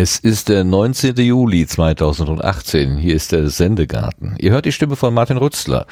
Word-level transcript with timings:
Es 0.00 0.16
ist 0.16 0.48
der 0.48 0.62
19. 0.62 1.16
Juli 1.16 1.66
2018. 1.66 2.98
Hier 2.98 3.16
ist 3.16 3.32
der 3.32 3.50
Sendegarten. 3.50 4.36
Ihr 4.38 4.52
hört 4.52 4.64
die 4.64 4.70
Stimme 4.70 4.94
von 4.94 5.12
Martin 5.12 5.38
Rützler. 5.38 5.86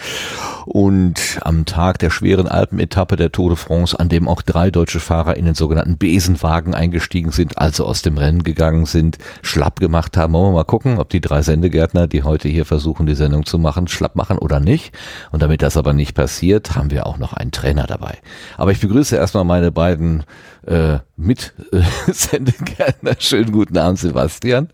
Und 0.66 1.38
am 1.42 1.64
Tag 1.64 2.00
der 2.00 2.10
schweren 2.10 2.48
Alpenetappe 2.48 3.14
der 3.14 3.30
Tour 3.30 3.50
de 3.50 3.56
France, 3.56 3.98
an 3.98 4.08
dem 4.08 4.26
auch 4.26 4.42
drei 4.42 4.72
deutsche 4.72 4.98
Fahrer 4.98 5.36
in 5.36 5.44
den 5.44 5.54
sogenannten 5.54 5.96
Besenwagen 5.96 6.74
eingestiegen 6.74 7.30
sind, 7.30 7.56
also 7.56 7.86
aus 7.86 8.02
dem 8.02 8.18
Rennen 8.18 8.42
gegangen 8.42 8.84
sind, 8.84 9.16
schlapp 9.42 9.78
gemacht 9.78 10.16
haben, 10.16 10.32
wollen 10.32 10.52
wir 10.52 10.56
mal 10.56 10.64
gucken, 10.64 10.98
ob 10.98 11.08
die 11.08 11.20
drei 11.20 11.42
Sendegärtner, 11.42 12.08
die 12.08 12.24
heute 12.24 12.48
hier 12.48 12.64
versuchen, 12.64 13.06
die 13.06 13.14
Sendung 13.14 13.46
zu 13.46 13.60
machen, 13.60 13.86
schlapp 13.86 14.16
machen 14.16 14.38
oder 14.38 14.58
nicht. 14.58 14.92
Und 15.30 15.40
damit 15.40 15.62
das 15.62 15.76
aber 15.76 15.92
nicht 15.92 16.14
passiert, 16.14 16.74
haben 16.74 16.90
wir 16.90 17.06
auch 17.06 17.18
noch 17.18 17.32
einen 17.32 17.52
Trainer 17.52 17.86
dabei. 17.86 18.18
Aber 18.56 18.72
ich 18.72 18.80
begrüße 18.80 19.14
erstmal 19.14 19.44
meine 19.44 19.70
beiden 19.70 20.24
äh, 20.66 20.98
mit 21.16 21.54
äh. 21.72 21.82
Schönen 23.20 23.52
guten 23.52 23.78
Abend, 23.78 24.00
Sebastian. 24.00 24.68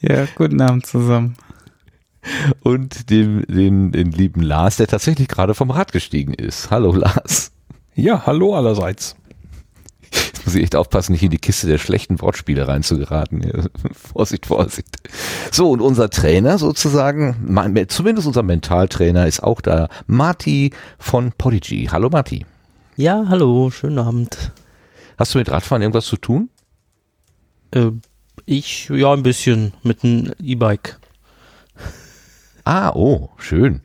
Ja, 0.00 0.26
guten 0.34 0.62
Abend 0.62 0.86
zusammen. 0.86 1.36
Und 2.60 3.10
dem, 3.10 3.44
den, 3.46 3.92
den 3.92 4.10
lieben 4.10 4.42
Lars, 4.42 4.76
der 4.76 4.86
tatsächlich 4.86 5.28
gerade 5.28 5.54
vom 5.54 5.70
Rad 5.70 5.92
gestiegen 5.92 6.34
ist. 6.34 6.70
Hallo 6.70 6.92
Lars. 6.92 7.52
Ja, 7.94 8.26
hallo 8.26 8.54
allerseits. 8.54 9.16
Jetzt 10.12 10.44
muss 10.44 10.54
ich 10.54 10.62
echt 10.62 10.76
aufpassen, 10.76 11.12
nicht 11.12 11.22
in 11.22 11.30
die 11.30 11.38
Kiste 11.38 11.66
der 11.66 11.78
schlechten 11.78 12.20
Wortspiele 12.20 12.68
reinzugeraten. 12.68 13.68
Vorsicht, 13.92 14.46
Vorsicht. 14.46 14.88
So, 15.50 15.70
und 15.70 15.80
unser 15.80 16.10
Trainer 16.10 16.58
sozusagen, 16.58 17.86
zumindest 17.88 18.26
unser 18.26 18.42
Mentaltrainer 18.42 19.26
ist 19.26 19.42
auch 19.42 19.60
da, 19.60 19.88
Marti 20.06 20.72
von 20.98 21.32
Podigy. 21.32 21.88
Hallo 21.90 22.08
Marti. 22.10 22.46
Ja, 22.96 23.26
hallo, 23.28 23.70
schönen 23.70 23.98
Abend. 23.98 24.52
Hast 25.18 25.34
du 25.34 25.38
mit 25.38 25.50
Radfahren 25.50 25.82
irgendwas 25.82 26.06
zu 26.06 26.16
tun? 26.16 26.50
Äh, 27.72 27.90
ich, 28.44 28.88
ja, 28.88 29.12
ein 29.12 29.22
bisschen 29.22 29.72
mit 29.82 30.04
einem 30.04 30.32
E-Bike. 30.40 30.98
Ah, 32.66 32.90
oh, 32.94 33.30
schön. 33.38 33.80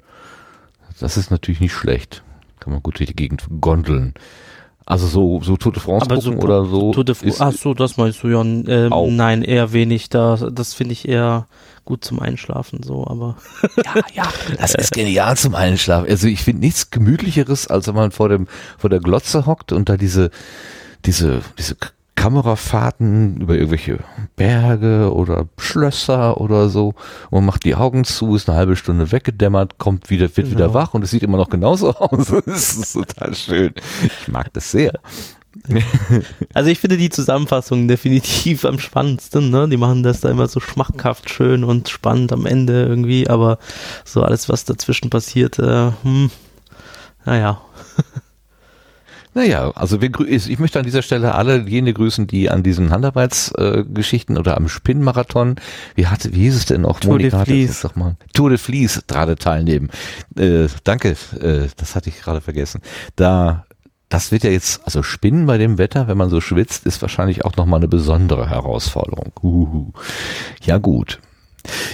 Das 1.00 1.16
ist 1.18 1.30
natürlich 1.32 1.62
nicht 1.62 1.74
schlecht. 1.74 2.24
Kann 2.60 2.74
man 2.74 2.82
gut 2.84 3.00
durch 3.00 3.08
die 3.10 3.16
Gegend 3.16 3.46
gondeln. 3.62 4.14
Also 4.86 5.06
so, 5.08 5.40
so 5.42 5.56
Tour 5.56 5.72
de 5.72 5.82
France 5.82 6.06
Aber 6.06 6.16
gucken 6.16 6.34
so, 6.42 6.46
oder 6.46 6.66
so. 6.66 6.92
Tour 6.92 7.06
de 7.06 7.16
ist- 7.22 7.40
Ach 7.42 7.52
so, 7.54 7.74
das 7.74 7.98
meinst 7.98 8.24
du 8.24 8.28
ja. 8.30 8.42
Ähm, 8.42 8.92
Auch. 8.92 9.08
nein, 9.10 9.44
eher 9.44 9.72
wenig. 9.74 10.10
Da, 10.10 10.36
das 10.36 10.74
finde 10.74 10.94
ich 10.94 11.08
eher 11.08 11.48
gut 11.86 12.04
zum 12.04 12.20
Einschlafen 12.20 12.82
so, 12.84 13.06
aber 13.08 13.38
Ja, 13.86 14.02
ja, 14.14 14.30
das 14.58 14.74
ist 14.76 14.92
genial 14.94 15.38
zum 15.38 15.54
Einschlafen. 15.56 16.10
Also 16.10 16.28
ich 16.28 16.44
finde 16.44 16.62
nichts 16.62 16.90
gemütlicheres, 16.92 17.68
als 17.68 17.88
wenn 17.88 17.96
man 17.96 18.12
vor 18.12 18.30
dem 18.30 18.48
vor 18.78 18.90
der 18.90 19.00
Glotze 19.00 19.46
hockt 19.46 19.72
und 19.72 19.90
da 19.90 19.98
diese 19.98 20.32
diese 21.06 21.42
diese 21.58 21.76
Kamerafahrten 22.22 23.38
über 23.42 23.56
irgendwelche 23.56 23.98
Berge 24.36 25.12
oder 25.12 25.48
Schlösser 25.58 26.40
oder 26.40 26.70
so 26.70 26.90
und 27.32 27.40
man 27.40 27.46
macht 27.46 27.64
die 27.64 27.74
Augen 27.74 28.04
zu, 28.04 28.36
ist 28.36 28.48
eine 28.48 28.60
halbe 28.60 28.76
Stunde 28.76 29.12
weggedämmert, 29.12 29.80
kommt 29.80 30.12
wieder, 30.12 30.26
wird 30.38 30.52
wieder 30.52 30.68
Genau. 30.68 30.74
wach 30.76 30.94
und 30.94 31.04
es 31.04 31.10
sieht 31.10 31.24
immer 31.24 31.38
noch 31.38 31.50
genauso 31.50 31.96
aus. 31.96 32.28
Das 32.46 32.76
ist 32.76 32.94
total 32.94 33.34
schön. 33.34 33.74
Ich 34.22 34.28
mag 34.28 34.54
das 34.54 34.70
sehr. 34.70 34.94
Also 36.54 36.70
ich 36.70 36.80
finde 36.80 36.98
die 36.98 37.10
Zusammenfassung 37.10 37.88
definitiv 37.88 38.66
am 38.66 38.78
spannendsten, 38.80 39.50
ne? 39.50 39.68
Die 39.68 39.78
machen 39.78 40.04
das 40.04 40.22
da 40.22 40.30
immer 40.30 40.48
so 40.48 40.60
schmackhaft 40.60 41.30
schön 41.30 41.64
und 41.64 41.90
spannend 41.90 42.32
am 42.32 42.46
Ende 42.46 42.86
irgendwie, 42.86 43.28
aber 43.30 43.58
so 44.06 44.22
alles, 44.24 44.48
was 44.48 44.64
dazwischen 44.64 45.10
passiert, 45.10 45.58
äh, 45.60 45.92
hm, 46.04 46.30
naja. 47.26 47.62
Naja, 49.34 49.72
also 49.76 50.02
wir, 50.02 50.12
ich 50.28 50.60
möchte 50.60 50.80
an 50.80 50.86
dieser 50.86 51.02
Stelle 51.02 51.36
alle 51.36 51.62
jene 51.62 51.94
grüßen, 51.94 52.28
die 52.28 52.50
an 52.50 52.64
diesen 52.64 52.90
Handarbeitsgeschichten 52.90 54.36
äh, 54.36 54.40
oder 54.40 54.58
am 54.58 54.68
Spinnmarathon, 54.68 55.56
wie 55.96 56.08
hatte, 56.08 56.34
wie 56.34 56.42
hieß 56.42 56.56
es 56.56 56.66
denn 56.66 56.82
noch? 56.82 57.00
Tour 57.00 57.18
de 57.18 57.32
hatte 57.32 57.46
Vlies. 57.46 57.82
doch 57.82 57.96
mal. 57.96 58.18
Tour 58.34 58.50
de 58.50 58.58
Vlies 58.58 59.04
gerade 59.08 59.38
teilnehmen. 59.38 59.90
Äh, 60.38 60.68
danke, 60.84 61.16
äh, 61.40 61.68
das 61.78 61.96
hatte 61.96 62.10
ich 62.10 62.22
gerade 62.22 62.42
vergessen. 62.42 62.82
Da, 63.16 63.66
das 64.10 64.34
wird 64.34 64.44
ja 64.44 64.50
jetzt, 64.50 64.82
also 64.84 65.02
Spinnen 65.02 65.46
bei 65.46 65.58
dem 65.58 65.78
Wetter, 65.78 66.10
wenn 66.10 66.18
man 66.18 66.30
so 66.30 66.42
schwitzt, 66.42 66.86
ist 66.86 67.02
wahrscheinlich 67.02 67.46
auch 67.46 67.56
nochmal 67.56 67.80
eine 67.80 67.88
besondere 67.88 68.50
Herausforderung. 68.50 69.32
Uhu. 69.42 69.94
Ja 70.62 70.78
gut. 70.78 71.20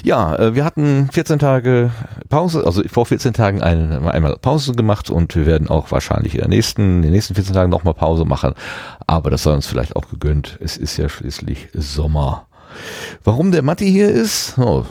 Ja, 0.04 0.36
äh, 0.36 0.56
wir 0.56 0.64
hatten 0.64 1.10
14 1.12 1.40
Tage 1.40 1.92
Pause, 2.30 2.66
also 2.66 2.82
vor 2.88 3.06
14 3.06 3.34
Tagen 3.34 3.62
ein, 3.62 4.08
einmal 4.08 4.38
Pause 4.38 4.74
gemacht 4.74 5.10
und 5.10 5.36
wir 5.36 5.46
werden 5.46 5.70
auch 5.70 5.92
wahrscheinlich 5.92 6.36
in, 6.36 6.40
der 6.40 6.50
nächsten, 6.50 6.98
in 6.98 7.02
den 7.04 7.12
nächsten 7.12 7.36
14 7.36 7.54
Tagen 7.54 7.70
nochmal 7.70 7.94
Pause 7.94 8.26
machen. 8.26 8.54
Aber 9.06 9.30
das 9.30 9.44
sei 9.44 9.54
uns 9.54 9.68
vielleicht 9.68 9.96
auch 9.96 10.10
gegönnt. 10.10 10.58
Es 10.62 10.78
ist 10.78 10.98
ja 10.98 11.10
schließlich 11.10 11.70
Sommer. 11.74 12.48
Warum 13.24 13.52
der 13.52 13.64
Matti 13.64 13.90
hier 13.90 14.10
ist, 14.10 14.58
oh, 14.58 14.86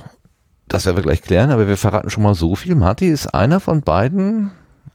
das 0.68 0.86
werden 0.86 0.96
wir 0.96 1.02
gleich 1.02 1.22
klären, 1.22 1.50
aber 1.50 1.68
wir 1.68 1.76
verraten 1.76 2.10
schon 2.10 2.22
mal 2.22 2.34
so 2.34 2.54
viel. 2.54 2.74
Matti 2.74 3.08
ist 3.08 3.28
einer 3.28 3.60
von 3.60 3.82
beiden 3.82 4.50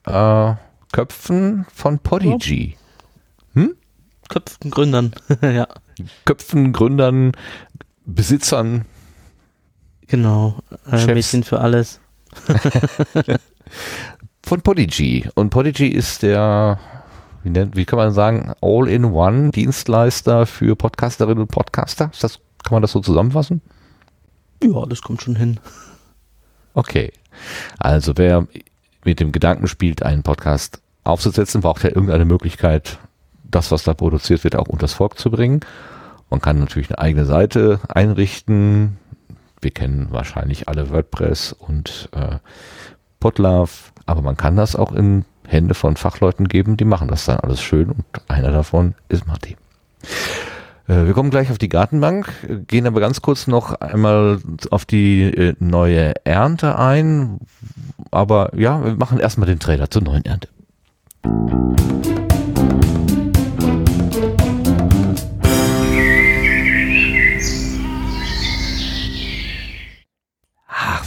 äh, 0.05 0.53
Köpfen 0.91 1.65
von 1.73 1.99
Podigy. 1.99 2.75
Köpfen 4.31 4.71
Gründern. 4.71 5.11
ja, 5.41 5.67
Köpfen, 6.23 6.71
Gründern, 6.71 7.33
Besitzern, 8.05 8.85
genau. 10.11 10.59
Äh, 10.85 10.99
Chefs. 10.99 11.07
Mädchen 11.07 11.43
für 11.43 11.59
alles. 11.59 11.99
von 14.43 14.61
Podigy. 14.61 15.27
Und 15.35 15.49
Podigy 15.49 15.87
ist 15.87 16.21
der, 16.21 16.79
wie, 17.43 17.49
nennt, 17.49 17.75
wie 17.75 17.85
kann 17.85 17.97
man 17.97 18.11
sagen, 18.11 18.53
All-in-One 18.61 19.51
Dienstleister 19.51 20.45
für 20.45 20.75
Podcasterinnen 20.75 21.39
und 21.39 21.51
Podcaster. 21.51 22.11
Ist 22.13 22.23
das, 22.23 22.39
kann 22.63 22.73
man 22.75 22.81
das 22.81 22.91
so 22.91 22.99
zusammenfassen? 22.99 23.61
Ja, 24.63 24.85
das 24.85 25.01
kommt 25.01 25.21
schon 25.21 25.35
hin. 25.35 25.59
Okay. 26.73 27.11
Also 27.79 28.13
wer 28.17 28.47
mit 29.03 29.19
dem 29.19 29.31
Gedanken 29.31 29.67
spielt, 29.67 30.03
einen 30.03 30.23
Podcast 30.23 30.81
aufzusetzen, 31.03 31.61
braucht 31.61 31.83
ja 31.83 31.89
irgendeine 31.89 32.25
Möglichkeit, 32.25 32.99
das, 33.43 33.71
was 33.71 33.83
da 33.83 33.93
produziert 33.93 34.43
wird, 34.43 34.55
auch 34.55 34.67
unters 34.67 34.93
Volk 34.93 35.17
zu 35.17 35.31
bringen. 35.31 35.61
Man 36.29 36.39
kann 36.41 36.59
natürlich 36.59 36.89
eine 36.89 36.99
eigene 36.99 37.25
Seite 37.25 37.79
einrichten. 37.89 38.97
Wir 39.61 39.71
kennen 39.71 40.07
wahrscheinlich 40.09 40.67
alle 40.67 40.89
WordPress 40.89 41.53
und 41.53 42.09
äh, 42.13 42.37
Podlove, 43.19 43.71
aber 44.05 44.21
man 44.21 44.35
kann 44.37 44.55
das 44.55 44.75
auch 44.75 44.91
in 44.91 45.25
Hände 45.47 45.73
von 45.73 45.97
Fachleuten 45.97 46.47
geben, 46.47 46.77
die 46.77 46.85
machen 46.85 47.07
das 47.07 47.25
dann 47.25 47.39
alles 47.39 47.61
schön 47.61 47.89
und 47.89 48.05
einer 48.27 48.51
davon 48.51 48.95
ist 49.09 49.27
Matti. 49.27 49.57
Äh, 50.87 51.05
Wir 51.05 51.13
kommen 51.13 51.29
gleich 51.29 51.51
auf 51.51 51.57
die 51.57 51.69
Gartenbank, 51.69 52.27
gehen 52.67 52.87
aber 52.87 52.99
ganz 52.99 53.21
kurz 53.21 53.47
noch 53.47 53.73
einmal 53.79 54.39
auf 54.71 54.85
die 54.85 55.23
äh, 55.23 55.55
neue 55.59 56.13
Ernte 56.25 56.77
ein. 56.77 57.39
Aber 58.11 58.51
ja, 58.57 58.83
wir 58.83 58.95
machen 58.95 59.19
erstmal 59.19 59.47
den 59.47 59.59
Trailer 59.59 59.89
zur 59.89 60.01
neuen 60.01 60.25
Ernte. 60.25 60.49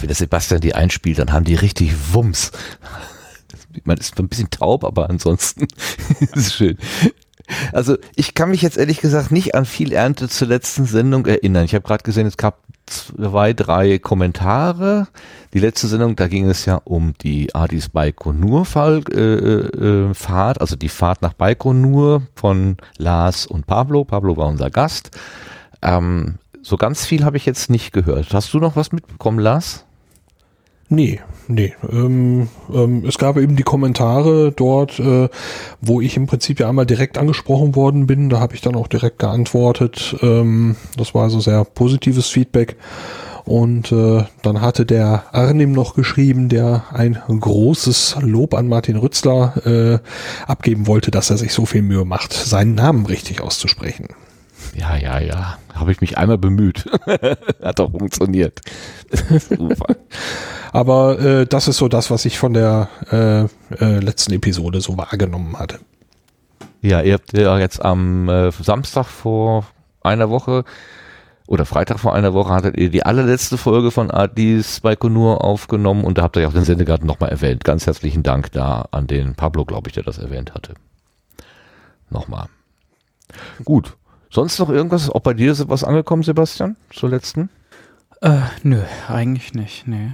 Wie 0.05 0.07
der 0.07 0.15
Sebastian 0.15 0.61
die 0.61 0.75
einspielt, 0.75 1.17
dann 1.17 1.33
haben 1.33 1.45
die 1.45 1.55
richtig 1.55 2.13
Wumms. 2.13 2.51
Man 3.85 3.97
ist 3.97 4.19
ein 4.19 4.27
bisschen 4.27 4.51
taub, 4.51 4.83
aber 4.83 5.09
ansonsten 5.09 5.65
ist 6.19 6.35
es 6.35 6.53
schön. 6.53 6.77
Also 7.73 7.97
ich 8.15 8.35
kann 8.35 8.51
mich 8.51 8.61
jetzt 8.61 8.77
ehrlich 8.77 9.01
gesagt 9.01 9.31
nicht 9.31 9.55
an 9.55 9.65
viel 9.65 9.91
Ernte 9.93 10.29
zur 10.29 10.47
letzten 10.47 10.85
Sendung 10.85 11.25
erinnern. 11.25 11.65
Ich 11.65 11.73
habe 11.73 11.87
gerade 11.87 12.03
gesehen, 12.03 12.27
es 12.27 12.37
gab 12.37 12.59
zwei, 12.85 13.53
drei 13.53 13.97
Kommentare. 13.97 15.07
Die 15.55 15.59
letzte 15.59 15.87
Sendung, 15.87 16.15
da 16.15 16.27
ging 16.27 16.47
es 16.47 16.65
ja 16.65 16.79
um 16.83 17.15
die 17.23 17.55
Adis 17.55 17.89
Baikonur-Fahrt, 17.89 19.11
äh, 19.11 19.39
äh, 19.39 20.13
Fahrt, 20.13 20.61
also 20.61 20.75
die 20.75 20.89
Fahrt 20.89 21.23
nach 21.23 21.33
Baikonur 21.33 22.21
von 22.35 22.77
Lars 22.99 23.47
und 23.47 23.65
Pablo. 23.65 24.05
Pablo 24.05 24.37
war 24.37 24.49
unser 24.49 24.69
Gast. 24.69 25.17
Ähm, 25.81 26.35
so 26.61 26.77
ganz 26.77 27.07
viel 27.07 27.25
habe 27.25 27.37
ich 27.37 27.47
jetzt 27.47 27.71
nicht 27.71 27.91
gehört. 27.91 28.31
Hast 28.35 28.53
du 28.53 28.59
noch 28.59 28.75
was 28.75 28.91
mitbekommen, 28.91 29.39
Lars? 29.39 29.84
Nee, 30.87 31.19
nee. 31.47 31.73
Ähm, 31.91 32.47
ähm, 32.71 33.05
es 33.07 33.17
gab 33.17 33.37
eben 33.37 33.55
die 33.55 33.63
Kommentare 33.63 34.51
dort, 34.51 34.99
äh, 34.99 35.29
wo 35.81 35.99
ich 35.99 36.15
im 36.15 36.27
Prinzip 36.27 36.59
ja 36.59 36.69
einmal 36.69 36.85
direkt 36.85 37.17
angesprochen 37.17 37.75
worden 37.75 38.05
bin. 38.05 38.29
Da 38.29 38.39
habe 38.39 38.53
ich 38.53 38.61
dann 38.61 38.75
auch 38.75 38.87
direkt 38.87 39.17
geantwortet. 39.19 40.15
Ähm, 40.21 40.75
das 40.95 41.15
war 41.15 41.23
also 41.23 41.39
sehr 41.39 41.63
positives 41.63 42.29
Feedback. 42.29 42.75
Und 43.45 43.91
äh, 43.91 44.23
dann 44.41 44.61
hatte 44.61 44.85
der 44.85 45.25
Arnim 45.31 45.71
noch 45.71 45.93
geschrieben, 45.93 46.49
der 46.49 46.83
ein 46.91 47.21
großes 47.27 48.17
Lob 48.21 48.55
an 48.55 48.67
Martin 48.67 48.95
Rützler 48.95 49.53
äh, 49.65 49.99
abgeben 50.47 50.87
wollte, 50.87 51.11
dass 51.11 51.29
er 51.29 51.37
sich 51.37 51.53
so 51.53 51.65
viel 51.65 51.83
Mühe 51.83 52.05
macht, 52.05 52.33
seinen 52.33 52.73
Namen 52.73 53.05
richtig 53.05 53.41
auszusprechen. 53.41 54.07
Ja, 54.75 54.95
ja, 54.97 55.19
ja. 55.19 55.57
Habe 55.73 55.91
ich 55.91 56.01
mich 56.01 56.17
einmal 56.17 56.37
bemüht. 56.37 56.85
Hat 57.63 57.79
auch 57.79 57.91
funktioniert. 57.91 58.61
Aber 60.73 61.19
äh, 61.19 61.45
das 61.45 61.67
ist 61.67 61.77
so 61.77 61.87
das, 61.87 62.11
was 62.11 62.25
ich 62.25 62.37
von 62.37 62.53
der 62.53 62.89
äh, 63.11 63.43
äh, 63.75 63.99
letzten 63.99 64.33
Episode 64.33 64.81
so 64.81 64.97
wahrgenommen 64.97 65.57
hatte. 65.57 65.79
Ja, 66.81 67.01
ihr 67.01 67.13
habt 67.13 67.33
ja 67.33 67.57
jetzt 67.57 67.83
am 67.83 68.27
äh, 68.29 68.51
Samstag 68.51 69.05
vor 69.05 69.65
einer 70.03 70.29
Woche 70.29 70.65
oder 71.47 71.65
Freitag 71.65 71.99
vor 71.99 72.13
einer 72.13 72.33
Woche 72.33 72.53
hattet 72.53 72.77
ihr 72.77 72.89
die 72.89 73.05
allerletzte 73.05 73.57
Folge 73.57 73.91
von 73.91 74.11
Adis 74.11 74.81
Baikonur 74.81 75.43
aufgenommen 75.43 76.03
und 76.03 76.17
da 76.17 76.23
habt 76.23 76.35
ihr 76.37 76.41
ja 76.41 76.47
auch 76.47 76.53
den 76.53 76.63
Sendegarten 76.63 77.05
nochmal 77.05 77.29
erwähnt. 77.29 77.63
Ganz 77.63 77.85
herzlichen 77.85 78.23
Dank 78.23 78.51
da 78.51 78.87
an 78.91 79.07
den 79.07 79.35
Pablo, 79.35 79.63
glaube 79.63 79.89
ich, 79.89 79.93
der 79.93 80.03
das 80.03 80.17
erwähnt 80.17 80.53
hatte. 80.53 80.73
Nochmal. 82.09 82.47
Gut. 83.63 83.95
Sonst 84.35 84.59
noch 84.59 84.69
irgendwas? 84.69 85.09
Auch 85.09 85.21
bei 85.21 85.33
dir 85.33 85.53
ist 85.53 85.69
was 85.69 85.85
angekommen, 85.85 86.21
Sebastian? 86.21 86.75
Zur 86.89 87.07
letzten? 87.07 87.49
Äh, 88.19 88.39
nö, 88.63 88.81
eigentlich 89.07 89.53
nicht, 89.53 89.87
nee. 89.87 90.11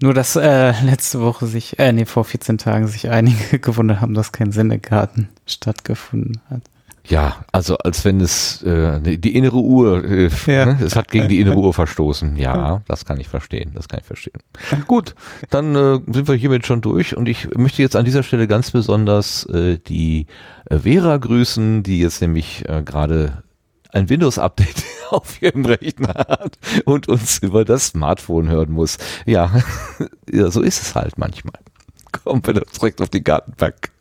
Nur, 0.00 0.12
dass 0.12 0.34
äh, 0.34 0.72
letzte 0.84 1.20
Woche 1.20 1.46
sich, 1.46 1.78
äh, 1.78 1.92
nee, 1.92 2.04
vor 2.04 2.24
14 2.24 2.58
Tagen 2.58 2.88
sich 2.88 3.10
einige 3.10 3.58
gewundert 3.60 4.00
haben, 4.00 4.14
dass 4.14 4.32
kein 4.32 4.50
Sendegarten 4.50 5.28
stattgefunden 5.46 6.40
hat. 6.50 6.62
Ja, 7.08 7.44
also 7.50 7.76
als 7.78 8.04
wenn 8.04 8.20
es 8.20 8.62
äh, 8.62 9.00
die 9.00 9.34
innere 9.34 9.56
Uhr, 9.56 10.04
äh, 10.04 10.30
ja. 10.46 10.66
ne? 10.66 10.78
es 10.84 10.94
hat 10.94 11.10
gegen 11.10 11.28
die 11.28 11.40
innere 11.40 11.56
Uhr 11.56 11.74
verstoßen. 11.74 12.36
Ja, 12.36 12.82
das 12.86 13.04
kann 13.04 13.18
ich 13.18 13.28
verstehen, 13.28 13.72
das 13.74 13.88
kann 13.88 14.00
ich 14.00 14.06
verstehen. 14.06 14.40
Gut, 14.86 15.14
dann 15.50 15.74
äh, 15.74 16.00
sind 16.12 16.28
wir 16.28 16.34
hiermit 16.34 16.64
schon 16.66 16.80
durch 16.80 17.16
und 17.16 17.28
ich 17.28 17.48
möchte 17.56 17.82
jetzt 17.82 17.96
an 17.96 18.04
dieser 18.04 18.22
Stelle 18.22 18.46
ganz 18.46 18.70
besonders 18.70 19.44
äh, 19.46 19.78
die 19.78 20.26
äh, 20.66 20.78
Vera 20.78 21.16
grüßen, 21.16 21.82
die 21.82 21.98
jetzt 21.98 22.20
nämlich 22.20 22.68
äh, 22.68 22.82
gerade 22.82 23.42
ein 23.90 24.08
Windows-Update 24.08 24.84
auf 25.10 25.42
ihrem 25.42 25.64
Rechner 25.64 26.14
hat 26.14 26.58
und 26.84 27.08
uns 27.08 27.38
über 27.38 27.64
das 27.64 27.88
Smartphone 27.88 28.48
hören 28.48 28.70
muss. 28.70 28.98
Ja, 29.26 29.52
ja 30.30 30.50
so 30.50 30.62
ist 30.62 30.82
es 30.82 30.94
halt 30.94 31.18
manchmal. 31.18 31.60
Kommen 32.24 32.46
wir 32.46 32.54
direkt 32.54 33.00
auf 33.00 33.08
die 33.08 33.24
Gartenbank. 33.24 33.91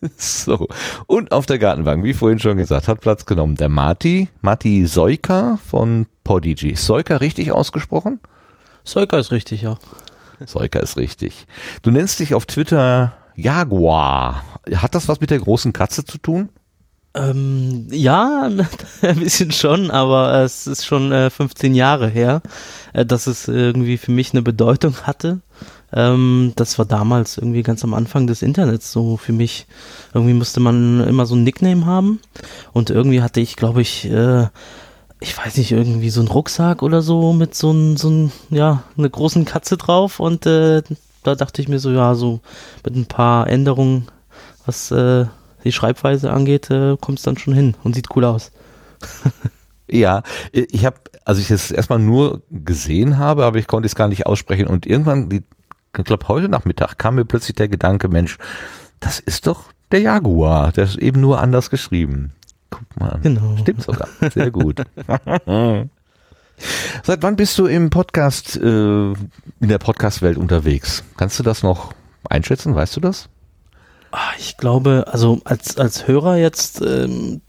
So, 0.16 0.68
und 1.06 1.32
auf 1.32 1.46
der 1.46 1.58
Gartenbank, 1.58 2.04
wie 2.04 2.14
vorhin 2.14 2.38
schon 2.38 2.56
gesagt, 2.56 2.88
hat 2.88 3.00
Platz 3.00 3.26
genommen 3.26 3.56
der 3.56 3.68
Marti, 3.68 4.28
Marti 4.40 4.86
Soika 4.86 5.58
von 5.66 6.06
Podigy. 6.24 6.74
Soika 6.74 7.16
richtig 7.16 7.52
ausgesprochen? 7.52 8.20
Soika 8.84 9.18
ist 9.18 9.30
richtig, 9.30 9.62
ja. 9.62 9.78
Soika 10.44 10.78
ist 10.78 10.96
richtig. 10.96 11.46
Du 11.82 11.90
nennst 11.90 12.18
dich 12.18 12.34
auf 12.34 12.46
Twitter 12.46 13.12
Jaguar. 13.36 14.42
Hat 14.74 14.94
das 14.94 15.08
was 15.08 15.20
mit 15.20 15.30
der 15.30 15.38
großen 15.38 15.72
Katze 15.72 16.04
zu 16.04 16.18
tun? 16.18 16.48
Ähm, 17.14 17.88
ja, 17.90 18.42
ein 19.02 19.18
bisschen 19.18 19.50
schon, 19.50 19.90
aber 19.90 20.42
es 20.42 20.66
ist 20.66 20.86
schon 20.86 21.10
äh, 21.10 21.30
15 21.30 21.74
Jahre 21.74 22.08
her, 22.08 22.40
äh, 22.92 23.04
dass 23.04 23.26
es 23.26 23.48
irgendwie 23.48 23.98
für 23.98 24.12
mich 24.12 24.32
eine 24.32 24.42
Bedeutung 24.42 24.94
hatte. 25.02 25.40
Ähm, 25.92 26.52
das 26.54 26.78
war 26.78 26.86
damals 26.86 27.36
irgendwie 27.36 27.64
ganz 27.64 27.82
am 27.82 27.94
Anfang 27.94 28.28
des 28.28 28.42
Internets 28.42 28.92
so 28.92 29.16
für 29.16 29.32
mich. 29.32 29.66
Irgendwie 30.14 30.34
musste 30.34 30.60
man 30.60 31.00
immer 31.06 31.26
so 31.26 31.34
ein 31.34 31.42
Nickname 31.42 31.84
haben 31.84 32.20
und 32.72 32.90
irgendwie 32.90 33.22
hatte 33.22 33.40
ich, 33.40 33.56
glaube 33.56 33.82
ich, 33.82 34.08
äh, 34.08 34.46
ich 35.18 35.36
weiß 35.36 35.56
nicht, 35.56 35.72
irgendwie 35.72 36.10
so 36.10 36.20
ein 36.20 36.28
Rucksack 36.28 36.82
oder 36.82 37.02
so 37.02 37.32
mit 37.32 37.54
so 37.56 37.72
ein, 37.72 37.96
so 37.96 38.08
ein, 38.08 38.32
ja, 38.50 38.84
eine 38.96 39.10
großen 39.10 39.44
Katze 39.44 39.76
drauf 39.76 40.20
und 40.20 40.46
äh, 40.46 40.82
da 41.24 41.34
dachte 41.34 41.60
ich 41.60 41.68
mir 41.68 41.80
so, 41.80 41.90
ja, 41.90 42.14
so 42.14 42.40
mit 42.84 42.94
ein 42.94 43.06
paar 43.06 43.48
Änderungen, 43.48 44.06
was 44.64 44.90
äh, 44.92 45.26
die 45.64 45.72
Schreibweise 45.72 46.32
angeht, 46.32 46.70
äh, 46.70 46.96
kommt 47.00 47.18
es 47.18 47.24
dann 47.24 47.38
schon 47.38 47.54
hin 47.54 47.74
und 47.82 47.94
sieht 47.94 48.14
cool 48.16 48.24
aus. 48.24 48.52
ja, 49.90 50.22
ich 50.52 50.84
habe, 50.84 50.96
also 51.24 51.40
ich 51.40 51.50
es 51.50 51.70
erstmal 51.70 51.98
nur 51.98 52.42
gesehen 52.50 53.18
habe, 53.18 53.44
aber 53.44 53.58
ich 53.58 53.66
konnte 53.66 53.86
es 53.86 53.94
gar 53.94 54.08
nicht 54.08 54.26
aussprechen 54.26 54.66
und 54.66 54.86
irgendwann, 54.86 55.28
die, 55.28 55.42
ich 55.96 56.04
glaube 56.04 56.28
heute 56.28 56.48
Nachmittag 56.48 56.98
kam 56.98 57.16
mir 57.16 57.24
plötzlich 57.24 57.56
der 57.56 57.68
Gedanke, 57.68 58.08
Mensch, 58.08 58.38
das 59.00 59.18
ist 59.20 59.46
doch 59.46 59.64
der 59.90 60.00
Jaguar, 60.00 60.72
der 60.72 60.84
ist 60.84 60.96
eben 60.96 61.20
nur 61.20 61.40
anders 61.40 61.70
geschrieben. 61.70 62.32
Guck 62.70 63.00
mal, 63.00 63.18
genau. 63.22 63.56
stimmt 63.56 63.82
sogar, 63.82 64.08
sehr 64.32 64.50
gut. 64.50 64.82
Seit 67.02 67.22
wann 67.22 67.36
bist 67.36 67.58
du 67.58 67.66
im 67.66 67.90
Podcast, 67.90 68.56
äh, 68.56 68.60
in 68.60 69.16
der 69.60 69.78
Podcast-Welt 69.78 70.36
unterwegs? 70.36 71.02
Kannst 71.16 71.38
du 71.38 71.42
das 71.42 71.62
noch 71.62 71.94
einschätzen? 72.28 72.74
Weißt 72.74 72.96
du 72.96 73.00
das? 73.00 73.28
Ah, 74.12 74.30
ich 74.38 74.56
glaube, 74.56 75.04
also 75.08 75.40
als, 75.44 75.78
als 75.78 76.08
Hörer 76.08 76.36
jetzt, 76.36 76.80
ähm, 76.80 77.40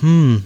hm, 0.00 0.44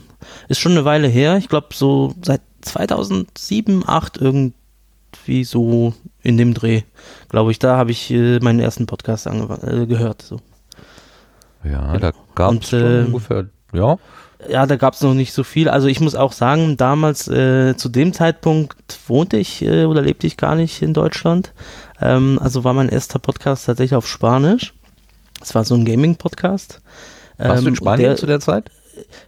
ist 0.48 0.60
schon 0.60 0.72
eine 0.72 0.84
Weile 0.84 1.08
her. 1.08 1.36
Ich 1.36 1.48
glaube, 1.48 1.68
so 1.74 2.14
seit 2.22 2.42
2007, 2.62 3.82
2008 3.82 4.18
irgendwie 4.18 5.44
so 5.44 5.94
in 6.22 6.36
dem 6.36 6.54
Dreh, 6.54 6.82
glaube 7.28 7.50
ich, 7.50 7.58
da 7.58 7.76
habe 7.76 7.90
ich 7.90 8.10
äh, 8.10 8.38
meinen 8.40 8.60
ersten 8.60 8.86
Podcast 8.86 9.26
äh, 9.26 9.86
gehört. 9.86 10.22
So. 10.22 10.40
Ja, 11.64 11.94
ja. 11.94 11.98
da 11.98 12.12
gab 12.34 12.62
es 12.62 12.72
äh, 12.72 13.04
ungefähr, 13.06 13.46
ja. 13.72 13.98
Ja, 14.48 14.66
da 14.66 14.76
gab 14.76 14.94
es 14.94 15.00
noch 15.00 15.14
nicht 15.14 15.32
so 15.32 15.42
viel. 15.42 15.68
Also 15.68 15.88
ich 15.88 16.00
muss 16.00 16.14
auch 16.14 16.32
sagen, 16.32 16.76
damals 16.76 17.28
äh, 17.28 17.76
zu 17.76 17.88
dem 17.88 18.12
Zeitpunkt 18.12 18.76
wohnte 19.06 19.38
ich 19.38 19.62
äh, 19.62 19.86
oder 19.86 20.02
lebte 20.02 20.26
ich 20.26 20.36
gar 20.36 20.54
nicht 20.54 20.82
in 20.82 20.92
Deutschland. 20.92 21.52
Ähm, 22.00 22.38
also 22.42 22.62
war 22.62 22.74
mein 22.74 22.90
erster 22.90 23.18
Podcast 23.18 23.66
tatsächlich 23.66 23.96
auf 23.96 24.06
Spanisch. 24.06 24.74
Es 25.44 25.54
war 25.54 25.64
so 25.64 25.74
ein 25.74 25.84
Gaming-Podcast. 25.84 26.80
Warst 27.36 27.58
ähm, 27.58 27.64
du 27.64 27.68
in 27.68 27.68
ähm, 27.68 27.76
Spanien 27.76 28.08
der, 28.08 28.16
zu 28.16 28.26
der 28.26 28.40
Zeit? 28.40 28.70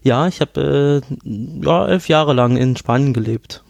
Ja, 0.02 0.26
ich 0.26 0.40
habe 0.40 1.02
äh, 1.02 1.62
ja, 1.62 1.86
elf 1.86 2.08
Jahre 2.08 2.32
lang 2.32 2.56
in 2.56 2.74
Spanien 2.74 3.12
gelebt. 3.12 3.62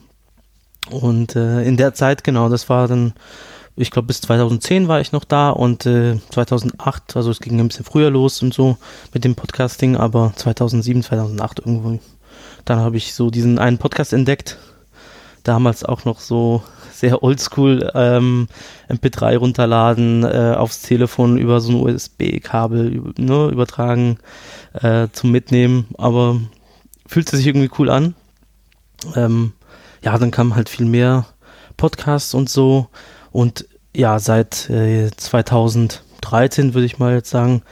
Und 0.91 1.35
äh, 1.35 1.63
in 1.65 1.77
der 1.77 1.93
Zeit, 1.95 2.23
genau, 2.23 2.49
das 2.49 2.69
war 2.69 2.87
dann, 2.87 3.15
ich 3.75 3.91
glaube 3.91 4.07
bis 4.07 4.21
2010 4.21 4.87
war 4.87 5.01
ich 5.01 5.11
noch 5.11 5.25
da 5.25 5.51
und 5.51 5.87
äh, 5.87 6.21
2008, 6.31 7.17
also 7.17 7.33
es 7.33 7.41
ging 7.41 7.59
ein 7.59 7.67
bisschen 7.67 7.85
früher 7.85 8.11
los 8.11 8.41
und 8.43 8.55
so 8.55 8.77
mit 9.13 9.25
dem 9.25 9.35
Podcasting, 9.35 9.97
aber 9.97 10.33
2007, 10.37 11.03
2008 11.03 11.59
irgendwo, 11.59 11.99
dann 12.65 12.79
habe 12.79 12.97
ich 12.97 13.15
so 13.15 13.31
diesen 13.31 13.59
einen 13.59 13.79
Podcast 13.79 14.13
entdeckt, 14.13 14.59
damals 15.43 15.85
auch 15.85 16.05
noch 16.05 16.21
so 16.21 16.63
sehr 17.01 17.23
oldschool 17.23 17.91
ähm, 17.95 18.49
MP3 18.89 19.37
runterladen, 19.37 20.25
äh, 20.25 20.55
aufs 20.57 20.83
Telefon 20.83 21.39
über 21.39 21.61
so 21.61 21.73
ein 21.73 21.95
USB-Kabel 21.95 23.15
ne, 23.19 23.49
übertragen 23.49 24.19
äh, 24.75 25.09
zum 25.13 25.31
Mitnehmen, 25.33 25.87
aber 25.99 26.41
fühlte 27.07 27.37
sich 27.37 27.47
irgendwie 27.47 27.71
cool 27.79 27.91
an. 27.91 28.15
Ähm, 29.15 29.53
ja, 30.03 30.17
dann 30.19 30.31
kam 30.31 30.55
halt 30.55 30.69
viel 30.69 30.87
mehr 30.87 31.27
Podcasts 31.77 32.35
und 32.35 32.49
so 32.49 32.89
und 33.33 33.67
ja, 33.95 34.19
seit 34.19 34.69
äh, 34.69 35.11
2013 35.17 36.75
würde 36.75 36.87
ich 36.87 36.99
mal 36.99 37.15
jetzt 37.15 37.31
sagen, 37.31 37.63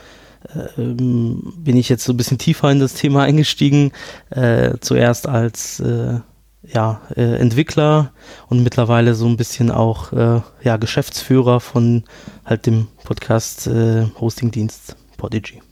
ähm, 0.77 1.53
bin 1.57 1.77
ich 1.77 1.89
jetzt 1.89 2.05
so 2.05 2.13
ein 2.13 2.17
bisschen 2.17 2.39
tiefer 2.39 2.71
in 2.71 2.81
das 2.81 2.95
Thema 2.95 3.23
eingestiegen. 3.25 3.93
Äh, 4.31 4.79
zuerst 4.81 5.29
als 5.29 5.81
äh, 5.81 6.21
ja, 6.73 7.03
äh, 7.17 7.37
Entwickler 7.37 8.13
und 8.49 8.63
mittlerweile 8.63 9.15
so 9.15 9.27
ein 9.27 9.37
bisschen 9.37 9.71
auch 9.71 10.13
äh, 10.13 10.41
ja, 10.63 10.77
Geschäftsführer 10.77 11.61
von 11.61 12.05
halt 12.45 12.67
dem 12.67 12.89
Podcast-Hosting-Dienst 13.05 14.91
äh, 14.91 14.95
Podigy. 15.17 15.63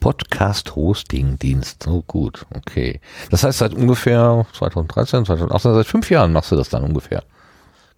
Podcast-Hosting-Dienst, 0.00 1.84
so 1.84 2.02
gut, 2.06 2.44
okay. 2.54 3.00
Das 3.30 3.44
heißt, 3.44 3.58
seit 3.58 3.74
ungefähr 3.74 4.44
2013, 4.52 5.24
2018, 5.26 5.74
seit 5.74 5.86
fünf 5.86 6.10
Jahren 6.10 6.32
machst 6.32 6.50
du 6.50 6.56
das 6.56 6.68
dann 6.68 6.82
ungefähr. 6.82 7.22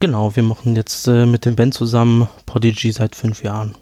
Genau, 0.00 0.36
wir 0.36 0.42
machen 0.42 0.76
jetzt 0.76 1.08
äh, 1.08 1.24
mit 1.24 1.46
dem 1.46 1.56
Ben 1.56 1.72
zusammen 1.72 2.28
Podigy 2.44 2.92
seit 2.92 3.14
fünf 3.14 3.42
Jahren. 3.42 3.74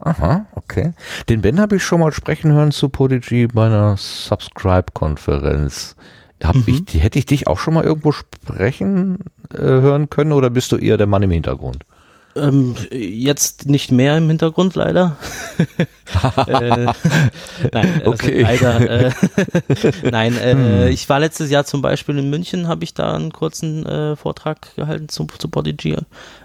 Aha, 0.00 0.46
okay. 0.56 0.92
Den 1.28 1.40
Ben 1.40 1.60
habe 1.60 1.76
ich 1.76 1.84
schon 1.84 2.00
mal 2.00 2.12
sprechen 2.12 2.52
hören 2.52 2.72
zu 2.72 2.88
Podigy 2.88 3.46
bei 3.46 3.66
einer 3.66 3.96
Subscribe-Konferenz. 3.96 5.94
Hab 6.42 6.56
mhm. 6.56 6.64
ich, 6.66 7.02
hätte 7.02 7.18
ich 7.18 7.26
dich 7.26 7.46
auch 7.46 7.58
schon 7.58 7.74
mal 7.74 7.84
irgendwo 7.84 8.12
sprechen 8.12 9.18
äh, 9.52 9.58
hören 9.58 10.10
können 10.10 10.32
oder 10.32 10.50
bist 10.50 10.72
du 10.72 10.76
eher 10.76 10.96
der 10.96 11.06
Mann 11.06 11.22
im 11.22 11.30
Hintergrund? 11.30 11.84
Ähm, 12.36 12.74
jetzt 12.90 13.66
nicht 13.66 13.90
mehr 13.90 14.18
im 14.18 14.28
Hintergrund, 14.28 14.74
leider. 14.74 15.16
äh, 16.46 16.86
nein, 17.72 17.94
also 18.00 18.10
Okay. 18.10 18.42
leider. 18.42 19.06
Äh, 19.06 19.12
nein, 20.10 20.36
äh, 20.36 20.52
Hm. 20.52 20.88
ich 20.88 21.08
war 21.08 21.18
letztes 21.18 21.50
Jahr 21.50 21.64
zum 21.64 21.80
Beispiel 21.80 22.18
in 22.18 22.28
München, 22.28 22.68
habe 22.68 22.84
ich 22.84 22.92
da 22.92 23.14
einen 23.14 23.32
kurzen 23.32 23.86
äh, 23.86 24.16
Vortrag 24.16 24.76
gehalten 24.76 25.08
zu, 25.08 25.26
zu 25.38 25.48
Prodigy 25.48 25.96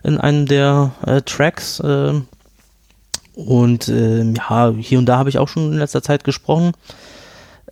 in 0.03 0.17
einem 0.17 0.45
der 0.45 0.93
äh, 1.05 1.21
Tracks. 1.24 1.81
Äh, 1.81 2.21
und 3.36 3.89
ähm, 3.89 4.36
ja, 4.36 4.74
hier 4.77 5.00
und 5.00 5.05
da 5.07 5.17
habe 5.17 5.29
ich 5.29 5.39
auch 5.39 5.48
schon 5.50 5.74
in 5.74 5.79
letzter 5.79 6.01
Zeit 6.01 6.24
gesprochen. 6.24 6.71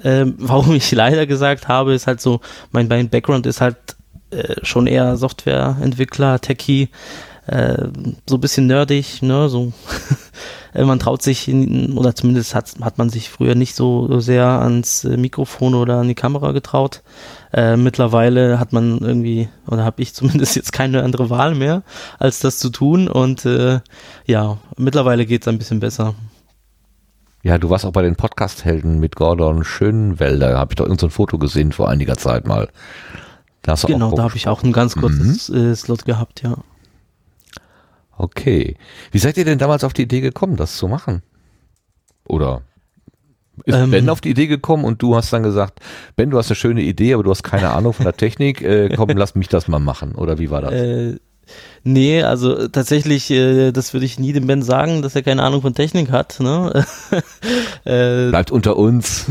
Ähm, 0.03 0.35
warum 0.39 0.73
ich 0.73 0.91
leider 0.91 1.25
gesagt 1.25 1.67
habe, 1.67 1.93
ist 1.93 2.07
halt 2.07 2.21
so, 2.21 2.41
mein, 2.71 2.87
mein 2.87 3.09
Background 3.09 3.45
ist 3.45 3.61
halt 3.61 3.77
äh, 4.31 4.55
schon 4.63 4.87
eher 4.87 5.17
Softwareentwickler, 5.17 6.39
Techie, 6.39 6.89
äh, 7.47 7.87
so 8.27 8.35
ein 8.35 8.41
bisschen 8.41 8.67
nerdig, 8.67 9.21
ne, 9.21 9.49
so. 9.49 9.73
Äh, 10.73 10.83
man 10.83 10.99
traut 10.99 11.21
sich, 11.21 11.47
in, 11.47 11.97
oder 11.97 12.15
zumindest 12.15 12.53
hat, 12.53 12.75
hat 12.81 12.97
man 12.97 13.09
sich 13.09 13.29
früher 13.29 13.55
nicht 13.55 13.75
so 13.75 14.19
sehr 14.19 14.45
ans 14.45 15.03
äh, 15.03 15.17
Mikrofon 15.17 15.73
oder 15.73 15.97
an 15.97 16.07
die 16.07 16.15
Kamera 16.15 16.51
getraut. 16.51 17.01
Äh, 17.51 17.75
mittlerweile 17.75 18.59
hat 18.59 18.71
man 18.71 18.99
irgendwie, 18.99 19.49
oder 19.67 19.83
habe 19.83 20.01
ich 20.01 20.13
zumindest 20.13 20.55
jetzt 20.55 20.73
keine 20.73 21.03
andere 21.03 21.29
Wahl 21.29 21.55
mehr, 21.55 21.83
als 22.19 22.39
das 22.39 22.59
zu 22.59 22.69
tun. 22.69 23.07
Und 23.07 23.45
äh, 23.45 23.79
ja, 24.25 24.57
mittlerweile 24.77 25.25
geht 25.25 25.41
es 25.41 25.47
ein 25.47 25.57
bisschen 25.57 25.79
besser. 25.79 26.13
Ja, 27.41 27.57
du 27.57 27.69
warst 27.69 27.85
auch 27.85 27.93
bei 27.93 28.01
den 28.01 28.15
Podcast-Helden 28.15 28.99
mit 28.99 29.15
Gordon 29.15 29.63
Schönwelder. 29.63 30.57
Habe 30.57 30.73
ich 30.73 30.75
doch 30.75 30.85
irgendein 30.85 30.99
so 30.99 31.07
ein 31.07 31.11
Foto 31.11 31.37
gesehen 31.37 31.71
vor 31.71 31.89
einiger 31.89 32.17
Zeit 32.17 32.45
mal. 32.45 32.69
Da 33.61 33.75
Genau, 33.75 34.15
da 34.15 34.23
habe 34.23 34.35
ich 34.35 34.47
auch 34.47 34.63
ein 34.63 34.73
ganz 34.73 34.95
kurzes 34.95 35.49
äh, 35.49 35.75
Slot 35.75 36.05
gehabt, 36.05 36.41
ja. 36.43 36.57
Okay. 38.17 38.75
Wie 39.11 39.19
seid 39.19 39.37
ihr 39.37 39.45
denn 39.45 39.57
damals 39.57 39.83
auf 39.83 39.93
die 39.93 40.03
Idee 40.03 40.21
gekommen, 40.21 40.57
das 40.57 40.75
zu 40.75 40.87
machen? 40.87 41.21
Oder 42.25 42.61
ist 43.65 43.75
Ähm. 43.75 43.91
Ben 43.91 44.09
auf 44.09 44.21
die 44.21 44.29
Idee 44.29 44.47
gekommen 44.47 44.83
und 44.83 45.01
du 45.01 45.15
hast 45.15 45.31
dann 45.31 45.43
gesagt, 45.43 45.79
Ben, 46.15 46.29
du 46.29 46.37
hast 46.37 46.49
eine 46.49 46.55
schöne 46.55 46.81
Idee, 46.81 47.13
aber 47.13 47.23
du 47.23 47.29
hast 47.31 47.43
keine 47.43 47.69
Ahnung 47.69 47.93
von 47.93 48.03
der 48.05 48.15
Technik, 48.15 48.61
äh, 48.61 48.89
komm, 48.95 49.09
lass 49.11 49.35
mich 49.35 49.47
das 49.47 49.67
mal 49.67 49.79
machen. 49.79 50.15
Oder 50.15 50.39
wie 50.39 50.49
war 50.49 50.61
das? 50.61 50.73
Äh, 50.73 51.19
nee, 51.83 52.23
also 52.23 52.67
tatsächlich, 52.67 53.29
äh, 53.31 53.71
das 53.71 53.93
würde 53.93 54.05
ich 54.05 54.19
nie 54.19 54.33
dem 54.33 54.47
Ben 54.47 54.61
sagen, 54.61 55.01
dass 55.01 55.15
er 55.15 55.23
keine 55.23 55.43
Ahnung 55.43 55.61
von 55.61 55.73
Technik 55.73 56.11
hat. 56.11 56.39
Ne? 56.39 56.85
äh, 57.85 58.29
Bleibt 58.29 58.51
unter 58.51 58.77
uns. 58.77 59.25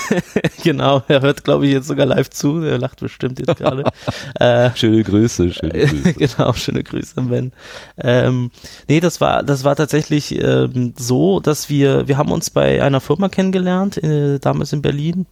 genau, 0.62 1.02
er 1.08 1.22
hört, 1.22 1.44
glaube 1.44 1.66
ich, 1.66 1.72
jetzt 1.72 1.88
sogar 1.88 2.06
live 2.06 2.30
zu. 2.30 2.60
Er 2.60 2.78
lacht 2.78 3.00
bestimmt 3.00 3.38
jetzt 3.38 3.56
gerade. 3.58 3.84
äh, 4.40 4.70
Schöne 4.74 5.02
Grüße, 5.02 5.52
schöne 5.52 5.86
Grüße. 5.86 6.14
genau, 6.14 6.52
schöne 6.52 6.82
Grüße 6.82 7.16
an 7.16 7.28
Ben. 7.28 7.52
Ähm, 7.98 8.50
nee, 8.88 9.00
das 9.00 9.20
war, 9.20 9.42
das 9.42 9.64
war 9.64 9.76
tatsächlich 9.76 10.38
ähm, 10.40 10.94
so, 10.96 11.40
dass 11.40 11.68
wir, 11.68 12.08
wir 12.08 12.16
haben 12.16 12.32
uns 12.32 12.50
bei 12.50 12.82
einer 12.82 13.00
Firma 13.00 13.28
kennengelernt, 13.28 14.02
äh, 14.02 14.38
damals 14.38 14.72
in 14.72 14.82
Berlin. 14.82 15.26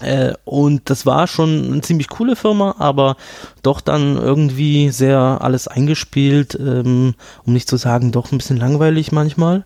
Äh, 0.00 0.34
und 0.44 0.88
das 0.88 1.06
war 1.06 1.26
schon 1.26 1.72
eine 1.72 1.80
ziemlich 1.82 2.08
coole 2.08 2.36
Firma, 2.36 2.76
aber 2.78 3.16
doch 3.62 3.80
dann 3.80 4.16
irgendwie 4.16 4.90
sehr 4.90 5.38
alles 5.40 5.68
eingespielt, 5.68 6.58
ähm, 6.58 7.14
um 7.44 7.52
nicht 7.52 7.68
zu 7.68 7.76
sagen, 7.76 8.12
doch 8.12 8.32
ein 8.32 8.38
bisschen 8.38 8.56
langweilig 8.56 9.12
manchmal. 9.12 9.64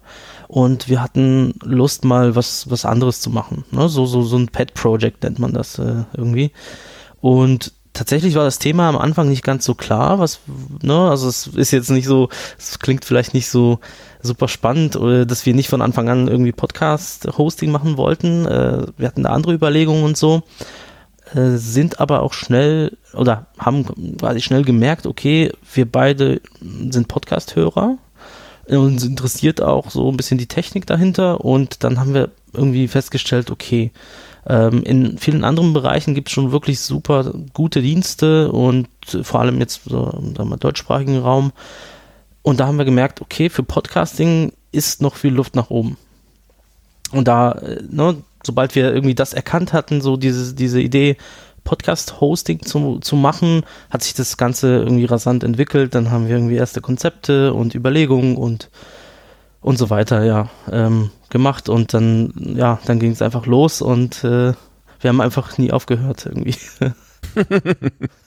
Und 0.48 0.88
wir 0.88 1.02
hatten 1.02 1.54
Lust, 1.62 2.04
mal 2.04 2.36
was, 2.36 2.70
was 2.70 2.84
anderes 2.84 3.20
zu 3.20 3.30
machen. 3.30 3.64
Ne? 3.70 3.88
So, 3.88 4.06
so, 4.06 4.22
so 4.22 4.36
ein 4.36 4.48
Pet-Project 4.48 5.22
nennt 5.22 5.38
man 5.38 5.52
das 5.52 5.78
äh, 5.78 6.04
irgendwie. 6.16 6.52
Und 7.20 7.72
tatsächlich 7.94 8.34
war 8.34 8.44
das 8.44 8.58
Thema 8.58 8.88
am 8.88 8.98
Anfang 8.98 9.28
nicht 9.28 9.44
ganz 9.44 9.64
so 9.64 9.74
klar, 9.74 10.18
was, 10.18 10.40
ne, 10.82 11.08
also 11.08 11.28
es 11.28 11.46
ist 11.46 11.70
jetzt 11.70 11.90
nicht 11.90 12.06
so, 12.06 12.28
es 12.58 12.78
klingt 12.80 13.04
vielleicht 13.04 13.32
nicht 13.32 13.48
so 13.48 13.78
super 14.24 14.48
spannend, 14.48 14.96
oder 14.96 15.26
dass 15.26 15.46
wir 15.46 15.54
nicht 15.54 15.68
von 15.68 15.82
Anfang 15.82 16.08
an 16.08 16.28
irgendwie 16.28 16.52
Podcast-Hosting 16.52 17.70
machen 17.70 17.96
wollten. 17.96 18.46
Äh, 18.46 18.86
wir 18.96 19.06
hatten 19.06 19.22
da 19.22 19.30
andere 19.30 19.52
Überlegungen 19.52 20.04
und 20.04 20.16
so, 20.16 20.42
äh, 21.34 21.56
sind 21.56 22.00
aber 22.00 22.22
auch 22.22 22.32
schnell 22.32 22.96
oder 23.12 23.46
haben 23.58 23.84
quasi 24.18 24.40
schnell 24.40 24.64
gemerkt, 24.64 25.06
okay, 25.06 25.52
wir 25.72 25.90
beide 25.90 26.40
sind 26.60 27.08
Podcast-Hörer. 27.08 27.98
Uns 28.66 29.04
interessiert 29.04 29.60
auch 29.60 29.90
so 29.90 30.10
ein 30.10 30.16
bisschen 30.16 30.38
die 30.38 30.48
Technik 30.48 30.86
dahinter 30.86 31.44
und 31.44 31.84
dann 31.84 32.00
haben 32.00 32.14
wir 32.14 32.30
irgendwie 32.54 32.88
festgestellt, 32.88 33.50
okay, 33.50 33.92
ähm, 34.46 34.82
in 34.82 35.18
vielen 35.18 35.44
anderen 35.44 35.72
Bereichen 35.72 36.14
gibt 36.14 36.28
es 36.28 36.34
schon 36.34 36.52
wirklich 36.52 36.80
super 36.80 37.32
gute 37.52 37.82
Dienste 37.82 38.52
und 38.52 38.88
vor 39.22 39.40
allem 39.40 39.58
jetzt 39.60 39.82
so 39.84 40.18
mal, 40.38 40.56
deutschsprachigen 40.56 41.18
Raum. 41.18 41.52
Und 42.44 42.60
da 42.60 42.66
haben 42.66 42.76
wir 42.76 42.84
gemerkt, 42.84 43.22
okay, 43.22 43.48
für 43.48 43.62
Podcasting 43.62 44.52
ist 44.70 45.00
noch 45.00 45.16
viel 45.16 45.32
Luft 45.32 45.56
nach 45.56 45.70
oben. 45.70 45.96
Und 47.10 47.26
da, 47.26 47.52
äh, 47.52 47.82
ne, 47.88 48.22
sobald 48.44 48.74
wir 48.74 48.92
irgendwie 48.92 49.14
das 49.14 49.32
erkannt 49.32 49.72
hatten, 49.72 50.02
so 50.02 50.18
diese, 50.18 50.54
diese 50.54 50.78
Idee, 50.78 51.16
Podcast-Hosting 51.64 52.60
zu, 52.60 52.98
zu 52.98 53.16
machen, 53.16 53.62
hat 53.88 54.02
sich 54.02 54.12
das 54.12 54.36
Ganze 54.36 54.76
irgendwie 54.76 55.06
rasant 55.06 55.42
entwickelt. 55.42 55.94
Dann 55.94 56.10
haben 56.10 56.28
wir 56.28 56.36
irgendwie 56.36 56.56
erste 56.56 56.82
Konzepte 56.82 57.54
und 57.54 57.74
Überlegungen 57.74 58.36
und, 58.36 58.68
und 59.62 59.78
so 59.78 59.88
weiter, 59.88 60.22
ja, 60.22 60.50
ähm, 60.70 61.10
gemacht. 61.30 61.70
Und 61.70 61.94
dann, 61.94 62.34
ja, 62.58 62.78
dann 62.84 62.98
ging 62.98 63.12
es 63.12 63.22
einfach 63.22 63.46
los 63.46 63.80
und 63.80 64.22
äh, 64.22 64.52
wir 65.00 65.08
haben 65.08 65.22
einfach 65.22 65.56
nie 65.56 65.72
aufgehört 65.72 66.26
irgendwie. 66.26 66.56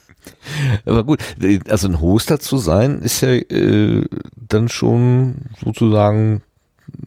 Aber 0.86 1.04
gut, 1.04 1.20
also 1.68 1.88
ein 1.88 2.00
Hoster 2.00 2.40
zu 2.40 2.58
sein, 2.58 3.00
ist 3.00 3.20
ja 3.22 3.30
äh, 3.30 4.04
dann 4.36 4.68
schon 4.68 5.34
sozusagen 5.64 6.42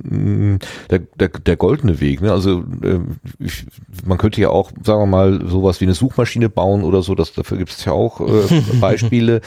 mh, 0.03 0.59
der, 0.89 0.99
der, 1.19 1.29
der 1.29 1.55
goldene 1.57 1.99
Weg. 1.99 2.21
Ne? 2.21 2.31
Also 2.31 2.63
äh, 2.83 2.99
ich, 3.39 3.65
man 4.05 4.17
könnte 4.17 4.41
ja 4.41 4.49
auch, 4.49 4.71
sagen 4.83 5.01
wir 5.01 5.05
mal, 5.07 5.47
sowas 5.47 5.81
wie 5.81 5.85
eine 5.85 5.93
Suchmaschine 5.93 6.49
bauen 6.49 6.83
oder 6.83 7.01
so, 7.01 7.15
das, 7.15 7.33
dafür 7.33 7.57
gibt 7.57 7.71
es 7.71 7.83
ja 7.85 7.91
auch 7.91 8.21
äh, 8.21 8.61
Beispiele, 8.79 9.41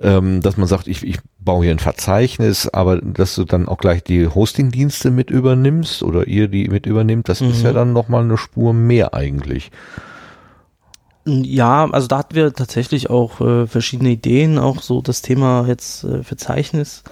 ähm, 0.00 0.40
dass 0.40 0.56
man 0.56 0.66
sagt, 0.68 0.86
ich, 0.88 1.02
ich 1.06 1.18
baue 1.38 1.64
hier 1.64 1.72
ein 1.74 1.78
Verzeichnis, 1.78 2.68
aber 2.68 2.98
dass 3.02 3.34
du 3.34 3.44
dann 3.44 3.68
auch 3.68 3.78
gleich 3.78 4.02
die 4.02 4.26
Hostingdienste 4.26 5.10
mit 5.10 5.30
übernimmst 5.30 6.02
oder 6.02 6.26
ihr 6.26 6.48
die 6.48 6.68
mit 6.68 6.86
übernimmt, 6.86 7.28
das 7.28 7.40
ist 7.42 7.58
Mhm. 7.60 7.64
ja 7.64 7.72
dann 7.74 7.92
nochmal 7.92 8.24
eine 8.24 8.38
Spur 8.38 8.72
mehr 8.72 9.12
eigentlich. 9.14 9.70
Ja, 11.26 11.88
also 11.90 12.06
da 12.06 12.18
hatten 12.18 12.34
wir 12.34 12.52
tatsächlich 12.52 13.08
auch 13.08 13.40
äh, 13.40 13.66
verschiedene 13.66 14.10
Ideen, 14.10 14.58
auch 14.58 14.82
so 14.82 15.00
das 15.00 15.22
Thema 15.22 15.64
jetzt 15.66 16.04
äh, 16.04 16.22
Verzeichnis 16.22 17.02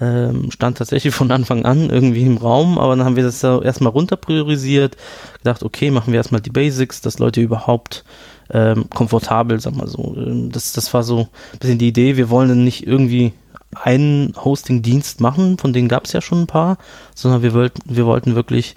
ähm, 0.00 0.50
stand 0.50 0.78
tatsächlich 0.78 1.14
von 1.14 1.30
Anfang 1.30 1.64
an 1.64 1.90
irgendwie 1.90 2.24
im 2.24 2.36
Raum, 2.36 2.78
aber 2.78 2.96
dann 2.96 3.06
haben 3.06 3.16
wir 3.16 3.22
das 3.22 3.42
ja 3.42 3.60
erstmal 3.62 3.92
runter 3.92 4.16
priorisiert, 4.16 4.96
gedacht, 5.38 5.62
okay, 5.62 5.90
machen 5.90 6.12
wir 6.12 6.18
erstmal 6.18 6.40
die 6.40 6.50
Basics, 6.50 7.00
dass 7.00 7.18
Leute 7.18 7.40
überhaupt 7.40 8.04
ähm, 8.50 8.90
komfortabel, 8.90 9.60
sag 9.60 9.74
mal 9.74 9.88
so. 9.88 10.14
Ähm, 10.16 10.50
Das, 10.52 10.72
das 10.72 10.92
war 10.92 11.02
so 11.02 11.28
ein 11.52 11.58
bisschen 11.58 11.78
die 11.78 11.88
Idee, 11.88 12.16
wir 12.16 12.30
wollen 12.30 12.48
dann 12.48 12.64
nicht 12.64 12.86
irgendwie 12.86 13.32
einen 13.74 14.34
Hosting-Dienst 14.36 15.20
machen, 15.20 15.58
von 15.58 15.72
denen 15.72 15.88
gab 15.88 16.04
es 16.04 16.12
ja 16.12 16.20
schon 16.20 16.42
ein 16.42 16.46
paar, 16.46 16.76
sondern 17.14 17.42
wir 17.42 17.54
wollten, 17.54 17.80
wir 17.86 18.06
wollten 18.06 18.34
wirklich 18.34 18.76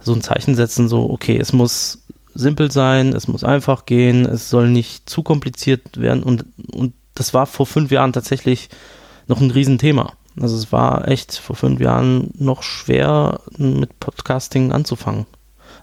so 0.00 0.12
ein 0.14 0.22
Zeichen 0.22 0.54
setzen, 0.54 0.88
so, 0.88 1.10
okay, 1.10 1.36
es 1.38 1.52
muss 1.52 2.02
simpel 2.38 2.70
sein, 2.70 3.12
es 3.12 3.28
muss 3.28 3.44
einfach 3.44 3.84
gehen, 3.84 4.24
es 4.24 4.48
soll 4.48 4.68
nicht 4.68 5.10
zu 5.10 5.22
kompliziert 5.22 6.00
werden 6.00 6.22
und, 6.22 6.44
und 6.72 6.94
das 7.14 7.34
war 7.34 7.46
vor 7.46 7.66
fünf 7.66 7.90
Jahren 7.90 8.12
tatsächlich 8.12 8.68
noch 9.26 9.40
ein 9.40 9.50
Riesenthema. 9.50 10.12
Also 10.40 10.56
es 10.56 10.70
war 10.70 11.08
echt 11.08 11.36
vor 11.36 11.56
fünf 11.56 11.80
Jahren 11.80 12.30
noch 12.38 12.62
schwer 12.62 13.40
mit 13.56 13.98
Podcasting 13.98 14.70
anzufangen. 14.72 15.26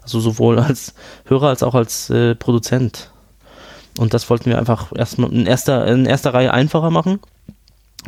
Also 0.02 0.18
sowohl 0.18 0.58
als 0.58 0.94
Hörer 1.26 1.48
als 1.48 1.62
auch 1.62 1.74
als 1.74 2.08
äh, 2.08 2.34
Produzent. 2.34 3.10
Und 3.98 4.14
das 4.14 4.30
wollten 4.30 4.46
wir 4.46 4.58
einfach 4.58 4.92
erstmal 4.94 5.30
in 5.32 5.46
erster, 5.46 5.86
in 5.86 6.06
erster 6.06 6.32
Reihe 6.32 6.54
einfacher 6.54 6.90
machen. 6.90 7.20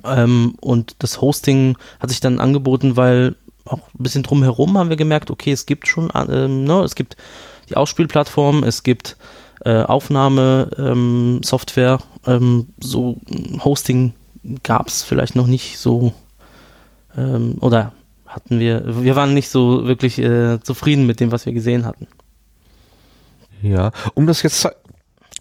Ähm, 0.05 0.55
und 0.61 0.97
das 1.00 1.21
Hosting 1.21 1.76
hat 2.00 2.09
sich 2.09 2.21
dann 2.21 2.40
angeboten, 2.40 2.97
weil 2.97 3.37
auch 3.67 3.78
ein 3.78 4.02
bisschen 4.02 4.23
drumherum 4.23 4.78
haben 4.78 4.88
wir 4.88 4.97
gemerkt, 4.97 5.31
okay, 5.31 5.52
es 5.52 5.67
gibt 5.67 5.87
schon, 5.87 6.11
ähm, 6.14 6.64
ne, 6.64 6.81
es 6.81 6.95
gibt 6.95 7.17
die 7.69 7.77
Ausspielplattform, 7.77 8.65
es 8.65 8.83
gibt 8.83 9.17
äh, 9.65 9.83
Aufnahme-Software, 9.83 11.99
ähm, 12.27 12.67
so 12.81 13.19
mm, 13.29 13.65
Hosting 13.65 14.15
gab 14.63 14.89
es 14.89 15.03
vielleicht 15.03 15.37
noch 15.37 15.47
nicht 15.47 15.79
so 15.79 16.13
ähm, 17.17 17.57
oder 17.61 17.93
hatten 18.27 18.61
wir, 18.61 18.83
wir 19.03 19.17
waren 19.17 19.35
nicht 19.35 19.49
so 19.49 19.87
wirklich 19.87 20.19
äh, 20.19 20.61
zufrieden 20.61 21.07
mit 21.07 21.21
dem, 21.21 21.33
was 21.33 21.47
wir 21.47 21.53
gesehen 21.53 21.85
hatten. 21.87 22.07
Ja, 23.63 23.91
um 24.15 24.27
das 24.27 24.43
jetzt 24.43 24.61
ze- 24.61 24.77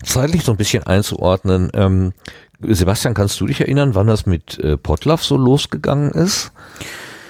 zeitlich 0.03 0.43
so 0.43 0.51
ein 0.51 0.57
bisschen 0.57 0.85
einzuordnen, 0.87 1.69
ähm, 1.73 2.13
Sebastian, 2.61 3.13
kannst 3.13 3.39
du 3.39 3.45
dich 3.45 3.61
erinnern, 3.61 3.93
wann 3.93 4.07
das 4.07 4.25
mit 4.25 4.57
äh, 4.59 4.77
Potlove 4.77 5.23
so 5.23 5.37
losgegangen 5.37 6.09
ist? 6.11 6.51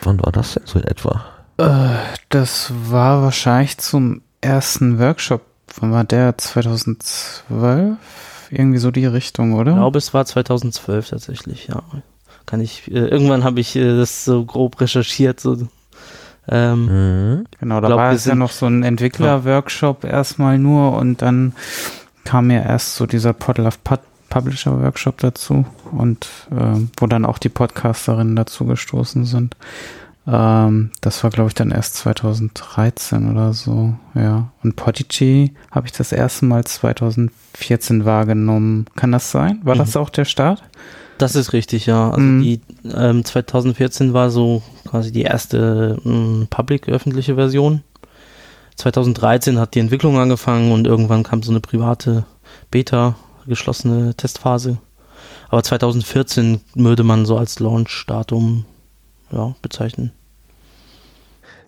Wann 0.03 0.23
war 0.23 0.31
das 0.31 0.53
denn 0.53 0.63
so 0.65 0.79
in 0.79 0.85
etwa? 0.85 1.25
Äh, 1.57 1.97
das 2.29 2.71
war 2.85 3.23
wahrscheinlich 3.23 3.77
zum 3.79 4.21
ersten 4.41 4.99
Workshop. 4.99 5.41
Wann 5.79 5.91
war 5.91 6.03
der? 6.03 6.37
2012? 6.37 7.97
Irgendwie 8.49 8.77
so 8.77 8.91
die 8.91 9.05
Richtung, 9.05 9.53
oder? 9.53 9.71
Ich 9.71 9.77
glaube, 9.77 9.97
es 9.97 10.13
war 10.13 10.25
2012 10.25 11.09
tatsächlich, 11.09 11.67
ja. 11.67 11.83
kann 12.45 12.61
ich, 12.61 12.89
äh, 12.89 13.07
irgendwann 13.07 13.43
habe 13.43 13.59
ich 13.59 13.75
äh, 13.75 13.97
das 13.97 14.23
so 14.23 14.45
grob 14.45 14.79
recherchiert, 14.79 15.39
so 15.39 15.57
ähm, 16.49 16.85
Mhm. 16.85 17.45
Genau, 17.59 17.81
da 17.81 17.87
Glaub, 17.87 17.99
war 17.99 18.11
es 18.13 18.25
ja 18.25 18.35
noch 18.35 18.51
so 18.51 18.67
ein 18.67 18.83
Entwickler-Workshop 18.83 20.05
erstmal 20.05 20.57
nur 20.57 20.93
und 20.93 21.21
dann 21.21 21.53
kam 22.23 22.49
ja 22.51 22.61
erst 22.61 22.95
so 22.95 23.05
dieser 23.05 23.33
Podlove 23.33 23.77
Pub 23.83 24.01
Publisher 24.29 24.81
Workshop 24.81 25.19
dazu 25.19 25.65
und 25.91 26.27
ähm, 26.51 26.91
wo 26.97 27.07
dann 27.07 27.23
auch 27.23 27.37
die 27.37 27.47
Podcasterinnen 27.47 28.35
dazu 28.35 28.65
gestoßen 28.65 29.23
sind. 29.23 29.55
Ähm, 30.27 30.91
das 31.01 31.23
war, 31.23 31.29
glaube 31.31 31.47
ich, 31.49 31.53
dann 31.53 31.71
erst 31.71 31.95
2013 31.95 33.31
oder 33.31 33.53
so, 33.53 33.93
ja. 34.13 34.51
Und 34.63 34.75
Podigy 34.75 35.53
habe 35.71 35.87
ich 35.87 35.93
das 35.93 36.11
erste 36.11 36.45
Mal 36.45 36.65
2014 36.65 38.03
wahrgenommen. 38.05 38.85
Kann 38.95 39.11
das 39.13 39.31
sein? 39.31 39.59
War 39.63 39.75
Mhm. 39.75 39.79
das 39.79 39.95
auch 39.95 40.09
der 40.09 40.25
Start? 40.25 40.63
Das 41.17 41.35
ist 41.35 41.53
richtig, 41.53 41.85
ja. 41.85 42.09
Also 42.09 42.19
Mhm. 42.21 42.41
die 42.41 42.61
ähm, 42.93 43.23
2014 43.25 44.13
war 44.13 44.29
so 44.29 44.61
quasi 44.85 45.11
die 45.11 45.23
erste 45.23 45.97
ähm, 46.05 46.47
public 46.49 46.89
öffentliche 46.89 47.35
Version. 47.35 47.81
2013 48.75 49.57
hat 49.59 49.73
die 49.75 49.79
Entwicklung 49.79 50.17
angefangen 50.19 50.71
und 50.71 50.85
irgendwann 50.85 51.23
kam 51.23 51.41
so 51.41 51.51
eine 51.51 51.61
private 51.61 52.25
Beta, 52.69 53.15
geschlossene 53.47 54.13
Testphase. 54.15 54.77
Aber 55.49 55.63
2014 55.63 56.61
würde 56.75 57.03
man 57.03 57.25
so 57.25 57.37
als 57.37 57.59
Launch-Datum 57.59 58.65
ja, 59.31 59.55
bezeichnen. 59.61 60.11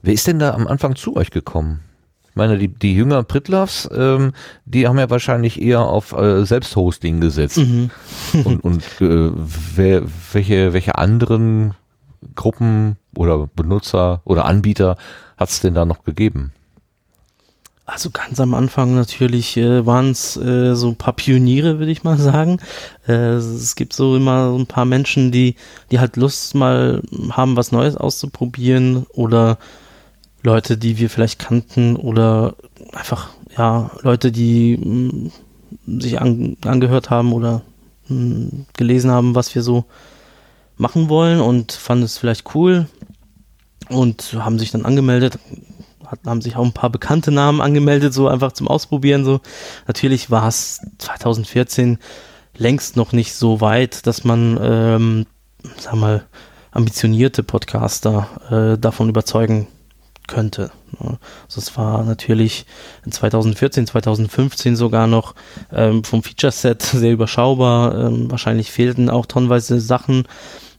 Wer 0.01 0.13
ist 0.13 0.27
denn 0.27 0.39
da 0.39 0.53
am 0.53 0.67
Anfang 0.67 0.95
zu 0.95 1.15
euch 1.15 1.31
gekommen? 1.31 1.81
Ich 2.29 2.35
meine, 2.35 2.57
die, 2.57 2.67
die 2.67 2.95
Jünger 2.95 3.23
Pritlavs, 3.23 3.89
ähm, 3.91 4.33
die 4.65 4.87
haben 4.87 4.99
ja 4.99 5.09
wahrscheinlich 5.09 5.61
eher 5.61 5.81
auf 5.81 6.13
äh, 6.13 6.45
Selbsthosting 6.45 7.19
gesetzt. 7.19 7.57
Mhm. 7.57 7.89
und 8.45 8.63
und 8.63 8.83
äh, 9.01 9.31
wer, 9.75 10.03
welche, 10.31 10.73
welche 10.73 10.97
anderen 10.97 11.73
Gruppen 12.35 12.97
oder 13.15 13.47
Benutzer 13.47 14.21
oder 14.25 14.45
Anbieter 14.45 14.97
hat 15.37 15.49
es 15.49 15.59
denn 15.59 15.73
da 15.73 15.85
noch 15.85 16.03
gegeben? 16.03 16.53
Also 17.89 18.11
ganz 18.11 18.39
am 18.39 18.53
Anfang 18.53 18.93
natürlich 18.93 19.57
äh, 19.57 19.83
waren 19.85 20.11
es 20.11 20.37
äh, 20.37 20.75
so 20.75 20.89
ein 20.89 20.95
paar 20.95 21.13
Pioniere, 21.13 21.79
würde 21.79 21.91
ich 21.91 22.03
mal 22.03 22.17
sagen. 22.19 22.59
Äh, 23.07 23.33
es 23.33 23.75
gibt 23.75 23.93
so 23.93 24.15
immer 24.15 24.51
so 24.51 24.59
ein 24.59 24.67
paar 24.67 24.85
Menschen, 24.85 25.31
die, 25.31 25.55
die 25.89 25.99
halt 25.99 26.15
Lust 26.15 26.53
mal 26.53 27.01
haben, 27.31 27.55
was 27.55 27.71
Neues 27.71 27.95
auszuprobieren 27.95 29.07
oder 29.13 29.57
Leute, 30.41 30.77
die 30.77 30.97
wir 30.97 31.09
vielleicht 31.09 31.39
kannten 31.39 31.95
oder 31.95 32.55
einfach, 32.93 33.29
ja, 33.57 33.91
Leute, 34.01 34.31
die 34.31 34.77
mh, 34.77 35.31
sich 36.01 36.21
an, 36.21 36.57
angehört 36.63 37.09
haben 37.09 37.33
oder 37.33 37.61
mh, 38.07 38.65
gelesen 38.77 39.11
haben, 39.11 39.35
was 39.35 39.53
wir 39.53 39.61
so 39.61 39.85
machen 40.77 41.09
wollen 41.09 41.41
und 41.41 41.73
fanden 41.73 42.05
es 42.05 42.17
vielleicht 42.17 42.55
cool 42.55 42.87
und 43.89 44.33
haben 44.33 44.59
sich 44.59 44.71
dann 44.71 44.85
angemeldet, 44.85 45.37
hat, 46.05 46.19
haben 46.25 46.41
sich 46.41 46.55
auch 46.55 46.63
ein 46.63 46.73
paar 46.73 46.89
bekannte 46.89 47.31
Namen 47.31 47.59
angemeldet, 47.59 48.13
so 48.13 48.27
einfach 48.27 48.53
zum 48.53 48.67
Ausprobieren. 48.67 49.25
So 49.25 49.41
natürlich 49.87 50.31
war 50.31 50.47
es 50.47 50.79
2014 50.99 51.97
längst 52.55 52.95
noch 52.95 53.11
nicht 53.11 53.33
so 53.33 53.61
weit, 53.61 54.07
dass 54.07 54.23
man, 54.23 54.57
ähm, 54.61 55.25
sag 55.77 55.95
mal, 55.95 56.25
ambitionierte 56.71 57.43
Podcaster 57.43 58.75
äh, 58.75 58.77
davon 58.79 59.09
überzeugen 59.09 59.67
könnte. 60.29 60.71
Ja. 61.01 61.17
Also 61.45 61.59
es 61.59 61.75
war 61.75 62.03
natürlich 62.03 62.65
in 63.05 63.11
2014, 63.11 63.87
2015 63.87 64.75
sogar 64.75 65.07
noch 65.07 65.35
ähm, 65.73 66.03
vom 66.03 66.23
Feature-Set 66.23 66.81
sehr 66.83 67.11
überschaubar. 67.11 67.97
Ähm, 67.97 68.31
wahrscheinlich 68.31 68.71
fehlten 68.71 69.09
auch 69.09 69.25
tonnenweise 69.25 69.79
Sachen. 69.81 70.27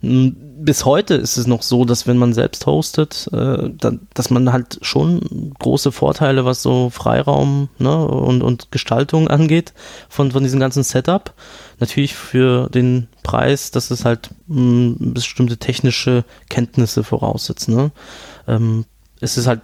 Mm, 0.02 0.28
Bis 0.62 0.85
heute 0.85 1.14
ist 1.14 1.37
es 1.37 1.47
noch 1.47 1.62
so, 1.62 1.85
dass 1.85 2.07
wenn 2.07 2.16
man 2.19 2.33
selbst 2.33 2.66
hostet, 2.66 3.28
äh, 3.33 3.71
da, 3.76 3.92
dass 4.14 4.30
man 4.30 4.52
halt 4.52 4.78
schon 4.83 5.54
große 5.59 5.90
Vorteile, 5.90 6.45
was 6.45 6.62
so 6.62 6.90
Freiraum 6.90 7.69
ne, 7.78 8.07
und, 8.07 8.42
und 8.42 8.71
Gestaltung 8.71 9.28
angeht, 9.28 9.73
von, 10.09 10.33
von 10.33 10.42
diesem 10.42 10.61
ganzen 10.61 10.85
Setup. 10.85 11.35
Natürlich 11.80 12.14
für 12.14 12.69
den 12.69 13.09
Preis, 13.23 13.71
dass 13.71 13.90
es 13.90 14.04
halt 14.04 14.30
mh, 14.47 14.97
bestimmte 14.99 15.57
technische 15.57 16.25
Kenntnisse 16.49 17.04
voraussetzt. 17.04 17.69
Ne? 17.69 17.90
Ähm, 18.47 18.85
es 19.20 19.36
ist 19.36 19.46
halt 19.46 19.60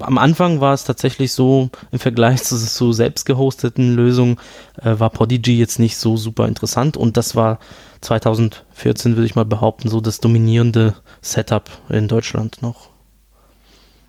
am 0.00 0.18
Anfang 0.18 0.60
war 0.60 0.74
es 0.74 0.84
tatsächlich 0.84 1.32
so, 1.32 1.70
im 1.90 1.98
Vergleich 1.98 2.42
zu 2.42 2.56
so 2.56 2.92
selbst 2.92 3.24
gehosteten 3.24 3.94
Lösungen, 3.94 4.38
äh, 4.80 4.98
war 4.98 5.10
Podigy 5.10 5.58
jetzt 5.58 5.78
nicht 5.78 5.96
so 5.96 6.16
super 6.16 6.46
interessant 6.48 6.96
und 6.96 7.16
das 7.16 7.36
war 7.36 7.58
2014, 8.00 9.16
würde 9.16 9.26
ich 9.26 9.34
mal 9.34 9.44
behaupten, 9.44 9.88
so 9.88 10.00
das 10.00 10.20
dominierende 10.20 10.94
Setup 11.20 11.70
in 11.88 12.08
Deutschland 12.08 12.62
noch. 12.62 12.88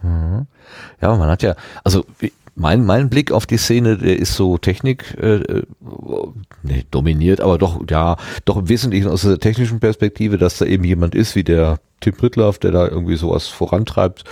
Mhm. 0.02 0.48
Ja, 1.02 1.16
man 1.16 1.30
hat 1.30 1.44
ja, 1.44 1.56
also 1.84 2.06
mein, 2.56 2.86
mein 2.86 3.10
Blick 3.10 3.32
auf 3.32 3.46
die 3.46 3.58
Szene, 3.58 3.98
der 3.98 4.18
ist 4.18 4.36
so 4.36 4.58
Technik, 4.58 5.18
äh, 5.20 5.36
äh, 5.36 5.64
nee, 6.62 6.86
dominiert, 6.92 7.42
aber 7.42 7.58
doch, 7.58 7.82
ja, 7.90 8.18
doch 8.46 8.58
im 8.58 8.70
Wesentlichen 8.70 9.10
aus 9.10 9.24
der 9.24 9.40
technischen 9.40 9.80
Perspektive, 9.80 10.38
dass 10.38 10.58
da 10.58 10.66
eben 10.66 10.84
jemand 10.84 11.16
ist 11.16 11.36
wie 11.36 11.44
der 11.44 11.80
Tim 12.00 12.16
Pritlaff, 12.16 12.60
der 12.60 12.72
da 12.72 12.88
irgendwie 12.88 13.16
sowas 13.16 13.48
vorantreibt 13.48 14.24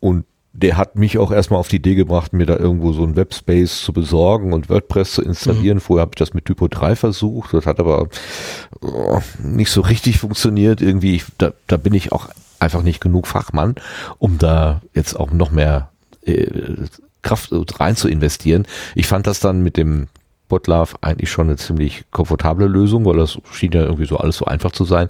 und 0.00 0.24
der 0.52 0.76
hat 0.76 0.96
mich 0.96 1.18
auch 1.18 1.30
erstmal 1.30 1.60
auf 1.60 1.68
die 1.68 1.76
Idee 1.76 1.94
gebracht, 1.94 2.32
mir 2.32 2.46
da 2.46 2.56
irgendwo 2.56 2.92
so 2.92 3.04
ein 3.04 3.14
Webspace 3.14 3.82
zu 3.82 3.92
besorgen 3.92 4.52
und 4.52 4.68
WordPress 4.68 5.12
zu 5.12 5.22
installieren. 5.22 5.78
Vorher 5.78 6.00
habe 6.00 6.12
ich 6.14 6.18
das 6.18 6.34
mit 6.34 6.46
Typo 6.46 6.66
3 6.66 6.96
versucht, 6.96 7.54
das 7.54 7.64
hat 7.64 7.78
aber 7.78 8.08
äh, 8.82 9.20
nicht 9.40 9.70
so 9.70 9.82
richtig 9.82 10.18
funktioniert. 10.18 10.80
Irgendwie, 10.80 11.14
ich, 11.14 11.26
da, 11.38 11.52
da 11.68 11.76
bin 11.76 11.94
ich 11.94 12.10
auch 12.10 12.28
einfach 12.58 12.82
nicht 12.82 13.00
genug 13.00 13.28
Fachmann, 13.28 13.76
um 14.18 14.38
da 14.38 14.82
jetzt 14.94 15.14
auch 15.14 15.30
noch 15.30 15.52
mehr 15.52 15.90
äh, 16.22 16.48
Kraft 17.28 17.52
rein 17.78 17.94
zu 17.96 18.08
investieren. 18.08 18.66
Ich 18.94 19.06
fand 19.06 19.26
das 19.26 19.40
dann 19.40 19.62
mit 19.62 19.76
dem 19.76 20.08
Botlove 20.48 20.96
eigentlich 21.02 21.30
schon 21.30 21.48
eine 21.48 21.56
ziemlich 21.56 22.04
komfortable 22.10 22.66
Lösung, 22.66 23.04
weil 23.04 23.16
das 23.18 23.38
schien 23.52 23.72
ja 23.72 23.82
irgendwie 23.82 24.06
so 24.06 24.16
alles 24.16 24.38
so 24.38 24.46
einfach 24.46 24.72
zu 24.72 24.84
sein. 24.84 25.08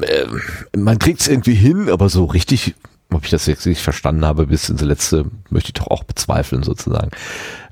Ähm, 0.00 0.40
man 0.76 0.98
kriegt 1.00 1.20
es 1.20 1.28
irgendwie 1.28 1.54
hin, 1.54 1.88
aber 1.90 2.08
so 2.08 2.24
richtig, 2.26 2.76
ob 3.12 3.24
ich 3.24 3.30
das 3.30 3.46
jetzt 3.46 3.64
nicht 3.66 3.80
verstanden 3.80 4.26
habe, 4.26 4.46
bis 4.46 4.68
ins 4.68 4.82
letzte, 4.82 5.24
möchte 5.48 5.68
ich 5.70 5.72
doch 5.74 5.86
auch 5.86 6.04
bezweifeln 6.04 6.62
sozusagen. 6.62 7.10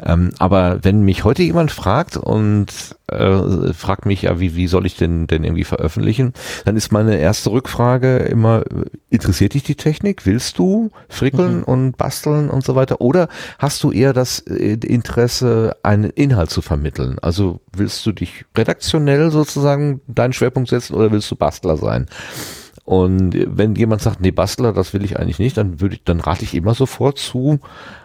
Ähm, 0.03 0.31
aber 0.39 0.79
wenn 0.83 1.03
mich 1.03 1.25
heute 1.25 1.43
jemand 1.43 1.71
fragt 1.71 2.17
und 2.17 2.67
äh, 3.09 3.73
fragt 3.75 4.07
mich 4.07 4.23
ja, 4.23 4.41
wie, 4.41 4.57
wie 4.57 4.67
soll 4.67 4.87
ich 4.87 4.97
denn 4.97 5.27
denn 5.27 5.45
irgendwie 5.45 5.65
veröffentlichen, 5.65 6.33
dann 6.65 6.75
ist 6.77 6.91
meine 6.91 7.19
erste 7.19 7.51
Rückfrage 7.51 8.17
immer, 8.17 8.65
interessiert 9.11 9.53
dich 9.53 9.63
die 9.63 9.75
Technik? 9.75 10.25
Willst 10.25 10.59
du 10.59 10.91
frickeln 11.09 11.59
Mhm. 11.59 11.65
und 11.65 11.97
basteln 11.99 12.49
und 12.49 12.65
so 12.65 12.75
weiter? 12.75 13.03
Oder 13.03 13.29
hast 13.59 13.83
du 13.85 13.93
eher 13.93 14.15
das 14.15 14.39
äh, 14.41 14.79
Interesse, 14.83 15.77
einen 15.83 16.11
Inhalt 16.11 16.49
zu 16.49 16.63
vermitteln? 16.63 17.19
Also 17.21 17.61
willst 17.77 18.05
du 18.07 18.13
dich 18.13 18.47
redaktionell 18.57 19.31
sozusagen 19.31 20.01
deinen 20.09 20.33
Schwerpunkt 20.33 20.71
setzen 20.71 20.95
oder 20.95 21.13
willst 21.13 21.31
du 21.31 21.37
Bastler 21.37 21.77
sein? 21.77 22.07
Und 22.87 23.35
wenn 23.35 23.75
jemand 23.75 24.01
sagt, 24.01 24.21
nee, 24.21 24.31
Bastler, 24.31 24.73
das 24.73 24.95
will 24.95 25.05
ich 25.05 25.19
eigentlich 25.19 25.41
nicht, 25.41 25.57
dann 25.57 25.81
würde 25.81 25.97
ich, 25.97 26.05
dann 26.05 26.21
rate 26.21 26.45
ich 26.45 26.55
immer 26.55 26.73
sofort 26.73 27.19
zu 27.19 27.59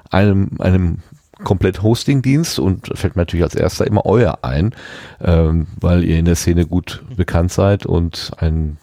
einem, 0.10 0.50
einem 0.58 0.98
komplett 1.44 1.84
Hosting-Dienst 1.84 2.58
und 2.58 2.91
fällt 2.98 3.15
mir 3.15 3.22
natürlich 3.22 3.44
als 3.44 3.54
erster 3.54 3.86
immer 3.86 4.08
euer 4.08 4.39
ein, 4.41 4.74
ähm, 5.22 5.67
weil 5.80 6.04
ihr 6.04 6.17
in 6.17 6.26
der 6.26 6.36
Szene 6.36 6.65
gut 6.65 7.04
bekannt 7.15 7.52
seid 7.52 7.86
und 7.86 8.32
einen, 8.38 8.78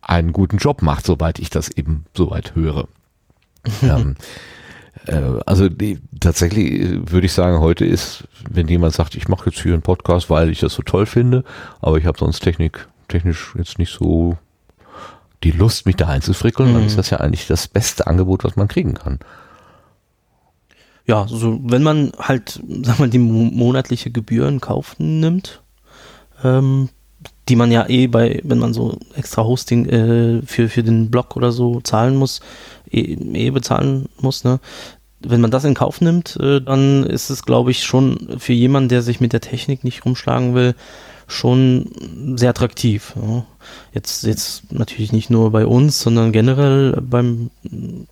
einen 0.00 0.32
guten 0.32 0.56
Job 0.56 0.80
macht, 0.80 1.04
soweit 1.04 1.38
ich 1.38 1.50
das 1.50 1.68
eben 1.70 2.06
soweit 2.16 2.54
höre. 2.54 2.88
ähm, 3.82 4.16
äh, 5.06 5.20
also 5.44 5.68
die, 5.68 5.98
tatsächlich 6.20 6.72
äh, 6.72 7.12
würde 7.12 7.26
ich 7.26 7.32
sagen, 7.32 7.60
heute 7.60 7.84
ist, 7.84 8.26
wenn 8.48 8.66
jemand 8.66 8.94
sagt, 8.94 9.14
ich 9.14 9.28
mache 9.28 9.50
jetzt 9.50 9.60
hier 9.60 9.74
einen 9.74 9.82
Podcast, 9.82 10.30
weil 10.30 10.48
ich 10.48 10.60
das 10.60 10.72
so 10.72 10.82
toll 10.82 11.04
finde, 11.04 11.44
aber 11.82 11.98
ich 11.98 12.06
habe 12.06 12.18
sonst 12.18 12.40
Technik, 12.40 12.88
technisch 13.08 13.54
jetzt 13.58 13.78
nicht 13.78 13.92
so 13.92 14.38
die 15.44 15.50
Lust, 15.52 15.86
mich 15.86 15.96
da 15.96 16.06
einzufrickeln, 16.08 16.72
dann 16.72 16.82
Mhm. 16.82 16.88
ist 16.88 16.98
das 16.98 17.10
ja 17.10 17.18
eigentlich 17.18 17.46
das 17.46 17.68
beste 17.68 18.06
Angebot, 18.06 18.44
was 18.44 18.56
man 18.56 18.68
kriegen 18.68 18.94
kann. 18.94 19.18
Ja, 21.06 21.26
so 21.26 21.58
wenn 21.64 21.82
man 21.82 22.12
halt, 22.18 22.60
sag 22.82 22.98
mal, 22.98 23.08
die 23.08 23.18
mo- 23.18 23.50
monatliche 23.52 24.10
Gebühr 24.10 24.46
in 24.48 24.60
Kauf 24.60 24.96
nimmt, 24.98 25.62
ähm, 26.44 26.88
die 27.48 27.56
man 27.56 27.72
ja 27.72 27.88
eh 27.88 28.06
bei, 28.06 28.40
wenn 28.44 28.58
man 28.58 28.74
so 28.74 28.98
extra 29.16 29.42
Hosting 29.42 29.86
äh, 29.86 30.42
für, 30.44 30.68
für 30.68 30.82
den 30.82 31.10
Blog 31.10 31.34
oder 31.36 31.50
so 31.50 31.80
zahlen 31.80 32.14
muss, 32.16 32.40
eh, 32.90 33.14
eh 33.14 33.50
bezahlen 33.50 34.08
muss, 34.20 34.44
ne? 34.44 34.60
Wenn 35.20 35.40
man 35.40 35.50
das 35.50 35.64
in 35.64 35.74
Kauf 35.74 36.00
nimmt, 36.00 36.36
äh, 36.40 36.60
dann 36.60 37.02
ist 37.04 37.28
es, 37.30 37.44
glaube 37.44 37.72
ich, 37.72 37.82
schon 37.84 38.36
für 38.38 38.52
jemanden, 38.52 38.88
der 38.88 39.02
sich 39.02 39.20
mit 39.20 39.32
der 39.32 39.40
Technik 39.40 39.82
nicht 39.82 40.04
rumschlagen 40.04 40.54
will, 40.54 40.76
schon 41.28 42.36
sehr 42.36 42.50
attraktiv. 42.50 43.14
Ja. 43.14 43.44
Jetzt, 43.92 44.24
jetzt 44.24 44.72
natürlich 44.72 45.12
nicht 45.12 45.30
nur 45.30 45.52
bei 45.52 45.66
uns, 45.66 46.00
sondern 46.00 46.32
generell 46.32 46.98
beim 47.00 47.50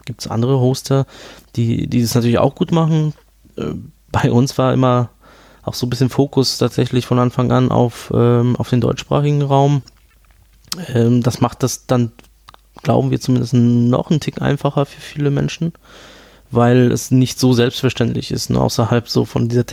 gibt 0.05 0.21
es 0.21 0.29
andere 0.29 0.61
Hoster, 0.61 1.07
die, 1.57 1.87
die 1.89 2.03
das 2.03 2.15
natürlich 2.15 2.39
auch 2.39 2.55
gut 2.55 2.71
machen. 2.71 3.15
Äh, 3.57 3.73
Bei 4.13 4.31
uns 4.31 4.57
war 4.59 4.73
immer 4.73 5.09
auch 5.63 5.75
so 5.75 5.87
ein 5.87 5.91
bisschen 5.91 6.11
Fokus 6.11 6.59
tatsächlich 6.59 7.07
von 7.07 7.19
Anfang 7.19 7.51
an 7.51 7.71
auf, 7.73 8.13
ähm, 8.15 8.55
auf 8.57 8.69
den 8.71 8.81
deutschsprachigen 8.81 9.43
Raum. 9.43 9.83
Ähm, 10.89 11.23
das 11.23 11.41
macht 11.41 11.63
das 11.63 11.87
dann, 11.87 12.13
glauben 12.83 13.11
wir 13.11 13.21
zumindest, 13.21 13.55
noch 13.55 14.11
einen 14.11 14.21
Tick 14.21 14.43
einfacher 14.43 14.85
für 14.87 15.01
viele 15.01 15.31
Menschen, 15.31 15.73
weil 16.51 16.93
es 16.93 17.11
nicht 17.11 17.41
so 17.41 17.55
selbstverständlich 17.55 18.31
ist. 18.31 18.51
Ne? 18.51 18.61
Außerhalb 18.61 19.09
so 19.09 19.25
von 19.25 19.49
dieser 19.49 19.67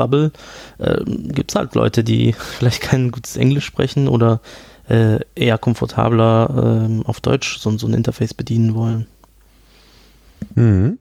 Tech-Bubble 0.00 0.32
äh, 0.78 1.04
gibt 1.04 1.50
es 1.52 1.54
halt 1.56 1.74
Leute, 1.74 2.04
die 2.04 2.32
vielleicht 2.38 2.82
kein 2.82 3.10
gutes 3.10 3.36
Englisch 3.36 3.64
sprechen 3.64 4.08
oder 4.08 4.40
äh, 4.88 5.20
eher 5.34 5.58
komfortabler 5.58 6.88
äh, 6.88 7.04
auf 7.06 7.20
Deutsch 7.20 7.58
so, 7.58 7.76
so 7.78 7.86
ein 7.86 7.94
Interface 7.94 8.34
bedienen 8.34 8.74
wollen. 8.74 9.06
Mhm. 10.54 10.98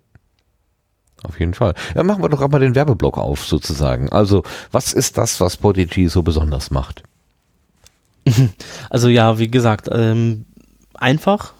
Auf 1.24 1.40
jeden 1.40 1.54
Fall. 1.54 1.74
Ja, 1.96 2.04
machen 2.04 2.24
wir 2.24 2.30
doch 2.30 2.42
einmal 2.42 2.62
den 2.62 2.76
Werbeblock 2.76 3.18
auf, 3.18 3.46
sozusagen. 3.46 4.10
Also, 4.10 4.44
was 4.72 4.94
ist 4.94 5.18
das, 5.18 5.42
was 5.42 5.58
Podigy 5.58 6.08
so 6.08 6.24
besonders 6.24 6.72
macht? 6.72 7.04
Also 8.90 9.08
ja, 9.08 9.38
wie 9.40 9.50
gesagt, 9.50 9.90
ähm, 9.92 10.46
einfach, 10.94 11.54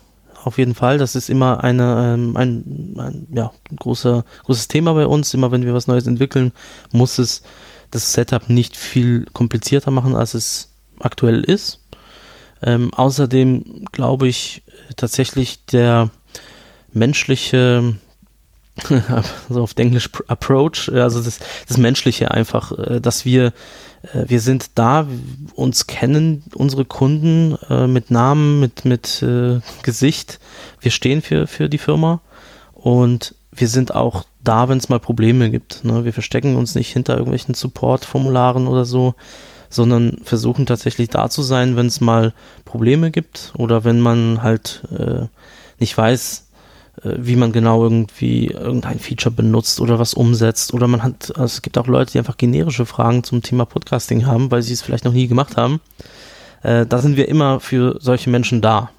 auf 0.44 0.58
jeden 0.58 0.76
Fall. 0.76 0.98
Das 0.98 1.16
ist 1.16 1.30
immer 1.30 1.64
eine, 1.64 2.14
ähm, 2.14 2.38
ein, 2.38 2.96
ein 2.98 3.28
ja, 3.32 3.52
großer, 3.76 4.24
großes 4.46 4.68
Thema 4.68 4.94
bei 4.94 5.06
uns. 5.06 5.34
Immer 5.34 5.52
wenn 5.52 5.66
wir 5.66 5.74
was 5.74 5.88
Neues 5.88 6.08
entwickeln, 6.08 6.52
muss 6.92 7.18
es 7.18 7.44
das 7.92 8.14
Setup 8.14 8.50
nicht 8.50 8.78
viel 8.78 9.26
komplizierter 9.34 9.92
machen, 9.92 10.16
als 10.16 10.34
es 10.34 10.70
aktuell 11.00 11.44
ist. 11.44 11.80
Ähm, 12.62 12.94
außerdem 12.94 13.86
glaube 13.92 14.28
ich 14.28 14.64
tatsächlich 14.96 15.66
der 15.66 16.10
menschliche 16.92 17.96
so 19.50 19.62
auf 19.62 19.74
Englisch 19.76 20.10
Approach, 20.28 20.90
also 20.92 21.22
das, 21.22 21.40
das 21.68 21.78
Menschliche 21.78 22.32
einfach, 22.32 22.72
äh, 22.78 23.00
dass 23.02 23.26
wir, 23.26 23.48
äh, 23.48 23.52
wir 24.14 24.40
sind 24.40 24.72
da, 24.76 25.08
uns 25.56 25.88
kennen 25.88 26.44
unsere 26.56 26.86
Kunden 26.86 27.58
äh, 27.70 27.88
mit 27.88 28.12
Namen, 28.12 28.60
mit, 28.60 28.86
mit 28.86 29.26
Gesicht, 29.84 30.40
wir 30.80 30.92
stehen 30.92 31.22
für, 31.22 31.48
für 31.48 31.70
die 31.70 31.78
Firma 31.78 32.22
und 32.74 33.36
wir 33.52 33.68
sind 33.68 33.94
auch 33.94 34.26
da, 34.44 34.70
wenn 34.70 34.78
es 34.78 34.90
mal 34.90 35.00
Probleme 35.00 35.52
gibt. 35.52 35.84
Ne? 35.84 36.06
Wir 36.06 36.14
verstecken 36.14 36.56
uns 36.56 36.76
nicht 36.76 36.92
hinter 36.92 37.14
irgendwelchen 37.14 37.54
Support-Formularen 37.54 38.68
oder 38.68 38.86
so, 38.86 39.16
sondern 39.70 40.18
versuchen 40.24 40.66
tatsächlich 40.66 41.10
da 41.10 41.30
zu 41.30 41.42
sein, 41.42 41.76
wenn 41.76 41.88
es 41.88 42.02
mal 42.02 42.34
Probleme 42.66 43.12
gibt 43.12 43.54
oder 43.58 43.84
wenn 43.84 44.00
man 44.00 44.42
halt 44.42 44.84
äh, 44.98 45.28
nicht 45.80 45.98
weiß, 45.98 46.49
äh, 46.49 46.49
wie 47.04 47.36
man 47.36 47.52
genau 47.52 47.84
irgendwie 47.84 48.48
irgendein 48.48 49.00
Feature 49.00 49.34
benutzt 49.34 49.80
oder 49.80 50.00
was 50.00 50.14
umsetzt. 50.14 50.74
Oder 50.74 50.88
man 50.88 51.04
hat, 51.04 51.32
also 51.36 51.46
es 51.46 51.62
gibt 51.62 51.78
auch 51.78 51.88
Leute, 51.88 52.12
die 52.12 52.18
einfach 52.18 52.38
generische 52.38 52.86
Fragen 52.86 53.24
zum 53.24 53.42
Thema 53.42 53.66
Podcasting 53.66 54.26
haben, 54.26 54.52
weil 54.52 54.62
sie 54.62 54.74
es 54.74 54.82
vielleicht 54.82 55.06
noch 55.06 55.14
nie 55.14 55.28
gemacht 55.28 55.58
haben. 55.58 55.80
Äh, 56.64 56.86
da 56.86 57.00
sind 57.00 57.18
wir 57.18 57.28
immer 57.28 57.60
für 57.60 57.98
solche 58.00 58.30
Menschen 58.30 58.62
da. 58.62 58.90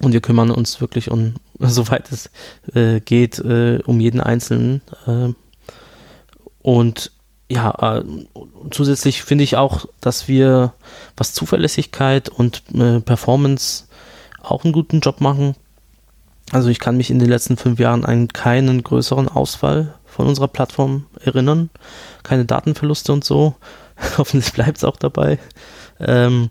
Und 0.00 0.12
wir 0.12 0.20
kümmern 0.20 0.50
uns 0.50 0.80
wirklich 0.80 1.10
um, 1.10 1.34
soweit 1.58 2.10
es 2.10 2.30
äh, 2.74 3.00
geht, 3.00 3.38
äh, 3.38 3.80
um 3.84 4.00
jeden 4.00 4.20
Einzelnen. 4.20 4.82
Äh, 5.06 5.32
und 6.62 7.12
ja, 7.48 7.98
äh, 7.98 8.04
zusätzlich 8.70 9.22
finde 9.22 9.44
ich 9.44 9.56
auch, 9.56 9.86
dass 10.00 10.26
wir, 10.26 10.72
was 11.16 11.34
Zuverlässigkeit 11.34 12.28
und 12.30 12.62
Performance 13.04 13.84
auch 14.40 14.64
einen 14.64 14.72
guten 14.72 15.00
Job 15.00 15.20
machen. 15.20 15.54
Also 16.52 16.68
ich 16.68 16.78
kann 16.78 16.98
mich 16.98 17.10
in 17.10 17.18
den 17.18 17.30
letzten 17.30 17.56
fünf 17.56 17.80
Jahren 17.80 18.04
an 18.04 18.28
keinen 18.28 18.82
größeren 18.82 19.26
Ausfall 19.26 19.94
von 20.04 20.26
unserer 20.26 20.48
Plattform 20.48 21.06
erinnern. 21.24 21.70
Keine 22.22 22.44
Datenverluste 22.44 23.12
und 23.12 23.24
so. 23.24 23.54
Hoffentlich 24.18 24.52
bleibt 24.52 24.76
es 24.76 24.84
auch 24.84 24.98
dabei. 24.98 25.38
Ähm, 25.98 26.50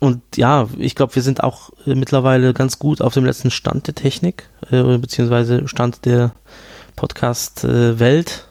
und 0.00 0.22
ja, 0.36 0.68
ich 0.78 0.94
glaube, 0.94 1.14
wir 1.16 1.22
sind 1.22 1.42
auch 1.44 1.70
äh, 1.86 1.94
mittlerweile 1.94 2.54
ganz 2.54 2.78
gut 2.78 3.02
auf 3.02 3.12
dem 3.12 3.26
letzten 3.26 3.50
Stand 3.50 3.86
der 3.88 3.94
Technik, 3.94 4.48
äh, 4.70 4.96
beziehungsweise 4.96 5.68
Stand 5.68 6.06
der 6.06 6.32
Podcast-Welt. 6.96 8.48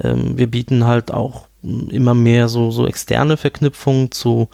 Ähm, 0.00 0.38
wir 0.38 0.46
bieten 0.48 0.86
halt 0.86 1.10
auch 1.10 1.48
immer 1.62 2.14
mehr 2.14 2.48
so, 2.48 2.70
so 2.70 2.86
externe 2.86 3.36
Verknüpfungen 3.36 4.12
zu 4.12 4.48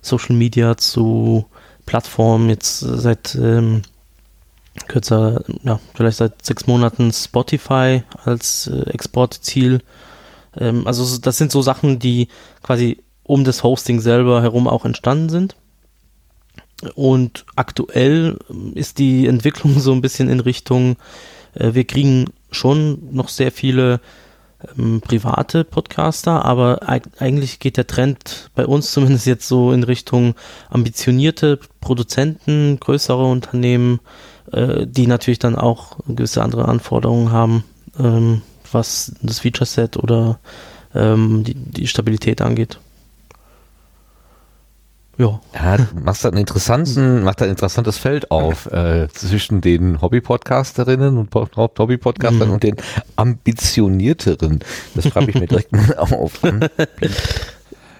Social 0.00 0.36
Media, 0.36 0.76
zu 0.76 1.46
Plattformen. 1.86 2.50
Jetzt 2.50 2.78
seit 2.78 3.34
ähm, 3.34 3.82
kürzer, 4.88 5.44
ja, 5.62 5.80
vielleicht 5.94 6.18
seit 6.18 6.44
sechs 6.44 6.66
Monaten 6.66 7.12
Spotify 7.12 8.02
als 8.24 8.66
äh, 8.66 8.90
Exportziel. 8.90 9.80
Ähm, 10.56 10.86
also 10.86 11.18
das 11.18 11.38
sind 11.38 11.52
so 11.52 11.62
Sachen, 11.62 11.98
die 11.98 12.28
quasi 12.62 12.98
um 13.22 13.44
das 13.44 13.62
Hosting 13.62 14.00
selber 14.00 14.42
herum 14.42 14.68
auch 14.68 14.84
entstanden 14.84 15.28
sind. 15.28 15.56
Und 16.94 17.46
aktuell 17.56 18.38
ist 18.74 18.98
die 18.98 19.26
Entwicklung 19.28 19.78
so 19.80 19.92
ein 19.92 20.00
bisschen 20.00 20.28
in 20.28 20.40
Richtung, 20.40 20.96
äh, 21.54 21.74
wir 21.74 21.84
kriegen 21.84 22.26
schon 22.50 23.14
noch 23.14 23.28
sehr 23.28 23.52
viele 23.52 24.00
ähm, 24.76 25.00
private 25.00 25.64
Podcaster, 25.64 26.44
aber 26.44 26.88
eigentlich 27.18 27.58
geht 27.58 27.76
der 27.76 27.86
Trend 27.86 28.50
bei 28.54 28.66
uns 28.66 28.90
zumindest 28.92 29.26
jetzt 29.26 29.48
so 29.48 29.72
in 29.72 29.82
Richtung 29.82 30.34
ambitionierte 30.70 31.58
Produzenten, 31.80 32.78
größere 32.80 33.24
Unternehmen, 33.24 34.00
äh, 34.52 34.86
die 34.86 35.06
natürlich 35.06 35.38
dann 35.38 35.56
auch 35.56 35.98
gewisse 36.06 36.42
andere 36.42 36.66
Anforderungen 36.68 37.32
haben, 37.32 37.64
ähm, 37.98 38.42
was 38.72 39.12
das 39.22 39.40
Feature 39.40 39.66
Set 39.66 39.96
oder 39.96 40.38
ähm, 40.94 41.44
die, 41.44 41.54
die 41.54 41.86
Stabilität 41.86 42.40
angeht. 42.40 42.78
Ja. 45.16 45.40
ja 45.54 45.78
machst 46.02 46.24
da 46.24 46.28
einen 46.28 46.38
interessanten, 46.38 47.22
macht 47.22 47.40
da 47.40 47.44
ein 47.44 47.50
interessantes 47.50 47.98
Feld 47.98 48.30
auf 48.30 48.66
äh, 48.66 49.08
zwischen 49.12 49.60
den 49.60 50.00
Hobby-Podcasterinnen 50.00 51.18
und 51.18 51.34
Hobby-Podcastern 51.34 52.48
mhm. 52.48 52.54
und 52.54 52.62
den 52.62 52.76
ambitionierteren. 53.16 54.60
Das 54.94 55.08
schreibe 55.08 55.30
ich 55.30 55.38
mir 55.38 55.46
direkt 55.46 55.72
mal 55.72 55.94
auf. 55.98 56.40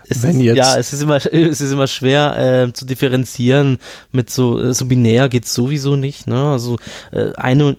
Es 0.09 0.23
Wenn 0.23 0.41
ist, 0.41 0.43
jetzt 0.43 0.57
ja, 0.57 0.77
es 0.77 0.93
ist 0.93 1.03
immer, 1.03 1.17
es 1.17 1.61
ist 1.61 1.73
immer 1.73 1.87
schwer 1.87 2.67
äh, 2.67 2.73
zu 2.73 2.85
differenzieren 2.85 3.79
mit 4.13 4.31
so, 4.31 4.61
äh, 4.61 4.75
so 4.75 4.87
binär 4.87 5.29
geht's 5.29 5.55
sowieso 5.55 5.97
nicht. 5.97 6.27
Ne? 6.27 6.51
Also 6.51 6.77
äh, 7.13 7.33
eine, 7.35 7.77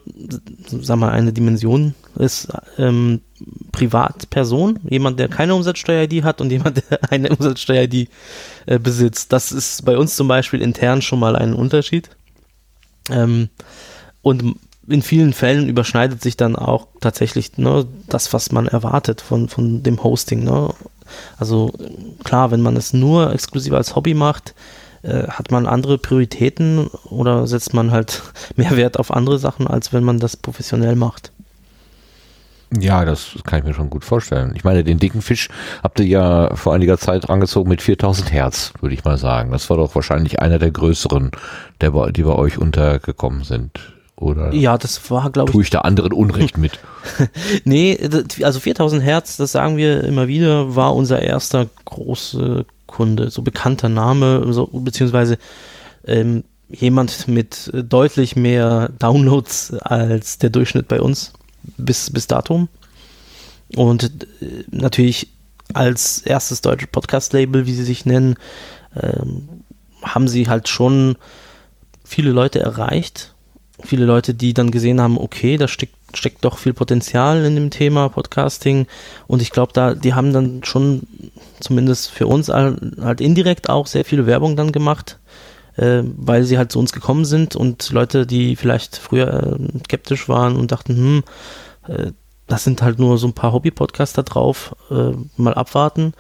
sag 0.66 0.98
mal, 0.98 1.12
eine 1.12 1.34
Dimension 1.34 1.94
ist 2.18 2.48
ähm, 2.78 3.22
Privatperson, 3.72 4.80
jemand, 4.90 5.20
der 5.20 5.28
keine 5.28 5.56
Umsatzsteuer-ID 5.56 6.24
hat 6.24 6.42
und 6.42 6.52
jemand, 6.52 6.82
der 6.90 7.12
eine 7.12 7.30
Umsatzsteuer-ID 7.30 8.10
äh, 8.66 8.80
besitzt. 8.80 9.32
Das 9.32 9.52
ist 9.52 9.86
bei 9.86 9.98
uns 9.98 10.16
zum 10.16 10.28
Beispiel 10.28 10.62
intern 10.62 11.02
schon 11.02 11.20
mal 11.20 11.36
ein 11.36 11.54
Unterschied. 11.54 12.10
Ähm, 13.12 13.50
und 14.22 14.56
in 14.88 15.02
vielen 15.02 15.34
Fällen 15.34 15.68
überschneidet 15.68 16.22
sich 16.22 16.38
dann 16.38 16.56
auch 16.56 16.88
tatsächlich 17.02 17.58
ne, 17.58 17.88
das, 18.08 18.34
was 18.34 18.52
man 18.52 18.68
erwartet 18.68 19.22
von, 19.22 19.50
von 19.50 19.84
dem 19.84 20.04
Hosting. 20.04 20.44
Ne? 20.44 20.74
Also 21.38 21.72
klar, 22.24 22.52
wenn 22.52 22.62
man 22.62 22.76
es 22.76 22.94
nur 22.94 23.34
exklusiv 23.34 23.74
als 23.74 23.96
Hobby 23.96 24.14
macht, 24.14 24.56
äh, 25.04 25.28
hat 25.28 25.52
man 25.52 25.68
andere 25.68 25.98
Prioritäten 25.98 26.88
oder 27.10 27.48
setzt 27.48 27.74
man 27.74 27.92
halt 27.92 28.24
mehr 28.56 28.76
Wert 28.76 29.00
auf 29.00 29.12
andere 29.12 29.40
Sachen, 29.40 29.68
als 29.68 29.94
wenn 29.94 30.04
man 30.04 30.20
das 30.20 30.38
professionell 30.38 30.96
macht. 30.96 31.32
Ja, 32.80 33.06
das 33.06 33.38
kann 33.46 33.60
ich 33.60 33.66
mir 33.66 33.74
schon 33.74 33.90
gut 33.90 34.04
vorstellen. 34.04 34.54
Ich 34.56 34.64
meine, 34.64 34.84
den 34.84 34.98
dicken 34.98 35.22
Fisch 35.22 35.50
habt 35.84 36.00
ihr 36.00 36.08
ja 36.08 36.56
vor 36.56 36.74
einiger 36.74 36.98
Zeit 36.98 37.30
rangezogen 37.30 37.70
mit 37.70 37.82
4000 37.82 38.32
Hertz, 38.32 38.74
würde 38.82 38.96
ich 38.96 39.04
mal 39.06 39.18
sagen. 39.18 39.52
Das 39.52 39.70
war 39.70 39.78
doch 39.78 39.94
wahrscheinlich 39.96 40.40
einer 40.40 40.60
der 40.60 40.72
größeren, 40.72 41.32
der, 41.82 41.92
die 42.12 42.24
bei 42.24 42.34
euch 42.34 42.58
untergekommen 42.58 43.44
sind. 43.44 43.95
Oder 44.18 44.54
ja, 44.54 44.78
das 44.78 45.10
war, 45.12 45.30
glaube 45.30 45.50
ich. 45.50 45.54
Tue 45.54 45.64
ich 45.64 45.70
da 45.70 45.82
anderen 45.82 46.14
Unrecht 46.14 46.58
mit? 46.58 46.80
nee, 47.66 48.00
also 48.42 48.60
4000 48.60 49.04
Hertz, 49.04 49.36
das 49.38 49.52
sagen 49.52 49.76
wir 49.76 50.04
immer 50.06 50.28
wieder, 50.28 50.76
war 50.76 50.96
unser 50.96 51.22
erster 51.22 51.68
großer 51.84 52.66
Kunde, 52.88 53.30
so 53.30 53.42
bekannter 53.42 53.90
Name, 53.90 54.54
so, 54.54 54.68
beziehungsweise 54.68 55.38
ähm, 56.06 56.46
jemand 56.70 57.28
mit 57.28 57.72
deutlich 57.74 58.38
mehr 58.38 58.90
Downloads 59.00 59.74
als 59.74 60.38
der 60.38 60.50
Durchschnitt 60.50 60.88
bei 60.88 61.02
uns 61.02 61.34
bis, 61.78 62.10
bis 62.10 62.28
datum. 62.28 62.70
Und 63.76 64.04
äh, 64.42 64.64
natürlich 64.72 65.30
als 65.74 66.20
erstes 66.22 66.62
deutsche 66.62 66.88
Podcast-Label, 66.88 67.66
wie 67.66 67.74
sie 67.74 67.84
sich 67.84 68.06
nennen, 68.06 68.36
ähm, 68.96 69.50
haben 70.04 70.30
sie 70.30 70.48
halt 70.48 70.70
schon 70.70 71.18
viele 72.06 72.32
Leute 72.32 72.60
erreicht 72.60 73.35
viele 73.86 74.06
Leute, 74.06 74.34
die 74.34 74.54
dann 74.54 74.72
gesehen 74.72 75.02
haben, 75.02 75.18
okay, 75.18 75.58
da 75.58 75.68
steckt, 75.68 75.96
steckt 76.14 76.46
doch 76.46 76.58
viel 76.58 76.74
Potenzial 76.74 77.44
in 77.46 77.56
dem 77.56 77.70
Thema 77.70 78.10
Podcasting 78.10 78.88
und 79.28 79.42
ich 79.42 79.52
glaube, 79.52 79.74
da, 79.74 79.94
die 79.94 80.14
haben 80.14 80.34
dann 80.34 80.64
schon 80.64 81.04
zumindest 81.60 82.12
für 82.12 82.28
uns 82.28 82.50
halt 82.50 83.22
indirekt 83.22 83.70
auch 83.70 83.88
sehr 83.88 84.06
viel 84.06 84.26
Werbung 84.26 84.56
dann 84.56 84.72
gemacht, 84.72 85.20
äh, 85.78 86.04
weil 86.04 86.44
sie 86.44 86.58
halt 86.58 86.72
zu 86.72 86.80
uns 86.80 86.92
gekommen 86.92 87.26
sind 87.26 87.56
und 87.56 87.90
Leute, 87.92 88.26
die 88.26 88.56
vielleicht 88.56 88.98
früher 88.98 89.58
äh, 89.58 89.80
skeptisch 89.86 90.30
waren 90.30 90.56
und 90.56 90.72
dachten, 90.72 90.96
hm, 90.96 91.24
äh, 91.88 92.12
das 92.48 92.64
sind 92.64 92.82
halt 92.82 93.00
nur 93.00 93.18
so 93.18 93.28
ein 93.28 93.34
paar 93.34 93.54
Hobby-Podcaster 93.54 94.24
drauf, 94.24 94.76
äh, 94.92 95.12
mal 95.38 95.54
abwarten. 95.56 96.14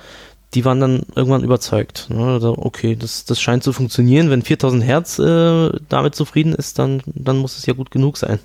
Die 0.54 0.64
waren 0.64 0.80
dann 0.80 1.04
irgendwann 1.16 1.44
überzeugt. 1.44 2.08
Ne? 2.10 2.24
Also, 2.24 2.56
okay, 2.58 2.96
das, 2.96 3.26
das 3.26 3.42
scheint 3.42 3.64
zu 3.64 3.74
funktionieren. 3.74 4.30
Wenn 4.30 4.42
4000 4.42 4.84
Hertz 4.84 5.20
äh, 5.20 5.70
damit 5.90 6.16
zufrieden 6.16 6.54
ist, 6.54 6.80
dann, 6.80 7.02
dann 7.08 7.38
muss 7.38 7.58
es 7.58 7.66
ja 7.66 7.74
gut 7.74 7.92
genug 7.92 8.18
sein. 8.18 8.40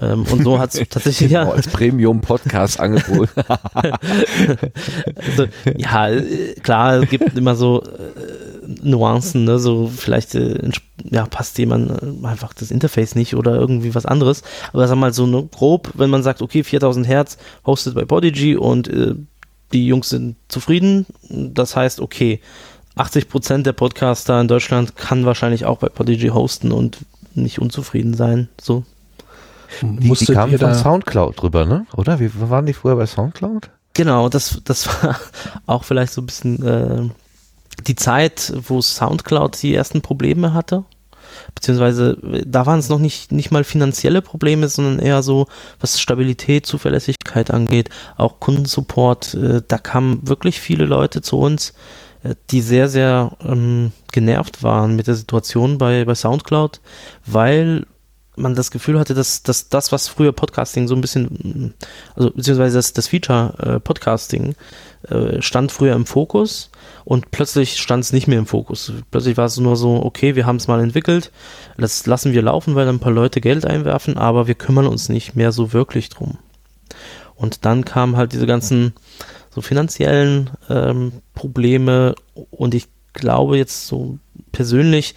Ähm, 0.00 0.24
und 0.30 0.44
so 0.44 0.58
hat 0.58 0.74
es 0.74 0.88
tatsächlich 0.90 1.30
ja. 1.30 1.48
Als 1.48 1.68
Premium-Podcast-Angebot. 1.68 3.30
also, 3.74 5.46
ja, 5.76 6.08
äh, 6.08 6.54
klar, 6.62 7.02
es 7.02 7.10
gibt 7.10 7.36
immer 7.36 7.56
so 7.56 7.82
äh, 7.82 8.68
Nuancen, 8.82 9.44
ne? 9.44 9.58
so 9.58 9.88
vielleicht 9.88 10.34
äh, 10.34 10.70
ja, 11.10 11.26
passt 11.26 11.58
jemand 11.58 11.90
äh, 11.90 12.26
einfach 12.26 12.52
das 12.52 12.70
Interface 12.70 13.14
nicht 13.14 13.34
oder 13.34 13.56
irgendwie 13.56 13.94
was 13.94 14.06
anderes. 14.06 14.42
Aber 14.72 14.86
sag 14.86 14.96
mal 14.96 15.12
so 15.12 15.26
ne, 15.26 15.48
grob, 15.50 15.90
wenn 15.94 16.10
man 16.10 16.22
sagt, 16.22 16.42
okay, 16.42 16.62
4000 16.62 17.08
Hertz 17.08 17.38
hostet 17.66 17.94
bei 17.94 18.04
Podigy 18.04 18.56
und 18.56 18.88
äh, 18.88 19.14
die 19.72 19.86
Jungs 19.86 20.08
sind 20.08 20.36
zufrieden, 20.48 21.06
das 21.28 21.76
heißt, 21.76 22.00
okay, 22.00 22.40
80 22.96 23.28
Prozent 23.28 23.66
der 23.66 23.72
Podcaster 23.72 24.40
in 24.40 24.48
Deutschland 24.48 24.96
kann 24.96 25.24
wahrscheinlich 25.24 25.64
auch 25.64 25.78
bei 25.78 25.88
Podigy 25.88 26.28
hosten 26.28 26.72
und 26.72 26.98
nicht 27.34 27.60
unzufrieden 27.60 28.14
sein. 28.14 28.48
So 28.60 28.84
die, 29.82 30.12
die 30.12 30.26
kamen 30.26 30.58
von 30.58 30.74
Soundcloud 30.74 31.40
drüber, 31.40 31.64
ne? 31.64 31.86
Oder? 31.94 32.18
Wie 32.20 32.30
waren 32.34 32.66
die 32.66 32.72
vorher 32.72 32.96
bei 32.96 33.06
Soundcloud? 33.06 33.70
Genau, 33.94 34.28
das, 34.28 34.60
das 34.64 34.86
war 35.02 35.18
auch 35.66 35.84
vielleicht 35.84 36.12
so 36.12 36.22
ein 36.22 36.26
bisschen 36.26 36.62
äh, 36.64 37.08
die 37.86 37.96
Zeit, 37.96 38.52
wo 38.66 38.80
Soundcloud 38.80 39.62
die 39.62 39.74
ersten 39.74 40.00
Probleme 40.00 40.54
hatte. 40.54 40.84
Beziehungsweise 41.54 42.18
da 42.46 42.66
waren 42.66 42.78
es 42.78 42.88
noch 42.88 42.98
nicht, 42.98 43.32
nicht 43.32 43.50
mal 43.50 43.64
finanzielle 43.64 44.22
Probleme, 44.22 44.68
sondern 44.68 44.98
eher 44.98 45.22
so, 45.22 45.46
was 45.80 46.00
Stabilität, 46.00 46.66
Zuverlässigkeit 46.66 47.50
angeht, 47.50 47.90
auch 48.16 48.40
Kundensupport. 48.40 49.34
Äh, 49.34 49.62
da 49.66 49.78
kamen 49.78 50.26
wirklich 50.26 50.60
viele 50.60 50.84
Leute 50.84 51.22
zu 51.22 51.38
uns, 51.38 51.74
äh, 52.22 52.34
die 52.50 52.60
sehr, 52.60 52.88
sehr 52.88 53.32
ähm, 53.44 53.92
genervt 54.12 54.62
waren 54.62 54.96
mit 54.96 55.06
der 55.06 55.14
Situation 55.14 55.78
bei, 55.78 56.04
bei 56.04 56.14
Soundcloud, 56.14 56.80
weil 57.26 57.86
man 58.38 58.54
das 58.54 58.70
Gefühl 58.70 58.98
hatte, 58.98 59.14
dass, 59.14 59.42
dass 59.42 59.68
das, 59.68 59.92
was 59.92 60.08
früher 60.08 60.32
Podcasting 60.32 60.88
so 60.88 60.94
ein 60.94 61.00
bisschen, 61.00 61.74
also 62.14 62.30
beziehungsweise 62.30 62.78
das, 62.78 62.92
das 62.92 63.08
Feature 63.08 63.54
äh, 63.58 63.80
Podcasting 63.80 64.54
äh, 65.08 65.40
stand 65.40 65.72
früher 65.72 65.94
im 65.94 66.06
Fokus 66.06 66.70
und 67.04 67.30
plötzlich 67.30 67.78
stand 67.78 68.04
es 68.04 68.12
nicht 68.12 68.26
mehr 68.26 68.38
im 68.38 68.46
Fokus. 68.46 68.92
Plötzlich 69.10 69.36
war 69.36 69.46
es 69.46 69.58
nur 69.58 69.76
so, 69.76 70.02
okay, 70.02 70.34
wir 70.34 70.46
haben 70.46 70.56
es 70.56 70.68
mal 70.68 70.80
entwickelt, 70.80 71.30
das 71.76 72.06
lassen 72.06 72.32
wir 72.32 72.42
laufen, 72.42 72.74
weil 72.74 72.88
ein 72.88 73.00
paar 73.00 73.12
Leute 73.12 73.40
Geld 73.40 73.64
einwerfen, 73.64 74.18
aber 74.18 74.46
wir 74.46 74.54
kümmern 74.54 74.86
uns 74.86 75.08
nicht 75.08 75.36
mehr 75.36 75.52
so 75.52 75.72
wirklich 75.72 76.08
drum. 76.08 76.38
Und 77.34 77.64
dann 77.64 77.84
kamen 77.84 78.16
halt 78.16 78.32
diese 78.32 78.46
ganzen 78.46 78.94
so 79.50 79.60
finanziellen 79.60 80.50
ähm, 80.68 81.12
Probleme 81.34 82.14
und 82.50 82.74
ich 82.74 82.88
glaube 83.12 83.56
jetzt 83.56 83.86
so 83.86 84.18
persönlich, 84.52 85.14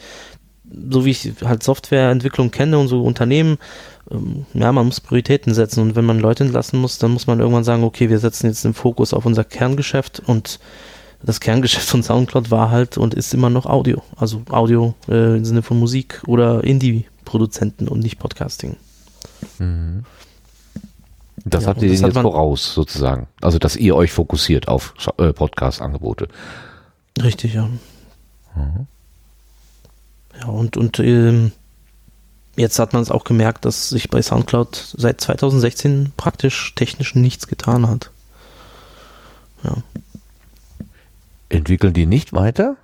so 0.90 1.06
wie 1.06 1.12
ich 1.12 1.34
halt 1.44 1.64
Softwareentwicklung 1.64 2.52
kenne 2.52 2.78
und 2.78 2.88
so 2.88 3.04
Unternehmen, 3.04 3.58
ähm, 4.10 4.46
ja, 4.54 4.72
man 4.72 4.86
muss 4.86 5.02
Prioritäten 5.02 5.54
setzen 5.54 5.82
und 5.82 5.96
wenn 5.96 6.06
man 6.06 6.20
Leute 6.20 6.44
entlassen 6.44 6.80
muss, 6.80 6.98
dann 6.98 7.12
muss 7.12 7.28
man 7.28 7.40
irgendwann 7.40 7.64
sagen, 7.64 7.84
okay, 7.84 8.10
wir 8.10 8.20
setzen 8.20 8.48
jetzt 8.48 8.64
den 8.64 8.74
Fokus 8.74 9.14
auf 9.14 9.26
unser 9.26 9.44
Kerngeschäft 9.44 10.22
und 10.26 10.60
das 11.24 11.40
Kerngeschäft 11.40 11.88
von 11.88 12.04
Soundcloud 12.04 12.50
war 12.52 12.72
halt 12.72 12.98
und 12.98 13.14
ist 13.14 13.34
immer 13.34 13.50
noch 13.50 13.66
Audio. 13.66 14.02
Also 14.16 14.42
Audio 14.50 14.96
äh, 15.08 15.38
im 15.38 15.46
Sinne 15.46 15.62
von 15.62 15.80
Musik 15.80 16.22
oder 16.26 16.64
Indie-Produzenten 16.64 17.88
und 17.88 18.00
nicht 18.00 18.18
Podcasting. 18.18 18.76
Mhm. 19.60 20.04
Das 21.46 21.64
ja, 21.64 21.70
habt 21.70 21.82
ihr 21.82 21.90
das 21.90 22.02
jetzt 22.02 22.18
voraus 22.18 22.74
sozusagen. 22.74 23.28
Also, 23.42 23.58
dass 23.58 23.76
ihr 23.76 23.96
euch 23.96 24.12
fokussiert 24.12 24.68
auf 24.68 24.94
äh, 25.18 25.34
Podcast-Angebote. 25.34 26.28
Richtig, 27.22 27.56
ja. 27.56 27.68
Mhm. 28.56 28.88
Ja, 30.42 30.48
und, 30.48 30.78
und 30.78 31.00
ähm, 31.00 31.52
jetzt 32.56 32.80
hat 32.80 32.94
man 32.94 33.02
es 33.02 33.12
auch 33.12 33.24
gemerkt, 33.24 33.66
dass 33.66 33.90
sich 33.90 34.10
bei 34.10 34.22
Soundcloud 34.22 34.96
seit 34.98 35.22
2016 35.22 36.14
praktisch 36.18 36.74
technisch 36.76 37.16
nichts 37.16 37.48
getan 37.48 37.88
hat. 37.88 38.12
Ja. 39.64 39.78
Entwickeln 41.50 41.94
die 41.94 42.06
nicht 42.06 42.34
weiter? 42.34 42.78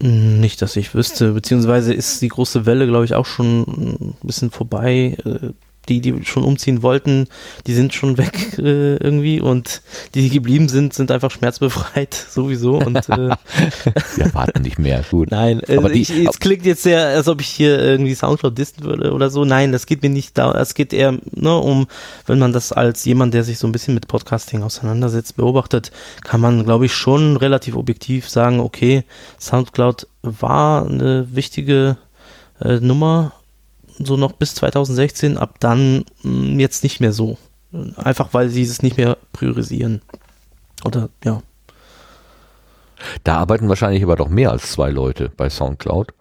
Nicht, 0.00 0.60
dass 0.60 0.76
ich 0.76 0.94
wüsste, 0.94 1.32
beziehungsweise 1.32 1.94
ist 1.94 2.20
die 2.20 2.28
große 2.28 2.66
Welle, 2.66 2.86
glaube 2.86 3.04
ich, 3.04 3.14
auch 3.14 3.26
schon 3.26 3.62
ein 3.62 4.16
bisschen 4.22 4.50
vorbei. 4.50 5.16
Die, 5.88 6.00
die 6.00 6.24
schon 6.24 6.44
umziehen 6.44 6.82
wollten, 6.82 7.28
die 7.66 7.74
sind 7.74 7.94
schon 7.94 8.18
weg 8.18 8.32
äh, 8.58 8.96
irgendwie 8.96 9.40
und 9.40 9.82
die, 10.14 10.22
die 10.22 10.30
geblieben 10.30 10.68
sind, 10.68 10.94
sind 10.94 11.10
einfach 11.10 11.30
schmerzbefreit 11.30 12.14
sowieso 12.30 12.78
und 12.78 13.08
äh, 13.08 13.28
ja, 14.16 14.34
warten 14.34 14.62
nicht 14.62 14.78
mehr, 14.78 15.04
gut. 15.10 15.30
Nein, 15.30 15.60
äh, 15.68 15.76
aber 15.76 15.90
die, 15.90 16.02
ich, 16.02 16.10
es 16.10 16.38
klingt 16.40 16.64
jetzt 16.66 16.82
sehr, 16.82 17.06
als 17.08 17.28
ob 17.28 17.40
ich 17.40 17.48
hier 17.48 17.78
irgendwie 17.78 18.14
Soundcloud 18.14 18.56
dissen 18.56 18.84
würde 18.84 19.12
oder 19.12 19.30
so. 19.30 19.44
Nein, 19.44 19.72
das 19.72 19.86
geht 19.86 20.02
mir 20.02 20.10
nicht 20.10 20.36
da, 20.38 20.52
es 20.52 20.74
geht 20.74 20.92
eher 20.92 21.18
ne, 21.32 21.56
um, 21.56 21.86
wenn 22.26 22.38
man 22.38 22.52
das 22.52 22.72
als 22.72 23.04
jemand, 23.04 23.34
der 23.34 23.44
sich 23.44 23.58
so 23.58 23.66
ein 23.66 23.72
bisschen 23.72 23.94
mit 23.94 24.08
Podcasting 24.08 24.62
auseinandersetzt, 24.62 25.36
beobachtet, 25.36 25.92
kann 26.22 26.40
man, 26.40 26.64
glaube 26.64 26.86
ich, 26.86 26.94
schon 26.94 27.36
relativ 27.36 27.76
objektiv 27.76 28.28
sagen, 28.28 28.60
okay, 28.60 29.04
Soundcloud 29.38 30.06
war 30.22 30.86
eine 30.86 31.28
wichtige 31.34 31.96
äh, 32.60 32.80
Nummer 32.80 33.32
so 33.98 34.16
noch 34.16 34.32
bis 34.32 34.54
2016, 34.54 35.38
ab 35.38 35.56
dann 35.60 35.98
mh, 35.98 36.04
hm, 36.22 36.60
jetzt 36.60 36.82
nicht 36.82 37.00
mehr 37.00 37.12
so. 37.12 37.38
Einfach 37.96 38.28
weil 38.32 38.50
sie 38.50 38.62
es 38.62 38.82
nicht 38.82 38.96
mehr 38.96 39.16
priorisieren. 39.32 40.02
Oder 40.84 41.08
ja. 41.24 41.42
Da 43.24 43.38
arbeiten 43.38 43.68
wahrscheinlich 43.68 44.02
aber 44.02 44.16
doch 44.16 44.28
mehr 44.28 44.50
als 44.50 44.70
zwei 44.70 44.90
Leute 44.90 45.30
bei 45.36 45.50
Soundcloud. 45.50 46.14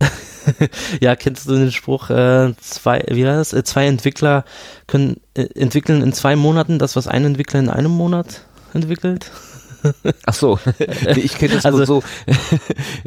ja, 1.00 1.16
kennst 1.16 1.48
du 1.48 1.54
den 1.54 1.72
Spruch, 1.72 2.10
äh, 2.10 2.54
zwei, 2.60 3.04
wie 3.08 3.24
war 3.24 3.36
das? 3.36 3.52
Äh, 3.52 3.64
zwei 3.64 3.86
Entwickler 3.86 4.44
können 4.86 5.20
äh, 5.34 5.48
entwickeln 5.54 6.02
in 6.02 6.12
zwei 6.12 6.36
Monaten 6.36 6.78
das, 6.78 6.96
was 6.96 7.06
ein 7.06 7.24
Entwickler 7.24 7.60
in 7.60 7.70
einem 7.70 7.92
Monat 7.92 8.42
entwickelt? 8.72 9.30
Ach 10.26 10.34
so, 10.34 10.58
ich 11.16 11.34
kenne 11.34 11.54
das 11.54 11.66
also, 11.66 11.84
so. 11.84 12.02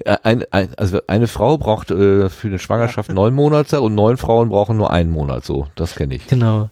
ein, 0.24 0.44
ein, 0.52 0.70
also 0.78 1.00
eine 1.08 1.28
Frau 1.28 1.58
braucht 1.58 1.92
äh, 1.92 2.30
für 2.30 2.48
eine 2.48 2.60
Schwangerschaft 2.60 3.12
neun 3.12 3.34
Monate 3.34 3.82
und 3.82 3.96
neun 3.96 4.18
Frauen 4.18 4.50
brauchen 4.50 4.78
nur 4.78 4.92
einen 4.92 5.12
Monat. 5.12 5.46
So, 5.46 5.68
das 5.76 5.96
kenne 5.96 6.16
ich. 6.16 6.28
Genau. 6.28 6.70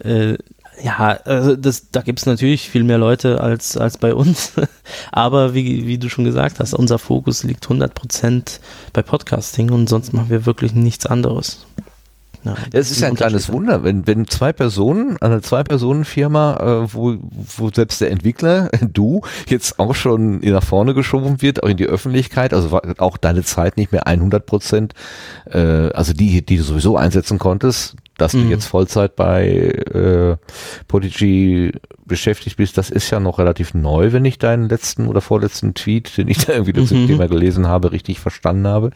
Äh, 0.00 0.36
ja, 0.82 1.18
also 1.24 1.56
das, 1.56 1.90
da 1.90 2.02
gibt 2.02 2.20
es 2.20 2.26
natürlich 2.26 2.70
viel 2.70 2.84
mehr 2.84 2.98
Leute 2.98 3.40
als, 3.40 3.76
als 3.76 3.98
bei 3.98 4.14
uns. 4.14 4.52
Aber 5.12 5.54
wie, 5.54 5.86
wie 5.86 5.98
du 5.98 6.08
schon 6.08 6.24
gesagt 6.24 6.60
hast, 6.60 6.74
unser 6.74 6.98
Fokus 6.98 7.42
liegt 7.42 7.66
100% 7.66 8.60
bei 8.92 9.02
Podcasting 9.02 9.70
und 9.70 9.88
sonst 9.88 10.12
machen 10.12 10.30
wir 10.30 10.46
wirklich 10.46 10.74
nichts 10.74 11.06
anderes. 11.06 11.66
Ja, 12.44 12.56
es 12.72 12.90
ist 12.90 13.00
ja 13.00 13.08
ein 13.08 13.16
kleines 13.16 13.52
Wunder, 13.52 13.82
wenn, 13.84 14.06
wenn 14.06 14.26
zwei 14.26 14.52
Personen, 14.52 15.16
eine 15.20 15.42
Zwei-Personen-Firma, 15.42 16.84
äh, 16.84 16.94
wo, 16.94 17.16
wo 17.56 17.70
selbst 17.70 18.00
der 18.00 18.10
Entwickler, 18.10 18.70
du, 18.92 19.22
jetzt 19.48 19.78
auch 19.78 19.94
schon 19.94 20.38
nach 20.40 20.62
vorne 20.62 20.94
geschoben 20.94 21.42
wird, 21.42 21.62
auch 21.62 21.68
in 21.68 21.76
die 21.76 21.86
Öffentlichkeit, 21.86 22.54
also 22.54 22.80
auch 22.98 23.16
deine 23.16 23.42
Zeit 23.42 23.76
nicht 23.76 23.92
mehr 23.92 24.06
100 24.06 24.46
Prozent, 24.46 24.94
äh, 25.50 25.90
also 25.90 26.12
die, 26.12 26.44
die 26.44 26.56
du 26.56 26.62
sowieso 26.62 26.96
einsetzen 26.96 27.38
konntest, 27.38 27.96
dass 28.18 28.34
mhm. 28.34 28.44
du 28.44 28.50
jetzt 28.50 28.66
Vollzeit 28.66 29.16
bei 29.16 29.48
äh, 29.48 30.36
Podigy 30.86 31.72
beschäftigt 32.04 32.56
bist, 32.56 32.76
das 32.76 32.90
ist 32.90 33.10
ja 33.10 33.20
noch 33.20 33.38
relativ 33.38 33.74
neu, 33.74 34.12
wenn 34.12 34.24
ich 34.24 34.38
deinen 34.38 34.68
letzten 34.68 35.06
oder 35.06 35.20
vorletzten 35.20 35.74
Tweet, 35.74 36.16
den 36.18 36.28
ich 36.28 36.38
da 36.46 36.52
irgendwie 36.52 36.78
mhm. 36.78 36.86
zum 36.86 37.06
Thema 37.06 37.28
gelesen 37.28 37.66
habe, 37.66 37.92
richtig 37.92 38.20
verstanden 38.20 38.66
habe. 38.66 38.90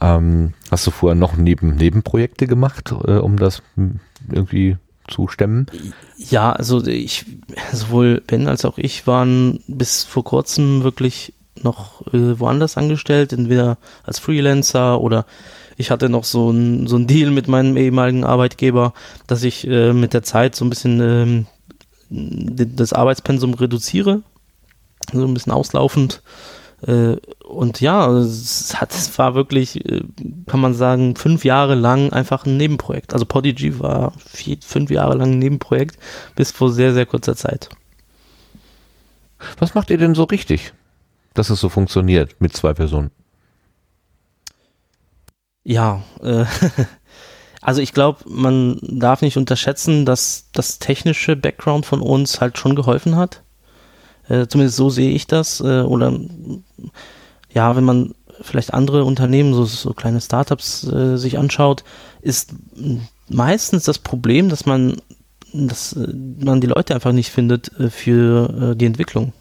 Ähm, 0.00 0.54
hast 0.70 0.86
du 0.86 0.90
vorher 0.90 1.14
noch 1.14 1.36
neben 1.36 1.76
Nebenprojekte 1.76 2.46
gemacht, 2.46 2.92
äh, 3.06 3.12
um 3.12 3.36
das 3.36 3.62
irgendwie 4.30 4.76
zu 5.06 5.28
stemmen? 5.28 5.66
Ja, 6.16 6.52
also 6.52 6.84
ich, 6.86 7.26
sowohl 7.72 8.22
Ben 8.26 8.48
als 8.48 8.64
auch 8.64 8.78
ich 8.78 9.06
waren 9.06 9.60
bis 9.66 10.04
vor 10.04 10.24
kurzem 10.24 10.82
wirklich 10.82 11.34
noch 11.62 12.06
äh, 12.12 12.38
woanders 12.38 12.76
angestellt, 12.76 13.32
entweder 13.32 13.78
als 14.04 14.18
Freelancer 14.18 15.00
oder 15.00 15.26
ich 15.78 15.92
hatte 15.92 16.08
noch 16.08 16.24
so 16.24 16.50
ein, 16.50 16.88
so 16.88 16.96
ein 16.96 17.06
Deal 17.06 17.30
mit 17.30 17.46
meinem 17.46 17.76
ehemaligen 17.76 18.24
Arbeitgeber, 18.24 18.92
dass 19.28 19.44
ich 19.44 19.66
äh, 19.66 19.92
mit 19.92 20.12
der 20.12 20.24
Zeit 20.24 20.56
so 20.56 20.64
ein 20.64 20.70
bisschen 20.70 21.00
ähm, 21.00 21.46
das 22.10 22.92
Arbeitspensum 22.92 23.54
reduziere, 23.54 24.22
so 25.12 25.24
ein 25.24 25.34
bisschen 25.34 25.52
auslaufend. 25.52 26.22
Äh, 26.84 27.16
und 27.44 27.80
ja, 27.80 28.10
es, 28.10 28.74
hat, 28.80 28.92
es 28.92 29.16
war 29.18 29.36
wirklich, 29.36 29.84
äh, 29.88 30.02
kann 30.46 30.58
man 30.60 30.74
sagen, 30.74 31.14
fünf 31.14 31.44
Jahre 31.44 31.76
lang 31.76 32.12
einfach 32.12 32.44
ein 32.44 32.56
Nebenprojekt. 32.56 33.12
Also 33.12 33.24
Podigy 33.24 33.78
war 33.78 34.12
vier, 34.26 34.58
fünf 34.60 34.90
Jahre 34.90 35.16
lang 35.16 35.32
ein 35.32 35.38
Nebenprojekt 35.38 35.96
bis 36.34 36.50
vor 36.50 36.72
sehr, 36.72 36.92
sehr 36.92 37.06
kurzer 37.06 37.36
Zeit. 37.36 37.68
Was 39.60 39.74
macht 39.74 39.90
ihr 39.90 39.98
denn 39.98 40.16
so 40.16 40.24
richtig, 40.24 40.72
dass 41.34 41.50
es 41.50 41.60
so 41.60 41.68
funktioniert 41.68 42.34
mit 42.40 42.56
zwei 42.56 42.74
Personen? 42.74 43.12
Ja, 45.68 46.02
äh, 46.22 46.44
Also 47.60 47.82
ich 47.82 47.92
glaube, 47.92 48.20
man 48.26 48.78
darf 48.82 49.20
nicht 49.20 49.36
unterschätzen, 49.36 50.06
dass 50.06 50.46
das 50.52 50.78
technische 50.78 51.36
Background 51.36 51.86
von 51.86 52.00
uns 52.00 52.40
halt 52.40 52.56
schon 52.56 52.74
geholfen 52.76 53.16
hat. 53.16 53.42
Äh, 54.28 54.46
zumindest 54.46 54.76
so 54.76 54.90
sehe 54.90 55.10
ich 55.10 55.26
das. 55.26 55.60
Äh, 55.60 55.82
oder 55.82 56.18
ja, 57.52 57.76
wenn 57.76 57.84
man 57.84 58.14
vielleicht 58.40 58.72
andere 58.72 59.04
Unternehmen, 59.04 59.52
so, 59.52 59.64
so 59.64 59.92
kleine 59.92 60.20
Startups 60.20 60.84
äh, 60.84 61.16
sich 61.16 61.36
anschaut, 61.38 61.84
ist 62.22 62.54
meistens 63.28 63.84
das 63.84 63.98
Problem, 63.98 64.48
dass 64.48 64.64
man, 64.64 64.96
dass 65.52 65.94
äh, 65.94 66.06
man 66.42 66.60
die 66.60 66.68
Leute 66.68 66.94
einfach 66.94 67.12
nicht 67.12 67.30
findet 67.30 67.72
äh, 67.78 67.90
für 67.90 68.70
äh, 68.72 68.76
die 68.76 68.86
Entwicklung. 68.86 69.32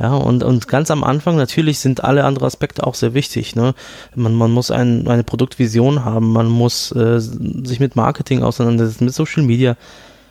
Ja, 0.00 0.14
und, 0.14 0.42
und 0.42 0.66
ganz 0.66 0.90
am 0.90 1.04
Anfang 1.04 1.36
natürlich 1.36 1.78
sind 1.78 2.02
alle 2.02 2.24
anderen 2.24 2.46
Aspekte 2.46 2.86
auch 2.86 2.94
sehr 2.94 3.12
wichtig. 3.12 3.54
Ne? 3.54 3.74
Man, 4.14 4.34
man 4.34 4.50
muss 4.50 4.70
ein, 4.70 5.06
eine 5.06 5.24
Produktvision 5.24 6.06
haben, 6.06 6.32
man 6.32 6.46
muss 6.46 6.90
äh, 6.92 7.20
sich 7.20 7.80
mit 7.80 7.96
Marketing 7.96 8.42
auseinandersetzen, 8.42 9.04
mit 9.04 9.14
Social 9.14 9.42
Media, 9.42 9.76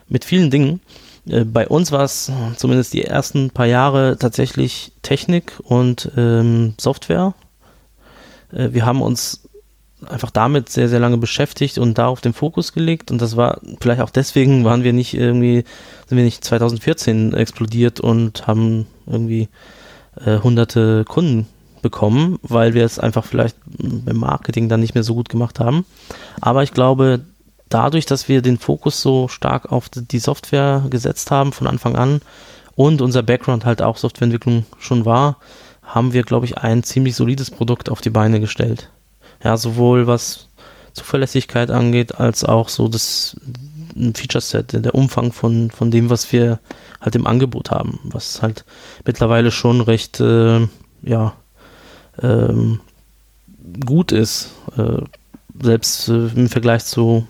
mit 0.08 0.26
vielen 0.26 0.50
Dingen. 0.50 0.82
Äh, 1.28 1.46
bei 1.46 1.68
uns 1.68 1.92
war 1.92 2.02
es 2.02 2.32
zumindest 2.58 2.94
die 2.94 3.06
ersten 3.06 3.52
paar 3.52 3.68
Jahre 3.68 4.18
tatsächlich 4.18 4.92
Technik 5.04 5.54
und 5.64 6.12
ähm, 6.18 6.74
Software. 6.80 7.36
Äh, 8.52 8.70
wir 8.72 8.88
haben 8.88 9.04
uns 9.04 9.44
einfach 10.08 10.32
damit 10.32 10.70
sehr, 10.70 10.90
sehr 10.90 11.00
lange 11.00 11.18
beschäftigt 11.18 11.78
und 11.78 11.98
darauf 12.00 12.22
den 12.22 12.34
Fokus 12.34 12.74
gelegt. 12.74 13.12
Und 13.12 13.22
das 13.22 13.36
war 13.36 13.60
vielleicht 13.82 14.02
auch 14.02 14.10
deswegen 14.10 14.64
waren 14.66 14.84
wir 14.84 14.94
nicht 14.94 15.14
irgendwie, 15.14 15.64
sind 16.08 16.18
wir 16.18 16.24
nicht 16.24 16.44
2014 16.44 17.34
explodiert 17.34 18.00
und 18.00 18.48
haben 18.48 18.88
irgendwie 19.10 19.50
äh, 20.24 20.40
hunderte 20.40 21.06
Kunden 21.06 21.48
bekommen, 21.82 22.40
weil 22.42 22.74
wir 22.74 22.84
es 22.86 23.00
einfach 23.00 23.26
vielleicht 23.26 23.56
beim 23.68 24.18
Marketing 24.18 24.70
dann 24.70 24.82
nicht 24.82 24.96
mehr 24.96 25.04
so 25.04 25.16
gut 25.16 25.30
gemacht 25.30 25.60
haben. 25.60 25.86
Aber 26.42 26.64
ich 26.64 26.74
glaube, 26.74 27.22
dadurch, 27.70 28.06
dass 28.06 28.28
wir 28.28 28.42
den 28.42 28.58
Fokus 28.58 29.02
so 29.02 29.28
stark 29.28 29.72
auf 29.72 29.90
die 29.90 30.20
Software 30.20 30.84
gesetzt 30.90 31.32
haben 31.32 31.54
von 31.54 31.68
Anfang 31.68 31.96
an 31.96 32.22
und 32.76 33.02
unser 33.02 33.24
Background 33.24 33.66
halt 33.66 33.82
auch 33.82 33.98
Softwareentwicklung 33.98 34.66
schon 34.78 35.06
war, 35.06 35.38
haben 35.84 36.14
wir, 36.14 36.24
glaube 36.24 36.46
ich, 36.46 36.58
ein 36.58 36.84
ziemlich 36.84 37.16
solides 37.16 37.50
Produkt 37.50 37.90
auf 37.90 38.02
die 38.02 38.10
Beine 38.10 38.40
gestellt. 38.40 38.90
Ja, 39.44 39.58
sowohl 39.58 40.06
was 40.06 40.50
Zuverlässigkeit 40.94 41.72
angeht, 41.72 42.16
als 42.20 42.44
auch 42.44 42.70
so 42.70 42.88
das 42.88 43.38
Feature-Set, 43.96 44.86
der 44.86 44.96
Umfang 44.96 45.32
von, 45.32 45.72
von 45.72 45.92
dem, 45.92 46.10
was 46.10 46.32
wir 46.32 46.60
halt 47.02 47.16
im 47.16 47.28
Angebot 47.28 47.72
haben, 47.72 48.00
was 48.04 48.42
halt 48.42 48.66
mittlerweile 49.06 49.52
schon 49.52 49.82
recht, 49.82 50.20
äh, 50.20 50.68
ja, 51.02 51.34
ähm, 52.22 52.80
gut 53.86 54.12
ist. 54.12 54.52
Äh, 54.78 55.02
selbst 55.62 56.10
äh, 56.10 56.28
im 56.36 56.50
Vergleich 56.50 56.86
zu 56.86 57.28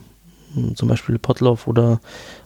hm, 0.53 0.75
zum 0.75 0.87
Beispiel 0.87 1.19
Potloff 1.19 1.67
oder 1.67 1.99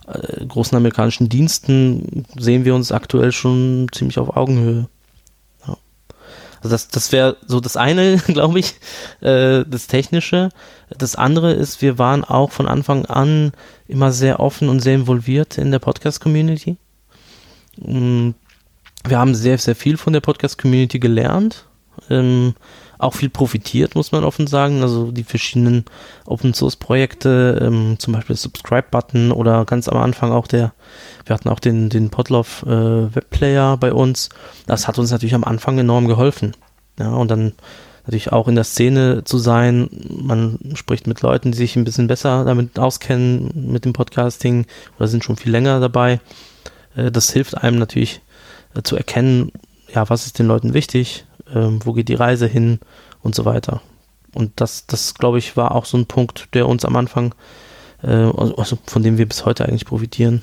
äh, 0.08 0.45
großen 0.45 0.76
amerikanischen 0.76 1.30
Diensten 1.30 2.26
sehen 2.38 2.65
wir 2.65 2.76
uns 2.76 2.91
aktuell 2.91 3.32
schon 3.32 3.88
ziemlich 3.91 4.19
auf 4.19 4.36
Augenhöhe. 4.36 4.88
Also 6.63 6.76
das, 6.76 6.88
das 6.88 7.12
wäre 7.12 7.36
so 7.45 7.60
das 7.60 7.76
eine, 7.76 8.17
glaube 8.28 8.60
ich, 8.60 8.76
äh, 9.19 9.65
das 9.67 9.88
Technische. 9.88 10.49
Das 10.97 11.15
andere 11.15 11.52
ist, 11.52 11.82
wir 11.82 11.99
waren 11.99 12.23
auch 12.23 12.52
von 12.52 12.67
Anfang 12.67 13.06
an 13.06 13.52
immer 13.88 14.12
sehr 14.13 14.39
offen 14.39 14.69
und 14.69 14.80
sehr 14.80 14.95
involviert 14.95 15.58
in 15.58 15.71
der 15.71 15.80
Podcast-Community. 15.80 16.78
Mm, 17.78 18.30
wir 19.06 19.19
haben 19.19 19.36
sehr, 19.36 19.58
sehr 19.58 19.76
viel 19.76 19.97
von 19.97 20.13
der 20.13 20.21
Podcast-Community 20.21 20.99
gelernt. 20.99 21.65
Ähm, 22.10 22.56
auch 23.03 23.13
viel 23.13 23.29
profitiert, 23.29 23.95
muss 23.95 24.11
man 24.11 24.23
offen 24.23 24.47
sagen. 24.47 24.81
Also 24.81 25.11
die 25.11 25.23
verschiedenen 25.23 25.85
Open 26.25 26.53
Source 26.53 26.75
Projekte, 26.75 27.59
ähm, 27.61 27.97
zum 27.99 28.13
Beispiel 28.13 28.35
Subscribe-Button 28.35 29.31
oder 29.31 29.65
ganz 29.65 29.87
am 29.87 29.97
Anfang 29.97 30.31
auch 30.31 30.47
der, 30.47 30.73
wir 31.25 31.33
hatten 31.33 31.49
auch 31.49 31.59
den, 31.59 31.89
den 31.89 32.09
Podlove 32.09 32.65
äh, 32.65 33.15
Webplayer 33.15 33.77
bei 33.77 33.93
uns. 33.93 34.29
Das 34.65 34.87
hat 34.87 34.97
uns 34.97 35.11
natürlich 35.11 35.35
am 35.35 35.43
Anfang 35.43 35.77
enorm 35.77 36.07
geholfen. 36.07 36.55
Ja, 36.99 37.11
und 37.13 37.29
dann 37.29 37.53
natürlich 38.05 38.31
auch 38.31 38.47
in 38.47 38.55
der 38.55 38.63
Szene 38.63 39.23
zu 39.23 39.37
sein. 39.37 39.89
Man 40.09 40.59
spricht 40.75 41.07
mit 41.07 41.21
Leuten, 41.21 41.51
die 41.51 41.57
sich 41.57 41.75
ein 41.75 41.85
bisschen 41.85 42.07
besser 42.07 42.43
damit 42.43 42.77
auskennen 42.77 43.71
mit 43.71 43.85
dem 43.85 43.93
Podcasting 43.93 44.65
oder 44.97 45.07
sind 45.07 45.23
schon 45.23 45.37
viel 45.37 45.51
länger 45.51 45.79
dabei. 45.79 46.19
Äh, 46.95 47.11
das 47.11 47.31
hilft 47.31 47.57
einem 47.57 47.79
natürlich 47.79 48.21
äh, 48.75 48.81
zu 48.83 48.95
erkennen, 48.95 49.51
ja, 49.93 50.09
was 50.09 50.25
ist 50.25 50.39
den 50.39 50.47
Leuten 50.47 50.73
wichtig, 50.73 51.25
ähm, 51.53 51.79
wo 51.84 51.93
geht 51.93 52.10
die 52.10 52.15
Reise 52.15 52.47
hin 52.47 52.79
und 53.21 53.36
so 53.36 53.45
weiter. 53.45 53.82
Und 54.34 54.51
das, 54.56 54.88
das 54.88 55.13
glaube 55.13 55.38
ich, 55.38 55.56
war 55.58 55.73
auch 55.73 55.86
so 55.86 55.97
ein 55.97 56.06
Punkt, 56.06 56.49
der 56.53 56.67
uns 56.67 56.86
am 56.86 56.95
Anfang, 56.95 57.36
äh, 58.01 58.08
also 58.08 58.77
von 58.86 59.03
dem 59.03 59.17
wir 59.17 59.27
bis 59.27 59.45
heute 59.45 59.65
eigentlich 59.65 59.86
profitieren. 59.86 60.41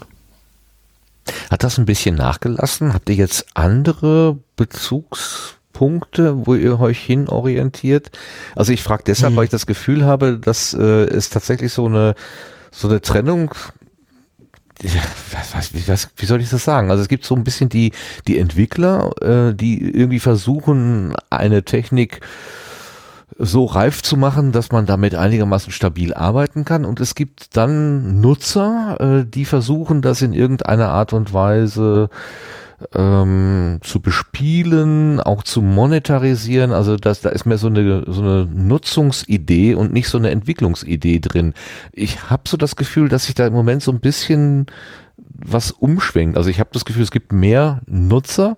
Hat 1.51 1.63
das 1.63 1.79
ein 1.79 1.87
bisschen 1.87 2.15
nachgelassen? 2.15 2.95
Habt 2.95 3.09
ihr 3.09 3.17
jetzt 3.17 3.47
andere 3.55 4.39
Bezugspunkte, 4.57 6.47
wo 6.47 6.55
ihr 6.55 6.81
euch 6.81 7.01
hin 7.01 7.29
orientiert? 7.29 8.11
Also 8.57 8.73
ich 8.73 8.83
frage 8.83 9.05
deshalb, 9.07 9.33
hm. 9.33 9.37
weil 9.37 9.45
ich 9.45 9.51
das 9.51 9.67
Gefühl 9.67 10.05
habe, 10.05 10.39
dass 10.39 10.75
äh, 10.75 11.05
es 11.05 11.31
tatsächlich 11.31 11.73
so 11.73 11.87
eine 11.87 12.15
so 12.73 12.89
eine 12.89 13.01
Trennung 13.01 13.53
was, 15.33 15.55
was, 15.55 16.09
wie, 16.17 16.27
soll 16.27 16.41
ich 16.41 16.51
das 16.51 16.65
sagen? 16.65 16.91
Also 16.91 17.03
es 17.03 17.09
gibt 17.09 17.25
so 17.25 17.35
ein 17.35 17.45
bisschen 17.45 17.69
die, 17.69 17.93
die 18.27 18.39
Entwickler, 18.39 19.11
äh, 19.21 19.55
die 19.55 19.81
irgendwie 19.81 20.21
versuchen, 20.21 21.15
eine 21.29 21.65
Technik 21.65 22.21
so 23.39 23.65
reif 23.65 24.03
zu 24.03 24.17
machen, 24.17 24.53
dass 24.53 24.71
man 24.71 24.87
damit 24.87 25.15
einigermaßen 25.15 25.73
stabil 25.73 26.13
arbeiten 26.15 26.65
kann. 26.65 26.85
Und 26.85 27.01
es 27.01 27.15
gibt 27.15 27.57
dann 27.57 28.21
Nutzer, 28.21 28.97
äh, 29.01 29.25
die 29.27 29.45
versuchen, 29.45 30.03
das 30.03 30.23
in 30.23 30.33
irgendeiner 30.33 30.89
Art 30.89 31.13
und 31.13 31.33
Weise 31.33 32.11
ähm, 32.95 33.79
zu 33.83 34.01
bespielen, 34.01 35.21
auch 35.21 35.43
zu 35.43 35.63
monetarisieren. 35.63 36.73
Also 36.73 36.97
das, 36.97 37.21
da 37.21 37.31
ist 37.31 37.47
mehr 37.47 37.59
so 37.59 37.67
eine, 37.67 38.05
so 38.07 38.23
eine 38.23 38.47
Nutzungsidee 38.47 39.75
und 39.75 39.93
nicht 39.93 40.09
so 40.09 40.19
eine 40.19 40.31
Entwicklungsidee 40.31 41.21
drin. 41.21 41.55
Ich 41.93 42.31
habe 42.31 42.43
so 42.47 42.57
das 42.57 42.77
Gefühl, 42.77 43.09
dass 43.09 43.27
sich 43.27 43.35
da 43.35 43.47
im 43.47 43.53
Moment 43.53 43.83
so 43.83 43.93
ein 43.93 44.01
bisschen 44.01 44.67
was 45.17 45.71
umschwenkt. 45.71 46.37
Also 46.37 46.51
ich 46.51 46.61
habe 46.61 46.71
das 46.73 46.85
Gefühl, 46.85 47.03
es 47.03 47.11
gibt 47.11 47.33
mehr 47.33 47.81
Nutzer 47.87 48.57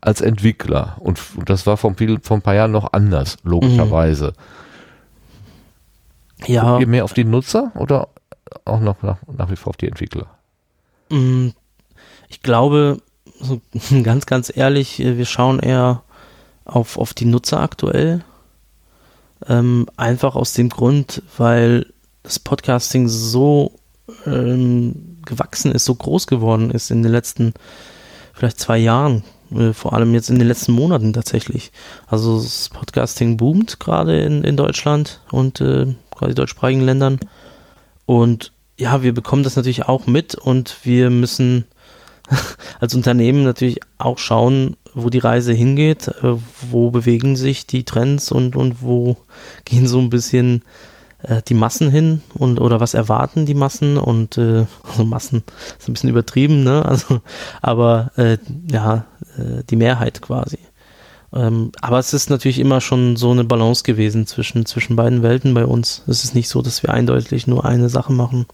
als 0.00 0.20
Entwickler. 0.20 0.96
Und, 1.00 1.20
und 1.36 1.50
das 1.50 1.66
war 1.66 1.76
vor, 1.76 1.94
viel, 1.94 2.18
vor 2.20 2.38
ein 2.38 2.42
paar 2.42 2.54
Jahren 2.54 2.72
noch 2.72 2.92
anders, 2.92 3.36
logischerweise. 3.42 4.32
Mhm. 6.38 6.54
Ja. 6.54 6.62
Guckt 6.62 6.80
ihr 6.80 6.86
mehr 6.86 7.04
auf 7.04 7.12
die 7.12 7.24
Nutzer 7.24 7.70
oder 7.74 8.08
auch 8.64 8.80
noch 8.80 9.02
nach, 9.02 9.18
nach 9.36 9.50
wie 9.50 9.56
vor 9.56 9.70
auf 9.70 9.76
die 9.76 9.88
Entwickler? 9.88 10.26
Mm, 11.10 11.48
ich 12.28 12.42
glaube, 12.42 13.02
so 13.40 13.60
ganz, 14.02 14.26
ganz 14.26 14.52
ehrlich, 14.54 15.00
äh, 15.00 15.16
wir 15.18 15.26
schauen 15.26 15.60
eher 15.60 16.02
auf, 16.64 16.98
auf 16.98 17.14
die 17.14 17.24
Nutzer 17.24 17.60
aktuell. 17.60 18.24
Ähm, 19.48 19.86
einfach 19.96 20.36
aus 20.36 20.52
dem 20.52 20.68
Grund, 20.68 21.22
weil 21.38 21.86
das 22.22 22.38
Podcasting 22.38 23.08
so 23.08 23.72
ähm, 24.26 25.18
gewachsen 25.24 25.72
ist, 25.72 25.86
so 25.86 25.94
groß 25.94 26.26
geworden 26.26 26.70
ist 26.70 26.90
in 26.90 27.02
den 27.02 27.12
letzten 27.12 27.54
vielleicht 28.34 28.60
zwei 28.60 28.78
Jahren, 28.78 29.22
äh, 29.54 29.72
vor 29.72 29.94
allem 29.94 30.14
jetzt 30.14 30.30
in 30.30 30.38
den 30.38 30.48
letzten 30.48 30.72
Monaten 30.72 31.12
tatsächlich. 31.12 31.72
Also 32.06 32.40
das 32.40 32.68
Podcasting 32.68 33.36
boomt 33.36 33.80
gerade 33.80 34.20
in, 34.20 34.44
in 34.44 34.56
Deutschland 34.56 35.20
und 35.30 35.60
äh, 35.60 35.94
quasi 36.10 36.34
deutschsprachigen 36.34 36.82
Ländern. 36.82 37.18
Und 38.06 38.52
ja, 38.78 39.02
wir 39.02 39.14
bekommen 39.14 39.42
das 39.42 39.56
natürlich 39.56 39.86
auch 39.86 40.06
mit 40.06 40.34
und 40.34 40.76
wir 40.84 41.10
müssen 41.10 41.64
als 42.80 42.94
Unternehmen 42.94 43.44
natürlich 43.44 43.80
auch 43.98 44.18
schauen, 44.18 44.76
wo 44.94 45.10
die 45.10 45.18
Reise 45.18 45.52
hingeht, 45.52 46.08
äh, 46.08 46.36
wo 46.70 46.90
bewegen 46.90 47.36
sich 47.36 47.66
die 47.66 47.84
Trends 47.84 48.32
und, 48.32 48.56
und 48.56 48.82
wo 48.82 49.16
gehen 49.64 49.86
so 49.86 49.98
ein 49.98 50.10
bisschen 50.10 50.62
äh, 51.22 51.42
die 51.42 51.54
Massen 51.54 51.90
hin 51.90 52.22
und 52.34 52.60
oder 52.60 52.80
was 52.80 52.94
erwarten 52.94 53.46
die 53.46 53.54
Massen 53.54 53.96
und 53.98 54.38
äh, 54.38 54.66
also 54.84 55.04
Massen 55.04 55.42
ist 55.78 55.88
ein 55.88 55.92
bisschen 55.92 56.10
übertrieben, 56.10 56.64
ne? 56.64 56.84
Also, 56.84 57.20
aber 57.60 58.12
äh, 58.16 58.38
ja, 58.70 59.06
äh, 59.36 59.62
die 59.68 59.76
Mehrheit 59.76 60.22
quasi. 60.22 60.58
Ähm, 61.32 61.70
aber 61.80 61.98
es 62.00 62.12
ist 62.12 62.28
natürlich 62.28 62.58
immer 62.58 62.80
schon 62.80 63.16
so 63.16 63.30
eine 63.30 63.44
Balance 63.44 63.84
gewesen 63.84 64.26
zwischen, 64.26 64.66
zwischen 64.66 64.96
beiden 64.96 65.22
Welten 65.22 65.54
bei 65.54 65.64
uns. 65.64 66.02
Es 66.08 66.24
ist 66.24 66.34
nicht 66.34 66.48
so, 66.48 66.60
dass 66.60 66.82
wir 66.82 66.92
eindeutig 66.92 67.46
nur 67.46 67.64
eine 67.64 67.88
Sache 67.88 68.12
machen. 68.12 68.46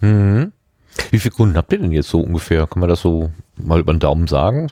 Mhm. 0.00 0.52
Wie 1.10 1.18
viele 1.18 1.34
Kunden 1.34 1.56
habt 1.56 1.72
ihr 1.72 1.78
denn 1.78 1.92
jetzt 1.92 2.08
so 2.08 2.20
ungefähr? 2.20 2.66
Kann 2.66 2.80
man 2.80 2.88
das 2.88 3.00
so 3.00 3.30
mal 3.56 3.80
über 3.80 3.92
den 3.92 4.00
Daumen 4.00 4.26
sagen? 4.26 4.68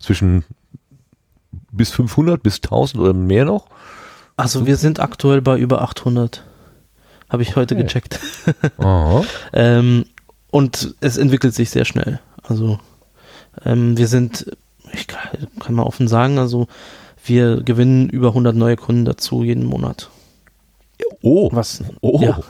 Zwischen 0.00 0.44
bis 1.70 1.90
500, 1.90 2.42
bis 2.42 2.56
1000 2.56 3.02
oder 3.02 3.12
mehr 3.12 3.44
noch? 3.44 3.66
Also 4.36 4.66
wir 4.66 4.76
sind 4.76 5.00
aktuell 5.00 5.42
bei 5.42 5.58
über 5.58 5.82
800. 5.82 6.44
Habe 7.28 7.42
ich 7.42 7.56
heute 7.56 7.74
okay. 7.74 7.84
gecheckt. 7.84 8.20
ähm, 9.52 10.06
und 10.50 10.94
es 11.00 11.16
entwickelt 11.16 11.54
sich 11.54 11.70
sehr 11.70 11.84
schnell. 11.84 12.20
Also 12.42 12.78
ähm, 13.64 13.98
wir 13.98 14.08
sind, 14.08 14.56
ich 14.92 15.06
kann, 15.06 15.48
kann 15.60 15.74
mal 15.74 15.82
offen 15.82 16.08
sagen, 16.08 16.38
also 16.38 16.68
wir 17.24 17.62
gewinnen 17.62 18.08
über 18.08 18.28
100 18.28 18.56
neue 18.56 18.76
Kunden 18.76 19.04
dazu 19.04 19.42
jeden 19.42 19.64
Monat. 19.64 20.10
Oh, 21.22 21.48
Was 21.52 21.82
oh, 22.00 22.20
Ja. 22.22 22.40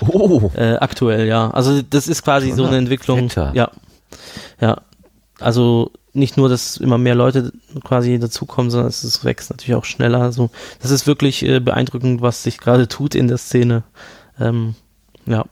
oh. 0.00 0.50
äh, 0.56 0.74
aktuell, 0.76 1.26
ja. 1.26 1.50
Also 1.50 1.82
das 1.82 2.08
ist 2.08 2.22
quasi 2.22 2.50
so 2.52 2.64
eine 2.64 2.76
Entwicklung. 2.76 3.24
Wetter. 3.30 3.52
Ja. 3.54 3.70
Ja. 4.60 4.78
Also 5.40 5.90
nicht 6.12 6.36
nur, 6.36 6.48
dass 6.48 6.76
immer 6.76 6.98
mehr 6.98 7.14
Leute 7.16 7.52
quasi 7.82 8.18
dazukommen, 8.18 8.70
sondern 8.70 8.88
es 8.88 9.02
ist- 9.04 9.24
wächst 9.24 9.50
natürlich 9.50 9.74
auch 9.74 9.84
schneller. 9.84 10.20
Also 10.20 10.50
das 10.80 10.90
ist 10.92 11.06
wirklich 11.06 11.44
äh, 11.44 11.58
beeindruckend, 11.60 12.22
was 12.22 12.42
sich 12.44 12.58
gerade 12.58 12.86
tut 12.88 13.14
in 13.14 13.26
der 13.28 13.38
Szene. 13.38 13.82
Ähm, 14.38 14.74
ja. 15.26 15.44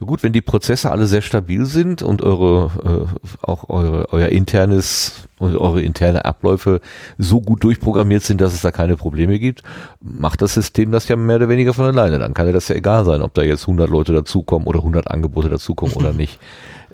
Gut, 0.00 0.22
wenn 0.22 0.32
die 0.32 0.40
Prozesse 0.42 0.90
alle 0.90 1.06
sehr 1.06 1.22
stabil 1.22 1.64
sind 1.66 2.02
und 2.02 2.22
eure 2.22 2.70
äh, 3.12 3.46
auch 3.46 3.68
eure 3.70 4.12
euer 4.12 4.28
internes 4.28 5.28
und 5.38 5.56
eure 5.56 5.82
interne 5.82 6.24
Abläufe 6.24 6.80
so 7.18 7.40
gut 7.40 7.64
durchprogrammiert 7.64 8.22
sind, 8.22 8.40
dass 8.40 8.52
es 8.54 8.60
da 8.62 8.70
keine 8.70 8.96
Probleme 8.96 9.38
gibt, 9.38 9.62
macht 10.00 10.42
das 10.42 10.54
System 10.54 10.92
das 10.92 11.08
ja 11.08 11.16
mehr 11.16 11.36
oder 11.36 11.48
weniger 11.48 11.74
von 11.74 11.86
alleine. 11.86 12.18
Dann 12.18 12.34
kann 12.34 12.46
ja 12.46 12.52
das 12.52 12.68
ja 12.68 12.76
egal 12.76 13.04
sein, 13.04 13.22
ob 13.22 13.34
da 13.34 13.42
jetzt 13.42 13.62
100 13.62 13.88
Leute 13.90 14.12
dazukommen 14.12 14.66
oder 14.68 14.80
100 14.80 15.10
Angebote 15.10 15.48
dazukommen 15.48 15.94
oder 15.94 16.12
nicht. 16.14 16.38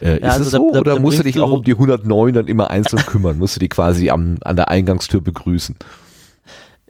Äh, 0.00 0.20
Ja, 0.20 0.28
ist 0.28 0.32
also 0.34 0.42
es 0.44 0.50
da- 0.52 0.58
so 0.58 0.70
da- 0.72 0.80
oder 0.80 0.94
da 0.94 1.00
musst 1.00 1.18
du 1.18 1.24
dich 1.24 1.40
auch 1.40 1.50
um 1.50 1.64
die 1.64 1.72
109 1.74 2.32
dann 2.32 2.46
immer 2.46 2.70
einzeln 2.70 3.02
kümmern? 3.06 3.38
Musst 3.38 3.56
du 3.56 3.60
die 3.60 3.68
quasi 3.68 4.10
am, 4.10 4.36
an 4.42 4.56
der 4.56 4.68
Eingangstür 4.68 5.20
begrüßen? 5.20 5.74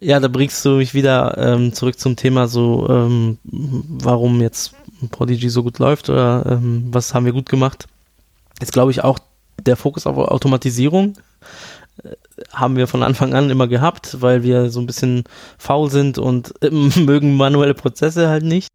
Ja, 0.01 0.21
da 0.21 0.29
bringst 0.29 0.65
du 0.65 0.77
mich 0.77 0.95
wieder 0.95 1.37
ähm, 1.39 1.73
zurück 1.73 1.99
zum 1.99 2.15
Thema 2.15 2.47
so, 2.47 2.87
ähm, 2.89 3.39
warum 3.43 4.41
jetzt 4.41 4.73
Prodigy 5.11 5.49
so 5.49 5.63
gut 5.63 5.79
läuft 5.79 6.11
oder 6.11 6.45
ähm, 6.47 6.89
was 6.91 7.15
haben 7.15 7.25
wir 7.25 7.33
gut 7.33 7.49
gemacht. 7.49 7.87
Jetzt 8.61 8.73
glaube 8.73 8.91
ich 8.91 9.05
auch 9.05 9.19
der 9.61 9.77
Fokus 9.77 10.07
auf 10.07 10.17
Automatisierung 10.17 11.15
äh, 12.03 12.11
haben 12.53 12.77
wir 12.77 12.87
von 12.87 13.03
Anfang 13.03 13.35
an 13.35 13.51
immer 13.51 13.69
gehabt, 13.69 14.21
weil 14.21 14.43
wir 14.43 14.71
so 14.71 14.81
ein 14.81 14.87
bisschen 14.87 15.25
faul 15.59 15.91
sind 15.91 16.19
und 16.19 16.55
ähm, 16.63 16.93
mögen 17.05 17.37
manuelle 17.37 17.75
Prozesse 17.75 18.29
halt 18.29 18.45
nicht. 18.45 18.69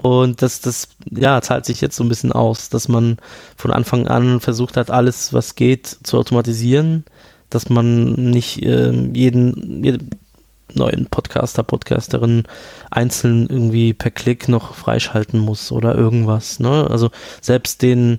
Und 0.00 0.42
das, 0.42 0.60
das, 0.60 0.88
ja, 1.10 1.40
zahlt 1.40 1.66
sich 1.66 1.80
jetzt 1.80 1.96
so 1.96 2.04
ein 2.04 2.08
bisschen 2.08 2.32
aus, 2.32 2.68
dass 2.68 2.88
man 2.88 3.18
von 3.56 3.70
Anfang 3.70 4.08
an 4.08 4.40
versucht 4.40 4.76
hat, 4.76 4.90
alles, 4.90 5.32
was 5.32 5.54
geht, 5.54 5.86
zu 6.02 6.18
automatisieren, 6.18 7.04
dass 7.50 7.68
man 7.68 8.12
nicht 8.14 8.62
ähm, 8.62 9.14
jeden, 9.14 9.84
jeden 9.84 10.10
neuen 10.74 11.06
Podcaster, 11.06 11.62
Podcasterin 11.62 12.44
einzeln 12.90 13.48
irgendwie 13.48 13.94
per 13.94 14.10
Klick 14.10 14.48
noch 14.48 14.74
freischalten 14.74 15.40
muss 15.40 15.72
oder 15.72 15.94
irgendwas. 15.94 16.60
Ne? 16.60 16.86
Also 16.90 17.10
selbst 17.40 17.82
den, 17.82 18.18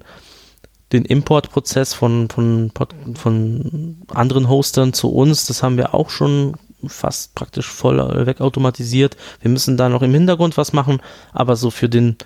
den 0.92 1.06
Importprozess 1.06 1.94
von, 1.94 2.30
von, 2.30 2.72
von 3.16 3.98
anderen 4.10 4.50
Hostern 4.50 4.94
zu 4.94 5.10
uns, 5.10 5.46
das 5.46 5.64
haben 5.64 5.78
wir 5.78 5.94
auch 5.94 6.10
schon 6.10 6.56
fast 6.86 7.36
praktisch 7.36 7.68
voll 7.68 7.98
wegautomatisiert. 8.26 9.16
Wir 9.42 9.50
müssen 9.50 9.78
da 9.78 9.90
noch 9.90 10.02
im 10.02 10.14
Hintergrund 10.14 10.58
was 10.58 10.74
machen, 10.74 11.02
aber 11.32 11.56
so 11.56 11.70
für 11.70 11.90
den 11.90 12.18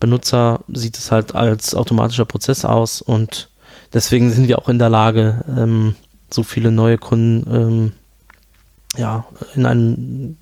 Benutzer 0.00 0.60
sieht 0.68 0.96
es 0.98 1.10
halt 1.10 1.34
als 1.34 1.74
automatischer 1.74 2.24
Prozess 2.24 2.64
aus 2.64 3.00
und 3.02 3.48
deswegen 3.92 4.30
sind 4.30 4.48
wir 4.48 4.58
auch 4.58 4.68
in 4.68 4.78
der 4.78 4.90
Lage, 4.90 5.44
ähm, 5.48 5.94
so 6.30 6.42
viele 6.42 6.70
neue 6.70 6.98
Kunden 6.98 7.54
ähm, 7.54 7.92
ja, 8.96 9.26
in 9.54 9.66
einem 9.66 10.36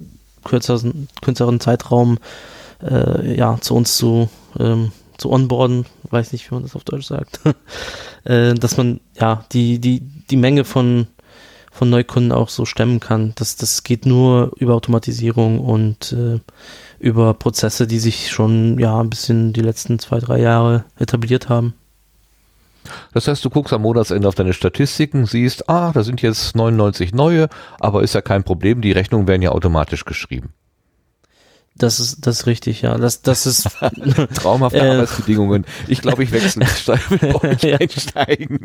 kürzeren, 0.45 1.09
kürzeren 1.23 1.61
Zeitraum 1.61 2.19
äh, 2.83 3.37
ja, 3.37 3.59
zu 3.61 3.75
uns 3.75 3.97
zu, 3.97 4.29
ähm, 4.59 4.93
zu 5.17 5.31
onboarden, 5.31 5.87
weiß 6.11 6.33
nicht, 6.33 6.51
wie 6.51 6.55
man 6.55 6.63
das 6.63 6.77
auf 6.77 6.85
Deutsch 6.85 7.07
sagt, 7.07 7.41
äh, 8.25 8.55
dass 8.55 8.77
man 8.77 9.01
ja 9.19 9.45
die, 9.53 9.79
die, 9.79 10.01
die 10.01 10.37
Menge 10.37 10.65
von, 10.65 11.07
von 11.71 11.91
Neukunden 11.91 12.33
auch 12.33 12.49
so 12.49 12.65
stemmen 12.65 13.01
kann. 13.01 13.33
Das, 13.37 13.57
das 13.57 13.83
geht 13.83 14.07
nur 14.07 14.53
über 14.59 14.75
Automatisierung 14.75 15.61
und 15.61 16.13
äh, 16.13 16.41
über 16.99 17.35
Prozesse, 17.35 17.87
die 17.87 17.99
sich 17.99 18.31
schon 18.31 18.79
ja 18.79 19.01
ein 19.01 19.11
bisschen 19.11 19.53
die 19.53 19.61
letzten 19.61 19.99
zwei, 19.99 20.19
drei 20.19 20.41
Jahre 20.41 20.85
etabliert 20.99 21.49
haben. 21.49 21.75
Das 23.13 23.29
heißt, 23.29 23.45
du 23.45 23.51
guckst 23.51 23.73
am 23.73 23.83
Monatsende 23.83 24.29
auf 24.29 24.35
deine 24.35 24.53
Statistiken, 24.53 25.27
siehst, 25.27 25.69
ah, 25.69 25.93
da 25.93 26.03
sind 26.03 26.23
jetzt 26.23 26.57
99 26.57 27.13
neue, 27.13 27.49
aber 27.81 28.03
ist 28.03 28.15
ja 28.15 28.23
kein 28.23 28.45
Problem, 28.45 28.81
die 28.81 28.93
Rechnungen 28.93 29.29
werden 29.29 29.43
ja 29.43 29.51
automatisch 29.51 30.05
geschrieben. 30.05 30.53
Das 31.77 31.99
ist, 31.99 32.25
das 32.25 32.41
ist 32.41 32.47
richtig, 32.47 32.83
ja. 32.83 32.97
Das, 32.97 33.23
das 33.23 33.47
ist 33.47 33.69
Traumhafte 34.37 34.79
Äh. 34.79 34.91
Arbeitsbedingungen. 34.91 35.65
Ich 35.89 36.03
glaube, 36.03 36.23
ich 36.23 36.31
wechsle 36.31 36.65
Ja. 37.63 37.77
einsteigen. 37.79 38.61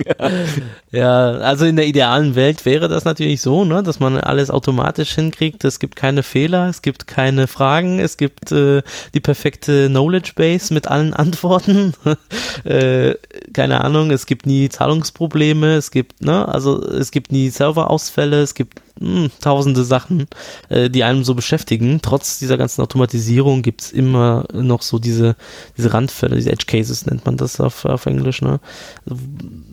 Ja, 0.91 1.31
also 1.31 1.65
in 1.65 1.75
der 1.75 1.87
idealen 1.87 2.35
Welt 2.35 2.65
wäre 2.65 2.87
das 2.87 3.05
natürlich 3.05 3.41
so, 3.41 3.65
ne, 3.65 3.81
dass 3.81 3.99
man 3.99 4.17
alles 4.19 4.51
automatisch 4.51 5.15
hinkriegt. 5.15 5.63
Es 5.63 5.79
gibt 5.79 5.95
keine 5.95 6.21
Fehler, 6.21 6.67
es 6.69 6.83
gibt 6.83 7.07
keine 7.07 7.47
Fragen, 7.47 7.99
es 7.99 8.15
gibt 8.17 8.51
äh, 8.51 8.83
die 9.15 9.19
perfekte 9.21 9.87
Knowledge 9.87 10.33
Base 10.35 10.71
mit 10.71 10.87
allen 10.87 11.15
Antworten. 11.15 11.93
äh, 12.63 13.15
keine 13.53 13.83
Ahnung, 13.83 14.11
es 14.11 14.27
gibt 14.27 14.45
nie 14.45 14.69
Zahlungsprobleme, 14.69 15.75
es 15.75 15.89
gibt, 15.89 16.21
ne, 16.23 16.47
also 16.47 16.79
es 16.83 17.09
gibt 17.09 17.31
nie 17.31 17.49
Serverausfälle, 17.49 18.41
es 18.43 18.53
gibt 18.53 18.81
mh, 18.99 19.29
tausende 19.41 19.83
Sachen, 19.83 20.27
äh, 20.69 20.89
die 20.89 21.03
einem 21.03 21.23
so 21.23 21.35
beschäftigen. 21.35 21.99
Trotz 22.01 22.39
dieser 22.39 22.57
ganzen 22.57 22.81
Automatisierung 22.81 23.61
gibt's 23.61 23.91
immer 23.91 24.45
noch 24.53 24.81
so 24.81 24.99
diese, 24.99 25.35
diese 25.77 25.93
Randfälle, 25.93 26.35
diese 26.35 26.51
Edge 26.51 26.65
Cases 26.67 27.05
nennt 27.05 27.25
man 27.25 27.37
das 27.37 27.59
auf, 27.59 27.85
auf 27.85 28.05
Englisch, 28.05 28.41
ne? 28.41 28.59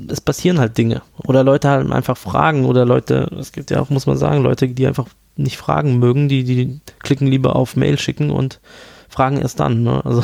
es 0.09 0.21
passieren 0.21 0.59
halt 0.59 0.79
Dinge. 0.79 1.03
Oder 1.25 1.45
Leute 1.45 1.69
halt 1.69 1.91
einfach 1.91 2.17
fragen 2.17 2.65
oder 2.65 2.85
Leute, 2.85 3.31
es 3.39 3.53
gibt 3.53 3.71
ja 3.71 3.81
auch, 3.81 3.91
muss 3.91 4.07
man 4.07 4.17
sagen, 4.17 4.43
Leute, 4.43 4.69
die 4.69 4.87
einfach 4.87 5.07
nicht 5.37 5.57
fragen 5.57 5.99
mögen, 5.99 6.29
die, 6.29 6.45
die 6.45 6.81
klicken 7.01 7.27
lieber 7.27 7.57
auf 7.57 7.77
Mail 7.77 7.99
schicken 7.99 8.31
und 8.31 8.61
fragen 9.09 9.39
erst 9.39 9.61
dann. 9.61 9.83
Ne? 9.83 10.05
Also 10.05 10.23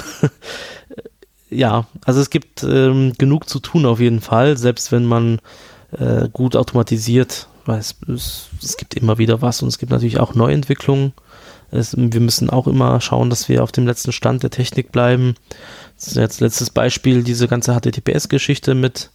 ja, 1.51 1.87
also 2.05 2.21
es 2.21 2.31
gibt 2.31 2.63
ähm, 2.63 3.13
genug 3.19 3.49
zu 3.49 3.61
tun 3.61 3.85
auf 3.87 4.01
jeden 4.01 4.21
Fall, 4.21 4.57
selbst 4.57 4.93
wenn 4.93 5.05
man 5.05 5.41
äh, 5.93 6.29
gut 6.33 6.57
automatisiert, 6.57 7.49
weil 7.65 7.79
es, 7.79 7.95
es, 8.09 8.49
es 8.63 8.77
gibt 8.77 8.95
immer 8.95 9.19
wieder 9.19 9.43
was 9.43 9.63
und 9.63 9.69
es 9.69 9.79
gibt 9.79 9.93
natürlich 9.93 10.21
auch 10.21 10.35
Neuentwicklungen. 10.35 11.13
Es, 11.71 11.97
wir 11.97 12.21
müssen 12.21 12.51
auch 12.51 12.67
immer 12.67 13.01
schauen, 13.01 13.31
dass 13.31 13.49
wir 13.49 13.63
auf 13.63 13.73
dem 13.73 13.87
letzten 13.87 14.13
Stand 14.13 14.43
der 14.43 14.51
Technik 14.51 14.93
bleiben. 14.93 15.35
Jetzt 15.99 16.41
letztes 16.41 16.71
Beispiel, 16.71 17.23
diese 17.23 17.49
ganze 17.49 17.75
HTTPS-Geschichte 17.75 18.75
mit 18.75 19.11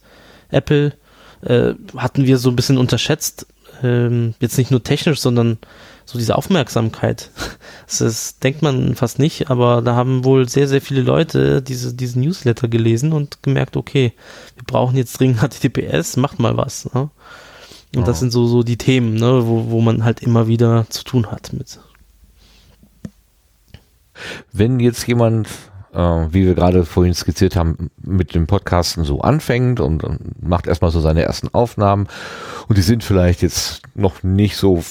Apple 0.50 0.94
äh, 1.42 1.74
hatten 1.96 2.26
wir 2.26 2.38
so 2.38 2.50
ein 2.50 2.56
bisschen 2.56 2.78
unterschätzt. 2.78 3.46
Ähm, 3.82 4.34
jetzt 4.40 4.58
nicht 4.58 4.70
nur 4.70 4.82
technisch, 4.82 5.20
sondern 5.20 5.58
so 6.04 6.18
diese 6.18 6.36
Aufmerksamkeit. 6.36 7.30
Das, 7.86 8.02
ist, 8.02 8.44
denkt 8.44 8.60
man 8.60 8.94
fast 8.96 9.18
nicht, 9.18 9.50
aber 9.50 9.80
da 9.80 9.94
haben 9.94 10.22
wohl 10.22 10.46
sehr, 10.46 10.68
sehr 10.68 10.82
viele 10.82 11.00
Leute 11.00 11.62
diese, 11.62 11.94
diesen 11.94 12.20
Newsletter 12.20 12.68
gelesen 12.68 13.14
und 13.14 13.42
gemerkt, 13.42 13.78
okay, 13.78 14.12
wir 14.56 14.64
brauchen 14.64 14.94
jetzt 14.98 15.18
dringend 15.18 15.40
HTTPS, 15.40 16.18
macht 16.18 16.38
mal 16.38 16.58
was. 16.58 16.92
Ne? 16.92 17.08
Und 17.94 18.06
das 18.06 18.18
Ja. 18.18 18.20
sind 18.20 18.30
so, 18.32 18.46
so 18.46 18.62
die 18.62 18.76
Themen, 18.76 19.14
ne, 19.14 19.46
wo, 19.46 19.70
wo 19.70 19.80
man 19.80 20.04
halt 20.04 20.20
immer 20.22 20.46
wieder 20.46 20.86
zu 20.90 21.04
tun 21.04 21.30
hat 21.30 21.52
mit. 21.52 21.78
Wenn 24.52 24.80
jetzt 24.80 25.06
jemand, 25.06 25.48
äh, 25.92 25.98
wie 25.98 26.46
wir 26.46 26.54
gerade 26.54 26.84
vorhin 26.84 27.14
skizziert 27.14 27.56
haben, 27.56 27.90
mit 28.02 28.34
dem 28.34 28.46
Podcasten 28.46 29.04
so 29.04 29.20
anfängt 29.20 29.80
und, 29.80 30.04
und 30.04 30.42
macht 30.42 30.66
erstmal 30.66 30.90
so 30.90 31.00
seine 31.00 31.22
ersten 31.22 31.48
Aufnahmen 31.52 32.08
und 32.68 32.78
die 32.78 32.82
sind 32.82 33.04
vielleicht 33.04 33.42
jetzt 33.42 33.82
noch 33.94 34.22
nicht 34.22 34.56
so 34.56 34.82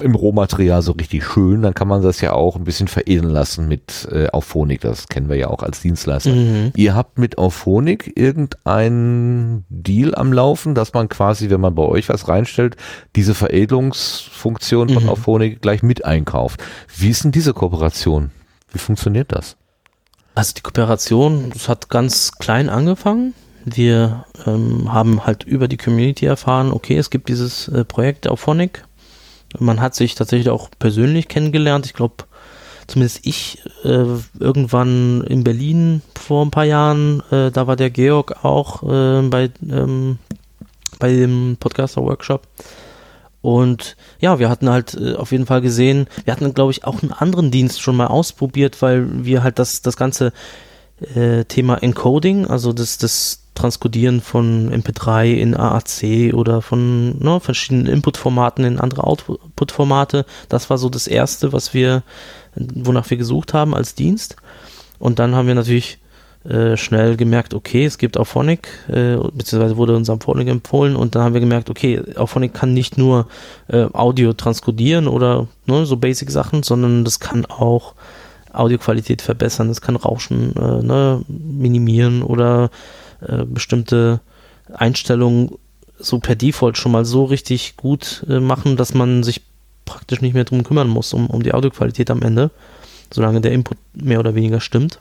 im 0.00 0.14
Rohmaterial 0.14 0.82
so 0.82 0.92
richtig 0.92 1.24
schön, 1.24 1.62
dann 1.62 1.74
kann 1.74 1.88
man 1.88 2.02
das 2.02 2.20
ja 2.20 2.32
auch 2.32 2.56
ein 2.56 2.64
bisschen 2.64 2.88
veredeln 2.88 3.30
lassen 3.30 3.68
mit 3.68 4.08
äh, 4.10 4.28
Auphonic. 4.28 4.80
Das 4.80 5.08
kennen 5.08 5.28
wir 5.28 5.36
ja 5.36 5.48
auch 5.48 5.62
als 5.62 5.82
Dienstleister. 5.82 6.30
Mhm. 6.30 6.72
Ihr 6.74 6.94
habt 6.94 7.18
mit 7.18 7.38
Auphonic 7.38 8.12
irgendeinen 8.16 9.64
Deal 9.68 10.14
am 10.14 10.32
Laufen, 10.32 10.74
dass 10.74 10.94
man 10.94 11.08
quasi, 11.08 11.50
wenn 11.50 11.60
man 11.60 11.74
bei 11.74 11.84
euch 11.84 12.08
was 12.08 12.26
reinstellt, 12.26 12.76
diese 13.14 13.34
Veredelungsfunktion 13.34 14.88
von 14.88 15.04
Mhm. 15.04 15.08
Auphonic 15.08 15.62
gleich 15.62 15.82
mit 15.82 16.04
einkauft. 16.04 16.62
Wie 16.96 17.10
ist 17.10 17.24
denn 17.24 17.32
diese 17.32 17.54
Kooperation? 17.54 18.30
Wie 18.72 18.78
funktioniert 18.78 19.32
das? 19.32 19.56
Also 20.34 20.54
die 20.56 20.62
Kooperation, 20.62 21.50
das 21.50 21.68
hat 21.68 21.88
ganz 21.88 22.32
klein 22.32 22.68
angefangen. 22.68 23.34
Wir 23.64 24.26
ähm, 24.46 24.92
haben 24.92 25.24
halt 25.24 25.44
über 25.44 25.68
die 25.68 25.76
Community 25.76 26.26
erfahren, 26.26 26.72
okay, 26.72 26.98
es 26.98 27.10
gibt 27.10 27.28
dieses 27.28 27.68
äh, 27.68 27.84
Projekt 27.84 28.28
Auphonic. 28.28 28.84
Man 29.58 29.80
hat 29.80 29.94
sich 29.94 30.16
tatsächlich 30.16 30.50
auch 30.50 30.68
persönlich 30.78 31.28
kennengelernt. 31.28 31.86
Ich 31.86 31.94
glaube, 31.94 32.24
zumindest 32.88 33.24
ich 33.24 33.62
äh, 33.84 34.04
irgendwann 34.38 35.22
in 35.22 35.44
Berlin 35.44 36.02
vor 36.20 36.44
ein 36.44 36.50
paar 36.50 36.64
Jahren, 36.64 37.22
äh, 37.30 37.50
da 37.50 37.66
war 37.66 37.76
der 37.76 37.90
Georg 37.90 38.44
auch 38.44 38.82
äh, 38.82 39.22
bei, 39.28 39.50
ähm, 39.70 40.18
bei 40.98 41.12
dem 41.12 41.56
Podcaster-Workshop. 41.60 42.42
Und 43.44 43.96
ja, 44.20 44.38
wir 44.38 44.48
hatten 44.48 44.70
halt 44.70 44.94
äh, 44.94 45.16
auf 45.16 45.30
jeden 45.30 45.44
Fall 45.44 45.60
gesehen, 45.60 46.06
wir 46.24 46.32
hatten, 46.32 46.54
glaube 46.54 46.70
ich, 46.72 46.84
auch 46.84 47.02
einen 47.02 47.12
anderen 47.12 47.50
Dienst 47.50 47.82
schon 47.82 47.94
mal 47.94 48.06
ausprobiert, 48.06 48.80
weil 48.80 49.22
wir 49.26 49.42
halt 49.42 49.58
das, 49.58 49.82
das 49.82 49.98
ganze 49.98 50.32
äh, 51.14 51.44
Thema 51.44 51.74
Encoding, 51.82 52.46
also 52.46 52.72
das, 52.72 52.96
das 52.96 53.42
Transkodieren 53.54 54.22
von 54.22 54.72
MP3 54.72 55.34
in 55.34 55.54
AAC 55.54 56.32
oder 56.32 56.62
von 56.62 57.18
ne, 57.18 57.38
verschiedenen 57.38 57.86
Input-Formaten 57.86 58.64
in 58.64 58.80
andere 58.80 59.04
Output-Formate. 59.04 60.24
Das 60.48 60.70
war 60.70 60.78
so 60.78 60.88
das 60.88 61.06
Erste, 61.06 61.52
was 61.52 61.74
wir, 61.74 62.02
wonach 62.56 63.10
wir 63.10 63.18
gesucht 63.18 63.52
haben 63.52 63.74
als 63.74 63.94
Dienst. 63.94 64.36
Und 64.98 65.18
dann 65.18 65.34
haben 65.34 65.48
wir 65.48 65.54
natürlich 65.54 65.98
äh, 66.48 66.76
schnell 66.76 67.16
gemerkt, 67.16 67.54
okay, 67.54 67.86
es 67.86 67.96
gibt 67.96 68.18
Auphonic, 68.18 68.68
äh, 68.88 69.16
beziehungsweise 69.32 69.78
wurde 69.78 69.96
uns 69.96 70.10
Auphonic 70.10 70.48
empfohlen 70.48 70.94
und 70.94 71.14
dann 71.14 71.22
haben 71.22 71.32
wir 71.32 71.40
gemerkt, 71.40 71.70
okay, 71.70 72.02
Auphonic 72.16 72.52
kann 72.52 72.74
nicht 72.74 72.98
nur 72.98 73.28
äh, 73.68 73.86
Audio 73.94 74.34
transkodieren 74.34 75.08
oder 75.08 75.48
ne, 75.64 75.86
so 75.86 75.96
Basic-Sachen, 75.96 76.62
sondern 76.62 77.02
das 77.02 77.18
kann 77.18 77.46
auch 77.46 77.94
Audioqualität 78.52 79.22
verbessern, 79.22 79.68
das 79.68 79.80
kann 79.80 79.96
Rauschen 79.96 80.54
äh, 80.56 80.82
ne, 80.82 81.24
minimieren 81.28 82.22
oder 82.22 82.70
äh, 83.26 83.44
bestimmte 83.46 84.20
Einstellungen 84.70 85.52
so 85.98 86.18
per 86.18 86.36
Default 86.36 86.76
schon 86.76 86.92
mal 86.92 87.06
so 87.06 87.24
richtig 87.24 87.78
gut 87.78 88.26
machen, 88.28 88.76
dass 88.76 88.92
man 88.92 89.22
sich 89.22 89.40
praktisch 89.86 90.20
nicht 90.20 90.34
mehr 90.34 90.44
drum 90.44 90.62
kümmern 90.62 90.88
muss, 90.88 91.14
um, 91.14 91.28
um 91.28 91.42
die 91.42 91.54
Audioqualität 91.54 92.10
am 92.10 92.20
Ende, 92.20 92.50
solange 93.10 93.40
der 93.40 93.52
Input 93.52 93.78
mehr 93.94 94.18
oder 94.18 94.34
weniger 94.34 94.60
stimmt. 94.60 95.00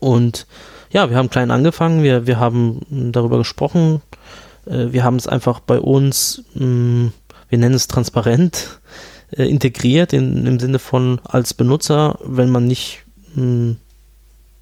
Und 0.00 0.46
ja, 0.90 1.10
wir 1.10 1.16
haben 1.16 1.30
klein 1.30 1.50
angefangen, 1.50 2.02
wir, 2.02 2.26
wir 2.26 2.38
haben 2.38 2.80
darüber 3.12 3.38
gesprochen, 3.38 4.02
äh, 4.66 4.92
wir 4.92 5.04
haben 5.04 5.16
es 5.16 5.26
einfach 5.26 5.60
bei 5.60 5.78
uns, 5.78 6.44
mh, 6.54 6.60
hm, 6.64 7.12
wir 7.48 7.58
nennen 7.58 7.74
es 7.74 7.88
transparent, 7.88 8.80
äh, 9.30 9.44
integriert 9.44 10.12
in, 10.12 10.46
im 10.46 10.60
Sinne 10.60 10.78
von 10.78 11.20
als 11.24 11.54
Benutzer, 11.54 12.18
wenn 12.24 12.50
man 12.50 12.66
nicht 12.66 13.04
mh, 13.34 13.42
hm, 13.42 13.76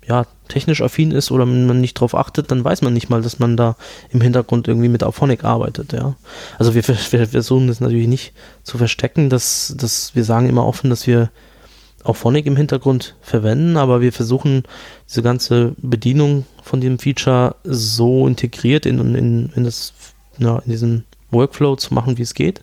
ja, 0.08 0.24
technisch 0.48 0.82
affin 0.82 1.10
ist 1.10 1.32
oder 1.32 1.46
wenn 1.46 1.66
man 1.66 1.80
nicht 1.80 1.96
darauf 1.96 2.14
achtet, 2.14 2.50
dann 2.52 2.64
weiß 2.64 2.82
man 2.82 2.92
nicht 2.92 3.10
mal, 3.10 3.22
dass 3.22 3.40
man 3.40 3.56
da 3.56 3.76
im 4.10 4.20
Hintergrund 4.20 4.68
irgendwie 4.68 4.88
mit 4.88 5.02
Auphonic 5.02 5.42
arbeitet, 5.42 5.92
ja. 5.92 6.14
Also 6.58 6.74
wir, 6.74 6.86
wir 7.10 7.26
versuchen 7.26 7.66
das 7.66 7.80
natürlich 7.80 8.08
nicht 8.08 8.32
zu 8.62 8.78
verstecken, 8.78 9.30
dass, 9.30 9.74
dass 9.76 10.14
wir 10.14 10.24
sagen 10.24 10.48
immer 10.48 10.66
offen, 10.66 10.90
dass 10.90 11.06
wir 11.06 11.30
auch 12.06 12.16
Phonic 12.16 12.46
im 12.46 12.56
Hintergrund 12.56 13.16
verwenden, 13.20 13.76
aber 13.76 14.00
wir 14.00 14.12
versuchen 14.12 14.62
diese 15.08 15.22
ganze 15.22 15.74
Bedienung 15.78 16.46
von 16.62 16.80
dem 16.80 16.98
Feature 16.98 17.56
so 17.64 18.26
integriert 18.26 18.86
in, 18.86 19.14
in, 19.14 19.52
in, 19.54 19.64
das, 19.64 19.92
ja, 20.38 20.58
in 20.60 20.70
diesen 20.70 21.04
Workflow 21.30 21.76
zu 21.76 21.94
machen, 21.94 22.18
wie 22.18 22.22
es 22.22 22.34
geht. 22.34 22.62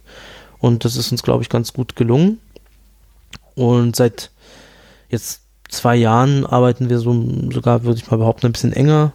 Und 0.59 0.85
das 0.85 0.95
ist 0.95 1.11
uns, 1.11 1.23
glaube 1.23 1.43
ich, 1.43 1.49
ganz 1.49 1.73
gut 1.73 1.95
gelungen. 1.95 2.39
Und 3.55 3.95
seit 3.95 4.31
jetzt 5.09 5.41
zwei 5.69 5.95
Jahren 5.95 6.45
arbeiten 6.45 6.89
wir 6.89 6.99
so 6.99 7.13
sogar, 7.51 7.83
würde 7.83 7.99
ich 7.99 8.09
mal 8.09 8.17
behaupten, 8.17 8.45
ein 8.45 8.53
bisschen 8.53 8.73
enger 8.73 9.11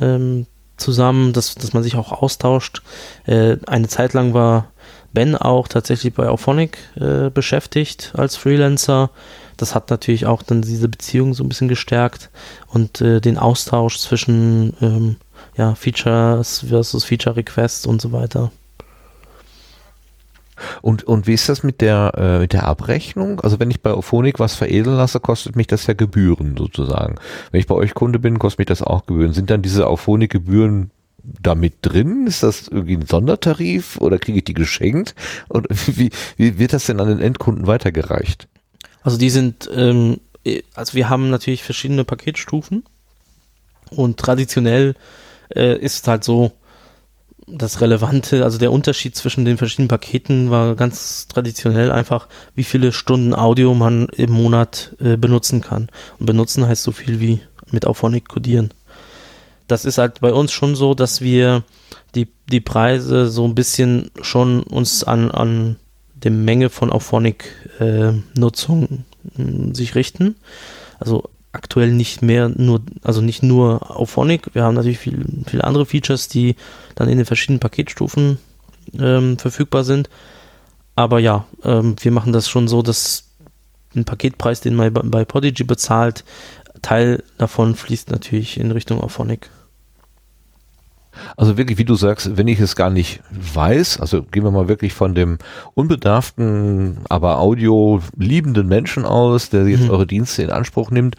ähm, 0.00 0.46
zusammen, 0.76 1.32
dass, 1.32 1.54
dass 1.54 1.72
man 1.72 1.82
sich 1.82 1.96
auch 1.96 2.12
austauscht. 2.12 2.82
Äh, 3.26 3.56
eine 3.66 3.88
Zeit 3.88 4.12
lang 4.12 4.34
war 4.34 4.72
Ben 5.14 5.36
auch 5.36 5.68
tatsächlich 5.68 6.12
bei 6.12 6.28
Auphonic 6.28 6.76
äh, 6.96 7.30
beschäftigt 7.30 8.12
als 8.16 8.36
Freelancer 8.36 9.10
das 9.56 9.74
hat 9.74 9.90
natürlich 9.90 10.26
auch 10.26 10.42
dann 10.42 10.62
diese 10.62 10.88
Beziehung 10.88 11.34
so 11.34 11.44
ein 11.44 11.48
bisschen 11.48 11.68
gestärkt 11.68 12.30
und 12.68 13.00
äh, 13.00 13.20
den 13.20 13.38
Austausch 13.38 13.98
zwischen 13.98 14.74
ähm, 14.80 15.16
ja, 15.56 15.74
Features 15.74 16.66
versus 16.68 17.04
Feature 17.04 17.36
Requests 17.36 17.86
und 17.86 18.00
so 18.00 18.12
weiter. 18.12 18.50
Und, 20.82 21.04
und 21.04 21.26
wie 21.26 21.34
ist 21.34 21.48
das 21.48 21.62
mit 21.62 21.80
der, 21.80 22.12
äh, 22.16 22.38
mit 22.38 22.52
der 22.52 22.66
Abrechnung? 22.66 23.40
Also 23.40 23.58
wenn 23.58 23.70
ich 23.70 23.82
bei 23.82 23.92
Ophonik 23.92 24.38
was 24.38 24.54
veredeln 24.54 24.96
lasse, 24.96 25.20
kostet 25.20 25.56
mich 25.56 25.66
das 25.66 25.86
ja 25.86 25.94
Gebühren 25.94 26.56
sozusagen. 26.56 27.16
Wenn 27.50 27.60
ich 27.60 27.66
bei 27.66 27.74
euch 27.74 27.94
Kunde 27.94 28.18
bin, 28.18 28.38
kostet 28.38 28.60
mich 28.60 28.68
das 28.68 28.82
auch 28.82 29.06
Gebühren. 29.06 29.32
Sind 29.32 29.50
dann 29.50 29.62
diese 29.62 29.88
Ophonik-Gebühren 29.88 30.90
damit 31.24 31.74
drin? 31.82 32.26
Ist 32.26 32.42
das 32.42 32.68
irgendwie 32.68 32.96
ein 32.96 33.06
Sondertarif 33.06 33.96
oder 33.98 34.18
kriege 34.18 34.38
ich 34.38 34.44
die 34.44 34.54
geschenkt? 34.54 35.14
Und 35.48 35.66
wie, 35.98 36.10
wie 36.36 36.58
wird 36.58 36.72
das 36.72 36.86
denn 36.86 37.00
an 37.00 37.08
den 37.08 37.20
Endkunden 37.20 37.66
weitergereicht? 37.66 38.48
Also 39.02 39.18
die 39.18 39.30
sind, 39.30 39.68
ähm, 39.74 40.20
also 40.74 40.94
wir 40.94 41.08
haben 41.08 41.30
natürlich 41.30 41.62
verschiedene 41.62 42.04
Paketstufen 42.04 42.84
und 43.90 44.18
traditionell 44.18 44.94
äh, 45.54 45.78
ist 45.78 46.08
halt 46.08 46.24
so 46.24 46.52
das 47.46 47.80
Relevante, 47.80 48.44
also 48.44 48.58
der 48.58 48.72
Unterschied 48.72 49.16
zwischen 49.16 49.44
den 49.44 49.58
verschiedenen 49.58 49.88
Paketen 49.88 50.50
war 50.50 50.74
ganz 50.76 51.28
traditionell 51.28 51.92
einfach, 51.92 52.28
wie 52.54 52.64
viele 52.64 52.92
Stunden 52.92 53.34
Audio 53.34 53.74
man 53.74 54.06
im 54.16 54.32
Monat 54.32 54.96
äh, 55.00 55.16
benutzen 55.16 55.60
kann. 55.60 55.88
Und 56.18 56.26
benutzen 56.26 56.66
heißt 56.66 56.82
so 56.82 56.92
viel 56.92 57.20
wie 57.20 57.40
mit 57.70 57.86
Auphonic 57.86 58.28
codieren. 58.28 58.72
Das 59.66 59.84
ist 59.84 59.98
halt 59.98 60.20
bei 60.20 60.32
uns 60.32 60.52
schon 60.52 60.76
so, 60.76 60.94
dass 60.94 61.20
wir 61.20 61.64
die, 62.14 62.28
die 62.50 62.60
Preise 62.60 63.28
so 63.28 63.46
ein 63.46 63.54
bisschen 63.54 64.10
schon 64.20 64.62
uns 64.62 65.04
an, 65.04 65.30
an 65.30 65.76
der 66.14 66.30
Menge 66.30 66.70
von 66.70 66.90
Auphonic-Nutzung 66.90 69.04
äh, 69.38 69.74
sich 69.74 69.94
richten. 69.94 70.36
Also 70.98 71.28
aktuell 71.52 71.92
nicht 71.92 72.22
mehr 72.22 72.48
nur, 72.48 72.80
also 73.02 73.20
nicht 73.20 73.42
nur 73.42 73.94
Auphonic, 73.96 74.54
wir 74.54 74.62
haben 74.64 74.74
natürlich 74.74 74.98
viel, 74.98 75.24
viele 75.46 75.64
andere 75.64 75.84
Features, 75.86 76.28
die 76.28 76.56
dann 76.94 77.08
in 77.08 77.18
den 77.18 77.26
verschiedenen 77.26 77.60
Paketstufen 77.60 78.38
ähm, 78.98 79.38
verfügbar 79.38 79.84
sind. 79.84 80.08
Aber 80.96 81.20
ja, 81.20 81.46
ähm, 81.62 81.96
wir 82.00 82.12
machen 82.12 82.32
das 82.32 82.48
schon 82.48 82.68
so, 82.68 82.82
dass 82.82 83.24
ein 83.94 84.04
Paketpreis, 84.04 84.60
den 84.60 84.74
man 84.74 84.92
bei, 84.92 85.02
bei 85.02 85.24
Podigy 85.24 85.64
bezahlt, 85.64 86.24
Teil 86.84 87.24
davon 87.38 87.74
fließt 87.74 88.10
natürlich 88.10 88.60
in 88.60 88.70
Richtung 88.70 89.00
Auphonic. 89.00 89.48
Also 91.36 91.56
wirklich, 91.56 91.78
wie 91.78 91.84
du 91.84 91.94
sagst, 91.94 92.36
wenn 92.36 92.48
ich 92.48 92.60
es 92.60 92.76
gar 92.76 92.90
nicht 92.90 93.20
weiß, 93.30 94.00
also 94.00 94.22
gehen 94.22 94.44
wir 94.44 94.50
mal 94.50 94.68
wirklich 94.68 94.92
von 94.92 95.14
dem 95.14 95.38
unbedarften, 95.74 96.98
aber 97.08 97.38
Audio 97.38 98.00
liebenden 98.16 98.68
Menschen 98.68 99.04
aus, 99.04 99.48
der 99.48 99.66
jetzt 99.66 99.84
mhm. 99.84 99.90
eure 99.90 100.06
Dienste 100.06 100.42
in 100.42 100.50
Anspruch 100.50 100.90
nimmt, 100.90 101.16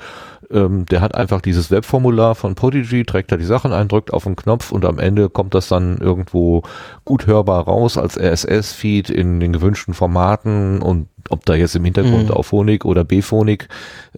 ähm, 0.51 0.85
der 0.85 1.01
hat 1.01 1.15
einfach 1.15 1.41
dieses 1.41 1.71
Webformular 1.71 2.35
von 2.35 2.55
Podigy, 2.55 3.03
trägt 3.03 3.31
da 3.31 3.37
die 3.37 3.45
Sachen 3.45 3.73
ein, 3.73 3.87
drückt 3.87 4.13
auf 4.13 4.23
den 4.23 4.35
Knopf 4.35 4.71
und 4.71 4.85
am 4.85 4.99
Ende 4.99 5.29
kommt 5.29 5.53
das 5.53 5.67
dann 5.67 5.97
irgendwo 5.97 6.63
gut 7.03 7.27
hörbar 7.27 7.63
raus 7.65 7.97
als 7.97 8.17
RSS-Feed 8.17 9.09
in 9.09 9.39
den 9.39 9.53
gewünschten 9.53 9.93
Formaten 9.93 10.81
und 10.81 11.07
ob 11.29 11.45
da 11.45 11.55
jetzt 11.55 11.75
im 11.75 11.85
Hintergrund 11.85 12.29
mhm. 12.29 12.43
Phonik 12.43 12.85
oder 12.85 13.03
B-Phonik 13.03 13.67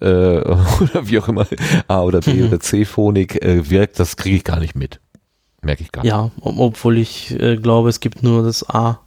äh, 0.01 0.05
oder 0.07 1.07
wie 1.07 1.19
auch 1.19 1.27
immer 1.27 1.47
A 1.87 2.01
oder 2.01 2.21
B 2.21 2.33
mhm. 2.33 2.47
oder 2.47 2.59
C-Phonik 2.59 3.43
äh, 3.43 3.69
wirkt, 3.69 3.99
das 3.99 4.17
kriege 4.17 4.37
ich 4.37 4.43
gar 4.43 4.59
nicht 4.59 4.75
mit. 4.75 4.99
Merke 5.67 5.83
ich 5.83 5.91
gar 5.91 6.01
nicht. 6.01 6.11
Ja, 6.11 6.31
obwohl 6.39 6.97
ich 6.97 7.37
äh, 7.41 7.57
glaube, 7.57 7.89
es 7.89 7.99
gibt 7.99 8.23
nur 8.23 8.41
das 8.41 8.69
A, 8.69 9.01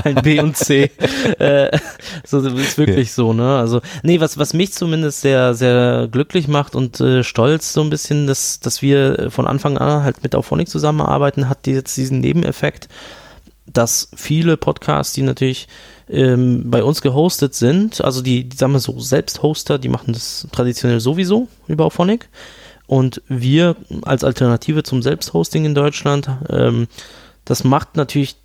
kein 0.00 0.14
B 0.14 0.38
und 0.38 0.56
C. 0.56 0.84
äh, 1.40 1.76
so 2.24 2.38
ist 2.38 2.78
wirklich 2.78 3.08
ja. 3.08 3.14
so, 3.14 3.32
ne? 3.32 3.56
Also, 3.58 3.80
nee, 4.04 4.20
was, 4.20 4.38
was 4.38 4.54
mich 4.54 4.72
zumindest 4.72 5.20
sehr, 5.20 5.54
sehr 5.54 6.06
glücklich 6.06 6.46
macht 6.46 6.76
und 6.76 7.00
äh, 7.00 7.24
stolz 7.24 7.72
so 7.72 7.80
ein 7.80 7.90
bisschen, 7.90 8.28
dass, 8.28 8.60
dass 8.60 8.82
wir 8.82 9.32
von 9.32 9.48
Anfang 9.48 9.78
an 9.78 10.04
halt 10.04 10.22
mit 10.22 10.36
Auphonic 10.36 10.68
zusammenarbeiten, 10.68 11.48
hat 11.48 11.66
die 11.66 11.72
jetzt 11.72 11.96
diesen 11.96 12.20
Nebeneffekt, 12.20 12.88
dass 13.66 14.10
viele 14.14 14.56
Podcasts, 14.56 15.12
die 15.12 15.22
natürlich 15.22 15.66
ähm, 16.08 16.70
bei 16.70 16.84
uns 16.84 17.02
gehostet 17.02 17.56
sind, 17.56 18.00
also 18.00 18.22
die, 18.22 18.48
die 18.48 18.56
sagen 18.56 18.74
wir 18.74 18.78
so, 18.78 19.00
Selbsthoster, 19.00 19.80
die 19.80 19.88
machen 19.88 20.12
das 20.12 20.46
traditionell 20.52 21.00
sowieso 21.00 21.48
über 21.66 21.86
Auphonic 21.86 22.28
und 22.92 23.22
wir 23.26 23.76
als 24.02 24.22
Alternative 24.22 24.82
zum 24.82 25.00
Selbsthosting 25.00 25.64
in 25.64 25.74
Deutschland, 25.74 26.28
ähm, 26.50 26.88
das 27.46 27.64
macht 27.64 27.96
natürlich, 27.96 28.36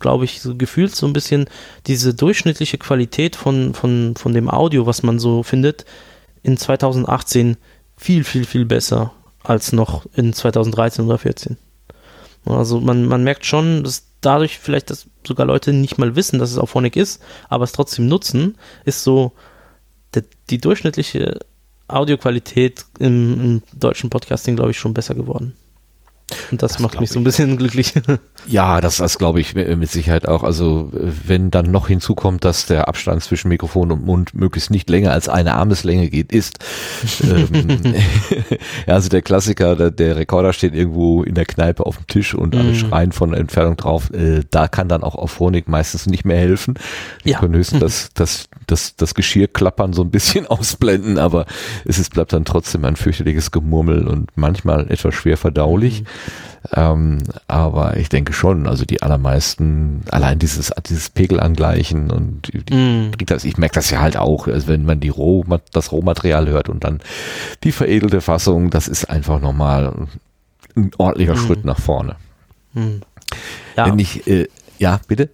glaube 0.00 0.24
ich, 0.24 0.40
so 0.40 0.54
gefühlt 0.54 0.96
so 0.96 1.06
ein 1.06 1.12
bisschen 1.12 1.44
diese 1.86 2.14
durchschnittliche 2.14 2.78
Qualität 2.78 3.36
von, 3.36 3.74
von, 3.74 4.14
von 4.16 4.32
dem 4.32 4.48
Audio, 4.48 4.86
was 4.86 5.02
man 5.02 5.18
so 5.18 5.42
findet, 5.42 5.84
in 6.42 6.56
2018 6.56 7.58
viel, 7.98 8.24
viel, 8.24 8.46
viel 8.46 8.64
besser 8.64 9.12
als 9.42 9.74
noch 9.74 10.06
in 10.14 10.32
2013 10.32 11.04
oder 11.04 11.18
2014. 11.18 11.58
Also 12.46 12.80
man, 12.80 13.04
man 13.04 13.24
merkt 13.24 13.44
schon, 13.44 13.84
dass 13.84 14.06
dadurch 14.22 14.58
vielleicht, 14.58 14.88
dass 14.88 15.06
sogar 15.26 15.44
Leute 15.44 15.74
nicht 15.74 15.98
mal 15.98 16.16
wissen, 16.16 16.38
dass 16.38 16.50
es 16.50 16.56
auf 16.56 16.70
Phonic 16.70 16.96
ist, 16.96 17.22
aber 17.50 17.64
es 17.64 17.72
trotzdem 17.72 18.08
nutzen, 18.08 18.56
ist 18.86 19.02
so 19.02 19.32
der, 20.14 20.24
die 20.48 20.62
durchschnittliche 20.62 21.40
Audioqualität 21.88 22.84
im, 22.98 23.40
im 23.40 23.62
deutschen 23.72 24.10
Podcasting, 24.10 24.56
glaube 24.56 24.72
ich, 24.72 24.78
schon 24.78 24.94
besser 24.94 25.14
geworden. 25.14 25.54
Und 26.50 26.60
das, 26.62 26.72
Das 26.72 26.80
macht 26.80 26.98
mich 27.00 27.10
so 27.10 27.20
ein 27.20 27.24
bisschen 27.24 27.56
glücklich. 27.56 27.94
Ja, 28.48 28.80
das, 28.80 28.98
das 28.98 29.18
glaube 29.18 29.40
ich 29.40 29.56
äh, 29.56 29.74
mit 29.74 29.90
Sicherheit 29.90 30.28
auch. 30.28 30.44
Also 30.44 30.92
äh, 30.94 31.10
wenn 31.26 31.50
dann 31.50 31.72
noch 31.72 31.88
hinzukommt, 31.88 32.44
dass 32.44 32.66
der 32.66 32.86
Abstand 32.86 33.24
zwischen 33.24 33.48
Mikrofon 33.48 33.90
und 33.90 34.04
Mund 34.04 34.34
möglichst 34.34 34.70
nicht 34.70 34.88
länger 34.88 35.10
als 35.10 35.28
eine 35.28 35.54
Armeslänge 35.54 36.08
geht, 36.08 36.30
ist. 36.30 36.58
ähm, 37.24 37.80
ja, 38.86 38.94
also 38.94 39.08
der 39.08 39.22
Klassiker, 39.22 39.74
der, 39.74 39.90
der 39.90 40.14
Rekorder 40.16 40.52
steht 40.52 40.74
irgendwo 40.74 41.24
in 41.24 41.34
der 41.34 41.44
Kneipe 41.44 41.84
auf 41.84 41.96
dem 41.96 42.06
Tisch 42.06 42.34
und 42.34 42.54
alle 42.54 42.70
Mhm. 42.70 42.74
schreien 42.76 43.12
von 43.12 43.34
Entfernung 43.34 43.76
drauf. 43.76 44.10
Äh, 44.12 44.42
da 44.50 44.68
kann 44.68 44.88
dann 44.88 45.02
auch 45.02 45.16
Auphonic 45.16 45.66
meistens 45.68 46.06
nicht 46.06 46.24
mehr 46.24 46.38
helfen. 46.38 46.74
Die 47.24 47.30
Ja. 47.30 47.40
können 47.40 47.54
höchstens 47.56 47.80
das, 47.80 48.10
das, 48.14 48.48
das, 48.68 48.94
das 48.94 49.14
Geschirrklappern 49.16 49.92
so 49.92 50.02
ein 50.02 50.10
bisschen 50.12 50.46
ausblenden, 50.46 51.18
aber 51.18 51.46
es 51.84 51.98
ist, 51.98 52.14
bleibt 52.14 52.32
dann 52.32 52.44
trotzdem 52.44 52.84
ein 52.84 52.94
fürchterliches 52.94 53.50
Gemurmel 53.50 54.06
und 54.06 54.30
manchmal 54.36 54.88
etwas 54.90 55.14
schwer 55.16 55.36
verdaulich. 55.36 56.04
Ähm, 56.74 57.18
aber 57.46 57.96
ich 57.96 58.08
denke 58.08 58.32
schon, 58.32 58.66
also 58.66 58.84
die 58.84 59.00
allermeisten, 59.02 60.02
allein 60.10 60.38
dieses, 60.40 60.72
dieses 60.88 61.10
Pegel 61.10 61.38
angleichen 61.38 62.10
und 62.10 62.42
die, 62.52 62.74
Mm. 62.74 63.12
ich 63.44 63.56
merke 63.56 63.76
das 63.76 63.90
ja 63.90 64.00
halt 64.00 64.16
auch, 64.16 64.48
also 64.48 64.66
wenn 64.66 64.84
man 64.84 64.98
die 64.98 65.08
Roh, 65.10 65.44
das 65.72 65.92
Rohmaterial 65.92 66.48
hört 66.48 66.68
und 66.68 66.82
dann 66.82 67.00
die 67.62 67.70
veredelte 67.72 68.20
Fassung, 68.20 68.70
das 68.70 68.88
ist 68.88 69.04
einfach 69.08 69.40
nochmal 69.40 69.92
ein 70.76 70.90
ordentlicher 70.98 71.34
Mhm. 71.34 71.46
Schritt 71.46 71.64
nach 71.64 71.78
vorne. 71.78 72.16
Mm. 72.74 72.96
Ja, 73.76 73.86
Wenn 73.86 73.98
ich, 74.00 74.26
äh, 74.26 74.48
ja, 74.78 75.00
bitte? 75.06 75.30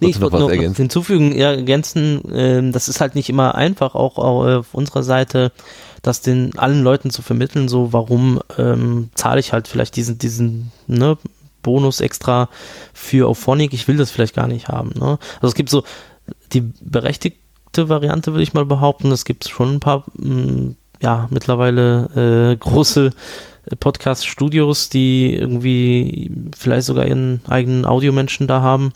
nee, 0.00 0.08
ich 0.08 0.16
noch 0.16 0.22
wollte 0.22 0.34
was 0.34 0.40
noch 0.40 0.50
ergänzen? 0.50 0.82
hinzufügen, 0.82 1.36
ja, 1.36 1.52
ergänzen, 1.52 2.22
ähm, 2.32 2.72
das 2.72 2.88
ist 2.88 3.00
halt 3.00 3.14
nicht 3.14 3.28
immer 3.28 3.54
einfach, 3.56 3.94
auch, 3.94 4.16
auch 4.18 4.44
auf 4.46 4.74
unserer 4.74 5.02
Seite, 5.02 5.52
das 6.06 6.20
den 6.20 6.56
allen 6.56 6.82
Leuten 6.82 7.10
zu 7.10 7.22
vermitteln, 7.22 7.68
so 7.68 7.92
warum 7.92 8.40
ähm, 8.58 9.10
zahle 9.14 9.40
ich 9.40 9.52
halt 9.52 9.68
vielleicht 9.68 9.96
diesen, 9.96 10.18
diesen, 10.18 10.72
ne, 10.86 11.18
Bonus 11.62 12.00
extra 12.00 12.48
für 12.94 13.26
Auphonic, 13.26 13.74
ich 13.74 13.88
will 13.88 13.96
das 13.96 14.12
vielleicht 14.12 14.36
gar 14.36 14.46
nicht 14.46 14.68
haben, 14.68 14.90
ne? 14.90 15.18
Also 15.36 15.48
es 15.48 15.54
gibt 15.54 15.68
so 15.68 15.82
die 16.52 16.60
berechtigte 16.80 17.88
Variante, 17.88 18.32
würde 18.32 18.44
ich 18.44 18.54
mal 18.54 18.64
behaupten, 18.64 19.10
es 19.10 19.24
gibt 19.24 19.48
schon 19.48 19.74
ein 19.74 19.80
paar, 19.80 20.04
mh, 20.14 20.74
ja, 21.02 21.26
mittlerweile 21.30 22.52
äh, 22.52 22.56
große 22.56 23.10
Podcast-Studios, 23.80 24.90
die 24.90 25.34
irgendwie 25.34 26.30
vielleicht 26.56 26.86
sogar 26.86 27.06
ihren 27.06 27.40
eigenen 27.48 27.84
Audiomenschen 27.84 28.46
da 28.46 28.62
haben. 28.62 28.92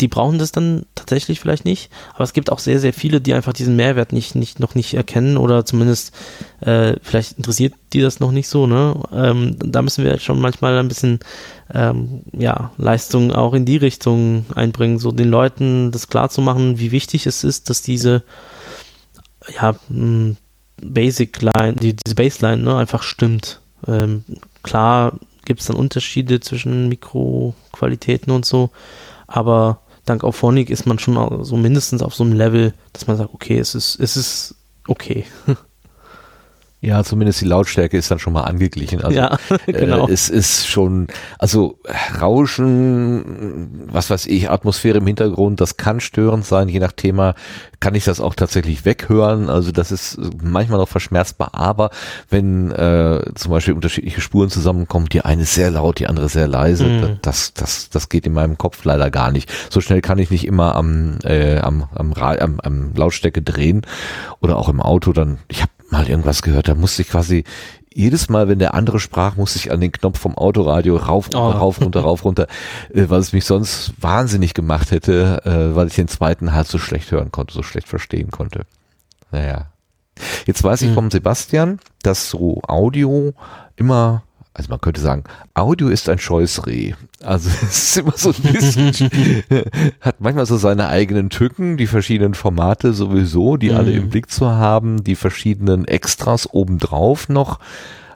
Die 0.00 0.08
brauchen 0.08 0.38
das 0.38 0.52
dann 0.52 0.86
tatsächlich 0.94 1.40
vielleicht 1.40 1.64
nicht. 1.64 1.90
Aber 2.14 2.24
es 2.24 2.32
gibt 2.32 2.50
auch 2.50 2.60
sehr, 2.60 2.78
sehr 2.78 2.92
viele, 2.92 3.20
die 3.20 3.34
einfach 3.34 3.52
diesen 3.52 3.76
Mehrwert 3.76 4.12
nicht, 4.12 4.34
nicht, 4.34 4.60
noch 4.60 4.74
nicht 4.74 4.94
erkennen 4.94 5.36
oder 5.36 5.64
zumindest 5.64 6.14
äh, 6.60 6.94
vielleicht 7.02 7.38
interessiert 7.38 7.74
die 7.92 8.00
das 8.00 8.20
noch 8.20 8.30
nicht 8.30 8.48
so. 8.48 8.66
Ne? 8.66 8.94
Ähm, 9.12 9.56
da 9.58 9.82
müssen 9.82 10.04
wir 10.04 10.18
schon 10.18 10.40
manchmal 10.40 10.78
ein 10.78 10.88
bisschen 10.88 11.20
ähm, 11.72 12.22
ja, 12.32 12.72
Leistung 12.76 13.32
auch 13.32 13.54
in 13.54 13.64
die 13.64 13.76
Richtung 13.76 14.46
einbringen, 14.54 14.98
so 14.98 15.10
den 15.10 15.28
Leuten 15.28 15.90
das 15.90 16.08
klar 16.08 16.28
zu 16.28 16.40
machen, 16.40 16.78
wie 16.78 16.92
wichtig 16.92 17.26
es 17.26 17.42
ist, 17.44 17.70
dass 17.70 17.82
diese 17.82 18.22
ja, 19.60 19.74
mh, 19.88 20.36
Basic 20.82 21.40
Line, 21.42 21.74
die, 21.74 21.94
diese 21.94 22.14
Baseline 22.14 22.62
ne, 22.62 22.76
einfach 22.76 23.02
stimmt. 23.02 23.60
Ähm, 23.86 24.24
klar 24.62 25.18
gibt 25.44 25.60
es 25.60 25.66
dann 25.66 25.76
Unterschiede 25.76 26.40
zwischen 26.40 26.88
Mikroqualitäten 26.88 28.32
und 28.32 28.44
so, 28.44 28.70
aber 29.34 29.80
dank 30.04 30.22
Auphonic 30.22 30.70
ist 30.70 30.86
man 30.86 31.00
schon 31.00 31.44
so 31.44 31.56
mindestens 31.56 32.02
auf 32.02 32.14
so 32.14 32.22
einem 32.22 32.34
Level, 32.34 32.72
dass 32.92 33.08
man 33.08 33.16
sagt, 33.16 33.34
okay, 33.34 33.58
es 33.58 33.74
ist, 33.74 33.98
es 33.98 34.16
ist 34.16 34.54
okay. 34.86 35.24
Ja, 36.84 37.02
zumindest 37.02 37.40
die 37.40 37.46
Lautstärke 37.46 37.96
ist 37.96 38.10
dann 38.10 38.18
schon 38.18 38.32
mal 38.32 38.42
angeglichen. 38.42 39.02
Also, 39.02 39.16
ja, 39.16 39.38
genau. 39.66 40.06
Äh, 40.06 40.12
es 40.12 40.28
ist 40.28 40.66
schon, 40.68 41.06
also 41.38 41.78
Rauschen, 42.20 43.88
was 43.90 44.10
weiß 44.10 44.26
ich, 44.26 44.50
Atmosphäre 44.50 44.98
im 44.98 45.06
Hintergrund, 45.06 45.60
das 45.60 45.76
kann 45.76 46.00
störend 46.00 46.44
sein, 46.44 46.68
je 46.68 46.78
nach 46.80 46.92
Thema 46.92 47.34
kann 47.80 47.94
ich 47.94 48.04
das 48.04 48.20
auch 48.20 48.34
tatsächlich 48.34 48.84
weghören. 48.86 49.50
Also 49.50 49.70
das 49.70 49.92
ist 49.92 50.18
manchmal 50.42 50.78
noch 50.78 50.88
verschmerzbar, 50.88 51.50
aber 51.52 51.90
wenn 52.30 52.70
äh, 52.70 53.20
zum 53.34 53.50
Beispiel 53.50 53.74
unterschiedliche 53.74 54.20
Spuren 54.22 54.48
zusammenkommen, 54.48 55.06
die 55.10 55.20
eine 55.20 55.42
ist 55.42 55.54
sehr 55.54 55.70
laut, 55.70 55.98
die 55.98 56.06
andere 56.06 56.28
sehr 56.28 56.48
leise, 56.48 56.84
Mhm. 56.84 57.18
das, 57.22 57.54
das, 57.54 57.88
das 57.90 58.08
geht 58.08 58.26
in 58.26 58.32
meinem 58.32 58.58
Kopf 58.58 58.84
leider 58.84 59.10
gar 59.10 59.30
nicht. 59.32 59.50
So 59.70 59.80
schnell 59.80 60.00
kann 60.00 60.18
ich 60.18 60.30
nicht 60.30 60.46
immer 60.46 60.74
am, 60.76 61.18
äh, 61.24 61.58
am, 61.58 61.84
am, 61.94 62.12
am, 62.14 62.60
am 62.60 62.92
Lautstärke 62.94 63.42
drehen 63.42 63.82
oder 64.40 64.56
auch 64.56 64.68
im 64.68 64.80
Auto 64.80 65.12
dann, 65.12 65.38
ich 65.48 65.60
habe 65.62 65.70
mal 65.94 66.08
irgendwas 66.08 66.42
gehört, 66.42 66.68
da 66.68 66.74
musste 66.74 67.02
ich 67.02 67.08
quasi 67.08 67.44
jedes 67.92 68.28
Mal, 68.28 68.48
wenn 68.48 68.58
der 68.58 68.74
andere 68.74 68.98
sprach, 68.98 69.36
musste 69.36 69.58
ich 69.60 69.70
an 69.70 69.80
den 69.80 69.92
Knopf 69.92 70.18
vom 70.18 70.36
Autoradio 70.36 70.96
rauf, 70.96 71.30
Oh. 71.34 71.38
rauf, 71.38 71.80
runter, 71.80 72.00
rauf, 72.00 72.24
runter, 72.24 72.48
äh, 72.92 73.04
weil 73.08 73.20
es 73.20 73.32
mich 73.32 73.44
sonst 73.44 73.92
wahnsinnig 74.00 74.52
gemacht 74.52 74.90
hätte, 74.90 75.42
äh, 75.44 75.76
weil 75.76 75.86
ich 75.86 75.94
den 75.94 76.08
zweiten 76.08 76.52
halt 76.52 76.66
so 76.66 76.78
schlecht 76.78 77.12
hören 77.12 77.30
konnte, 77.30 77.54
so 77.54 77.62
schlecht 77.62 77.86
verstehen 77.88 78.30
konnte. 78.32 78.62
Naja. 79.30 79.66
Jetzt 80.46 80.62
weiß 80.64 80.82
ich 80.82 80.88
Hm. 80.88 80.94
vom 80.94 81.10
Sebastian, 81.12 81.78
dass 82.02 82.30
so 82.30 82.60
Audio 82.66 83.32
immer, 83.76 84.22
also 84.54 84.70
man 84.70 84.80
könnte 84.80 85.00
sagen, 85.00 85.24
Audio 85.54 85.88
ist 85.88 86.08
ein 86.08 86.18
Scheußreh. 86.18 86.94
Also 87.22 87.50
es 87.62 87.78
ist 87.88 87.96
immer 87.98 88.12
so 88.16 88.30
ein 88.30 88.52
bisschen, 88.52 88.92
hat 90.00 90.20
manchmal 90.20 90.46
so 90.46 90.56
seine 90.56 90.88
eigenen 90.88 91.28
Tücken, 91.28 91.76
die 91.76 91.86
verschiedenen 91.88 92.34
Formate 92.34 92.92
sowieso, 92.92 93.56
die 93.56 93.72
alle 93.72 93.90
Mhm. 93.90 93.96
im 93.98 94.08
Blick 94.10 94.30
zu 94.30 94.48
haben, 94.50 95.02
die 95.04 95.16
verschiedenen 95.16 95.86
Extras 95.86 96.48
obendrauf 96.52 97.28
noch. 97.28 97.58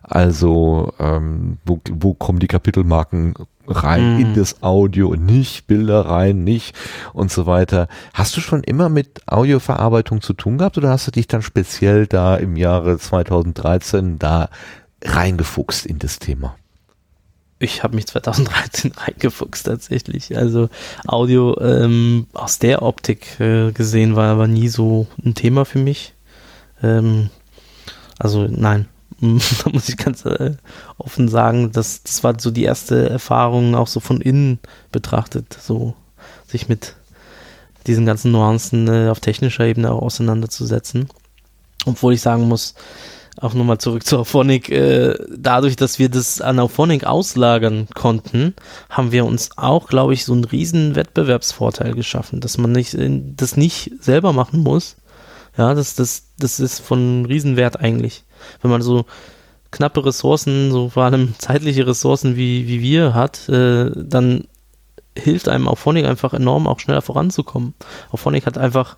Also 0.03 0.93
ähm, 0.99 1.59
wo, 1.67 1.81
wo 1.91 2.15
kommen 2.15 2.39
die 2.39 2.47
Kapitelmarken 2.47 3.35
rein 3.67 4.15
Mhm. 4.15 4.21
in 4.21 4.35
das 4.35 4.63
Audio, 4.63 5.15
nicht 5.15 5.67
Bilder 5.67 6.07
rein, 6.07 6.45
nicht 6.45 6.75
und 7.13 7.31
so 7.31 7.45
weiter. 7.47 7.89
Hast 8.15 8.35
du 8.37 8.41
schon 8.41 8.63
immer 8.63 8.89
mit 8.89 9.21
Audioverarbeitung 9.27 10.23
zu 10.23 10.33
tun 10.33 10.57
gehabt 10.57 10.79
oder 10.79 10.89
hast 10.91 11.07
du 11.09 11.11
dich 11.11 11.27
dann 11.29 11.43
speziell 11.43 12.07
da 12.07 12.37
im 12.37 12.57
Jahre 12.57 12.97
2013 12.97 14.19
da 14.19 14.49
reingefuchst 15.05 15.87
in 15.87 15.99
das 15.99 16.19
Thema? 16.19 16.57
Ich 17.61 17.83
habe 17.83 17.97
mich 17.97 18.07
2013 18.07 18.93
reingefuchst 18.97 19.67
tatsächlich. 19.67 20.37
Also 20.37 20.69
Audio 21.07 21.59
ähm, 21.61 22.27
aus 22.33 22.59
der 22.59 22.83
Optik 22.83 23.41
äh, 23.41 23.73
gesehen 23.73 24.17
war 24.17 24.31
aber 24.31 24.47
nie 24.47 24.69
so 24.69 25.07
ein 25.25 25.35
Thema 25.35 25.65
für 25.65 25.79
mich. 25.79 26.15
Ähm, 26.83 27.31
also 28.19 28.47
nein, 28.49 28.87
da 29.21 29.71
muss 29.73 29.89
ich 29.89 29.97
ganz 29.97 30.25
äh, 30.25 30.55
offen 30.97 31.29
sagen, 31.29 31.73
das, 31.73 32.03
das 32.03 32.23
war 32.23 32.39
so 32.39 32.51
die 32.51 32.65
erste 32.65 33.09
Erfahrung 33.09 33.75
auch 33.75 33.89
so 33.89 34.01
von 34.01 34.21
innen 34.21 34.61
betrachtet, 34.93 35.59
so 35.61 35.95
sich 36.47 36.69
mit 36.69 36.95
diesen 37.87 38.07
ganzen 38.07 38.31
Nuancen 38.31 38.87
äh, 38.89 39.09
auf 39.09 39.21
technischer 39.21 39.65
Ebene 39.65 39.91
auch 39.91 40.03
auseinanderzusetzen. 40.03 41.09
Obwohl 41.87 42.13
ich 42.13 42.21
sagen 42.21 42.47
muss, 42.47 42.75
auch 43.41 43.55
nochmal 43.55 43.79
zurück 43.79 44.05
zu 44.05 44.19
Auphonic, 44.19 44.69
äh, 44.69 45.15
dadurch, 45.37 45.77
dass 45.77 45.99
wir 45.99 46.09
das 46.09 46.41
an 46.41 46.59
Auphonic 46.59 47.05
auslagern 47.05 47.89
konnten, 47.95 48.55
haben 48.91 49.13
wir 49.13 49.25
uns 49.25 49.51
auch, 49.57 49.89
glaube 49.89 50.15
ich, 50.15 50.25
so 50.25 50.33
einen 50.33 50.45
riesen 50.45 50.97
Wettbewerbsvorteil 50.97 51.95
geschaffen, 51.95 52.41
dass 52.41 52.59
man 52.59 52.73
nicht, 52.73 52.95
äh, 52.95 53.23
das 53.37 53.57
nicht 53.57 53.93
selber 54.01 54.33
machen 54.33 54.61
muss. 54.61 54.97
Ja, 55.57 55.75
das, 55.75 55.95
das, 55.95 56.25
das 56.39 56.61
ist 56.61 56.81
von 56.81 57.27
Riesenwert 57.27 57.81
eigentlich. 57.81 58.25
Wenn 58.63 58.71
man 58.71 58.83
so 58.83 59.07
knappe 59.71 60.05
Ressourcen, 60.05 60.71
so 60.71 60.89
vor 60.89 61.05
allem 61.05 61.35
zeitliche 61.39 61.87
Ressourcen 61.87 62.37
wie, 62.37 62.67
wie 62.67 62.81
wir 62.81 63.15
hat, 63.15 63.49
äh, 63.49 63.91
dann 63.95 64.45
hilft 65.17 65.49
einem 65.49 65.69
Auphonic 65.69 66.07
einfach 66.07 66.33
enorm, 66.33 66.67
auch 66.67 66.81
schneller 66.81 67.03
voranzukommen. 67.03 67.75
Auphonic 68.11 68.47
hat 68.47 68.59
einfach 68.59 68.97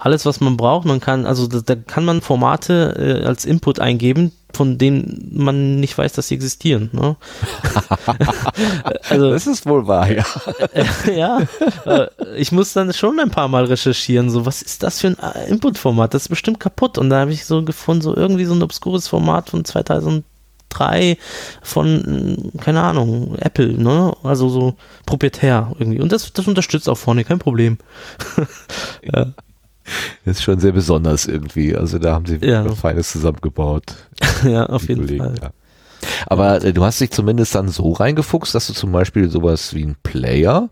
alles, 0.00 0.24
was 0.24 0.40
man 0.40 0.56
braucht. 0.56 0.86
Man 0.86 0.98
kann, 0.98 1.26
also 1.26 1.46
da, 1.46 1.60
da 1.60 1.76
kann 1.76 2.06
man 2.06 2.22
Formate 2.22 3.20
äh, 3.22 3.26
als 3.26 3.44
Input 3.44 3.80
eingeben, 3.80 4.32
von 4.54 4.78
denen 4.78 5.30
man 5.32 5.78
nicht 5.78 5.96
weiß, 5.96 6.14
dass 6.14 6.28
sie 6.28 6.34
existieren. 6.34 6.88
Ne? 6.92 7.16
also 9.10 9.30
Das 9.30 9.46
ist 9.46 9.66
wohl 9.66 9.86
wahr, 9.86 10.10
ja. 10.10 10.24
äh, 10.72 10.86
ja, 11.18 11.40
äh, 11.84 12.06
ich 12.36 12.50
muss 12.50 12.72
dann 12.72 12.94
schon 12.94 13.20
ein 13.20 13.30
paar 13.30 13.48
Mal 13.48 13.66
recherchieren, 13.66 14.30
so 14.30 14.46
was 14.46 14.62
ist 14.62 14.82
das 14.82 15.00
für 15.00 15.08
ein 15.08 15.18
äh, 15.18 15.50
Input-Format? 15.50 16.14
Das 16.14 16.22
ist 16.22 16.28
bestimmt 16.28 16.60
kaputt. 16.60 16.96
Und 16.96 17.10
da 17.10 17.20
habe 17.20 17.32
ich 17.32 17.44
so 17.44 17.62
gefunden, 17.62 18.02
so 18.02 18.16
irgendwie 18.16 18.46
so 18.46 18.54
ein 18.54 18.62
obskures 18.62 19.06
Format 19.06 19.50
von 19.50 19.66
2003 19.66 21.18
von, 21.62 22.48
äh, 22.54 22.58
keine 22.58 22.80
Ahnung, 22.82 23.36
Apple, 23.38 23.74
ne? 23.74 24.14
Also 24.22 24.48
so 24.48 24.76
proprietär 25.04 25.72
irgendwie. 25.78 26.00
Und 26.00 26.10
das, 26.10 26.32
das 26.32 26.48
unterstützt 26.48 26.88
auch 26.88 26.98
vorne, 26.98 27.24
kein 27.24 27.38
Problem. 27.38 27.76
ja. 29.02 29.26
Das 30.24 30.36
ist 30.36 30.42
schon 30.42 30.60
sehr 30.60 30.72
besonders 30.72 31.26
irgendwie. 31.26 31.74
Also 31.74 31.98
da 31.98 32.12
haben 32.12 32.26
sie 32.26 32.36
Ja. 32.42 32.64
was 32.64 32.78
Feines 32.78 33.10
zusammengebaut. 33.10 33.96
ja, 34.44 34.66
auf 34.66 34.88
jeden 34.88 35.06
Kollegen, 35.06 35.24
Fall. 35.24 35.34
Ja. 35.42 35.50
Aber 36.26 36.62
äh, 36.62 36.72
du 36.72 36.84
hast 36.84 37.00
dich 37.00 37.10
zumindest 37.10 37.54
dann 37.54 37.68
so 37.68 37.92
reingefuchst, 37.92 38.54
dass 38.54 38.66
du 38.66 38.72
zum 38.74 38.92
Beispiel 38.92 39.28
sowas 39.30 39.74
wie 39.74 39.84
ein 39.84 39.96
Player 40.02 40.68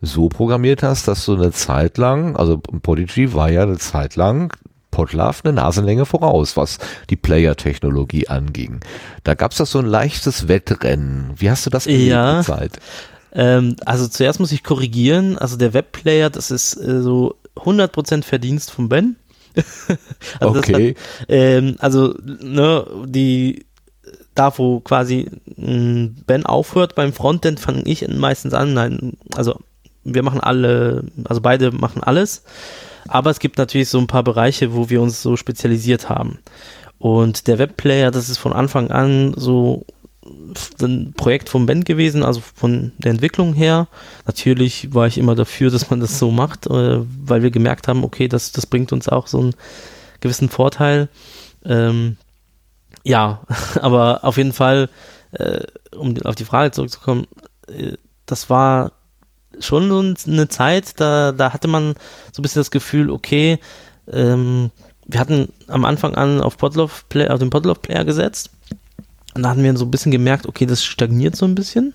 so 0.00 0.28
programmiert 0.28 0.82
hast, 0.82 1.08
dass 1.08 1.24
du 1.24 1.34
eine 1.34 1.52
Zeit 1.52 1.98
lang, 1.98 2.36
also 2.36 2.58
Podigy 2.58 3.32
war 3.34 3.50
ja 3.50 3.62
eine 3.62 3.78
Zeit 3.78 4.16
lang 4.16 4.52
Podlove 4.94 5.40
eine 5.42 5.54
Nasenlänge 5.54 6.06
voraus, 6.06 6.56
was 6.56 6.78
die 7.10 7.16
Player-Technologie 7.16 8.28
anging. 8.28 8.78
Da 9.24 9.34
gab 9.34 9.50
es 9.50 9.58
doch 9.58 9.66
so 9.66 9.80
ein 9.80 9.86
leichtes 9.86 10.46
Wettrennen. 10.46 11.32
Wie 11.36 11.50
hast 11.50 11.66
du 11.66 11.70
das 11.70 11.86
erlebt 11.88 12.10
ja. 12.10 12.42
Zeit? 12.42 12.78
Ähm, 13.32 13.74
also 13.84 14.06
zuerst 14.06 14.38
muss 14.38 14.52
ich 14.52 14.62
korrigieren. 14.62 15.36
Also 15.36 15.56
der 15.56 15.74
Webplayer, 15.74 16.30
das 16.30 16.52
ist 16.52 16.76
äh, 16.76 17.02
so 17.02 17.34
100% 17.56 18.24
Verdienst 18.24 18.70
von 18.70 18.88
Ben. 18.88 19.16
also 20.40 20.58
okay. 20.58 20.94
Hat, 20.94 21.26
ähm, 21.28 21.76
also 21.78 22.14
ne, 22.24 22.86
die 23.06 23.66
da 24.34 24.56
wo 24.58 24.80
quasi 24.80 25.30
Ben 25.56 26.44
aufhört 26.44 26.94
beim 26.94 27.12
Frontend, 27.12 27.60
fange 27.60 27.82
ich 27.84 28.06
meistens 28.08 28.52
an. 28.52 28.74
Nein, 28.74 29.16
also 29.36 29.60
wir 30.02 30.22
machen 30.22 30.40
alle, 30.40 31.04
also 31.24 31.40
beide 31.40 31.70
machen 31.70 32.02
alles. 32.02 32.42
Aber 33.06 33.30
es 33.30 33.38
gibt 33.38 33.58
natürlich 33.58 33.88
so 33.88 33.98
ein 33.98 34.06
paar 34.06 34.24
Bereiche, 34.24 34.74
wo 34.74 34.90
wir 34.90 35.00
uns 35.02 35.22
so 35.22 35.36
spezialisiert 35.36 36.08
haben. 36.08 36.38
Und 36.98 37.46
der 37.48 37.58
Webplayer, 37.58 38.10
das 38.10 38.28
ist 38.28 38.38
von 38.38 38.52
Anfang 38.52 38.90
an 38.90 39.34
so 39.36 39.84
ein 40.80 41.12
Projekt 41.16 41.48
vom 41.48 41.66
Ben 41.66 41.84
gewesen, 41.84 42.22
also 42.22 42.40
von 42.40 42.92
der 42.98 43.12
Entwicklung 43.12 43.54
her. 43.54 43.88
Natürlich 44.26 44.94
war 44.94 45.06
ich 45.06 45.18
immer 45.18 45.34
dafür, 45.34 45.70
dass 45.72 45.90
man 45.90 46.00
das 46.00 46.18
so 46.18 46.30
macht, 46.30 46.66
äh, 46.66 47.00
weil 47.24 47.42
wir 47.42 47.50
gemerkt 47.50 47.88
haben, 47.88 48.04
okay, 48.04 48.28
das, 48.28 48.52
das 48.52 48.66
bringt 48.66 48.92
uns 48.92 49.08
auch 49.08 49.26
so 49.26 49.40
einen 49.40 49.54
gewissen 50.20 50.48
Vorteil. 50.48 51.08
Ähm, 51.64 52.16
ja, 53.02 53.42
aber 53.80 54.24
auf 54.24 54.36
jeden 54.36 54.52
Fall, 54.52 54.88
äh, 55.32 55.60
um 55.96 56.16
auf 56.22 56.34
die 56.34 56.44
Frage 56.44 56.70
zurückzukommen, 56.70 57.26
äh, 57.68 57.96
das 58.26 58.48
war 58.48 58.92
schon 59.60 59.88
so 59.88 60.30
eine 60.30 60.48
Zeit, 60.48 60.98
da, 61.00 61.32
da 61.32 61.52
hatte 61.52 61.68
man 61.68 61.94
so 62.32 62.40
ein 62.40 62.42
bisschen 62.42 62.60
das 62.60 62.70
Gefühl, 62.70 63.10
okay, 63.10 63.58
ähm, 64.10 64.70
wir 65.06 65.20
hatten 65.20 65.52
am 65.68 65.84
Anfang 65.84 66.14
an 66.14 66.40
auf, 66.40 66.56
Podlove 66.56 67.02
Play, 67.08 67.28
auf 67.28 67.38
den 67.38 67.50
Podlove 67.50 67.78
Player 67.78 68.04
gesetzt 68.04 68.50
und 69.34 69.42
da 69.42 69.50
hatten 69.50 69.62
wir 69.62 69.76
so 69.76 69.84
ein 69.84 69.90
bisschen 69.90 70.12
gemerkt, 70.12 70.46
okay, 70.46 70.66
das 70.66 70.84
stagniert 70.84 71.36
so 71.36 71.46
ein 71.46 71.54
bisschen. 71.54 71.92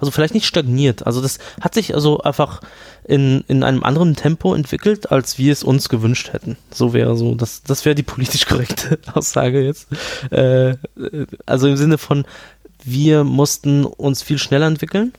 Also 0.00 0.10
vielleicht 0.10 0.32
nicht 0.32 0.46
stagniert, 0.46 1.06
also 1.06 1.20
das 1.20 1.38
hat 1.60 1.74
sich 1.74 1.94
also 1.94 2.22
einfach 2.22 2.62
in, 3.04 3.44
in 3.46 3.62
einem 3.62 3.84
anderen 3.84 4.16
Tempo 4.16 4.54
entwickelt, 4.54 5.12
als 5.12 5.36
wir 5.36 5.52
es 5.52 5.62
uns 5.62 5.90
gewünscht 5.90 6.32
hätten. 6.32 6.56
So 6.72 6.94
wäre 6.94 7.14
so, 7.14 7.34
das, 7.34 7.62
das 7.62 7.84
wäre 7.84 7.94
die 7.94 8.02
politisch 8.02 8.46
korrekte 8.46 8.98
Aussage 9.14 9.60
jetzt. 9.62 9.88
Äh, 10.30 10.76
also 11.44 11.68
im 11.68 11.76
Sinne 11.76 11.98
von, 11.98 12.24
wir 12.84 13.22
mussten 13.24 13.84
uns 13.84 14.22
viel 14.22 14.38
schneller 14.38 14.66
entwickeln 14.66 15.12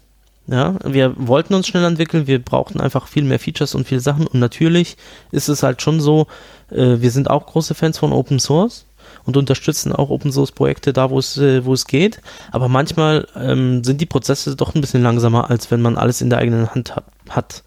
ja, 0.47 0.75
wir 0.83 1.13
wollten 1.17 1.53
uns 1.53 1.67
schnell 1.67 1.83
entwickeln, 1.83 2.25
wir 2.25 2.43
brauchten 2.43 2.79
einfach 2.79 3.07
viel 3.07 3.23
mehr 3.23 3.39
Features 3.39 3.75
und 3.75 3.85
viele 3.85 3.99
Sachen 3.99 4.27
und 4.27 4.39
natürlich 4.39 4.95
ist 5.31 5.49
es 5.49 5.61
halt 5.61 5.81
schon 5.81 5.99
so, 5.99 6.27
äh, 6.71 7.01
wir 7.01 7.11
sind 7.11 7.29
auch 7.29 7.47
große 7.47 7.75
Fans 7.75 7.97
von 7.97 8.13
Open 8.13 8.39
Source 8.39 8.85
und 9.25 9.37
unterstützen 9.37 9.91
auch 9.91 10.09
Open 10.09 10.31
Source 10.31 10.51
Projekte 10.51 10.93
da, 10.93 11.09
wo 11.09 11.19
es, 11.19 11.37
äh, 11.37 11.65
wo 11.65 11.73
es 11.73 11.85
geht, 11.85 12.21
aber 12.51 12.67
manchmal 12.67 13.27
ähm, 13.35 13.83
sind 13.83 14.01
die 14.01 14.05
Prozesse 14.05 14.55
doch 14.55 14.75
ein 14.75 14.81
bisschen 14.81 15.03
langsamer, 15.03 15.49
als 15.49 15.71
wenn 15.71 15.81
man 15.81 15.97
alles 15.97 16.21
in 16.21 16.29
der 16.29 16.39
eigenen 16.39 16.73
Hand 16.73 16.95
hat. 16.95 17.05
hat. 17.29 17.63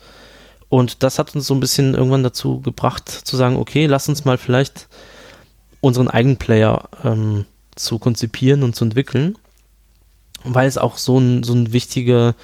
Und 0.68 1.02
das 1.02 1.18
hat 1.18 1.34
uns 1.34 1.46
so 1.46 1.54
ein 1.54 1.60
bisschen 1.60 1.94
irgendwann 1.94 2.22
dazu 2.22 2.60
gebracht, 2.60 3.08
zu 3.08 3.36
sagen, 3.36 3.56
okay, 3.56 3.86
lass 3.86 4.08
uns 4.08 4.24
mal 4.24 4.38
vielleicht 4.38 4.88
unseren 5.80 6.08
eigenen 6.08 6.36
Player 6.36 6.88
ähm, 7.04 7.44
zu 7.74 7.98
konzipieren 7.98 8.62
und 8.62 8.76
zu 8.76 8.84
entwickeln, 8.84 9.36
weil 10.44 10.68
es 10.68 10.78
auch 10.78 10.96
so 10.96 11.18
ein, 11.18 11.42
so 11.42 11.54
ein 11.54 11.72
wichtiger 11.72 12.34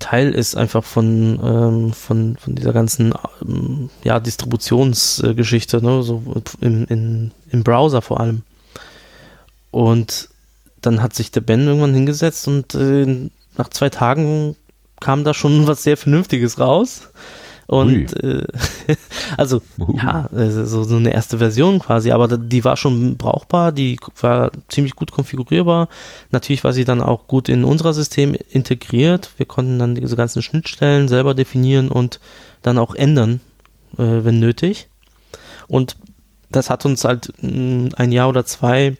Teil 0.00 0.34
ist 0.34 0.56
einfach 0.56 0.82
von, 0.82 1.38
ähm, 1.42 1.92
von, 1.92 2.36
von 2.36 2.56
dieser 2.56 2.72
ganzen 2.72 3.14
ähm, 3.42 3.90
ja, 4.02 4.18
Distributionsgeschichte, 4.18 5.82
ne? 5.84 6.02
so 6.02 6.22
im, 6.60 6.86
in, 6.86 7.30
im 7.50 7.62
Browser 7.62 8.02
vor 8.02 8.18
allem. 8.18 8.42
Und 9.70 10.28
dann 10.80 11.02
hat 11.02 11.14
sich 11.14 11.30
der 11.30 11.42
Ben 11.42 11.66
irgendwann 11.66 11.94
hingesetzt 11.94 12.48
und 12.48 12.74
äh, 12.74 13.30
nach 13.56 13.68
zwei 13.68 13.90
Tagen 13.90 14.56
kam 15.00 15.22
da 15.22 15.34
schon 15.34 15.66
was 15.68 15.82
sehr 15.84 15.96
Vernünftiges 15.96 16.58
raus. 16.58 17.02
Und 17.70 18.20
äh, 18.20 18.48
also 19.36 19.62
uh. 19.78 19.96
ja, 19.96 20.28
so, 20.32 20.82
so 20.82 20.96
eine 20.96 21.12
erste 21.12 21.38
Version 21.38 21.78
quasi, 21.78 22.10
aber 22.10 22.26
die 22.36 22.64
war 22.64 22.76
schon 22.76 23.16
brauchbar, 23.16 23.70
die 23.70 23.96
war 24.20 24.50
ziemlich 24.66 24.96
gut 24.96 25.12
konfigurierbar. 25.12 25.88
Natürlich 26.32 26.64
war 26.64 26.72
sie 26.72 26.84
dann 26.84 27.00
auch 27.00 27.28
gut 27.28 27.48
in 27.48 27.62
unser 27.62 27.94
System 27.94 28.34
integriert. 28.50 29.30
Wir 29.36 29.46
konnten 29.46 29.78
dann 29.78 29.94
diese 29.94 30.16
ganzen 30.16 30.42
Schnittstellen 30.42 31.06
selber 31.06 31.32
definieren 31.32 31.92
und 31.92 32.18
dann 32.62 32.76
auch 32.76 32.96
ändern, 32.96 33.40
äh, 33.98 34.24
wenn 34.24 34.40
nötig. 34.40 34.88
Und 35.68 35.96
das 36.50 36.70
hat 36.70 36.84
uns 36.84 37.04
halt 37.04 37.32
mm, 37.40 37.90
ein 37.94 38.10
Jahr 38.10 38.28
oder 38.28 38.44
zwei 38.44 38.96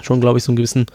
schon, 0.00 0.22
glaube 0.22 0.38
ich, 0.38 0.44
so 0.44 0.52
einen 0.52 0.56
gewissen 0.56 0.86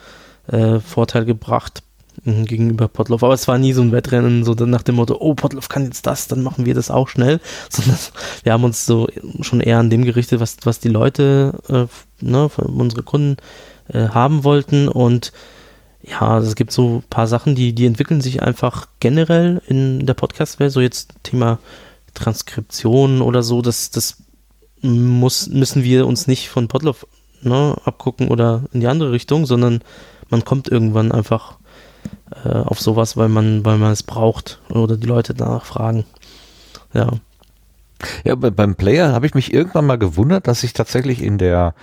äh, 0.47 0.80
Vorteil 0.80 1.26
gebracht 1.26 1.84
gegenüber 2.24 2.88
Potlov. 2.88 3.24
Aber 3.24 3.34
es 3.34 3.47
war 3.47 3.57
nie 3.57 3.74
so 3.74 3.82
ein 3.82 3.91
Wettrennen, 3.91 4.43
so 4.43 4.53
nach 4.53 4.84
dem 4.84 4.95
Motto, 4.95 5.18
oh, 5.20 5.36
Potlov 5.36 5.70
kann 5.70 5.86
jetzt 5.86 6.07
das, 6.07 6.28
dann 6.28 6.43
machen 6.43 6.66
wir 6.66 6.74
das 6.74 6.91
auch 6.91 7.07
schnell. 7.07 7.39
Sondern 7.70 7.97
wir 8.43 8.53
haben 8.53 8.63
uns 8.63 8.86
so 8.86 9.07
schon 9.41 9.61
eher 9.61 9.80
an 9.80 9.89
dem 9.89 10.05
gerichtet, 10.05 10.39
was, 10.39 10.57
was 10.63 10.80
die 10.80 10.89
Leute, 10.89 11.53
äh, 11.70 11.86
ne, 12.26 12.49
unsere 12.57 13.03
Kunden 13.03 13.38
äh, 13.89 14.09
haben 14.09 14.43
wollten. 14.43 14.88
Und 14.88 15.32
ja, 16.01 16.38
es 16.38 16.55
gibt 16.55 16.72
so 16.72 16.97
ein 16.97 17.03
paar 17.09 17.28
Sachen, 17.28 17.55
die, 17.55 17.74
die 17.74 17.86
entwickeln 17.86 18.22
sich 18.22 18.41
einfach 18.41 18.88
generell 18.99 19.61
in 19.68 20.05
der 20.05 20.13
Podcast-Welt. 20.13 20.72
So 20.72 20.82
jetzt 20.82 21.13
Thema 21.24 21.59
Transkription 22.13 23.22
oder 23.22 23.43
so, 23.43 23.61
das, 23.61 23.91
das 23.91 24.18
muss, 24.82 25.47
müssen 25.47 25.84
wir 25.84 26.07
uns 26.07 26.28
nicht 26.28 26.49
von 26.49 26.68
Potlov 26.68 27.07
ne, 27.41 27.76
abgucken 27.84 28.30
oder 28.30 28.63
in 28.72 28.82
die 28.82 28.88
andere 28.88 29.11
Richtung, 29.11 29.45
sondern 29.45 29.82
man 30.30 30.43
kommt 30.45 30.68
irgendwann 30.68 31.11
einfach 31.11 31.57
äh, 32.44 32.50
auf 32.50 32.80
sowas, 32.80 33.18
weil 33.18 33.30
man, 33.30 33.66
weil 33.66 33.78
man 33.78 33.92
es 33.92 34.04
braucht 34.04 34.60
oder 34.70 34.98
die 34.98 35.08
Leute 35.08 35.34
danach 35.34 35.66
fragen. 35.66 36.06
Ja. 36.94 37.12
Ja, 38.24 38.36
beim 38.36 38.76
Player 38.76 39.14
habe 39.14 39.26
ich 39.26 39.36
mich 39.36 39.54
irgendwann 39.54 39.86
mal 39.86 39.98
gewundert, 39.98 40.48
dass 40.48 40.64
ich 40.64 40.74
tatsächlich 40.74 41.24
in 41.24 41.38
der 41.38 41.74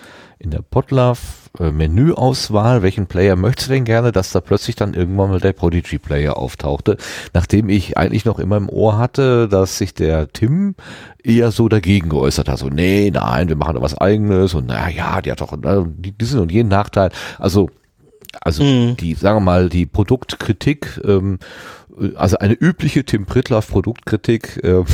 in 0.42 0.50
der 0.50 0.60
Podlove 0.60 1.20
äh, 1.60 1.70
Menüauswahl, 1.70 2.82
welchen 2.82 3.06
Player 3.06 3.36
möchtest 3.36 3.68
du 3.68 3.74
denn 3.74 3.84
gerne, 3.84 4.10
dass 4.10 4.32
da 4.32 4.40
plötzlich 4.40 4.74
dann 4.74 4.92
irgendwann 4.92 5.30
mal 5.30 5.40
der 5.40 5.52
Prodigy 5.52 5.98
Player 5.98 6.36
auftauchte, 6.36 6.96
nachdem 7.32 7.68
ich 7.68 7.96
eigentlich 7.96 8.24
noch 8.24 8.40
immer 8.40 8.56
im 8.56 8.68
Ohr 8.68 8.98
hatte, 8.98 9.48
dass 9.48 9.78
sich 9.78 9.94
der 9.94 10.32
Tim 10.32 10.74
eher 11.22 11.52
so 11.52 11.68
dagegen 11.68 12.08
geäußert 12.08 12.48
hat, 12.48 12.58
so 12.58 12.68
nee, 12.68 13.10
nein, 13.12 13.48
wir 13.48 13.56
machen 13.56 13.76
da 13.76 13.82
was 13.82 13.96
eigenes 13.96 14.54
und 14.54 14.66
naja, 14.66 14.88
ja, 14.88 15.22
die 15.22 15.30
hat 15.30 15.40
doch 15.40 15.56
diesen 15.56 16.40
und 16.40 16.50
jenen 16.50 16.70
Nachteil. 16.70 17.10
Also 17.38 17.70
also 18.40 18.62
mhm. 18.62 18.96
die, 18.96 19.14
sagen 19.14 19.36
wir 19.36 19.40
mal, 19.40 19.68
die 19.68 19.86
Produktkritik, 19.86 21.00
ähm, 21.04 21.38
also 22.14 22.38
eine 22.38 22.54
übliche 22.54 23.04
Tim 23.04 23.26
Pritloff 23.26 23.68
Produktkritik 23.68 24.60
äh, 24.64 24.84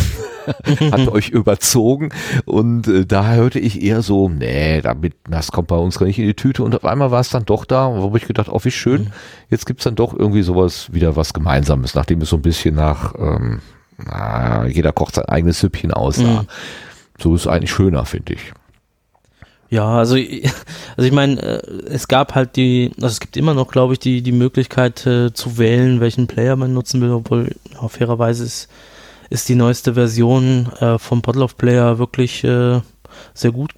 hat 0.91 1.09
euch 1.09 1.29
überzogen 1.31 2.11
und 2.45 2.89
äh, 2.89 3.07
da 3.07 3.33
hörte 3.35 3.59
ich 3.59 3.83
eher 3.83 4.03
so, 4.03 4.29
nee, 4.29 4.81
damit, 4.81 5.15
das 5.29 5.53
kommt 5.53 5.69
bei 5.69 5.77
uns 5.77 5.99
gar 5.99 6.07
nicht 6.07 6.19
in 6.19 6.27
die 6.27 6.35
Tüte 6.35 6.65
und 6.65 6.75
auf 6.75 6.85
einmal 6.85 7.11
war 7.11 7.21
es 7.21 7.31
dann 7.31 7.45
doch 7.45 7.65
da, 7.65 8.03
wo 8.03 8.15
ich 8.17 8.27
gedacht, 8.27 8.49
oh 8.51 8.61
wie 8.63 8.71
schön, 8.71 9.03
mhm. 9.03 9.13
jetzt 9.51 9.67
gibt's 9.67 9.85
dann 9.85 9.95
doch 9.95 10.13
irgendwie 10.13 10.43
sowas, 10.43 10.93
wieder 10.93 11.17
was 11.17 11.33
Gemeinsames, 11.33 11.95
nachdem 11.95 12.21
es 12.21 12.31
so 12.31 12.37
ein 12.37 12.43
bisschen 12.43 12.75
nach, 12.75 13.15
ähm, 13.19 13.61
na, 13.99 14.67
jeder 14.67 14.93
kocht 14.93 15.17
sein 15.17 15.27
eigenes 15.27 15.61
Süppchen 15.61 15.93
aussah. 15.93 16.43
Mhm. 16.43 16.47
So 17.21 17.35
ist 17.35 17.43
es 17.43 17.47
eigentlich 17.49 17.73
schöner, 17.73 18.05
finde 18.05 18.35
ich. 18.35 18.53
Ja, 19.71 19.99
also, 19.99 20.17
also 20.97 21.07
ich 21.07 21.13
meine, 21.13 21.41
äh, 21.43 21.63
es 21.87 22.09
gab 22.09 22.35
halt 22.35 22.57
die, 22.57 22.93
also 22.97 23.09
es 23.09 23.21
gibt 23.21 23.37
immer 23.37 23.55
noch, 23.55 23.71
glaube 23.71 23.93
ich, 23.93 23.99
die, 23.99 24.23
die 24.23 24.33
Möglichkeit 24.33 25.07
äh, 25.07 25.33
zu 25.33 25.59
wählen, 25.59 26.01
welchen 26.01 26.27
Player 26.27 26.57
man 26.57 26.73
nutzen 26.73 27.01
will, 27.01 27.11
obwohl 27.11 27.55
ja, 27.73 27.89
fairerweise 27.89 28.45
ist, 28.45 28.69
ist 29.31 29.49
die 29.49 29.55
neueste 29.55 29.95
Version 29.95 30.73
äh, 30.81 30.99
vom 30.99 31.23
of 31.23 31.57
Player 31.57 31.99
wirklich 31.99 32.45
äh, 32.45 32.81
sehr 33.35 33.53
gut. 33.53 33.73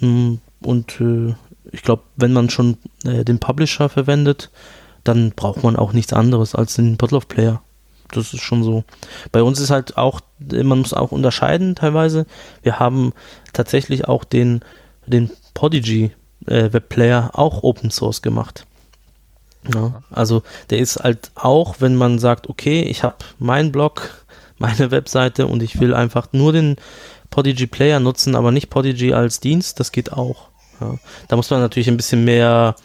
Mm, 0.00 0.34
und 0.60 1.00
äh, 1.00 1.34
ich 1.72 1.82
glaube, 1.82 2.02
wenn 2.16 2.32
man 2.32 2.50
schon 2.50 2.76
äh, 3.04 3.24
den 3.24 3.40
Publisher 3.40 3.88
verwendet, 3.88 4.50
dann 5.02 5.32
braucht 5.32 5.62
man 5.62 5.76
auch 5.76 5.92
nichts 5.92 6.12
anderes 6.12 6.54
als 6.54 6.74
den 6.74 6.96
of 7.00 7.28
Player. 7.28 7.60
Das 8.12 8.32
ist 8.32 8.42
schon 8.42 8.62
so. 8.62 8.84
Bei 9.32 9.42
uns 9.42 9.58
ist 9.58 9.70
halt 9.70 9.96
auch, 9.96 10.20
man 10.38 10.78
muss 10.78 10.94
auch 10.94 11.10
unterscheiden 11.10 11.74
teilweise. 11.74 12.26
Wir 12.62 12.78
haben 12.78 13.12
tatsächlich 13.52 14.06
auch 14.06 14.24
den 14.24 14.60
den 15.06 15.30
Podigy 15.54 16.12
äh, 16.46 16.72
Webplayer 16.72 17.30
auch 17.34 17.62
Open 17.62 17.90
Source 17.90 18.22
gemacht. 18.22 18.66
Ja, 19.72 20.02
also 20.10 20.42
der 20.70 20.78
ist 20.78 20.96
halt 20.96 21.30
auch, 21.34 21.76
wenn 21.78 21.96
man 21.96 22.18
sagt, 22.18 22.48
okay, 22.48 22.82
ich 22.82 23.02
habe 23.02 23.16
meinen 23.38 23.72
Blog, 23.72 24.24
meine 24.58 24.90
Webseite 24.90 25.46
und 25.46 25.62
ich 25.62 25.80
will 25.80 25.94
einfach 25.94 26.28
nur 26.32 26.52
den 26.52 26.76
Podigy 27.30 27.66
Player 27.66 27.98
nutzen, 28.00 28.36
aber 28.36 28.52
nicht 28.52 28.70
Podigy 28.70 29.12
als 29.12 29.40
Dienst, 29.40 29.80
das 29.80 29.90
geht 29.90 30.12
auch. 30.12 30.48
Ja, 30.80 30.98
da 31.28 31.36
muss 31.36 31.50
man 31.50 31.60
natürlich 31.60 31.88
ein 31.88 31.96
bisschen 31.96 32.24
mehr 32.24 32.76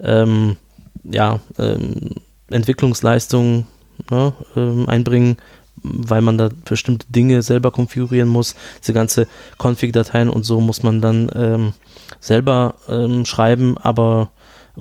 ähm, 0.00 0.56
ja, 1.04 1.40
ähm, 1.58 2.10
Entwicklungsleistung 2.50 3.66
ne, 4.10 4.32
ähm, 4.56 4.88
einbringen, 4.88 5.36
weil 5.84 6.22
man 6.22 6.38
da 6.38 6.48
bestimmte 6.64 7.06
Dinge 7.08 7.42
selber 7.42 7.70
konfigurieren 7.70 8.28
muss. 8.28 8.56
Diese 8.80 8.94
ganze 8.94 9.28
Config-Dateien 9.58 10.30
und 10.30 10.44
so 10.44 10.60
muss 10.60 10.82
man 10.82 11.00
dann 11.00 11.30
ähm, 11.34 11.72
selber 12.20 12.74
ähm, 12.88 13.24
schreiben, 13.26 13.76
aber 13.78 14.30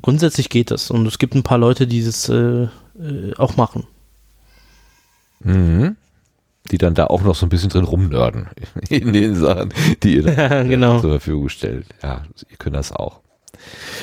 grundsätzlich 0.02 0.50
geht 0.50 0.72
das. 0.72 0.90
Und 0.90 1.06
es 1.06 1.20
gibt 1.20 1.36
ein 1.36 1.44
paar 1.44 1.58
Leute, 1.58 1.86
die 1.86 2.04
das 2.04 2.30
äh, 2.30 2.64
äh, 2.64 3.36
auch 3.38 3.58
machen. 3.58 3.86
Mhm. 5.42 5.98
Die 6.72 6.78
dann 6.78 6.94
da 6.94 7.08
auch 7.08 7.22
noch 7.22 7.36
so 7.36 7.46
ein 7.46 7.50
bisschen 7.50 7.70
drin 7.70 7.84
rumnörden 7.84 8.48
in 8.90 9.12
den 9.12 9.36
Sachen, 9.36 9.74
die 10.02 10.16
ihr 10.16 10.24
da 10.24 10.64
genau. 10.64 11.02
zur 11.02 11.12
Verfügung 11.12 11.50
stellt. 11.50 11.86
Ja, 12.02 12.24
ihr 12.50 12.58
könnt 12.58 12.76
das 12.78 12.94
auch. 12.94 13.20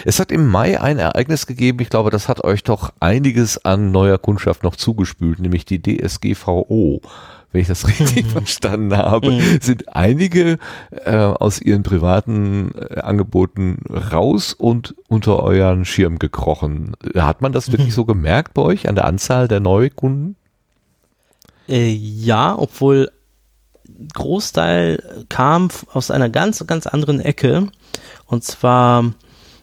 Es 0.04 0.18
hat 0.18 0.32
im 0.32 0.46
Mai 0.46 0.80
ein 0.80 0.98
Ereignis 0.98 1.46
gegeben, 1.46 1.80
ich 1.80 1.90
glaube, 1.90 2.10
das 2.10 2.28
hat 2.28 2.42
euch 2.44 2.62
doch 2.62 2.92
einiges 3.00 3.64
an 3.64 3.90
neuer 3.90 4.18
Kundschaft 4.18 4.62
noch 4.62 4.76
zugespült, 4.76 5.40
nämlich 5.40 5.64
die 5.64 5.82
DSGVO. 5.82 7.00
Wenn 7.52 7.60
ich 7.60 7.68
das 7.68 7.86
richtig 7.88 8.26
verstanden 8.26 8.96
habe, 8.96 9.40
sind 9.60 9.94
einige 9.94 10.58
äh, 11.04 11.16
aus 11.16 11.60
ihren 11.60 11.82
privaten 11.82 12.72
äh, 12.78 13.00
Angeboten 13.00 13.78
raus 14.12 14.52
und 14.52 14.94
unter 15.08 15.42
euren 15.42 15.84
Schirm 15.84 16.18
gekrochen. 16.18 16.94
Hat 17.16 17.42
man 17.42 17.52
das 17.52 17.72
wirklich 17.72 17.94
so 17.94 18.04
gemerkt 18.04 18.54
bei 18.54 18.62
euch 18.62 18.88
an 18.88 18.94
der 18.94 19.04
Anzahl 19.04 19.48
der 19.48 19.60
Neukunden? 19.60 20.36
Äh, 21.68 21.88
ja, 21.90 22.56
obwohl 22.56 23.10
Großteil 24.14 25.24
kam 25.28 25.68
aus 25.92 26.10
einer 26.10 26.28
ganz, 26.28 26.64
ganz 26.66 26.86
anderen 26.86 27.20
Ecke. 27.20 27.68
Und 28.26 28.44
zwar, 28.44 29.12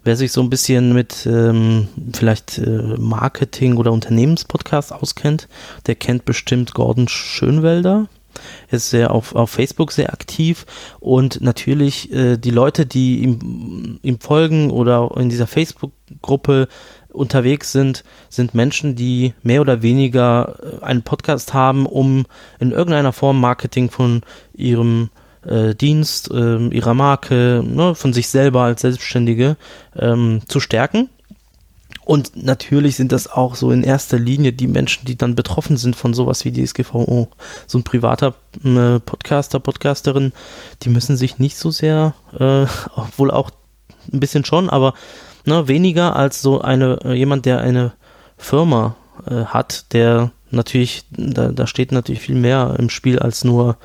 wer 0.08 0.16
sich 0.16 0.32
so 0.32 0.42
ein 0.42 0.50
bisschen 0.50 0.94
mit 0.94 1.28
ähm, 1.30 1.90
vielleicht 2.14 2.58
äh, 2.60 2.96
Marketing 2.98 3.76
oder 3.76 3.92
Unternehmenspodcast 3.92 4.94
auskennt, 4.94 5.50
der 5.86 5.96
kennt 5.96 6.24
bestimmt 6.24 6.74
Gordon 6.74 7.10
Schönwelder. 7.10 8.08
Er 8.70 8.78
ist 8.78 8.90
sehr 8.90 9.12
auf, 9.12 9.36
auf 9.36 9.50
Facebook 9.50 9.92
sehr 9.92 10.14
aktiv 10.14 10.66
und 11.02 11.42
natürlich 11.42 12.12
äh, 12.14 12.38
die 12.38 12.52
Leute, 12.52 12.86
die 12.86 13.20
ihm, 13.20 14.00
ihm 14.02 14.20
folgen 14.20 14.72
oder 14.72 15.12
in 15.18 15.28
dieser 15.28 15.48
Facebook-Gruppe 15.48 16.70
unterwegs 17.12 17.74
sind, 17.74 18.06
sind 18.30 18.54
Menschen, 18.54 18.96
die 18.96 19.34
mehr 19.44 19.60
oder 19.60 19.82
weniger 19.82 20.56
äh, 20.62 20.86
einen 20.86 21.02
Podcast 21.02 21.54
haben, 21.54 21.86
um 21.86 22.26
in 22.60 22.72
irgendeiner 22.72 23.12
Form 23.12 23.42
Marketing 23.42 23.92
von 23.92 24.22
ihrem 24.54 25.10
äh, 25.14 25.27
Dienst, 25.74 26.32
äh, 26.32 26.68
ihrer 26.68 26.94
Marke, 26.94 27.64
ne, 27.66 27.96
von 27.96 28.14
sich 28.14 28.30
selber 28.30 28.64
als 28.64 28.82
Selbstständige 28.82 29.58
ähm, 29.98 30.42
zu 30.48 30.60
stärken. 30.60 31.10
Und 32.08 32.42
natürlich 32.42 32.96
sind 32.96 33.12
das 33.12 33.30
auch 33.30 33.56
so 33.56 33.70
in 33.70 33.84
erster 33.84 34.18
Linie 34.18 34.54
die 34.54 34.68
Menschen, 34.68 35.06
die 35.06 35.18
dann 35.18 35.36
betroffen 35.36 35.76
sind 35.76 35.94
von 35.94 36.14
sowas 36.14 36.46
wie 36.46 36.54
DSGVO. 36.54 37.28
So 37.68 37.78
ein 37.78 37.84
privater 37.84 38.34
äh, 38.64 39.00
Podcaster, 39.00 39.60
Podcasterin, 39.60 40.32
die 40.84 40.90
müssen 40.90 41.18
sich 41.18 41.38
nicht 41.38 41.58
so 41.58 41.70
sehr, 41.70 42.14
äh, 42.40 42.66
obwohl 42.96 43.30
auch 43.30 43.52
ein 44.12 44.22
bisschen 44.22 44.46
schon, 44.46 44.70
aber 44.70 44.94
ne, 45.44 45.68
weniger 45.68 46.16
als 46.16 46.42
so 46.42 46.62
eine 46.62 47.00
äh, 47.04 47.14
jemand, 47.14 47.46
der 47.46 47.60
eine 47.60 47.92
Firma 48.38 48.96
äh, 49.26 49.44
hat, 49.44 49.92
der 49.94 50.32
natürlich, 50.50 51.04
da, 51.10 51.50
da 51.50 51.68
steht 51.68 51.92
natürlich 51.92 52.22
viel 52.22 52.36
mehr 52.36 52.76
im 52.80 52.90
Spiel 52.90 53.20
als 53.20 53.44
nur 53.44 53.76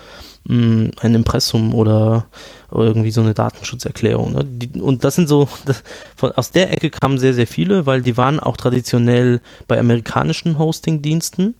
mh, 0.44 0.90
ein 1.00 1.14
Impressum 1.14 1.74
oder, 1.74 2.26
irgendwie 2.70 3.10
so 3.10 3.20
eine 3.20 3.34
Datenschutzerklärung. 3.34 4.32
Ne? 4.32 4.44
Die, 4.44 4.80
und 4.80 5.04
das 5.04 5.14
sind 5.14 5.28
so, 5.28 5.48
das, 5.66 5.82
von, 6.16 6.32
aus 6.32 6.50
der 6.50 6.72
Ecke 6.72 6.90
kamen 6.90 7.18
sehr, 7.18 7.34
sehr 7.34 7.46
viele, 7.46 7.86
weil 7.86 8.02
die 8.02 8.16
waren 8.16 8.40
auch 8.40 8.56
traditionell 8.56 9.40
bei 9.68 9.78
amerikanischen 9.78 10.58
Hosting-Diensten. 10.58 11.54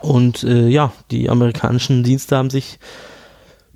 Und 0.00 0.42
äh, 0.44 0.68
ja, 0.68 0.92
die 1.10 1.30
amerikanischen 1.30 2.04
Dienste 2.04 2.36
haben 2.36 2.50
sich 2.50 2.78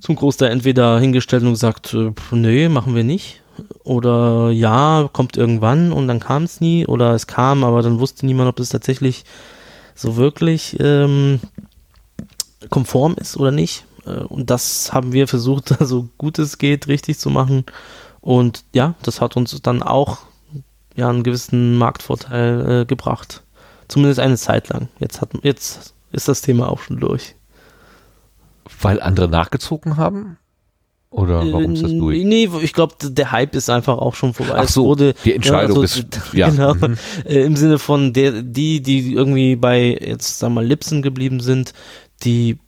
zum 0.00 0.16
Großteil 0.16 0.50
entweder 0.50 0.98
hingestellt 1.00 1.42
und 1.42 1.50
gesagt, 1.50 1.94
äh, 1.94 2.12
nee, 2.32 2.68
machen 2.68 2.94
wir 2.94 3.04
nicht 3.04 3.42
oder 3.82 4.50
ja, 4.50 5.08
kommt 5.12 5.36
irgendwann 5.36 5.92
und 5.92 6.08
dann 6.08 6.20
kam 6.20 6.44
es 6.44 6.60
nie 6.60 6.86
oder 6.86 7.14
es 7.14 7.26
kam, 7.26 7.64
aber 7.64 7.82
dann 7.82 7.98
wusste 7.98 8.26
niemand, 8.26 8.48
ob 8.48 8.60
es 8.60 8.68
tatsächlich 8.68 9.24
so 9.94 10.16
wirklich 10.16 10.76
ähm, 10.78 11.40
konform 12.70 13.16
ist 13.18 13.36
oder 13.36 13.50
nicht. 13.50 13.84
Äh, 14.08 14.24
und 14.24 14.50
das 14.50 14.92
haben 14.92 15.12
wir 15.12 15.28
versucht, 15.28 15.74
so 15.80 16.08
gut 16.18 16.38
es 16.38 16.58
geht, 16.58 16.88
richtig 16.88 17.18
zu 17.18 17.30
machen. 17.30 17.64
Und 18.20 18.64
ja, 18.74 18.94
das 19.02 19.20
hat 19.20 19.36
uns 19.36 19.60
dann 19.62 19.82
auch 19.82 20.18
ja 20.96 21.08
einen 21.08 21.22
gewissen 21.22 21.76
Marktvorteil 21.78 22.80
äh, 22.82 22.84
gebracht. 22.86 23.42
Zumindest 23.88 24.20
eine 24.20 24.36
Zeit 24.36 24.68
lang. 24.68 24.88
Jetzt, 24.98 25.20
hat, 25.20 25.30
jetzt 25.42 25.94
ist 26.12 26.28
das 26.28 26.42
Thema 26.42 26.68
auch 26.68 26.80
schon 26.80 26.98
durch. 27.00 27.34
Weil 28.82 29.00
andere 29.00 29.28
nachgezogen 29.28 29.96
haben? 29.96 30.36
Oder 31.10 31.38
warum 31.52 31.72
ist 31.72 31.82
das 31.82 31.92
Äh, 31.92 31.98
durch? 31.98 32.22
Nee, 32.24 32.50
ich 32.62 32.74
glaube, 32.74 32.94
der 33.02 33.32
Hype 33.32 33.54
ist 33.54 33.70
einfach 33.70 33.96
auch 33.96 34.14
schon 34.14 34.34
vorbei. 34.34 34.54
Ach 34.56 34.68
so, 34.68 34.84
wurde, 34.84 35.14
die 35.24 35.34
Entscheidung 35.34 35.78
ja, 35.78 35.84
ist- 35.84 36.04
ja. 36.34 36.50
Genau, 36.50 36.74
Mhm. 36.74 36.98
äh, 37.24 37.44
im 37.44 37.56
Sinne 37.56 37.78
von 37.78 38.12
der, 38.12 38.42
die, 38.42 38.82
die 38.82 39.14
irgendwie 39.14 39.56
bei, 39.56 39.96
jetzt 39.98 40.38
sagen 40.38 40.52
wir 40.52 40.60
mal, 40.60 40.66
Lipsen 40.66 41.00
geblieben 41.00 41.40
sind, 41.40 41.72
die 42.24 42.58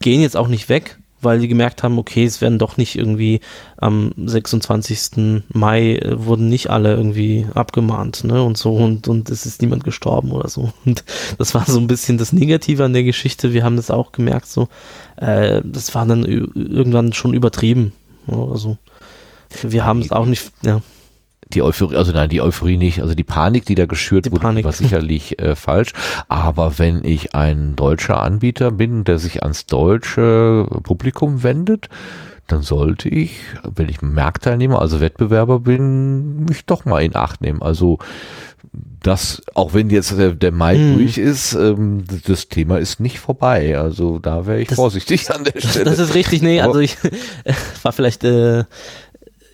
gehen 0.00 0.20
jetzt 0.20 0.36
auch 0.36 0.48
nicht 0.48 0.68
weg, 0.68 0.98
weil 1.22 1.38
die 1.38 1.48
gemerkt 1.48 1.82
haben, 1.82 1.98
okay, 1.98 2.24
es 2.24 2.40
werden 2.40 2.58
doch 2.58 2.76
nicht 2.76 2.96
irgendwie 2.96 3.40
am 3.76 4.12
26. 4.16 5.44
Mai 5.52 5.96
äh, 5.96 6.24
wurden 6.24 6.48
nicht 6.48 6.70
alle 6.70 6.94
irgendwie 6.94 7.46
abgemahnt, 7.54 8.24
ne, 8.24 8.42
und 8.42 8.58
so, 8.58 8.74
und, 8.74 9.08
und 9.08 9.30
es 9.30 9.46
ist 9.46 9.62
niemand 9.62 9.84
gestorben 9.84 10.32
oder 10.32 10.48
so. 10.48 10.72
Und 10.84 11.04
das 11.38 11.54
war 11.54 11.64
so 11.64 11.78
ein 11.78 11.86
bisschen 11.86 12.18
das 12.18 12.32
Negative 12.32 12.84
an 12.84 12.92
der 12.92 13.04
Geschichte. 13.04 13.52
Wir 13.52 13.64
haben 13.64 13.76
das 13.76 13.90
auch 13.90 14.12
gemerkt, 14.12 14.46
so, 14.46 14.68
äh, 15.16 15.62
das 15.64 15.94
war 15.94 16.06
dann 16.06 16.24
irgendwann 16.24 17.12
schon 17.12 17.34
übertrieben, 17.34 17.92
oder 18.26 18.56
so. 18.56 18.76
Wir 19.62 19.84
haben 19.84 20.00
es 20.00 20.12
auch 20.12 20.26
nicht, 20.26 20.50
ja. 20.62 20.80
Die 21.54 21.62
Euphorie, 21.62 21.96
also 21.96 22.12
nein, 22.12 22.28
die 22.28 22.40
Euphorie 22.40 22.76
nicht, 22.78 23.00
also 23.02 23.14
die 23.14 23.24
Panik, 23.24 23.66
die 23.66 23.74
da 23.74 23.86
geschürt 23.86 24.26
Die 24.26 24.32
wurde, 24.32 24.40
Panik. 24.42 24.64
war 24.64 24.72
sicherlich 24.72 25.38
äh, 25.38 25.54
falsch. 25.54 25.92
Aber 26.28 26.78
wenn 26.78 27.04
ich 27.04 27.34
ein 27.34 27.76
deutscher 27.76 28.20
Anbieter 28.22 28.70
bin, 28.70 29.04
der 29.04 29.18
sich 29.18 29.42
ans 29.42 29.66
deutsche 29.66 30.66
Publikum 30.82 31.42
wendet, 31.42 31.88
dann 32.48 32.62
sollte 32.62 33.08
ich, 33.08 33.40
wenn 33.74 33.88
ich 33.88 34.02
Marktteilnehmer, 34.02 34.80
also 34.80 35.00
Wettbewerber 35.00 35.60
bin, 35.60 36.44
mich 36.44 36.64
doch 36.66 36.84
mal 36.84 37.00
in 37.02 37.14
Acht 37.16 37.40
nehmen. 37.40 37.62
Also 37.62 37.98
das, 39.02 39.42
auch 39.54 39.74
wenn 39.74 39.90
jetzt 39.90 40.16
der, 40.18 40.30
der 40.34 40.52
Mai 40.52 40.76
Hm. 40.76 40.94
durch 40.96 41.18
ist, 41.18 41.54
ähm, 41.54 42.04
das 42.26 42.48
Thema 42.48 42.78
ist 42.78 43.00
nicht 43.00 43.18
vorbei. 43.20 43.78
Also 43.78 44.18
da 44.18 44.46
wäre 44.46 44.60
ich 44.60 44.68
Das- 44.68 44.76
vorsichtig 44.76 45.30
an 45.34 45.44
der 45.44 45.60
Stelle. 45.60 45.84
Das 45.84 45.98
ist 45.98 46.14
richtig, 46.14 46.42
nee, 46.42 46.60
also 46.60 46.78
ich 46.80 46.96
war 47.82 47.92
vielleicht, 47.92 48.24
äh, 48.24 48.64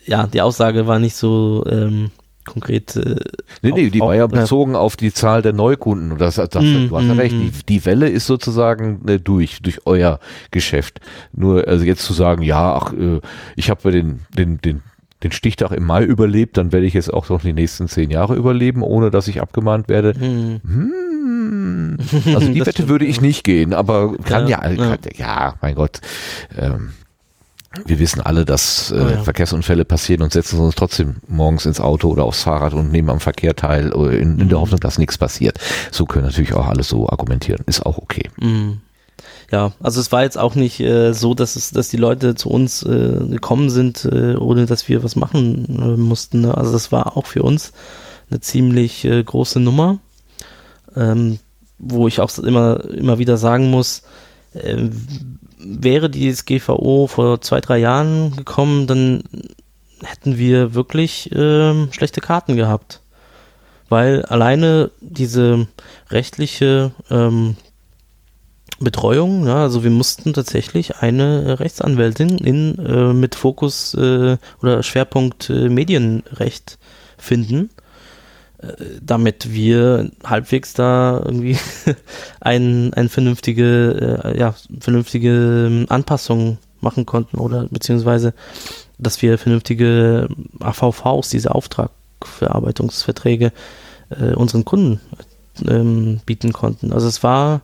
ja, 0.09 0.27
die 0.27 0.41
Aussage 0.43 0.87
war 0.87 0.99
nicht 0.99 1.15
so 1.17 1.65
ähm, 1.69 2.11
konkret. 2.45 2.97
Äh, 2.97 3.17
Nee, 3.63 3.73
nee, 3.73 3.87
auf- 3.87 3.91
die 3.93 4.01
war 4.01 4.15
ja 4.15 4.21
ja. 4.23 4.27
bezogen 4.27 4.75
auf 4.77 4.97
die 4.97 5.13
Zahl 5.13 5.43
der 5.43 5.53
Neukunden. 5.53 6.13
Und 6.13 6.21
das, 6.21 6.37
das, 6.37 6.49
Mm, 6.65 6.89
du 6.89 6.97
hast 6.97 7.07
ja 7.07 7.15
mm, 7.15 7.19
recht, 7.19 7.35
mm. 7.37 7.41
die, 7.41 7.53
die 7.69 7.85
Welle 7.87 8.09
ist 8.09 8.27
sozusagen 8.27 9.07
äh, 9.09 9.19
durch, 9.19 9.61
durch 9.63 9.81
euer 9.87 10.19
Geschäft. 10.51 11.01
Nur, 11.33 11.67
also 11.69 11.85
jetzt 11.85 12.05
zu 12.05 12.13
sagen, 12.13 12.43
ja, 12.43 12.75
ach, 12.75 12.93
äh, 12.93 13.21
ich 13.57 13.69
habe 13.71 13.91
den, 13.93 14.21
den, 14.37 14.59
den, 14.61 14.83
den 15.23 15.33
Stichtag 15.33 15.73
im 15.73 15.85
Mai 15.85 16.05
überlebt, 16.05 16.57
dann 16.57 16.71
werde 16.73 16.87
ich 16.87 16.95
jetzt 16.95 17.13
auch 17.13 17.29
noch 17.29 17.43
die 17.43 17.53
nächsten 17.53 17.89
zehn 17.89 18.11
Jahre 18.11 18.37
überleben, 18.37 18.83
ohne 18.83 19.11
dass 19.11 19.27
ich 19.29 19.41
abgemahnt 19.43 19.89
werde. 19.89 20.15
Hm. 20.19 20.61
Hm, 20.65 21.97
also 22.35 22.49
die 22.53 22.59
Das 22.61 22.67
Wette 22.69 22.71
stimmt, 22.73 22.89
würde 22.89 23.05
ich 23.05 23.21
nicht 23.21 23.43
gehen, 23.45 23.75
aber 23.75 24.17
kann 24.19 24.47
ja, 24.49 24.65
Ja, 24.69 24.77
kann, 24.77 24.99
ja. 25.17 25.27
ja, 25.27 25.55
mein 25.61 25.75
Gott. 25.75 26.01
Ähm, 26.57 26.91
wir 27.85 27.99
wissen 27.99 28.21
alle, 28.21 28.45
dass 28.45 28.91
äh, 28.91 28.95
Oh 28.95 29.09
ja. 29.09 29.23
Verkehrsunfälle 29.23 29.85
passieren 29.85 30.23
und 30.23 30.33
setzen 30.33 30.59
uns 30.59 30.75
trotzdem 30.75 31.17
morgens 31.27 31.67
ins 31.67 31.81
Auto 31.81 32.09
oder 32.09 32.25
aufs 32.25 32.43
Fahrrad 32.43 32.73
und 32.73 32.91
nehmen 32.91 33.11
am 33.11 33.21
Verkehr 33.21 33.55
teil, 33.55 33.93
äh, 33.95 34.19
in, 34.19 34.39
in 34.39 34.49
der 34.49 34.61
Hoffnung, 34.61 34.81
dass 34.81 34.99
nichts 34.99 35.19
passiert. 35.19 35.59
So 35.91 36.07
können 36.07 36.27
natürlich 36.27 36.55
auch 36.55 36.67
alles 36.67 36.89
so 36.89 37.09
argumentieren. 37.09 37.63
Ist 37.67 37.85
auch 37.85 37.99
okay. 37.99 38.31
Mm. 38.41 38.81
Ja, 39.51 39.73
also 39.81 40.01
es 40.01 40.13
war 40.13 40.23
jetzt 40.23 40.37
auch 40.37 40.55
nicht 40.55 40.81
äh, 40.81 41.13
so, 41.15 41.35
dass 41.35 41.57
es, 41.57 41.71
dass 41.71 41.89
die 41.89 41.97
Leute 41.97 42.35
zu 42.35 42.51
uns 42.51 42.83
äh, 42.83 43.19
gekommen 43.29 43.71
sind, 43.71 44.05
äh, 44.05 44.37
ohne 44.37 44.67
dass 44.67 44.89
wir 44.89 45.03
was 45.03 45.17
machen 45.17 45.65
äh, 45.81 45.97
mussten. 45.97 46.43
Ne? 46.43 46.57
Also 46.57 46.73
das 46.73 46.93
war 46.93 47.17
auch 47.17 47.27
für 47.27 47.43
uns 47.43 47.73
eine 48.31 48.41
ziemlich 48.41 49.05
äh, 49.05 49.23
große 49.23 49.59
Nummer, 49.59 49.99
ähm, 50.95 51.39
wo 51.79 52.09
ich 52.09 52.21
auch 52.21 52.37
immer 52.39 52.85
immer 52.91 53.19
wieder 53.19 53.39
sagen 53.39 53.71
muss, 53.71 54.03
wäre 55.69 56.09
die 56.11 56.33
SGVO 56.33 57.07
vor 57.07 57.41
zwei 57.41 57.61
drei 57.61 57.79
Jahren 57.79 58.37
gekommen, 58.37 58.87
dann 58.87 59.23
hätten 60.03 60.39
wir 60.39 60.75
wirklich 60.75 61.31
ähm, 61.35 61.89
schlechte 61.93 62.21
Karten 62.21 62.57
gehabt, 62.57 63.03
weil 63.89 64.23
alleine 64.25 64.91
diese 65.01 65.67
rechtliche 66.11 66.93
ähm, 67.11 67.57
Betreuung, 68.81 69.47
ja, 69.47 69.63
also 69.63 69.83
wir 69.83 69.91
mussten 69.91 70.33
tatsächlich 70.33 70.99
eine 70.99 71.59
Rechtsanwältin 71.59 72.39
in, 72.39 72.79
äh, 72.79 73.13
mit 73.13 73.35
Fokus 73.35 73.95
äh, 73.95 74.37
oder 74.63 74.83
Schwerpunkt 74.85 75.51
äh, 75.51 75.69
Medienrecht 75.69 76.79
finden, 77.17 77.71
damit 79.01 79.53
wir 79.53 80.11
halbwegs 80.25 80.75
da 80.75 81.23
irgendwie 81.25 81.57
ein, 82.41 82.93
ein 82.95 83.09
vernünftige, 83.09 84.23
äh, 84.25 84.39
ja, 84.39 84.55
vernünftige 84.81 85.67
ähm, 85.69 85.87
Anpassung 85.89 86.59
machen 86.81 87.07
konnten 87.07 87.39
oder 87.39 87.67
beziehungsweise, 87.71 88.35
dass 88.99 89.23
wir 89.23 89.39
vernünftige 89.39 90.29
AVVs, 90.61 91.31
diese 91.31 91.55
Auftragverarbeitungsverträge, 91.55 93.53
äh, 94.11 94.35
unseren 94.35 94.65
Kunden 94.65 95.01
ähm, 95.67 96.21
bieten 96.27 96.53
konnten. 96.53 96.93
Also 96.93 97.07
es 97.07 97.23
war 97.23 97.61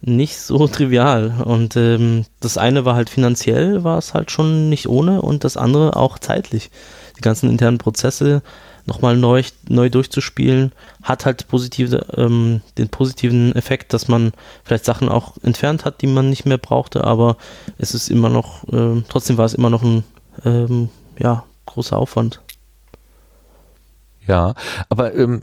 nicht 0.00 0.38
so 0.38 0.66
trivial 0.68 1.32
und 1.44 1.76
ähm, 1.76 2.24
das 2.40 2.58
eine 2.58 2.84
war 2.84 2.96
halt 2.96 3.08
finanziell, 3.08 3.84
war 3.84 3.98
es 3.98 4.14
halt 4.14 4.32
schon 4.32 4.68
nicht 4.68 4.88
ohne 4.88 5.22
und 5.22 5.44
das 5.44 5.56
andere 5.56 5.96
auch 5.96 6.18
zeitlich. 6.18 6.70
Die 7.16 7.22
ganzen 7.22 7.48
internen 7.48 7.78
Prozesse 7.78 8.42
nochmal 8.86 9.16
neu, 9.16 9.42
neu 9.68 9.88
durchzuspielen, 9.90 10.72
hat 11.02 11.24
halt 11.24 11.48
positive, 11.48 12.06
ähm, 12.16 12.60
den 12.78 12.88
positiven 12.88 13.54
Effekt, 13.54 13.92
dass 13.92 14.08
man 14.08 14.32
vielleicht 14.62 14.84
Sachen 14.84 15.08
auch 15.08 15.34
entfernt 15.42 15.84
hat, 15.84 16.02
die 16.02 16.06
man 16.06 16.30
nicht 16.30 16.44
mehr 16.44 16.58
brauchte, 16.58 17.04
aber 17.04 17.36
es 17.78 17.94
ist 17.94 18.10
immer 18.10 18.28
noch, 18.28 18.64
äh, 18.72 19.02
trotzdem 19.08 19.38
war 19.38 19.46
es 19.46 19.54
immer 19.54 19.70
noch 19.70 19.82
ein 19.82 20.04
ähm, 20.44 20.88
ja, 21.18 21.44
großer 21.66 21.96
Aufwand. 21.96 22.40
Ja, 24.26 24.54
aber 24.88 25.14
ähm, 25.14 25.42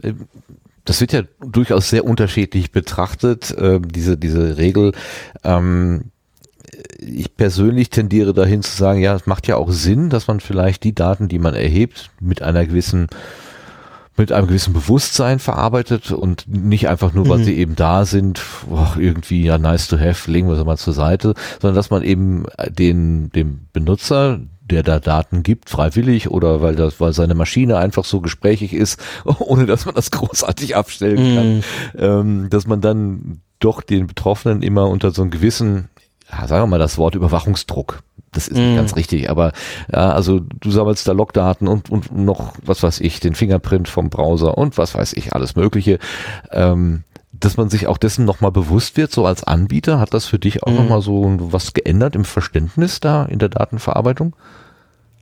das 0.85 1.01
wird 1.01 1.13
ja 1.13 1.23
durchaus 1.39 1.89
sehr 1.89 2.05
unterschiedlich 2.05 2.71
betrachtet, 2.71 3.51
äh, 3.51 3.79
diese, 3.79 4.17
diese 4.17 4.57
Regel. 4.57 4.93
Ähm, 5.43 6.11
ich 6.99 7.35
persönlich 7.35 7.89
tendiere 7.89 8.33
dahin 8.33 8.61
zu 8.61 8.75
sagen, 8.75 9.01
ja, 9.01 9.15
es 9.15 9.25
macht 9.25 9.47
ja 9.47 9.57
auch 9.57 9.71
Sinn, 9.71 10.09
dass 10.09 10.27
man 10.27 10.39
vielleicht 10.39 10.83
die 10.83 10.95
Daten, 10.95 11.27
die 11.27 11.39
man 11.39 11.53
erhebt, 11.53 12.11
mit 12.19 12.41
einer 12.41 12.65
gewissen 12.65 13.07
mit 14.17 14.31
einem 14.31 14.47
gewissen 14.47 14.73
Bewusstsein 14.73 15.39
verarbeitet 15.39 16.11
und 16.11 16.45
nicht 16.47 16.89
einfach 16.89 17.13
nur, 17.13 17.29
weil 17.29 17.39
mhm. 17.39 17.43
sie 17.43 17.57
eben 17.57 17.75
da 17.75 18.05
sind, 18.05 18.41
boah, 18.69 18.95
irgendwie 18.99 19.43
ja 19.43 19.57
nice 19.57 19.87
to 19.87 19.97
have, 19.97 20.29
legen 20.29 20.49
wir 20.49 20.57
sie 20.57 20.65
mal 20.65 20.77
zur 20.77 20.93
Seite, 20.93 21.33
sondern 21.61 21.75
dass 21.75 21.89
man 21.89 22.03
eben 22.03 22.45
den 22.69 23.31
dem 23.31 23.61
Benutzer, 23.71 24.39
der 24.59 24.83
da 24.83 24.99
Daten 24.99 25.43
gibt, 25.43 25.69
freiwillig 25.69 26.29
oder 26.29 26.61
weil 26.61 26.75
das, 26.75 26.99
weil 26.99 27.13
seine 27.13 27.35
Maschine 27.35 27.77
einfach 27.77 28.03
so 28.03 28.21
gesprächig 28.21 28.73
ist, 28.73 29.01
ohne 29.39 29.65
dass 29.65 29.85
man 29.85 29.95
das 29.95 30.11
großartig 30.11 30.75
abstellen 30.75 31.35
kann, 31.35 31.55
mhm. 31.55 31.63
ähm, 31.97 32.49
dass 32.49 32.67
man 32.67 32.81
dann 32.81 33.41
doch 33.59 33.81
den 33.81 34.07
Betroffenen 34.07 34.61
immer 34.61 34.89
unter 34.89 35.11
so 35.11 35.21
einem 35.21 35.31
gewissen 35.31 35.89
ja, 36.31 36.47
sagen 36.47 36.63
wir 36.63 36.67
mal 36.67 36.79
das 36.79 36.97
Wort 36.97 37.15
Überwachungsdruck. 37.15 38.03
Das 38.31 38.47
ist 38.47 38.57
nicht 38.57 38.73
mm. 38.73 38.77
ganz 38.77 38.95
richtig, 38.95 39.29
aber 39.29 39.51
ja, 39.91 40.11
also 40.11 40.39
du 40.39 40.71
sammelst 40.71 41.07
da 41.07 41.11
Logdaten 41.11 41.67
und, 41.67 41.89
und 41.89 42.15
noch, 42.15 42.53
was 42.63 42.81
weiß 42.81 43.01
ich, 43.01 43.19
den 43.19 43.35
Fingerprint 43.35 43.89
vom 43.89 44.09
Browser 44.09 44.57
und 44.57 44.77
was 44.77 44.95
weiß 44.95 45.13
ich, 45.13 45.33
alles 45.33 45.55
Mögliche. 45.55 45.99
Ähm, 46.51 47.03
dass 47.33 47.57
man 47.57 47.69
sich 47.69 47.87
auch 47.87 47.97
dessen 47.97 48.23
nochmal 48.23 48.51
bewusst 48.51 48.97
wird, 48.97 49.11
so 49.11 49.25
als 49.25 49.43
Anbieter, 49.43 49.99
hat 49.99 50.13
das 50.13 50.25
für 50.25 50.39
dich 50.39 50.63
auch 50.63 50.71
mm. 50.71 50.75
nochmal 50.75 51.01
so 51.01 51.35
was 51.39 51.73
geändert 51.73 52.15
im 52.15 52.23
Verständnis 52.23 52.99
da 52.99 53.25
in 53.25 53.39
der 53.39 53.49
Datenverarbeitung? 53.49 54.35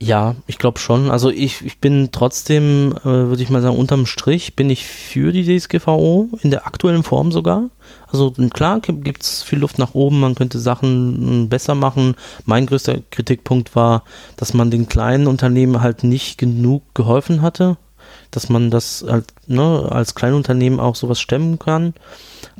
Ja, 0.02 0.34
ich 0.46 0.58
glaube 0.58 0.78
schon. 0.78 1.10
Also 1.10 1.30
ich, 1.30 1.64
ich 1.64 1.78
bin 1.78 2.08
trotzdem, 2.10 2.94
äh, 3.02 3.04
würde 3.04 3.42
ich 3.42 3.50
mal 3.50 3.60
sagen, 3.60 3.76
unterm 3.76 4.06
Strich 4.06 4.56
bin 4.56 4.70
ich 4.70 4.86
für 4.86 5.30
die 5.30 5.44
DSGVO, 5.44 6.30
in 6.40 6.50
der 6.50 6.66
aktuellen 6.66 7.02
Form 7.02 7.32
sogar. 7.32 7.68
Also 8.12 8.32
klar 8.52 8.80
gibt 8.80 9.22
es 9.22 9.42
viel 9.42 9.60
Luft 9.60 9.78
nach 9.78 9.94
oben, 9.94 10.20
man 10.20 10.34
könnte 10.34 10.58
Sachen 10.58 11.16
hm, 11.16 11.48
besser 11.48 11.74
machen. 11.74 12.16
Mein 12.44 12.66
größter 12.66 12.98
Kritikpunkt 13.10 13.76
war, 13.76 14.04
dass 14.36 14.54
man 14.54 14.70
den 14.70 14.88
kleinen 14.88 15.26
Unternehmen 15.26 15.80
halt 15.80 16.04
nicht 16.04 16.38
genug 16.38 16.82
geholfen 16.94 17.42
hatte, 17.42 17.76
dass 18.30 18.48
man 18.48 18.70
das 18.70 19.04
halt, 19.08 19.26
ne, 19.46 19.88
als 19.90 20.14
Kleinunternehmen 20.14 20.80
auch 20.80 20.96
sowas 20.96 21.20
stemmen 21.20 21.58
kann. 21.58 21.94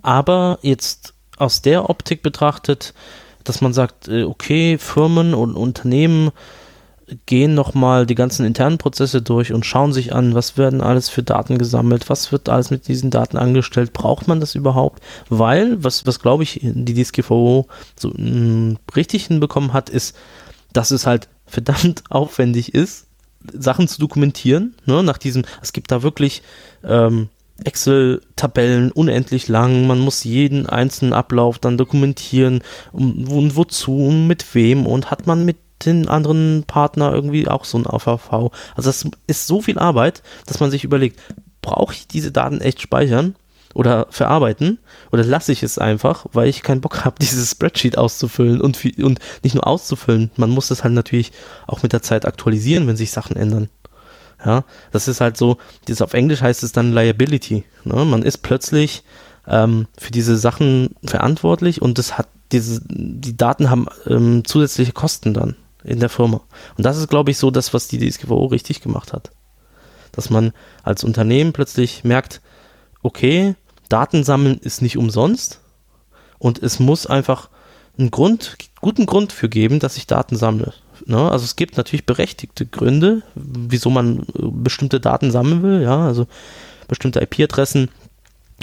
Aber 0.03 0.59
jetzt 0.62 1.14
aus 1.36 1.62
der 1.62 1.88
Optik 1.90 2.22
betrachtet, 2.22 2.94
dass 3.44 3.61
man 3.61 3.72
sagt, 3.72 4.09
äh, 4.09 4.24
okay, 4.24 4.78
Firmen 4.78 5.34
und 5.34 5.57
Unternehmen 5.57 6.30
gehen 7.26 7.54
nochmal 7.54 8.06
die 8.06 8.14
ganzen 8.14 8.44
internen 8.44 8.78
Prozesse 8.78 9.22
durch 9.22 9.52
und 9.52 9.66
schauen 9.66 9.92
sich 9.92 10.14
an, 10.14 10.34
was 10.34 10.56
werden 10.56 10.80
alles 10.80 11.08
für 11.08 11.22
Daten 11.22 11.58
gesammelt, 11.58 12.08
was 12.08 12.32
wird 12.32 12.48
alles 12.48 12.70
mit 12.70 12.88
diesen 12.88 13.11
Daten 13.11 13.36
angestellt, 13.36 13.92
braucht 13.92 14.28
man 14.28 14.40
das 14.40 14.54
überhaupt? 14.54 15.02
Weil, 15.28 15.82
was, 15.82 16.06
was 16.06 16.20
glaube 16.20 16.42
ich, 16.42 16.61
die 16.62 17.02
DSGVO 17.02 17.66
so 17.96 18.08
mh, 18.08 18.18
mm, 18.18 18.78
richtig 18.96 19.26
hinbekommen 19.26 19.72
hat, 19.72 19.90
ist, 19.90 20.16
dass 20.72 20.90
es 20.90 21.06
halt 21.06 21.28
verdammt 21.46 22.04
aufwendig 22.11 22.74
ist, 22.74 23.06
Sachen 23.52 23.88
zu 23.88 24.00
dokumentieren, 24.00 24.74
ne, 24.86 25.02
nach 25.02 25.18
diesem, 25.18 25.44
es 25.62 25.72
gibt 25.72 25.90
da 25.90 26.02
wirklich 26.02 26.42
ähm, 26.84 27.28
Excel-Tabellen 27.64 28.92
unendlich 28.92 29.48
lang, 29.48 29.86
man 29.86 29.98
muss 29.98 30.24
jeden 30.24 30.66
einzelnen 30.66 31.12
Ablauf 31.12 31.58
dann 31.58 31.78
dokumentieren 31.78 32.62
und, 32.92 33.28
und 33.28 33.56
wozu 33.56 34.06
und 34.06 34.26
mit 34.26 34.54
wem 34.54 34.86
und 34.86 35.11
hat 35.11 35.26
man 35.26 35.44
mit 35.44 35.56
den 35.85 36.09
anderen 36.09 36.64
Partner 36.66 37.12
irgendwie 37.12 37.49
auch 37.49 37.64
so 37.64 37.78
ein 37.78 37.87
AVV. 37.87 38.53
Also 38.76 38.89
das 38.89 39.07
ist 39.26 39.47
so 39.47 39.62
viel 39.62 39.78
Arbeit, 39.78 40.22
dass 40.47 40.61
man 40.61 40.70
sich 40.70 40.85
überlegt, 40.85 41.20
brauche 41.62 41.95
ich 41.95 42.07
diese 42.07 42.33
Daten 42.33 42.61
echt 42.61 42.81
speichern 42.81 43.35
oder 43.74 44.07
verarbeiten 44.11 44.78
oder 45.12 45.24
lasse 45.24 45.53
ich 45.53 45.62
es 45.62 45.78
einfach, 45.78 46.26
weil 46.33 46.49
ich 46.49 46.62
keinen 46.62 46.81
Bock 46.81 47.05
habe, 47.05 47.16
dieses 47.20 47.51
Spreadsheet 47.51 47.99
auszufüllen 47.99 48.61
und, 48.61 48.83
und 48.99 49.18
nicht 49.43 49.55
nur 49.55 49.66
auszufüllen, 49.66 50.31
man 50.37 50.51
muss 50.51 50.68
das 50.68 50.85
halt 50.85 50.95
natürlich 50.95 51.33
auch 51.66 51.83
mit 51.83 51.93
der 51.93 52.03
Zeit 52.03 52.26
aktualisieren, 52.26 52.87
wenn 52.87 52.97
sich 52.97 53.11
Sachen 53.11 53.37
ändern. 53.37 53.68
Ja, 54.45 54.64
das 54.91 55.07
ist 55.07 55.20
halt 55.20 55.37
so, 55.37 55.59
das 55.85 56.01
auf 56.01 56.14
Englisch 56.14 56.41
heißt 56.41 56.62
es 56.62 56.72
dann 56.72 56.95
Liability. 56.95 57.64
Ne? 57.85 58.07
Man 58.07 58.22
ist 58.22 58.39
plötzlich 58.39 59.03
ähm, 59.47 59.87
für 59.99 60.12
diese 60.12 60.39
Sachen 60.39 60.95
verantwortlich 61.05 61.83
und 61.83 61.99
das 61.99 62.16
hat 62.16 62.26
diese, 62.51 62.81
die 62.89 63.37
Daten 63.37 63.68
haben 63.68 63.87
ähm, 64.07 64.43
zusätzliche 64.45 64.93
Kosten 64.93 65.35
dann 65.35 65.57
in 65.85 66.01
der 66.01 66.09
Firma. 66.09 66.41
Und 66.76 66.85
das 66.85 66.97
ist, 66.97 67.09
glaube 67.09 67.31
ich, 67.31 67.39
so 67.39 67.51
das, 67.51 67.72
was 67.74 67.89
die 67.89 67.99
DSGVO 67.99 68.47
richtig 68.47 68.81
gemacht 68.81 69.12
hat. 69.12 69.31
Dass 70.12 70.31
man 70.31 70.53
als 70.83 71.05
Unternehmen 71.05 71.53
plötzlich 71.53 72.05
merkt, 72.05 72.41
okay, 73.03 73.55
Daten 73.89 74.24
sammeln 74.24 74.59
ist 74.59 74.83
nicht 74.83 74.97
umsonst 74.97 75.61
und 76.39 76.62
es 76.62 76.78
muss 76.78 77.07
einfach 77.07 77.49
einen 77.99 78.11
Grund, 78.11 78.57
guten 78.81 79.07
Grund 79.07 79.33
für 79.33 79.49
geben, 79.49 79.78
dass 79.78 79.97
ich 79.97 80.07
Daten 80.07 80.37
sammle. 80.37 80.72
Ne? 81.07 81.31
Also 81.31 81.45
es 81.45 81.57
gibt 81.57 81.76
natürlich 81.76 82.07
berechtigte 82.07 82.66
Gründe, 82.66 83.22
wieso 83.35 83.91
man 83.91 84.20
äh, 84.20 84.24
bestimmte 84.39 85.01
Daten 85.01 85.31
sammeln 85.31 85.62
will, 85.62 85.83
ja, 85.83 86.07
also 86.07 86.26
bestimmte 86.89 87.20
IP-Adressen 87.20 87.89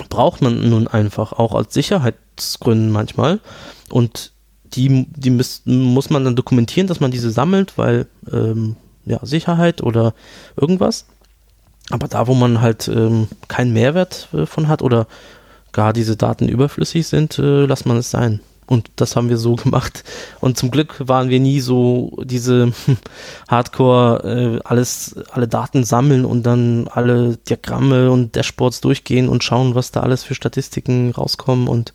braucht 0.09 0.41
man 0.41 0.69
nun 0.69 0.87
einfach 0.87 1.33
auch 1.33 1.55
als 1.55 1.73
Sicherheitsgründen 1.73 2.91
manchmal. 2.91 3.39
Und 3.89 4.31
die, 4.73 5.07
die 5.15 5.29
müß, 5.29 5.63
muss 5.65 6.09
man 6.09 6.23
dann 6.23 6.35
dokumentieren, 6.35 6.87
dass 6.87 6.99
man 6.99 7.11
diese 7.11 7.31
sammelt, 7.31 7.77
weil 7.77 8.07
ähm, 8.31 8.75
ja, 9.05 9.19
Sicherheit 9.23 9.81
oder 9.81 10.13
irgendwas. 10.55 11.05
Aber 11.89 12.07
da, 12.07 12.27
wo 12.27 12.33
man 12.33 12.61
halt 12.61 12.87
ähm, 12.87 13.27
keinen 13.47 13.73
Mehrwert 13.73 14.29
äh, 14.33 14.45
von 14.45 14.67
hat 14.67 14.81
oder 14.81 15.07
gar 15.71 15.93
diese 15.93 16.17
Daten 16.17 16.49
überflüssig 16.49 17.07
sind, 17.07 17.39
äh, 17.39 17.65
lässt 17.65 17.85
man 17.85 17.97
es 17.97 18.11
sein. 18.11 18.41
Und 18.65 18.91
das 18.97 19.15
haben 19.15 19.29
wir 19.29 19.37
so 19.37 19.55
gemacht. 19.63 20.03
Und 20.41 20.57
zum 20.57 20.69
Glück 20.69 20.95
waren 21.07 21.29
wir 21.29 21.39
nie 21.39 21.61
so 21.61 22.17
diese 22.23 22.73
Hardcore, 23.47 24.59
äh, 24.59 24.67
alles, 24.67 25.15
alle 25.31 25.47
Daten 25.47 25.83
sammeln 25.83 26.25
und 26.25 26.43
dann 26.43 26.87
alle 26.89 27.37
Diagramme 27.37 28.11
und 28.11 28.35
Dashboards 28.35 28.81
durchgehen 28.81 29.29
und 29.29 29.43
schauen, 29.43 29.75
was 29.75 29.91
da 29.91 30.01
alles 30.01 30.23
für 30.23 30.35
Statistiken 30.35 31.11
rauskommen 31.11 31.67
und 31.67 31.93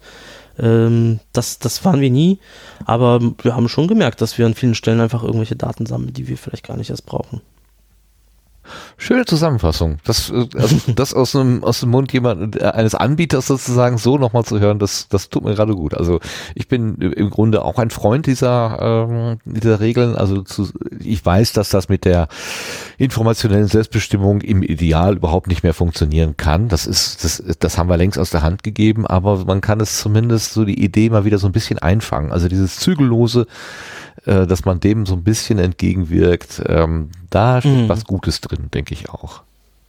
ähm, 0.58 1.20
das, 1.32 1.58
das 1.58 1.84
waren 1.84 2.00
wir 2.00 2.10
nie, 2.10 2.38
aber 2.84 3.20
wir 3.42 3.56
haben 3.56 3.68
schon 3.68 3.88
gemerkt, 3.88 4.20
dass 4.20 4.38
wir 4.38 4.46
an 4.46 4.54
vielen 4.54 4.74
Stellen 4.74 5.00
einfach 5.00 5.22
irgendwelche 5.22 5.56
Daten 5.56 5.86
sammeln, 5.86 6.12
die 6.12 6.28
wir 6.28 6.38
vielleicht 6.38 6.66
gar 6.66 6.76
nicht 6.76 6.90
erst 6.90 7.06
brauchen. 7.06 7.40
Schöne 8.96 9.24
Zusammenfassung. 9.24 9.98
Das, 10.04 10.30
äh, 10.30 10.46
also 10.56 10.76
das 10.94 11.14
aus 11.14 11.32
dem, 11.32 11.64
aus 11.64 11.80
dem 11.80 11.90
Mund 11.90 12.12
jemand, 12.12 12.56
äh, 12.56 12.64
eines 12.64 12.94
Anbieters 12.94 13.46
sozusagen 13.46 13.98
so 13.98 14.18
nochmal 14.18 14.44
zu 14.44 14.60
hören, 14.60 14.78
das, 14.78 15.08
das 15.08 15.28
tut 15.28 15.44
mir 15.44 15.54
gerade 15.54 15.74
gut. 15.74 15.94
Also 15.94 16.20
ich 16.54 16.68
bin 16.68 16.96
im 16.96 17.30
Grunde 17.30 17.64
auch 17.64 17.78
ein 17.78 17.90
Freund 17.90 18.26
dieser, 18.26 19.08
ähm, 19.08 19.38
dieser 19.44 19.80
Regeln. 19.80 20.16
Also 20.16 20.42
zu, 20.42 20.68
ich 21.00 21.24
weiß, 21.24 21.52
dass 21.52 21.70
das 21.70 21.88
mit 21.88 22.04
der 22.04 22.28
informationellen 22.98 23.66
Selbstbestimmung 23.66 24.40
im 24.40 24.62
Ideal 24.62 25.16
überhaupt 25.16 25.48
nicht 25.48 25.62
mehr 25.62 25.74
funktionieren 25.74 26.36
kann. 26.36 26.68
Das 26.68 26.86
ist, 26.86 27.24
das, 27.24 27.42
das 27.58 27.78
haben 27.78 27.88
wir 27.88 27.96
längst 27.96 28.18
aus 28.18 28.30
der 28.30 28.42
Hand 28.42 28.62
gegeben, 28.62 29.06
aber 29.06 29.44
man 29.44 29.60
kann 29.60 29.80
es 29.80 29.98
zumindest 29.98 30.52
so 30.52 30.64
die 30.64 30.82
Idee 30.82 31.10
mal 31.10 31.24
wieder 31.24 31.38
so 31.38 31.46
ein 31.46 31.52
bisschen 31.52 31.78
einfangen. 31.78 32.32
Also 32.32 32.48
dieses 32.48 32.76
zügellose, 32.76 33.46
äh, 34.26 34.46
dass 34.46 34.64
man 34.64 34.80
dem 34.80 35.06
so 35.06 35.14
ein 35.14 35.24
bisschen 35.24 35.58
entgegenwirkt. 35.58 36.62
Ähm, 36.66 37.10
da 37.30 37.60
steht 37.60 37.84
mhm. 37.84 37.88
was 37.88 38.04
Gutes 38.04 38.40
drin, 38.40 38.68
denke 38.72 38.94
ich 38.94 39.10
auch. 39.10 39.42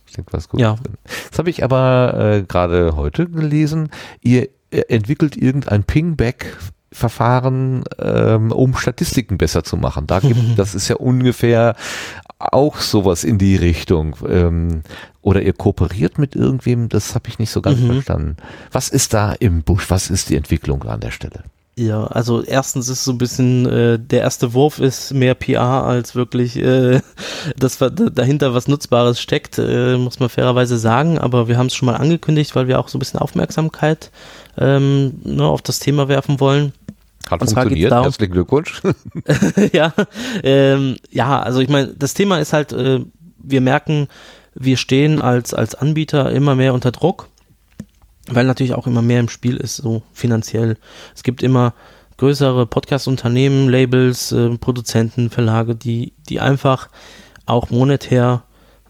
Steckt 0.05 0.33
was 0.33 0.49
Gutes 0.49 0.63
ja. 0.63 0.75
drin. 0.75 0.97
Das 1.29 1.39
habe 1.39 1.49
ich 1.49 1.63
aber 1.63 2.13
äh, 2.17 2.43
gerade 2.43 2.95
heute 2.95 3.27
gelesen. 3.27 3.89
Ihr 4.21 4.49
entwickelt 4.69 5.37
irgendein 5.37 5.83
Pingback 5.83 6.57
Verfahren, 6.93 7.83
ähm, 7.99 8.51
um 8.51 8.75
Statistiken 8.75 9.37
besser 9.37 9.63
zu 9.63 9.77
machen. 9.77 10.07
Da 10.07 10.19
gibt, 10.19 10.39
das 10.57 10.75
ist 10.75 10.87
ja 10.87 10.95
ungefähr 10.95 11.75
auch 12.37 12.77
sowas 12.77 13.23
in 13.23 13.37
die 13.37 13.55
Richtung. 13.55 14.15
Ähm, 14.27 14.83
oder 15.21 15.41
ihr 15.41 15.53
kooperiert 15.53 16.17
mit 16.17 16.35
irgendwem, 16.35 16.89
das 16.89 17.15
habe 17.15 17.29
ich 17.29 17.39
nicht 17.39 17.49
so 17.51 17.61
ganz 17.61 17.79
Mhm. 17.79 17.93
verstanden. 17.93 18.37
Was 18.71 18.89
ist 18.89 19.13
da 19.13 19.33
im 19.33 19.63
Busch? 19.63 19.89
Was 19.89 20.09
ist 20.09 20.29
die 20.29 20.35
Entwicklung 20.35 20.83
an 20.83 20.99
der 20.99 21.11
Stelle? 21.11 21.43
Ja, 21.75 22.05
also 22.05 22.43
erstens 22.43 22.87
ist 22.87 23.03
so 23.03 23.11
ein 23.11 23.17
bisschen, 23.17 23.65
äh, 23.65 23.97
der 23.97 24.21
erste 24.21 24.53
Wurf 24.53 24.77
ist 24.79 25.11
mehr 25.11 25.33
PR 25.33 25.83
als 25.83 26.13
wirklich, 26.13 26.55
äh, 26.57 27.01
dass 27.57 27.79
dahinter 27.79 28.53
was 28.53 28.67
Nutzbares 28.67 29.19
steckt, 29.19 29.57
äh, 29.57 29.97
muss 29.97 30.19
man 30.19 30.29
fairerweise 30.29 30.77
sagen, 30.77 31.17
aber 31.17 31.47
wir 31.47 31.57
haben 31.57 31.67
es 31.67 31.75
schon 31.75 31.87
mal 31.87 31.95
angekündigt, 31.95 32.55
weil 32.55 32.67
wir 32.67 32.79
auch 32.79 32.89
so 32.89 32.97
ein 32.97 32.99
bisschen 32.99 33.19
Aufmerksamkeit 33.19 34.11
ähm, 34.57 35.19
ne, 35.23 35.43
auf 35.45 35.63
das 35.63 35.79
Thema 35.79 36.07
werfen 36.07 36.39
wollen. 36.39 36.73
Hat 37.27 37.41
Und 37.41 37.49
funktioniert. 37.49 37.91
darum- 37.91 38.03
Herzlichen 38.05 38.33
Glückwunsch. 38.33 38.81
ja, 39.73 39.93
ähm, 40.43 40.97
ja, 41.09 41.41
also 41.41 41.59
ich 41.59 41.69
meine, 41.69 41.87
das 41.87 42.13
Thema 42.13 42.37
ist 42.37 42.53
halt, 42.53 42.71
äh, 42.71 42.99
wir 43.39 43.61
merken, 43.61 44.09
wir 44.53 44.77
stehen 44.77 45.21
als, 45.23 45.55
als 45.55 45.73
Anbieter 45.73 46.31
immer 46.31 46.53
mehr 46.53 46.75
unter 46.75 46.91
Druck, 46.91 47.29
weil 48.29 48.45
natürlich 48.45 48.73
auch 48.73 48.87
immer 48.87 49.01
mehr 49.01 49.19
im 49.19 49.29
Spiel 49.29 49.57
ist, 49.57 49.77
so 49.77 50.03
finanziell. 50.13 50.77
Es 51.15 51.23
gibt 51.23 51.43
immer 51.43 51.73
größere 52.17 52.65
Podcast-Unternehmen, 52.65 53.69
Labels, 53.69 54.31
äh, 54.31 54.57
Produzenten, 54.57 55.29
Verlage, 55.29 55.75
die, 55.75 56.13
die 56.29 56.39
einfach 56.39 56.89
auch 57.45 57.69
monetär 57.69 58.43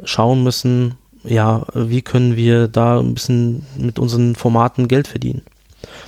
schauen 0.03 0.43
müssen, 0.43 0.95
ja, 1.23 1.65
wie 1.73 2.01
können 2.01 2.35
wir 2.35 2.67
da 2.67 2.99
ein 2.99 3.13
bisschen 3.13 3.65
mit 3.77 3.97
unseren 3.97 4.35
Formaten 4.35 4.87
Geld 4.87 5.07
verdienen. 5.07 5.41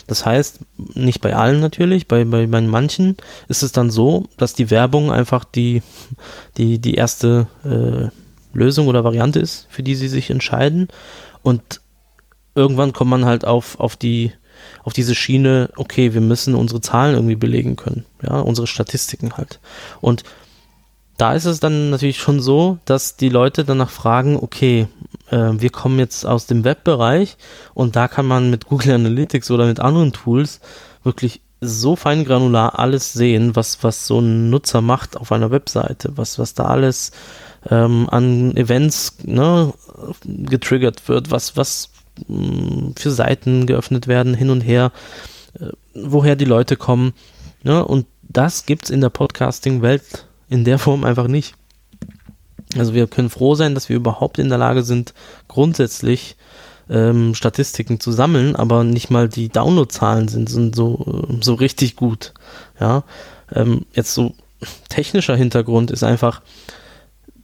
Das 0.08 0.26
heißt, 0.26 0.60
nicht 0.94 1.22
bei 1.22 1.36
allen 1.36 1.60
natürlich, 1.60 2.08
bei, 2.08 2.26
bei, 2.26 2.48
bei 2.48 2.62
manchen 2.62 3.18
ist 3.48 3.64
es 3.64 3.72
dann 3.72 3.90
so, 3.90 4.26
dass 4.38 4.54
die 4.54 4.70
Werbung 4.70 5.12
einfach 5.12 5.44
die, 5.46 5.82
die, 6.58 6.80
die 6.80 6.96
erste 6.96 7.48
äh, 7.64 8.10
Lösung 8.56 8.88
oder 8.88 9.04
Variante 9.04 9.40
ist, 9.40 9.68
für 9.70 9.84
die 9.84 9.96
sie 9.96 10.08
sich 10.08 10.30
entscheiden. 10.30 10.88
Und 11.44 11.82
irgendwann 12.56 12.94
kommt 12.94 13.12
man 13.12 13.26
halt 13.26 13.46
auf, 13.46 13.80
auf 13.80 13.96
die 13.96 14.32
auf 14.84 14.94
diese 14.94 15.16
Schiene, 15.16 15.70
okay, 15.76 16.14
wir 16.14 16.22
müssen 16.22 16.56
unsere 16.56 16.82
Zahlen 16.82 17.16
irgendwie 17.16 17.36
belegen 17.36 17.76
können, 17.76 18.06
ja, 18.24 18.40
unsere 18.40 18.68
Statistiken 18.68 19.34
halt. 19.38 19.60
Und 20.02 20.24
da 21.18 21.34
ist 21.34 21.46
es 21.46 21.60
dann 21.60 21.90
natürlich 21.90 22.20
schon 22.20 22.40
so, 22.42 22.78
dass 22.86 23.16
die 23.16 23.30
Leute 23.30 23.64
danach 23.64 23.90
fragen, 23.90 24.38
okay, 24.38 24.88
äh, 25.30 25.52
wir 25.54 25.70
kommen 25.70 26.00
jetzt 26.00 26.26
aus 26.26 26.46
dem 26.46 26.64
Webbereich 26.64 27.38
und 27.74 27.96
da 27.96 28.08
kann 28.08 28.26
man 28.26 28.50
mit 28.50 28.68
Google 28.68 28.94
Analytics 28.94 29.50
oder 29.52 29.66
mit 29.66 29.80
anderen 29.80 30.12
Tools 30.14 30.60
wirklich 31.04 31.42
so 31.62 31.96
fein 31.96 32.26
granular 32.26 32.78
alles 32.80 33.14
sehen, 33.14 33.56
was, 33.56 33.82
was 33.84 34.08
so 34.08 34.20
ein 34.20 34.50
Nutzer 34.50 34.82
macht 34.82 35.18
auf 35.18 35.32
einer 35.32 35.52
Webseite, 35.52 36.12
was, 36.16 36.38
was 36.38 36.54
da 36.54 36.66
alles 36.66 37.12
ähm, 37.70 38.08
an 38.10 38.56
Events 38.58 39.18
ne, 39.24 39.74
getriggert 40.26 41.08
wird, 41.08 41.32
was, 41.32 41.56
was 41.56 41.90
für 42.96 43.12
Seiten 43.12 43.66
geöffnet 43.66 44.08
werden, 44.08 44.34
hin 44.34 44.50
und 44.50 44.62
her, 44.62 44.92
äh, 45.60 45.68
woher 45.94 46.36
die 46.36 46.46
Leute 46.46 46.76
kommen. 46.76 47.14
Ne? 47.64 47.84
Und 47.84 48.06
das 48.24 48.66
gibt's 48.66 48.90
in 48.90 49.02
der 49.02 49.10
Podcasting-Welt 49.10 50.26
in 50.50 50.64
der 50.64 50.80
Form 50.80 51.04
einfach 51.04 51.28
nicht. 51.28 51.56
Also 52.78 52.94
wir 52.94 53.08
können 53.08 53.30
froh 53.30 53.56
sein, 53.56 53.74
dass 53.74 53.90
wir 53.90 53.96
überhaupt 53.96 54.38
in 54.38 54.50
der 54.50 54.58
Lage 54.58 54.84
sind, 54.84 55.14
grundsätzlich 55.48 56.36
ähm, 56.90 57.34
Statistiken 57.34 58.00
zu 58.00 58.12
sammeln, 58.12 58.56
aber 58.56 58.84
nicht 58.84 59.10
mal 59.10 59.28
die 59.30 59.50
Downloadzahlen 59.50 60.28
sind, 60.28 60.50
sind 60.50 60.76
so, 60.76 61.28
äh, 61.30 61.44
so 61.44 61.56
richtig 61.56 61.96
gut. 61.96 62.34
Ja, 62.80 63.04
ähm, 63.54 63.86
jetzt 63.94 64.14
so 64.14 64.36
technischer 64.90 65.36
Hintergrund 65.36 65.92
ist 65.92 66.04
einfach, 66.04 66.42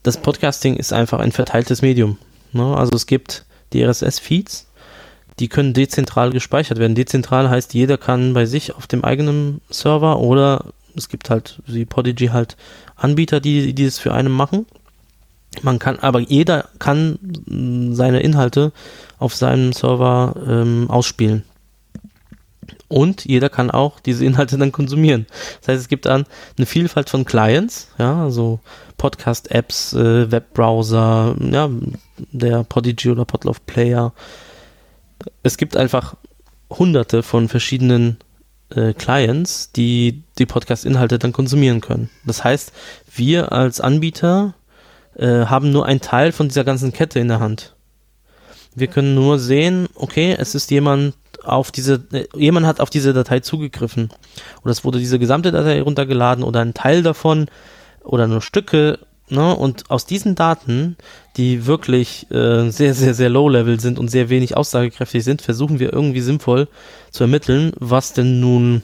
das 0.03 0.17
Podcasting 0.17 0.75
ist 0.75 0.93
einfach 0.93 1.19
ein 1.19 1.31
verteiltes 1.31 1.81
Medium. 1.81 2.17
Ne? 2.53 2.75
Also 2.75 2.91
es 2.95 3.05
gibt 3.05 3.45
die 3.73 3.83
RSS-Feeds, 3.83 4.67
die 5.39 5.49
können 5.49 5.73
dezentral 5.73 6.31
gespeichert 6.31 6.77
werden. 6.79 6.95
Dezentral 6.95 7.49
heißt, 7.49 7.73
jeder 7.73 7.97
kann 7.97 8.33
bei 8.33 8.45
sich 8.45 8.75
auf 8.75 8.87
dem 8.87 9.03
eigenen 9.03 9.61
Server 9.69 10.19
oder 10.19 10.65
es 10.95 11.09
gibt 11.09 11.29
halt 11.29 11.61
wie 11.65 11.85
Podigy 11.85 12.27
halt 12.27 12.57
Anbieter, 12.95 13.39
die, 13.39 13.73
die 13.73 13.85
das 13.85 13.97
für 13.97 14.13
einen 14.13 14.31
machen. 14.31 14.65
Man 15.61 15.79
kann, 15.79 15.99
aber 15.99 16.19
jeder 16.19 16.69
kann 16.79 17.19
mh, 17.45 17.95
seine 17.95 18.21
Inhalte 18.21 18.71
auf 19.19 19.35
seinem 19.35 19.73
Server 19.73 20.35
ähm, 20.47 20.89
ausspielen. 20.89 21.43
Und 22.87 23.25
jeder 23.25 23.49
kann 23.49 23.71
auch 23.71 23.99
diese 23.99 24.25
Inhalte 24.25 24.57
dann 24.57 24.71
konsumieren. 24.71 25.25
Das 25.59 25.69
heißt, 25.69 25.81
es 25.81 25.87
gibt 25.87 26.05
dann 26.05 26.25
eine 26.57 26.65
Vielfalt 26.65 27.09
von 27.09 27.25
Clients, 27.25 27.89
ja, 27.97 28.23
also 28.23 28.59
Podcast-Apps, 29.01 29.93
äh, 29.93 30.31
Webbrowser, 30.31 31.35
ja, 31.39 31.71
der 32.31 32.63
Podigy 32.63 33.09
oder 33.09 33.25
Podlove 33.25 33.59
Player. 33.65 34.13
Es 35.41 35.57
gibt 35.57 35.75
einfach 35.75 36.15
hunderte 36.69 37.23
von 37.23 37.49
verschiedenen 37.49 38.17
äh, 38.69 38.93
Clients, 38.93 39.71
die 39.71 40.21
die 40.37 40.45
Podcast-Inhalte 40.45 41.17
dann 41.17 41.31
konsumieren 41.31 41.81
können. 41.81 42.11
Das 42.27 42.43
heißt, 42.43 42.73
wir 43.15 43.51
als 43.51 43.81
Anbieter 43.81 44.53
äh, 45.15 45.45
haben 45.45 45.71
nur 45.71 45.87
einen 45.87 46.01
Teil 46.01 46.31
von 46.31 46.47
dieser 46.49 46.63
ganzen 46.63 46.93
Kette 46.93 47.19
in 47.19 47.27
der 47.27 47.39
Hand. 47.39 47.75
Wir 48.75 48.85
können 48.85 49.15
nur 49.15 49.39
sehen, 49.39 49.89
okay, 49.95 50.35
es 50.37 50.53
ist 50.53 50.69
jemand 50.69 51.15
auf 51.43 51.71
diese, 51.71 52.03
äh, 52.11 52.27
jemand 52.35 52.67
hat 52.67 52.79
auf 52.79 52.91
diese 52.91 53.13
Datei 53.13 53.39
zugegriffen. 53.39 54.11
Oder 54.61 54.73
es 54.73 54.85
wurde 54.85 54.99
diese 54.99 55.17
gesamte 55.17 55.51
Datei 55.51 55.81
runtergeladen 55.81 56.43
oder 56.43 56.59
ein 56.59 56.75
Teil 56.75 57.01
davon 57.01 57.47
oder 58.03 58.27
nur 58.27 58.41
Stücke. 58.41 58.99
Ne? 59.29 59.55
Und 59.55 59.89
aus 59.89 60.05
diesen 60.05 60.35
Daten, 60.35 60.97
die 61.37 61.65
wirklich 61.65 62.29
äh, 62.31 62.69
sehr, 62.69 62.93
sehr, 62.93 63.13
sehr 63.13 63.29
low-level 63.29 63.79
sind 63.79 63.97
und 63.97 64.09
sehr 64.09 64.29
wenig 64.29 64.57
aussagekräftig 64.57 65.23
sind, 65.23 65.41
versuchen 65.41 65.79
wir 65.79 65.93
irgendwie 65.93 66.21
sinnvoll 66.21 66.67
zu 67.11 67.23
ermitteln, 67.23 67.71
was 67.79 68.13
denn 68.13 68.39
nun 68.39 68.83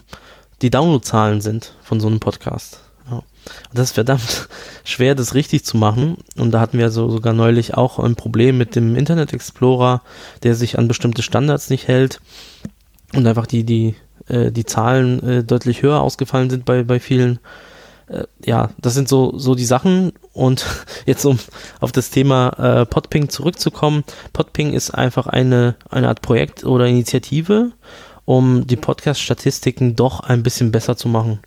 die 0.62 0.70
Downloadzahlen 0.70 1.42
sind 1.42 1.76
von 1.84 2.00
so 2.00 2.08
einem 2.08 2.20
Podcast. 2.20 2.82
Ja. 3.10 3.18
Und 3.18 3.26
das 3.74 3.90
ist 3.90 3.94
verdammt 3.96 4.48
schwer, 4.84 5.16
das 5.16 5.34
richtig 5.34 5.66
zu 5.66 5.78
machen. 5.78 6.18
Und 6.38 6.52
da 6.52 6.60
hatten 6.60 6.78
wir 6.78 6.90
so 6.92 7.10
sogar 7.10 7.34
neulich 7.34 7.76
auch 7.76 8.00
ein 8.00 8.16
Problem 8.16 8.58
mit 8.58 8.76
dem 8.76 8.96
Internet 8.96 9.34
Explorer, 9.34 10.02
der 10.44 10.56
sich 10.56 10.80
an 10.80 10.88
bestimmte 10.88 11.22
Standards 11.22 11.70
nicht 11.70 11.88
hält 11.88 12.22
und 13.14 13.26
einfach 13.28 13.48
die, 13.48 13.64
die, 13.64 13.96
äh, 14.28 14.52
die 14.52 14.66
Zahlen 14.66 15.24
äh, 15.28 15.44
deutlich 15.44 15.82
höher 15.82 16.02
ausgefallen 16.02 16.50
sind 16.50 16.66
bei, 16.66 16.84
bei 16.84 17.00
vielen. 17.00 17.40
Äh, 18.08 18.24
ja, 18.44 18.70
das 18.80 18.94
sind 18.94 19.08
so, 19.08 19.38
so 19.38 19.56
die 19.56 19.66
Sachen. 19.66 20.14
Und 20.34 20.66
jetzt 21.06 21.26
um 21.26 21.40
auf 21.80 21.92
das 21.92 22.10
Thema 22.10 22.50
äh, 22.82 22.86
Podping 22.86 23.30
zurückzukommen. 23.30 24.04
Podping 24.34 24.74
ist 24.74 24.92
einfach 24.92 25.28
eine, 25.28 25.76
eine 25.90 26.10
Art 26.10 26.22
Projekt 26.22 26.64
oder 26.64 26.88
Initiative, 26.88 27.72
um 28.26 28.66
die 28.68 28.76
Podcast-Statistiken 28.76 29.96
doch 29.96 30.22
ein 30.22 30.44
bisschen 30.44 30.72
besser 30.72 30.98
zu 30.98 31.08
machen. 31.08 31.40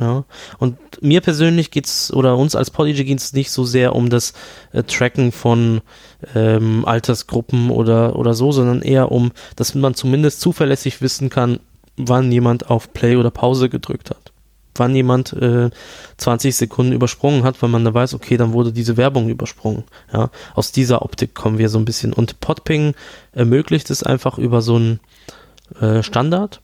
Ja, 0.00 0.24
und 0.58 0.78
mir 1.00 1.20
persönlich 1.20 1.72
geht's 1.72 2.12
oder 2.12 2.36
uns 2.36 2.54
als 2.54 2.70
Podigy 2.70 3.04
geht's 3.04 3.32
nicht 3.32 3.50
so 3.50 3.64
sehr 3.64 3.96
um 3.96 4.10
das 4.10 4.32
äh, 4.72 4.84
Tracken 4.84 5.32
von 5.32 5.80
ähm, 6.36 6.84
Altersgruppen 6.84 7.70
oder, 7.70 8.14
oder 8.14 8.32
so, 8.34 8.52
sondern 8.52 8.82
eher 8.82 9.10
um, 9.10 9.32
dass 9.56 9.74
man 9.74 9.94
zumindest 9.94 10.40
zuverlässig 10.40 11.02
wissen 11.02 11.30
kann, 11.30 11.58
wann 11.96 12.30
jemand 12.30 12.70
auf 12.70 12.92
Play 12.92 13.16
oder 13.16 13.32
Pause 13.32 13.68
gedrückt 13.68 14.10
hat. 14.10 14.32
Wann 14.78 14.94
jemand 14.94 15.32
äh, 15.32 15.70
20 16.16 16.54
Sekunden 16.56 16.92
übersprungen 16.92 17.44
hat, 17.44 17.60
weil 17.62 17.70
man 17.70 17.84
da 17.84 17.94
weiß, 17.94 18.14
okay, 18.14 18.36
dann 18.36 18.52
wurde 18.52 18.72
diese 18.72 18.96
Werbung 18.96 19.28
übersprungen. 19.28 19.84
Ja, 20.12 20.30
aus 20.54 20.72
dieser 20.72 21.02
Optik 21.02 21.34
kommen 21.34 21.58
wir 21.58 21.68
so 21.68 21.78
ein 21.78 21.84
bisschen. 21.84 22.12
Und 22.12 22.40
Podping 22.40 22.94
ermöglicht 23.32 23.90
es 23.90 24.02
einfach 24.02 24.38
über 24.38 24.62
so 24.62 24.76
einen 24.76 25.00
äh, 25.80 26.02
Standard, 26.02 26.60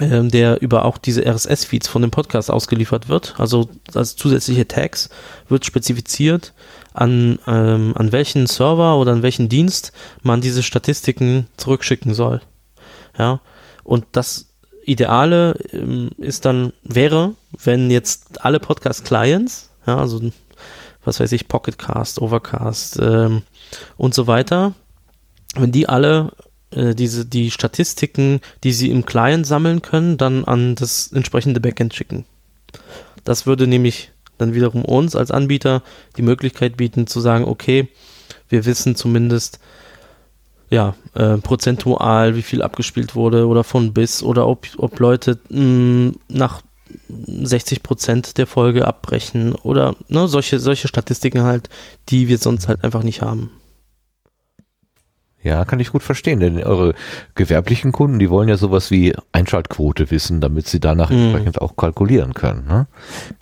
ähm, 0.00 0.30
der 0.30 0.62
über 0.62 0.84
auch 0.84 0.98
diese 0.98 1.26
RSS-Feeds 1.26 1.88
von 1.88 2.02
dem 2.02 2.10
Podcast 2.10 2.50
ausgeliefert 2.50 3.08
wird. 3.08 3.34
Also 3.38 3.68
als 3.94 4.16
zusätzliche 4.16 4.66
Tags 4.66 5.10
wird 5.48 5.66
spezifiziert, 5.66 6.54
an, 6.94 7.38
ähm, 7.46 7.92
an 7.96 8.12
welchen 8.12 8.46
Server 8.46 8.98
oder 8.98 9.12
an 9.12 9.22
welchen 9.22 9.48
Dienst 9.48 9.92
man 10.22 10.40
diese 10.40 10.62
Statistiken 10.62 11.46
zurückschicken 11.56 12.14
soll. 12.14 12.40
Ja, 13.18 13.40
und 13.84 14.06
das 14.12 14.51
Ideale 14.84 15.54
ähm, 15.72 16.10
ist 16.18 16.44
dann, 16.44 16.72
wäre, 16.82 17.34
wenn 17.62 17.90
jetzt 17.90 18.44
alle 18.44 18.60
Podcast-Clients, 18.60 19.70
ja, 19.86 19.98
also 19.98 20.20
was 21.04 21.20
weiß 21.20 21.32
ich, 21.32 21.48
Pocketcast, 21.48 22.20
Overcast 22.20 22.98
ähm, 23.00 23.42
und 23.96 24.14
so 24.14 24.26
weiter, 24.26 24.74
wenn 25.56 25.72
die 25.72 25.88
alle 25.88 26.32
äh, 26.70 26.94
diese, 26.94 27.26
die 27.26 27.50
Statistiken, 27.50 28.40
die 28.64 28.72
sie 28.72 28.90
im 28.90 29.04
Client 29.04 29.46
sammeln 29.46 29.82
können, 29.82 30.16
dann 30.16 30.44
an 30.44 30.74
das 30.74 31.12
entsprechende 31.12 31.60
Backend 31.60 31.94
schicken. 31.94 32.24
Das 33.24 33.46
würde 33.46 33.66
nämlich 33.66 34.10
dann 34.38 34.54
wiederum 34.54 34.84
uns 34.84 35.14
als 35.14 35.30
Anbieter 35.30 35.82
die 36.16 36.22
Möglichkeit 36.22 36.76
bieten 36.76 37.06
zu 37.06 37.20
sagen, 37.20 37.44
okay, 37.44 37.88
wir 38.48 38.64
wissen 38.64 38.96
zumindest, 38.96 39.60
ja, 40.72 40.94
äh, 41.14 41.36
prozentual, 41.36 42.34
wie 42.34 42.42
viel 42.42 42.62
abgespielt 42.62 43.14
wurde 43.14 43.46
oder 43.46 43.62
von 43.62 43.92
bis 43.92 44.22
oder 44.22 44.48
ob, 44.48 44.66
ob 44.78 44.98
Leute 44.98 45.38
mh, 45.50 46.12
nach 46.28 46.62
60 47.08 47.82
Prozent 47.82 48.38
der 48.38 48.46
Folge 48.46 48.86
abbrechen 48.88 49.54
oder 49.54 49.94
ne, 50.08 50.26
solche, 50.28 50.58
solche 50.58 50.88
Statistiken 50.88 51.42
halt, 51.42 51.68
die 52.08 52.26
wir 52.28 52.38
sonst 52.38 52.68
halt 52.68 52.82
einfach 52.84 53.02
nicht 53.02 53.20
haben. 53.22 53.50
Ja, 55.42 55.64
kann 55.64 55.80
ich 55.80 55.90
gut 55.90 56.04
verstehen, 56.04 56.38
denn 56.38 56.62
eure 56.62 56.94
gewerblichen 57.34 57.90
Kunden, 57.90 58.20
die 58.20 58.30
wollen 58.30 58.48
ja 58.48 58.56
sowas 58.56 58.92
wie 58.92 59.12
Einschaltquote 59.32 60.10
wissen, 60.12 60.40
damit 60.40 60.68
sie 60.68 60.78
danach 60.78 61.10
Mhm. 61.10 61.16
entsprechend 61.18 61.60
auch 61.60 61.76
kalkulieren 61.76 62.32
können. 62.32 62.64
Ne? 62.68 62.86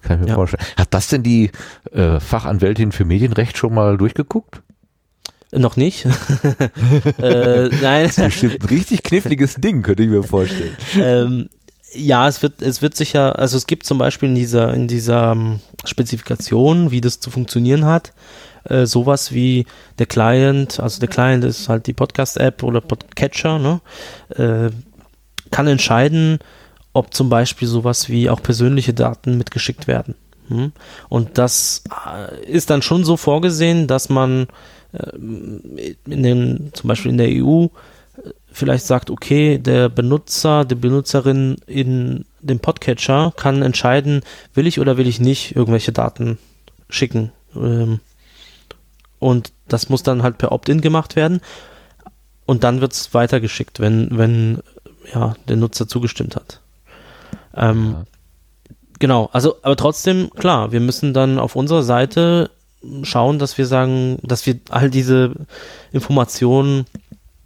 Kann 0.03 0.17
ich 0.17 0.23
mir 0.23 0.29
Ja. 0.31 0.35
vorstellen. 0.35 0.65
Hat 0.79 0.95
das 0.95 1.09
denn 1.09 1.23
die 1.23 1.51
äh, 1.93 2.19
Fachanwältin 2.19 2.91
für 2.93 3.05
Medienrecht 3.05 3.59
schon 3.59 3.75
mal 3.75 3.99
durchgeguckt? 3.99 4.63
Noch 5.53 5.77
nicht. 5.77 6.05
äh, 7.19 7.69
nein. 7.83 8.07
Das 8.07 8.19
ist 8.19 8.25
bestimmt 8.25 8.63
ein 8.63 8.69
richtig 8.69 9.03
kniffliges 9.03 9.57
Ding, 9.57 9.83
könnte 9.83 10.05
ich 10.05 10.09
mir 10.09 10.23
vorstellen. 10.23 10.77
ähm, 10.97 11.49
ja, 11.93 12.29
es 12.29 12.41
wird, 12.43 12.63
es 12.63 12.83
wird 12.83 12.95
sicher, 12.95 13.39
also 13.39 13.57
es 13.57 13.67
gibt 13.67 13.85
zum 13.85 13.99
Beispiel 13.99 14.29
in 14.29 14.37
dieser, 14.37 14.73
in 14.73 14.87
dieser 14.87 15.33
ähm, 15.33 15.61
Spezifikation, 15.85 16.93
wie 16.93 17.01
das 17.01 17.19
zu 17.19 17.31
funktionieren 17.31 17.85
hat, 17.85 18.13
äh, 18.65 18.87
sowas 18.87 19.33
wie 19.33 19.67
der 19.99 20.07
Client, 20.07 20.79
also 20.79 21.01
der 21.01 21.09
Client 21.09 21.45
ist 21.45 21.69
halt 21.69 21.87
die 21.87 21.95
Podcast-App 21.95 22.63
oder 22.63 22.81
Podcatcher, 22.81 23.59
ne, 23.59 23.81
äh, 24.37 24.71
kann 25.51 25.67
entscheiden, 25.67 26.39
ob 26.93 27.13
zum 27.13 27.29
Beispiel 27.29 27.67
sowas 27.67 28.09
wie 28.09 28.31
auch 28.31 28.43
persönliche 28.43 28.95
Daten 28.95 29.37
mitgeschickt 29.37 29.89
werden. 29.89 30.15
Hm? 30.49 30.73
Und 31.09 31.39
das 31.39 31.83
äh, 32.07 32.45
ist 32.45 32.71
dann 32.71 32.83
schon 32.83 33.05
so 33.05 33.17
vorgesehen, 33.17 33.87
dass 33.87 34.09
man 34.09 34.47
in 34.93 36.23
den, 36.23 36.71
zum 36.73 36.89
Beispiel 36.89 37.11
in 37.11 37.19
der 37.19 37.29
EU 37.31 37.67
vielleicht 38.53 38.87
sagt, 38.87 39.11
okay, 39.11 39.59
der 39.59 39.89
Benutzer, 39.89 40.65
die 40.65 40.75
Benutzerin 40.75 41.57
in 41.67 42.25
dem 42.41 42.59
Podcatcher 42.59 43.33
kann 43.37 43.63
entscheiden, 43.63 44.23
will 44.55 44.67
ich 44.67 44.81
oder 44.81 44.97
will 44.97 45.07
ich 45.07 45.21
nicht 45.21 45.57
irgendwelche 45.57 45.93
Daten 45.93 46.39
schicken. 46.89 47.33
Ähm, 47.55 48.01
und 49.19 49.53
das 49.69 49.89
muss 49.89 50.03
dann 50.03 50.23
halt 50.23 50.39
per 50.39 50.53
Opt-in 50.53 50.81
gemacht 50.81 51.17
werden. 51.17 51.41
Und 52.47 52.65
dann 52.65 52.81
wird 52.81 52.93
es 52.93 53.15
weitergeschickt, 53.15 53.81
wenn, 53.81 54.09
wenn 54.19 54.63
ja, 55.15 55.35
der 55.49 55.57
Nutzer 55.57 55.87
zugestimmt 55.87 56.37
hat. 56.37 56.61
Ähm, 57.55 57.93
Ja. 57.93 58.05
Genau, 59.01 59.31
also, 59.33 59.57
aber 59.63 59.77
trotzdem, 59.77 60.29
klar, 60.37 60.73
wir 60.73 60.81
müssen 60.81 61.15
dann 61.15 61.39
auf 61.39 61.57
unserer 61.57 61.83
Seite 61.83 62.51
schauen, 63.03 63.39
dass 63.39 63.59
wir 63.59 63.67
sagen, 63.67 64.19
dass 64.23 64.47
wir 64.47 64.59
all 64.71 64.91
diese 64.91 65.35
Informationen 65.93 66.87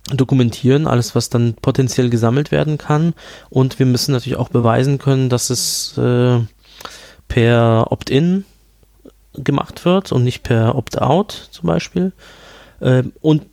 dokumentieren, 0.08 0.86
alles, 0.86 1.14
was 1.14 1.30
dann 1.30 1.54
potenziell 1.54 2.10
gesammelt 2.10 2.50
werden 2.50 2.78
kann. 2.78 3.14
Und 3.50 3.78
wir 3.78 3.86
müssen 3.86 4.12
natürlich 4.12 4.38
auch 4.38 4.50
beweisen 4.50 4.98
können, 4.98 5.28
dass 5.28 5.50
es 5.50 5.96
äh, 5.96 6.40
per 7.28 7.86
Opt-in 7.90 8.44
gemacht 9.32 9.84
wird 9.84 10.12
und 10.12 10.24
nicht 10.24 10.42
per 10.42 10.76
Opt-out 10.76 11.48
zum 11.50 11.66
Beispiel. 11.66 12.12
Ähm, 12.80 13.12
und 13.20 13.46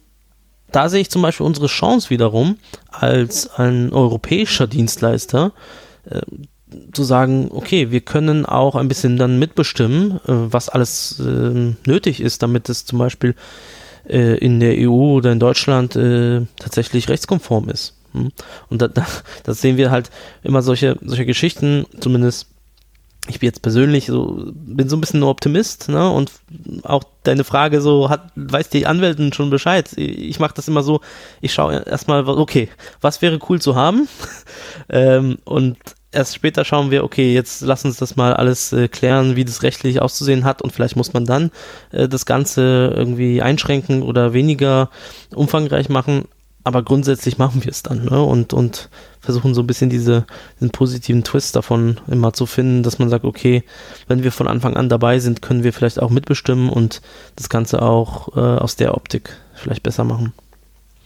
da 0.71 0.89
sehe 0.89 1.01
ich 1.01 1.09
zum 1.09 1.21
Beispiel 1.21 1.45
unsere 1.45 1.67
Chance 1.67 2.09
wiederum 2.09 2.57
als 2.89 3.49
ein 3.55 3.91
europäischer 3.91 4.67
Dienstleister, 4.67 5.53
äh, 6.09 6.21
zu 6.93 7.03
sagen, 7.03 7.49
okay, 7.51 7.91
wir 7.91 8.01
können 8.01 8.45
auch 8.45 8.75
ein 8.75 8.87
bisschen 8.87 9.17
dann 9.17 9.39
mitbestimmen, 9.39 10.13
äh, 10.13 10.19
was 10.27 10.69
alles 10.69 11.19
äh, 11.19 11.73
nötig 11.85 12.21
ist, 12.21 12.43
damit 12.43 12.69
es 12.69 12.85
zum 12.85 12.99
Beispiel 12.99 13.35
äh, 14.07 14.37
in 14.37 14.59
der 14.59 14.75
EU 14.77 15.15
oder 15.15 15.31
in 15.31 15.39
Deutschland 15.39 15.95
äh, 15.95 16.41
tatsächlich 16.57 17.09
rechtskonform 17.09 17.69
ist. 17.69 17.95
Hm? 18.13 18.31
Und 18.69 18.81
da, 18.81 18.87
da, 18.89 19.05
das 19.43 19.61
sehen 19.61 19.77
wir 19.77 19.91
halt 19.91 20.11
immer 20.43 20.61
solche, 20.61 20.97
solche 21.01 21.25
Geschichten, 21.25 21.85
zumindest 21.99 22.47
ich 23.27 23.39
bin 23.39 23.47
jetzt 23.47 23.61
persönlich 23.61 24.07
so, 24.07 24.51
bin 24.51 24.89
so 24.89 24.97
ein 24.97 25.01
bisschen 25.01 25.21
Optimist, 25.21 25.89
ne? 25.89 26.09
Und 26.09 26.31
auch 26.81 27.03
deine 27.23 27.43
Frage 27.43 27.79
so, 27.79 28.09
hat, 28.09 28.31
weiß 28.35 28.69
die 28.69 28.87
Anwältin 28.87 29.31
schon 29.31 29.51
Bescheid? 29.51 29.91
Ich 29.95 30.39
mache 30.39 30.55
das 30.55 30.67
immer 30.67 30.81
so, 30.81 31.01
ich 31.39 31.53
schaue 31.53 31.83
erstmal, 31.85 32.27
okay, 32.27 32.69
was 32.99 33.21
wäre 33.21 33.37
cool 33.47 33.61
zu 33.61 33.75
haben? 33.75 34.07
ähm, 34.89 35.37
und 35.43 35.77
erst 36.11 36.35
später 36.35 36.65
schauen 36.65 36.91
wir, 36.91 37.03
okay, 37.03 37.33
jetzt 37.33 37.61
lass 37.61 37.85
uns 37.85 37.97
das 37.97 38.15
mal 38.15 38.33
alles 38.33 38.73
äh, 38.73 38.87
klären, 38.87 39.35
wie 39.35 39.45
das 39.45 39.63
rechtlich 39.63 40.01
auszusehen 40.01 40.43
hat 40.43 40.61
und 40.61 40.71
vielleicht 40.71 40.95
muss 40.95 41.13
man 41.13 41.25
dann 41.25 41.51
äh, 41.91 42.07
das 42.07 42.25
Ganze 42.25 42.93
irgendwie 42.95 43.41
einschränken 43.41 44.03
oder 44.03 44.33
weniger 44.33 44.89
umfangreich 45.33 45.89
machen. 45.89 46.25
Aber 46.63 46.83
grundsätzlich 46.83 47.39
machen 47.39 47.63
wir 47.63 47.71
es 47.71 47.81
dann 47.81 48.05
ne? 48.05 48.21
und, 48.21 48.53
und 48.53 48.89
versuchen 49.19 49.55
so 49.55 49.61
ein 49.61 49.67
bisschen 49.67 49.89
diese, 49.89 50.27
diesen 50.57 50.69
positiven 50.69 51.23
Twist 51.23 51.55
davon 51.55 51.99
immer 52.07 52.33
zu 52.33 52.45
finden, 52.45 52.83
dass 52.83 52.99
man 52.99 53.09
sagt, 53.09 53.25
okay, 53.25 53.63
wenn 54.07 54.21
wir 54.23 54.31
von 54.31 54.47
Anfang 54.47 54.75
an 54.75 54.87
dabei 54.87 55.17
sind, 55.17 55.41
können 55.41 55.63
wir 55.63 55.73
vielleicht 55.73 55.99
auch 55.99 56.11
mitbestimmen 56.11 56.69
und 56.69 57.01
das 57.35 57.49
Ganze 57.49 57.81
auch 57.81 58.35
äh, 58.35 58.39
aus 58.39 58.75
der 58.75 58.95
Optik 58.95 59.35
vielleicht 59.55 59.81
besser 59.81 60.03
machen. 60.03 60.33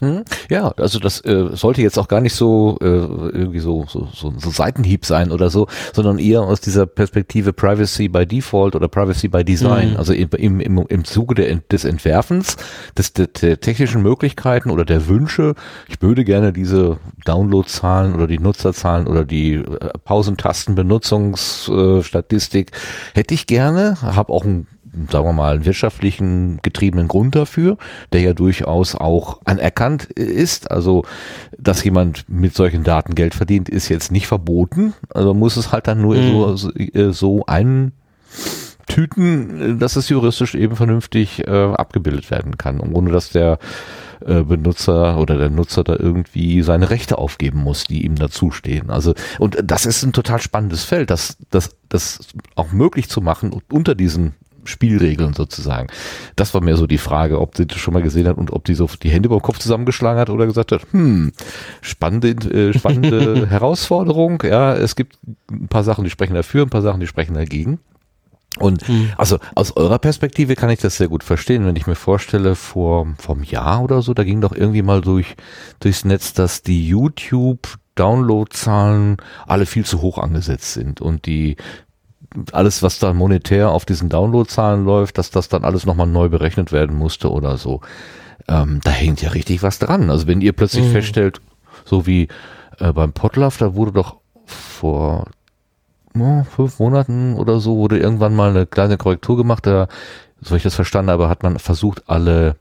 Hm? 0.05 0.23
Ja, 0.49 0.69
also 0.77 0.99
das 0.99 1.21
äh, 1.21 1.49
sollte 1.53 1.81
jetzt 1.81 1.97
auch 1.97 2.07
gar 2.07 2.21
nicht 2.21 2.35
so 2.35 2.77
äh, 2.81 2.85
irgendwie 2.85 3.59
so, 3.59 3.85
so, 3.87 4.07
so, 4.13 4.33
so 4.37 4.49
Seitenhieb 4.49 5.05
sein 5.05 5.31
oder 5.31 5.49
so, 5.49 5.67
sondern 5.93 6.19
eher 6.19 6.41
aus 6.41 6.61
dieser 6.61 6.85
Perspektive 6.85 7.53
Privacy 7.53 8.07
by 8.07 8.25
Default 8.25 8.75
oder 8.75 8.87
Privacy 8.87 9.27
by 9.27 9.43
Design. 9.43 9.91
Mhm. 9.91 9.97
Also 9.97 10.13
im, 10.13 10.29
im, 10.37 10.59
im, 10.59 10.85
im 10.87 11.03
Zuge 11.03 11.35
der, 11.35 11.55
des 11.71 11.85
Entwerfens 11.85 12.57
des, 12.97 13.13
der, 13.13 13.27
der 13.27 13.59
technischen 13.59 14.01
Möglichkeiten 14.01 14.71
oder 14.71 14.85
der 14.85 15.07
Wünsche, 15.07 15.53
ich 15.87 16.01
würde 16.01 16.23
gerne 16.23 16.53
diese 16.53 16.97
Downloadzahlen 17.25 18.15
oder 18.15 18.27
die 18.27 18.39
Nutzerzahlen 18.39 19.07
oder 19.07 19.25
die 19.25 19.55
äh, 19.55 19.89
Pausentastenbenutzungsstatistik 20.03 22.71
hätte 23.13 23.33
ich 23.33 23.47
gerne, 23.47 23.97
habe 24.01 24.31
auch 24.31 24.45
ein 24.45 24.67
sagen 25.11 25.25
wir 25.25 25.33
mal, 25.33 25.53
einen 25.55 25.65
wirtschaftlichen 25.65 26.59
getriebenen 26.61 27.07
Grund 27.07 27.35
dafür, 27.35 27.77
der 28.13 28.21
ja 28.21 28.33
durchaus 28.33 28.95
auch 28.95 29.41
anerkannt 29.45 30.05
ist. 30.05 30.71
Also, 30.71 31.03
dass 31.57 31.83
jemand 31.83 32.25
mit 32.27 32.55
solchen 32.55 32.83
Daten 32.83 33.15
Geld 33.15 33.35
verdient, 33.35 33.69
ist 33.69 33.89
jetzt 33.89 34.11
nicht 34.11 34.27
verboten. 34.27 34.93
Also 35.13 35.33
muss 35.33 35.57
es 35.57 35.71
halt 35.71 35.87
dann 35.87 36.01
nur 36.01 36.15
Mhm. 36.15 36.31
so, 36.31 36.55
so, 36.55 36.71
so 37.11 37.45
eintüten, 37.45 37.91
dass 39.79 39.95
es 39.95 40.09
juristisch 40.09 40.55
eben 40.55 40.75
vernünftig 40.75 41.47
äh, 41.47 41.51
abgebildet 41.51 42.31
werden 42.31 42.57
kann, 42.57 42.79
ohne 42.79 43.11
dass 43.11 43.29
der 43.29 43.59
äh, 44.25 44.43
Benutzer 44.43 45.17
oder 45.17 45.37
der 45.37 45.49
Nutzer 45.49 45.83
da 45.83 45.95
irgendwie 45.97 46.61
seine 46.61 46.89
Rechte 46.89 47.17
aufgeben 47.17 47.59
muss, 47.59 47.83
die 47.83 48.05
ihm 48.05 48.15
dazustehen. 48.15 48.89
Also, 48.89 49.13
und 49.39 49.57
das 49.63 49.85
ist 49.85 50.03
ein 50.03 50.13
total 50.13 50.39
spannendes 50.41 50.83
Feld, 50.85 51.09
das, 51.09 51.37
das, 51.51 51.75
das 51.89 52.19
auch 52.55 52.71
möglich 52.71 53.09
zu 53.09 53.21
machen 53.21 53.53
unter 53.71 53.93
diesen 53.95 54.33
Spielregeln 54.65 55.33
sozusagen. 55.33 55.87
Das 56.35 56.53
war 56.53 56.61
mir 56.61 56.77
so 56.77 56.87
die 56.87 56.97
Frage, 56.97 57.39
ob 57.39 57.55
sie 57.55 57.65
das 57.65 57.77
schon 57.77 57.93
mal 57.93 58.03
gesehen 58.03 58.27
hat 58.27 58.37
und 58.37 58.51
ob 58.51 58.65
die 58.65 58.75
so 58.75 58.89
die 59.01 59.09
Hände 59.09 59.27
über 59.27 59.37
den 59.37 59.43
Kopf 59.43 59.59
zusammengeschlagen 59.59 60.19
hat 60.19 60.29
oder 60.29 60.45
gesagt 60.45 60.71
hat, 60.71 60.81
hm, 60.91 61.31
spannende, 61.81 62.29
äh, 62.29 62.77
spannende 62.77 63.47
Herausforderung. 63.49 64.43
Ja, 64.43 64.73
es 64.75 64.95
gibt 64.95 65.17
ein 65.51 65.67
paar 65.67 65.83
Sachen, 65.83 66.03
die 66.03 66.09
sprechen 66.09 66.35
dafür, 66.35 66.63
ein 66.63 66.69
paar 66.69 66.81
Sachen, 66.81 66.99
die 66.99 67.07
sprechen 67.07 67.33
dagegen. 67.35 67.79
Und 68.59 68.87
Hm. 68.87 69.09
also 69.17 69.37
aus 69.53 69.75
eurer 69.75 69.99
Perspektive 69.99 70.55
kann 70.55 70.69
ich 70.69 70.79
das 70.79 70.97
sehr 70.97 71.09
gut 71.09 71.23
verstehen, 71.23 71.65
wenn 71.65 71.75
ich 71.75 71.87
mir 71.87 71.95
vorstelle, 71.95 72.55
vor 72.55 73.07
vom 73.17 73.43
Jahr 73.43 73.83
oder 73.83 74.01
so, 74.01 74.13
da 74.13 74.23
ging 74.23 74.39
doch 74.39 74.53
irgendwie 74.53 74.81
mal 74.81 75.01
durch 75.01 75.35
durchs 75.81 76.05
Netz, 76.05 76.33
dass 76.33 76.61
die 76.61 76.87
YouTube 76.87 77.67
Downloadzahlen 77.95 79.17
alle 79.47 79.65
viel 79.65 79.85
zu 79.85 80.01
hoch 80.01 80.17
angesetzt 80.17 80.73
sind 80.73 81.01
und 81.01 81.25
die 81.25 81.55
alles, 82.51 82.83
was 82.83 82.99
dann 82.99 83.17
monetär 83.17 83.69
auf 83.71 83.85
diesen 83.85 84.09
Downloadzahlen 84.09 84.85
läuft, 84.85 85.17
dass 85.17 85.31
das 85.31 85.49
dann 85.49 85.63
alles 85.63 85.85
nochmal 85.85 86.07
neu 86.07 86.29
berechnet 86.29 86.71
werden 86.71 86.97
musste 86.97 87.31
oder 87.31 87.57
so. 87.57 87.81
Ähm, 88.47 88.79
da 88.83 88.91
hängt 88.91 89.21
ja 89.21 89.29
richtig 89.29 89.63
was 89.63 89.79
dran. 89.79 90.09
Also 90.09 90.27
wenn 90.27 90.41
ihr 90.41 90.53
plötzlich 90.53 90.85
Mhm. 90.85 90.91
feststellt, 90.91 91.41
so 91.85 92.05
wie 92.05 92.27
äh, 92.79 92.91
beim 92.93 93.13
Potluck, 93.13 93.57
da 93.57 93.75
wurde 93.75 93.91
doch 93.93 94.17
vor 94.45 95.25
oh, 96.17 96.43
fünf 96.43 96.79
Monaten 96.79 97.35
oder 97.35 97.59
so, 97.59 97.77
wurde 97.77 97.97
irgendwann 97.99 98.35
mal 98.35 98.49
eine 98.49 98.65
kleine 98.65 98.97
Korrektur 98.97 99.37
gemacht. 99.37 99.65
Da, 99.65 99.87
so 100.41 100.55
ich 100.55 100.63
das 100.63 100.75
verstanden 100.75 101.11
habe, 101.11 101.29
hat 101.29 101.43
man 101.43 101.57
versucht, 101.59 102.03
alle 102.07 102.55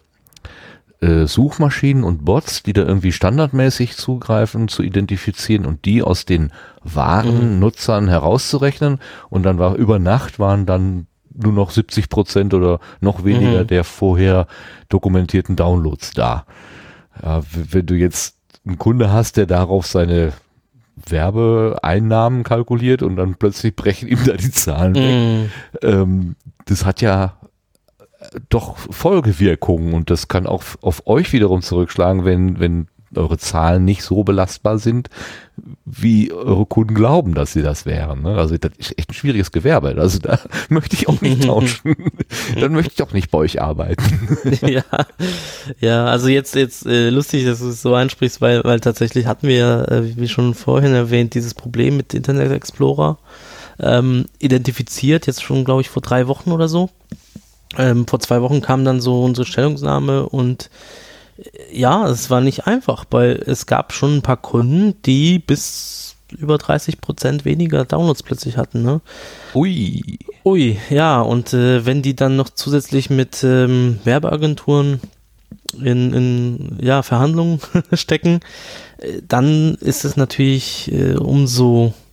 äh, 1.04 1.26
Suchmaschinen 1.26 2.04
und 2.04 2.24
Bots, 2.24 2.62
die 2.62 2.72
da 2.72 2.82
irgendwie 2.82 3.12
standardmäßig 3.12 3.96
zugreifen, 3.96 4.68
zu 4.68 4.82
identifizieren 4.82 5.66
und 5.66 5.84
die 5.84 6.02
aus 6.02 6.24
den 6.24 6.52
wahren 6.82 7.54
Mhm. 7.54 7.58
Nutzern 7.60 8.08
herauszurechnen. 8.08 8.98
Und 9.30 9.42
dann 9.44 9.58
war 9.58 9.74
über 9.76 9.98
Nacht 9.98 10.38
waren 10.38 10.66
dann 10.66 11.06
nur 11.36 11.52
noch 11.52 11.70
70 11.70 12.08
Prozent 12.08 12.54
oder 12.54 12.78
noch 13.00 13.24
weniger 13.24 13.62
Mhm. 13.62 13.66
der 13.66 13.84
vorher 13.84 14.46
dokumentierten 14.88 15.56
Downloads 15.56 16.12
da. 16.12 16.46
Ja, 17.22 17.42
wenn 17.52 17.86
du 17.86 17.94
jetzt 17.94 18.36
einen 18.66 18.78
Kunde 18.78 19.12
hast, 19.12 19.36
der 19.36 19.46
darauf 19.46 19.86
seine 19.86 20.32
Werbeeinnahmen 21.08 22.44
kalkuliert 22.44 23.02
und 23.02 23.16
dann 23.16 23.34
plötzlich 23.34 23.74
brechen 23.76 24.08
ihm 24.08 24.18
da 24.24 24.32
die 24.34 24.50
Zahlen 24.50 24.94
weg 24.94 25.14
Mhm. 25.14 25.50
ähm, 25.82 26.36
das 26.66 26.84
hat 26.84 27.00
ja 27.00 27.34
doch 28.48 28.76
Folgewirkungen 28.76 29.94
und 29.94 30.10
das 30.10 30.28
kann 30.28 30.46
auch 30.46 30.62
auf 30.80 31.06
euch 31.06 31.32
wiederum 31.32 31.62
zurückschlagen, 31.62 32.24
wenn, 32.24 32.58
wenn 32.58 32.88
eure 33.16 33.38
Zahlen 33.38 33.84
nicht 33.84 34.02
so 34.02 34.24
belastbar 34.24 34.78
sind, 34.78 35.08
wie 35.84 36.32
eure 36.32 36.66
Kunden 36.66 36.94
glauben, 36.94 37.34
dass 37.34 37.52
sie 37.52 37.62
das 37.62 37.86
wären. 37.86 38.22
Ne? 38.22 38.36
Also 38.36 38.56
das 38.56 38.72
ist 38.76 38.98
echt 38.98 39.10
ein 39.10 39.14
schwieriges 39.14 39.52
Gewerbe. 39.52 39.94
Also 39.98 40.18
da 40.18 40.38
möchte 40.68 40.96
ich 40.96 41.08
auch 41.08 41.20
nicht 41.20 41.44
tauschen. 41.46 41.96
Dann 42.58 42.72
möchte 42.72 42.92
ich 42.94 43.02
auch 43.02 43.12
nicht 43.12 43.30
bei 43.30 43.38
euch 43.38 43.60
arbeiten. 43.60 44.38
ja, 44.66 44.82
ja, 45.80 46.06
also 46.06 46.28
jetzt 46.28 46.54
jetzt 46.54 46.86
äh, 46.86 47.10
lustig, 47.10 47.44
dass 47.44 47.60
du 47.60 47.68
es 47.68 47.82
so 47.82 47.94
ansprichst, 47.94 48.40
weil 48.40 48.64
weil 48.64 48.80
tatsächlich 48.80 49.26
hatten 49.26 49.46
wir, 49.46 49.88
äh, 49.90 50.16
wie 50.16 50.28
schon 50.28 50.54
vorhin 50.54 50.92
erwähnt, 50.92 51.34
dieses 51.34 51.54
Problem 51.54 51.96
mit 51.96 52.14
Internet 52.14 52.50
Explorer 52.50 53.18
ähm, 53.78 54.26
identifiziert. 54.38 55.26
Jetzt 55.26 55.42
schon, 55.42 55.64
glaube 55.64 55.82
ich, 55.82 55.88
vor 55.88 56.02
drei 56.02 56.26
Wochen 56.26 56.52
oder 56.52 56.68
so. 56.68 56.90
Ähm, 57.78 58.06
vor 58.06 58.20
zwei 58.20 58.40
Wochen 58.42 58.60
kam 58.60 58.84
dann 58.84 59.00
so 59.00 59.22
unsere 59.24 59.46
Stellungnahme 59.46 60.28
und 60.28 60.70
ja, 61.72 62.08
es 62.08 62.30
war 62.30 62.40
nicht 62.40 62.66
einfach, 62.66 63.04
weil 63.10 63.42
es 63.46 63.66
gab 63.66 63.92
schon 63.92 64.16
ein 64.16 64.22
paar 64.22 64.36
Kunden, 64.36 64.94
die 65.02 65.38
bis 65.38 66.16
über 66.30 66.58
30 66.58 67.00
Prozent 67.00 67.44
weniger 67.44 67.84
Downloads 67.84 68.22
plötzlich 68.22 68.56
hatten. 68.56 68.82
Ne? 68.82 69.00
Ui. 69.54 70.18
Ui, 70.44 70.78
ja, 70.90 71.20
und 71.20 71.52
äh, 71.54 71.86
wenn 71.86 72.02
die 72.02 72.16
dann 72.16 72.36
noch 72.36 72.50
zusätzlich 72.50 73.10
mit 73.10 73.42
ähm, 73.44 73.98
Werbeagenturen 74.04 75.00
in, 75.82 76.12
in 76.12 76.78
ja, 76.80 77.02
Verhandlungen 77.02 77.60
stecken, 77.92 78.40
äh, 78.98 79.20
dann 79.26 79.74
ist 79.76 80.04
es 80.04 80.16
natürlich 80.16 80.92
äh, 80.92 81.14
umso 81.14 81.88
äh, 81.88 82.03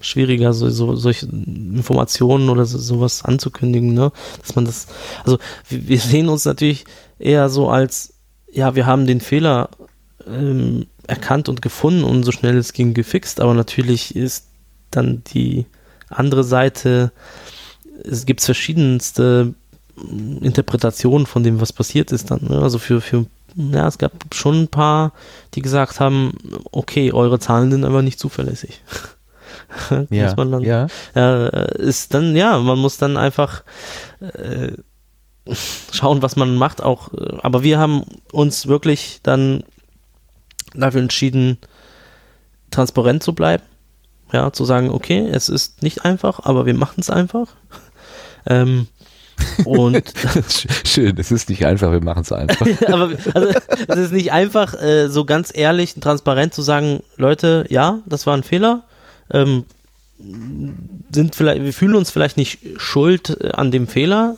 schwieriger, 0.00 0.52
so, 0.52 0.70
so, 0.70 0.94
solche 0.94 1.26
Informationen 1.26 2.48
oder 2.50 2.64
so, 2.64 2.78
sowas 2.78 3.24
anzukündigen, 3.24 3.92
ne? 3.92 4.12
Dass 4.40 4.54
man 4.54 4.64
das, 4.64 4.86
also 5.24 5.38
wir, 5.68 5.88
wir 5.88 5.98
sehen 5.98 6.28
uns 6.28 6.44
natürlich 6.44 6.84
eher 7.18 7.48
so 7.48 7.68
als, 7.68 8.14
ja, 8.52 8.76
wir 8.76 8.86
haben 8.86 9.06
den 9.06 9.20
Fehler 9.20 9.70
ähm, 10.26 10.86
erkannt 11.06 11.48
und 11.48 11.62
gefunden 11.62 12.04
und 12.04 12.22
so 12.22 12.30
schnell 12.30 12.56
es 12.56 12.72
ging 12.72 12.94
gefixt, 12.94 13.40
aber 13.40 13.54
natürlich 13.54 14.14
ist 14.14 14.46
dann 14.90 15.22
die 15.34 15.66
andere 16.08 16.44
Seite, 16.44 17.10
es 18.04 18.24
gibt 18.24 18.40
verschiedenste 18.40 19.54
Interpretationen 20.40 21.26
von 21.26 21.42
dem, 21.42 21.60
was 21.60 21.72
passiert 21.72 22.12
ist 22.12 22.30
dann. 22.30 22.44
Ne? 22.48 22.60
Also 22.60 22.78
für, 22.78 23.00
für, 23.00 23.26
ja, 23.58 23.88
es 23.88 23.98
gab 23.98 24.12
schon 24.32 24.62
ein 24.62 24.68
paar, 24.68 25.12
die 25.54 25.62
gesagt 25.62 25.98
haben, 25.98 26.32
okay, 26.70 27.12
eure 27.12 27.40
Zahlen 27.40 27.72
sind 27.72 27.84
aber 27.84 28.02
nicht 28.02 28.18
zuverlässig. 28.18 28.82
ja, 30.10 30.26
muss 30.26 30.36
man 30.36 30.52
dann, 30.52 30.62
ja. 30.62 30.86
äh, 31.16 31.82
ist 31.82 32.14
dann, 32.14 32.36
ja, 32.36 32.58
man 32.58 32.78
muss 32.78 32.98
dann 32.98 33.16
einfach 33.16 33.64
äh, 34.20 34.72
schauen, 35.90 36.22
was 36.22 36.36
man 36.36 36.54
macht, 36.54 36.82
auch, 36.82 37.10
aber 37.42 37.62
wir 37.62 37.78
haben 37.78 38.04
uns 38.32 38.68
wirklich 38.68 39.20
dann 39.22 39.64
dafür 40.74 41.00
entschieden, 41.00 41.58
transparent 42.70 43.22
zu 43.22 43.34
bleiben. 43.34 43.64
Ja, 44.30 44.52
zu 44.52 44.64
sagen, 44.66 44.90
okay, 44.90 45.26
es 45.26 45.48
ist 45.48 45.82
nicht 45.82 46.04
einfach, 46.04 46.40
aber 46.44 46.66
wir 46.66 46.74
machen 46.74 47.00
es 47.00 47.08
einfach. 47.08 47.48
ähm, 48.46 48.86
und 49.64 50.12
schön, 50.84 51.16
es 51.18 51.30
ist 51.30 51.48
nicht 51.48 51.66
einfach, 51.66 51.92
wir 51.92 52.02
machen 52.02 52.22
es 52.22 52.32
einfach. 52.32 52.66
aber 52.86 53.10
also, 53.34 53.48
es 53.88 53.96
ist 53.98 54.12
nicht 54.12 54.32
einfach, 54.32 54.74
äh, 54.74 55.08
so 55.08 55.24
ganz 55.24 55.50
ehrlich 55.54 55.94
und 55.94 56.02
transparent 56.02 56.54
zu 56.54 56.62
sagen, 56.62 57.02
Leute, 57.16 57.66
ja, 57.68 58.00
das 58.06 58.26
war 58.26 58.36
ein 58.36 58.42
Fehler. 58.42 58.84
Ähm, 59.30 59.64
sind 61.12 61.34
vielleicht, 61.34 61.62
wir 61.62 61.72
fühlen 61.72 61.94
uns 61.94 62.10
vielleicht 62.10 62.36
nicht 62.36 62.58
schuld 62.76 63.36
äh, 63.40 63.50
an 63.52 63.70
dem 63.70 63.86
Fehler, 63.86 64.36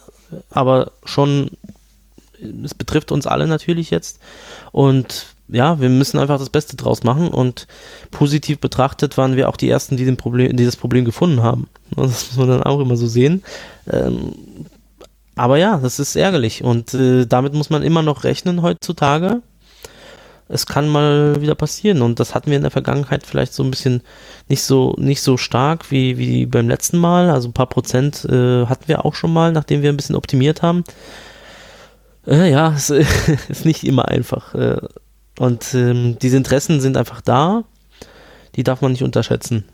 aber 0.51 0.93
schon, 1.05 1.51
es 2.65 2.75
betrifft 2.75 3.13
uns 3.13 3.27
alle 3.27 3.47
natürlich 3.47 3.91
jetzt. 3.91 4.21
Und 4.73 5.27
ja, 5.53 5.81
wir 5.81 5.89
müssen 5.89 6.19
einfach 6.19 6.39
das 6.39 6.51
Beste 6.51 6.77
draus 6.77 7.03
machen 7.03 7.29
und 7.29 7.67
positiv 8.11 8.59
betrachtet 8.59 9.17
waren 9.19 9.37
wir 9.37 9.49
auch 9.49 9.57
die 9.57 9.69
Ersten, 9.69 9.97
die, 9.97 10.05
den 10.05 10.17
Problem, 10.17 10.57
die 10.57 10.65
das 10.65 10.77
Problem 10.77 11.05
gefunden 11.05 11.43
haben. 11.43 11.69
Das 11.97 12.29
muss 12.29 12.37
man 12.37 12.49
dann 12.49 12.63
auch 12.63 12.79
immer 12.79 12.97
so 12.97 13.09
sehen. 13.09 13.43
Ähm, 13.91 14.33
aber 15.41 15.57
ja, 15.57 15.79
das 15.79 15.99
ist 15.99 16.17
ärgerlich 16.17 16.63
und 16.63 16.93
äh, 16.93 17.25
damit 17.25 17.55
muss 17.55 17.71
man 17.71 17.83
immer 17.83 18.03
noch 18.03 18.25
rechnen 18.25 18.61
heutzutage. 18.61 19.41
Es 20.49 20.67
kann 20.67 20.87
mal 20.87 21.41
wieder 21.41 21.55
passieren 21.55 22.03
und 22.03 22.21
das 22.21 22.35
hatten 22.35 22.51
wir 22.51 22.59
in 22.59 22.63
der 22.63 22.71
Vergangenheit 22.71 23.25
vielleicht 23.25 23.55
so 23.55 23.63
ein 23.63 23.71
bisschen 23.71 24.03
nicht 24.49 24.63
so 24.63 24.95
nicht 24.99 25.23
so 25.23 25.39
stark 25.39 25.91
wie 25.91 26.19
wie 26.19 26.45
beim 26.45 26.69
letzten 26.69 26.99
Mal. 26.99 27.31
Also 27.31 27.49
ein 27.49 27.55
paar 27.55 27.71
Prozent 27.71 28.23
äh, 28.27 28.67
hatten 28.67 28.87
wir 28.87 29.07
auch 29.07 29.15
schon 29.15 29.33
mal, 29.33 29.51
nachdem 29.51 29.81
wir 29.81 29.89
ein 29.89 29.97
bisschen 29.97 30.15
optimiert 30.15 30.61
haben. 30.61 30.85
Äh, 32.27 32.51
ja, 32.51 32.75
es 32.77 32.91
ist 32.91 33.65
nicht 33.65 33.85
immer 33.85 34.09
einfach. 34.09 34.55
Äh, 34.55 34.77
und 35.39 35.73
ähm, 35.73 36.19
diese 36.21 36.37
Interessen 36.37 36.83
sind 36.83 36.99
einfach 36.99 37.23
da. 37.23 37.65
Die 38.57 38.63
darf 38.63 38.83
man 38.83 38.93
nicht 38.93 39.05
unterschätzen. 39.05 39.65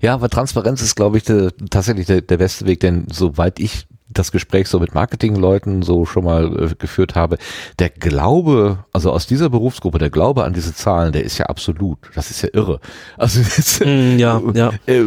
Ja, 0.00 0.14
aber 0.14 0.28
Transparenz 0.28 0.82
ist, 0.82 0.94
glaube 0.94 1.16
ich, 1.16 1.24
der, 1.24 1.50
tatsächlich 1.68 2.06
der, 2.06 2.20
der 2.20 2.36
beste 2.36 2.64
Weg, 2.66 2.78
denn 2.78 3.08
soweit 3.10 3.58
ich 3.58 3.88
das 4.14 4.32
Gespräch 4.32 4.68
so 4.68 4.80
mit 4.80 4.94
Marketingleuten 4.94 5.82
so 5.82 6.06
schon 6.06 6.24
mal 6.24 6.70
äh, 6.70 6.74
geführt 6.76 7.14
habe, 7.14 7.38
der 7.78 7.90
Glaube, 7.90 8.84
also 8.92 9.12
aus 9.12 9.26
dieser 9.26 9.50
Berufsgruppe, 9.50 9.98
der 9.98 10.10
Glaube 10.10 10.44
an 10.44 10.52
diese 10.52 10.74
Zahlen, 10.74 11.12
der 11.12 11.24
ist 11.24 11.38
ja 11.38 11.46
absolut. 11.46 11.98
Das 12.14 12.30
ist 12.30 12.42
ja 12.42 12.48
irre. 12.52 12.80
Also 13.18 13.40
das, 13.56 13.80
mm, 13.80 14.18
ja, 14.18 14.40
ja. 14.54 14.72
Äh, 14.86 15.04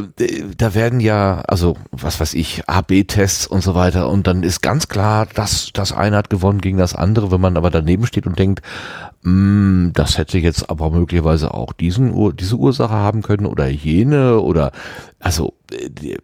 da 0.57 0.73
werden 0.73 0.99
ja, 0.99 1.41
also 1.47 1.77
was 1.91 2.19
weiß 2.19 2.33
ich, 2.33 2.67
A-B-Tests 2.67 3.47
und 3.47 3.61
so 3.61 3.75
weiter 3.75 4.09
und 4.09 4.27
dann 4.27 4.43
ist 4.43 4.61
ganz 4.61 4.87
klar, 4.87 5.25
dass 5.25 5.71
das 5.73 5.91
eine 5.91 6.17
hat 6.17 6.29
gewonnen 6.29 6.61
gegen 6.61 6.77
das 6.77 6.95
andere. 6.95 7.31
Wenn 7.31 7.41
man 7.41 7.57
aber 7.57 7.69
daneben 7.69 8.05
steht 8.05 8.27
und 8.27 8.37
denkt, 8.37 8.61
mh, 9.23 9.91
das 9.93 10.17
hätte 10.17 10.37
jetzt 10.37 10.69
aber 10.69 10.91
möglicherweise 10.91 11.53
auch 11.53 11.73
diesen 11.73 12.35
diese 12.35 12.55
Ursache 12.55 12.93
haben 12.93 13.21
können 13.21 13.45
oder 13.45 13.67
jene 13.67 14.39
oder 14.39 14.71
also 15.19 15.53
äh, 15.71 16.17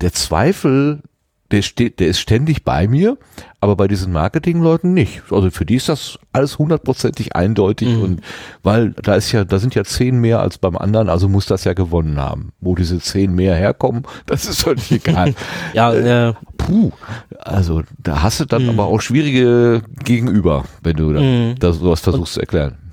der 0.00 0.12
Zweifel 0.12 1.02
der 1.50 1.62
steht, 1.62 2.00
der 2.00 2.08
ist 2.08 2.20
ständig 2.20 2.64
bei 2.64 2.88
mir, 2.88 3.18
aber 3.60 3.76
bei 3.76 3.88
diesen 3.88 4.12
Marketingleuten 4.12 4.94
nicht. 4.94 5.22
Also 5.30 5.50
für 5.50 5.64
die 5.64 5.76
ist 5.76 5.88
das 5.88 6.18
alles 6.32 6.58
hundertprozentig 6.58 7.36
eindeutig 7.36 7.88
mhm. 7.88 8.02
und 8.02 8.20
weil 8.62 8.90
da 8.90 9.14
ist 9.14 9.32
ja, 9.32 9.44
da 9.44 9.58
sind 9.58 9.74
ja 9.74 9.84
zehn 9.84 10.20
mehr 10.20 10.40
als 10.40 10.58
beim 10.58 10.76
anderen, 10.76 11.08
also 11.08 11.28
muss 11.28 11.46
das 11.46 11.64
ja 11.64 11.72
gewonnen 11.72 12.18
haben. 12.18 12.52
Wo 12.60 12.74
diese 12.74 12.98
zehn 13.00 13.34
mehr 13.34 13.54
herkommen, 13.54 14.02
das 14.26 14.46
ist 14.46 14.62
völlig 14.62 14.90
egal. 14.90 15.34
ja, 15.72 15.92
äh, 16.28 16.34
puh, 16.58 16.92
also 17.38 17.82
da 17.98 18.22
hast 18.22 18.40
du 18.40 18.44
dann 18.44 18.64
mhm. 18.64 18.70
aber 18.70 18.86
auch 18.86 19.00
schwierige 19.00 19.82
Gegenüber, 20.04 20.64
wenn 20.82 20.96
du 20.96 21.12
da, 21.12 21.20
mhm. 21.20 21.54
da 21.58 21.72
sowas 21.72 22.00
versuchst 22.00 22.32
und, 22.32 22.34
zu 22.34 22.40
erklären. 22.40 22.85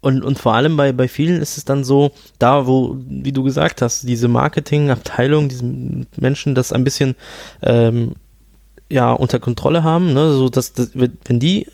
Und, 0.00 0.22
und 0.22 0.38
vor 0.38 0.54
allem 0.54 0.76
bei, 0.76 0.92
bei 0.92 1.08
vielen 1.08 1.40
ist 1.40 1.56
es 1.56 1.64
dann 1.64 1.82
so, 1.82 2.12
da 2.38 2.66
wo, 2.66 2.96
wie 3.08 3.32
du 3.32 3.42
gesagt 3.42 3.82
hast, 3.82 4.08
diese 4.08 4.28
Marketingabteilung, 4.28 5.48
diese 5.48 5.64
Menschen 6.16 6.54
das 6.54 6.72
ein 6.72 6.84
bisschen 6.84 7.16
ähm, 7.62 8.12
ja 8.88 9.12
unter 9.12 9.40
Kontrolle 9.40 9.82
haben, 9.82 10.12
ne, 10.14 10.32
so 10.32 10.48
dass, 10.48 10.72
dass 10.72 10.90
wenn 10.94 11.40
die 11.40 11.66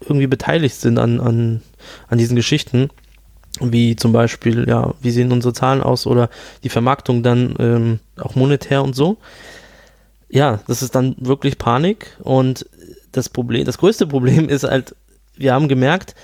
irgendwie 0.00 0.26
beteiligt 0.26 0.76
sind 0.76 0.98
an, 0.98 1.20
an, 1.20 1.62
an 2.08 2.18
diesen 2.18 2.36
Geschichten, 2.36 2.90
wie 3.60 3.96
zum 3.96 4.12
Beispiel, 4.12 4.68
ja, 4.68 4.94
wie 5.00 5.10
sehen 5.10 5.32
unsere 5.32 5.52
Zahlen 5.52 5.82
aus 5.82 6.06
oder 6.06 6.30
die 6.62 6.68
Vermarktung 6.68 7.22
dann 7.22 7.54
ähm, 7.58 7.98
auch 8.18 8.34
monetär 8.34 8.82
und 8.82 8.94
so. 8.94 9.18
Ja, 10.28 10.60
das 10.68 10.82
ist 10.82 10.94
dann 10.94 11.16
wirklich 11.18 11.58
Panik 11.58 12.16
und 12.20 12.66
das 13.10 13.28
Problem, 13.28 13.64
das 13.64 13.78
größte 13.78 14.06
Problem 14.06 14.48
ist 14.48 14.64
halt, 14.64 14.94
wir 15.36 15.52
haben 15.52 15.68
gemerkt, 15.68 16.14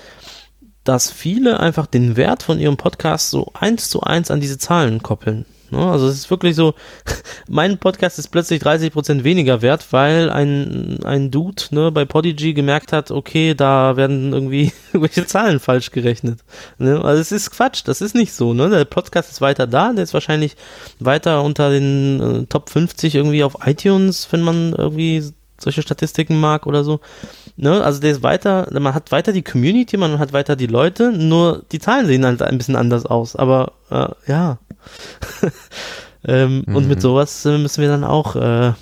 dass 0.87 1.11
viele 1.11 1.59
einfach 1.59 1.85
den 1.85 2.15
Wert 2.15 2.43
von 2.43 2.59
ihrem 2.59 2.77
Podcast 2.77 3.29
so 3.29 3.51
eins 3.53 3.89
zu 3.89 4.01
eins 4.01 4.31
an 4.31 4.39
diese 4.39 4.57
Zahlen 4.57 5.03
koppeln. 5.03 5.45
Ne? 5.69 5.79
Also 5.79 6.07
es 6.07 6.15
ist 6.15 6.29
wirklich 6.29 6.55
so, 6.55 6.75
mein 7.49 7.77
Podcast 7.77 8.19
ist 8.19 8.29
plötzlich 8.29 8.61
30% 8.61 9.23
weniger 9.23 9.61
wert, 9.61 9.87
weil 9.91 10.29
ein, 10.29 11.03
ein 11.03 11.29
Dude 11.29 11.63
ne, 11.71 11.91
bei 11.91 12.05
Podigy 12.05 12.53
gemerkt 12.53 12.93
hat, 12.93 13.11
okay, 13.11 13.53
da 13.53 13.97
werden 13.97 14.31
irgendwie 14.31 14.71
irgendwelche 14.93 15.25
Zahlen 15.25 15.59
falsch 15.59 15.91
gerechnet. 15.91 16.39
Ne? 16.77 17.03
Also 17.03 17.21
es 17.21 17.31
ist 17.31 17.51
Quatsch, 17.51 17.81
das 17.85 18.01
ist 18.01 18.15
nicht 18.15 18.33
so. 18.33 18.53
Ne? 18.53 18.69
Der 18.69 18.85
Podcast 18.85 19.29
ist 19.29 19.41
weiter 19.41 19.67
da, 19.67 19.91
der 19.91 20.03
ist 20.03 20.13
wahrscheinlich 20.13 20.55
weiter 20.99 21.43
unter 21.43 21.69
den 21.69 22.21
äh, 22.21 22.45
Top 22.45 22.69
50 22.69 23.15
irgendwie 23.15 23.43
auf 23.43 23.57
iTunes, 23.65 24.27
wenn 24.31 24.41
man 24.41 24.73
irgendwie 24.73 25.23
solche 25.59 25.81
Statistiken 25.81 26.39
mag 26.39 26.65
oder 26.65 26.83
so. 26.83 26.99
Ne? 27.57 27.83
Also 27.83 27.99
der 27.99 28.11
ist 28.11 28.23
weiter, 28.23 28.67
man 28.71 28.93
hat 28.93 29.11
weiter 29.11 29.33
die 29.33 29.41
Community, 29.41 29.97
man 29.97 30.19
hat 30.19 30.31
weiter 30.31 30.55
die 30.55 30.67
Leute, 30.67 31.11
nur 31.11 31.63
die 31.71 31.79
Zahlen 31.79 32.05
sehen 32.05 32.23
halt 32.23 32.41
ein 32.43 32.57
bisschen 32.57 32.75
anders 32.75 33.05
aus. 33.05 33.35
Aber 33.35 33.73
äh, 33.89 34.07
ja. 34.27 34.59
ähm, 36.27 36.63
mhm. 36.65 36.75
Und 36.75 36.87
mit 36.87 36.99
mhm. 36.99 37.01
sowas 37.01 37.45
äh, 37.45 37.57
müssen 37.57 37.81
wir 37.81 37.89
dann 37.89 38.03
auch 38.03 38.35
äh, 38.35 38.73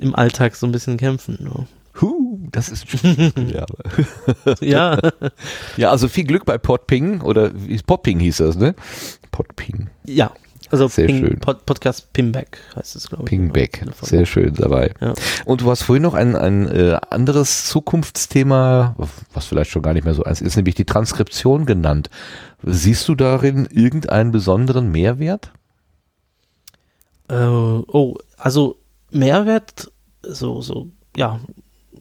im 0.00 0.14
Alltag 0.16 0.56
so 0.56 0.66
ein 0.66 0.72
bisschen 0.72 0.96
kämpfen. 0.96 1.38
Ne? 1.40 1.66
Huh, 2.00 2.38
das 2.50 2.70
ist 2.70 2.86
ja. 3.52 3.66
ja. 4.60 4.98
Ja, 5.76 5.90
also 5.90 6.08
viel 6.08 6.24
Glück 6.24 6.44
bei 6.44 6.58
Podping 6.58 7.20
oder 7.20 7.52
Podping 7.86 8.18
hieß 8.18 8.38
das, 8.38 8.56
ne? 8.56 8.74
Podping. 9.30 9.90
Ja, 10.04 10.32
Also 10.70 10.88
Sehr 10.88 11.06
Ping, 11.06 11.18
schön. 11.18 11.38
Pod, 11.40 11.66
Podcast 11.66 12.12
Pingback 12.12 12.58
heißt 12.76 12.96
es, 12.96 13.08
glaube 13.08 13.24
ich. 13.24 13.30
Pingback, 13.30 13.84
sehr 14.02 14.26
schön 14.26 14.54
dabei. 14.54 14.92
Ja. 15.00 15.14
Und 15.44 15.60
du 15.60 15.70
hast 15.70 15.82
vorhin 15.82 16.02
noch 16.02 16.14
ein, 16.14 16.36
ein 16.36 16.68
äh, 16.68 16.98
anderes 17.10 17.66
Zukunftsthema, 17.66 18.96
was 19.32 19.46
vielleicht 19.46 19.70
schon 19.70 19.82
gar 19.82 19.92
nicht 19.94 20.04
mehr 20.04 20.14
so 20.14 20.24
eins 20.24 20.40
ist, 20.40 20.56
nämlich 20.56 20.74
die 20.74 20.84
Transkription 20.84 21.66
genannt. 21.66 22.10
Siehst 22.62 23.08
du 23.08 23.14
darin 23.14 23.66
irgendeinen 23.70 24.32
besonderen 24.32 24.90
Mehrwert? 24.90 25.50
Äh, 27.28 27.34
oh, 27.34 28.16
also 28.36 28.76
Mehrwert, 29.10 29.92
so, 30.22 30.60
so, 30.60 30.88
ja, 31.16 31.40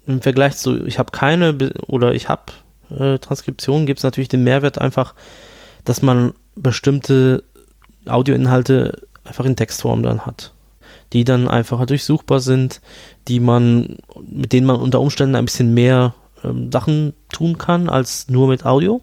im 0.06 0.22
Vergleich 0.22 0.58
zu, 0.58 0.86
ich 0.86 1.00
habe 1.00 1.12
keine 1.12 1.74
oder 1.88 2.14
ich 2.14 2.30
habe 2.30 2.52
äh, 2.90 3.20
Transkription, 3.20 3.86
gibt 3.86 4.00
es 4.00 4.04
natürlich 4.04 4.30
den 4.30 4.44
Mehrwert 4.44 4.80
einfach, 4.80 5.16
dass 5.86 6.02
man 6.02 6.34
bestimmte 6.56 7.44
Audioinhalte 8.08 9.08
einfach 9.24 9.46
in 9.46 9.56
Textform 9.56 10.04
dann 10.04 10.26
hat, 10.26 10.54
die 11.14 11.24
dann 11.24 11.48
einfacher 11.48 11.86
durchsuchbar 11.86 12.40
sind, 12.40 12.82
die 13.28 13.40
man, 13.40 13.98
mit 14.22 14.54
denen 14.54 14.68
man 14.68 14.78
unter 14.78 15.00
Umständen 15.00 15.36
ein 15.36 15.46
bisschen 15.46 15.74
mehr 15.74 16.14
ähm, 16.44 16.72
Sachen 16.72 17.14
tun 17.32 17.58
kann 17.58 17.90
als 17.90 18.30
nur 18.30 18.48
mit 18.48 18.66
Audio. 18.66 19.02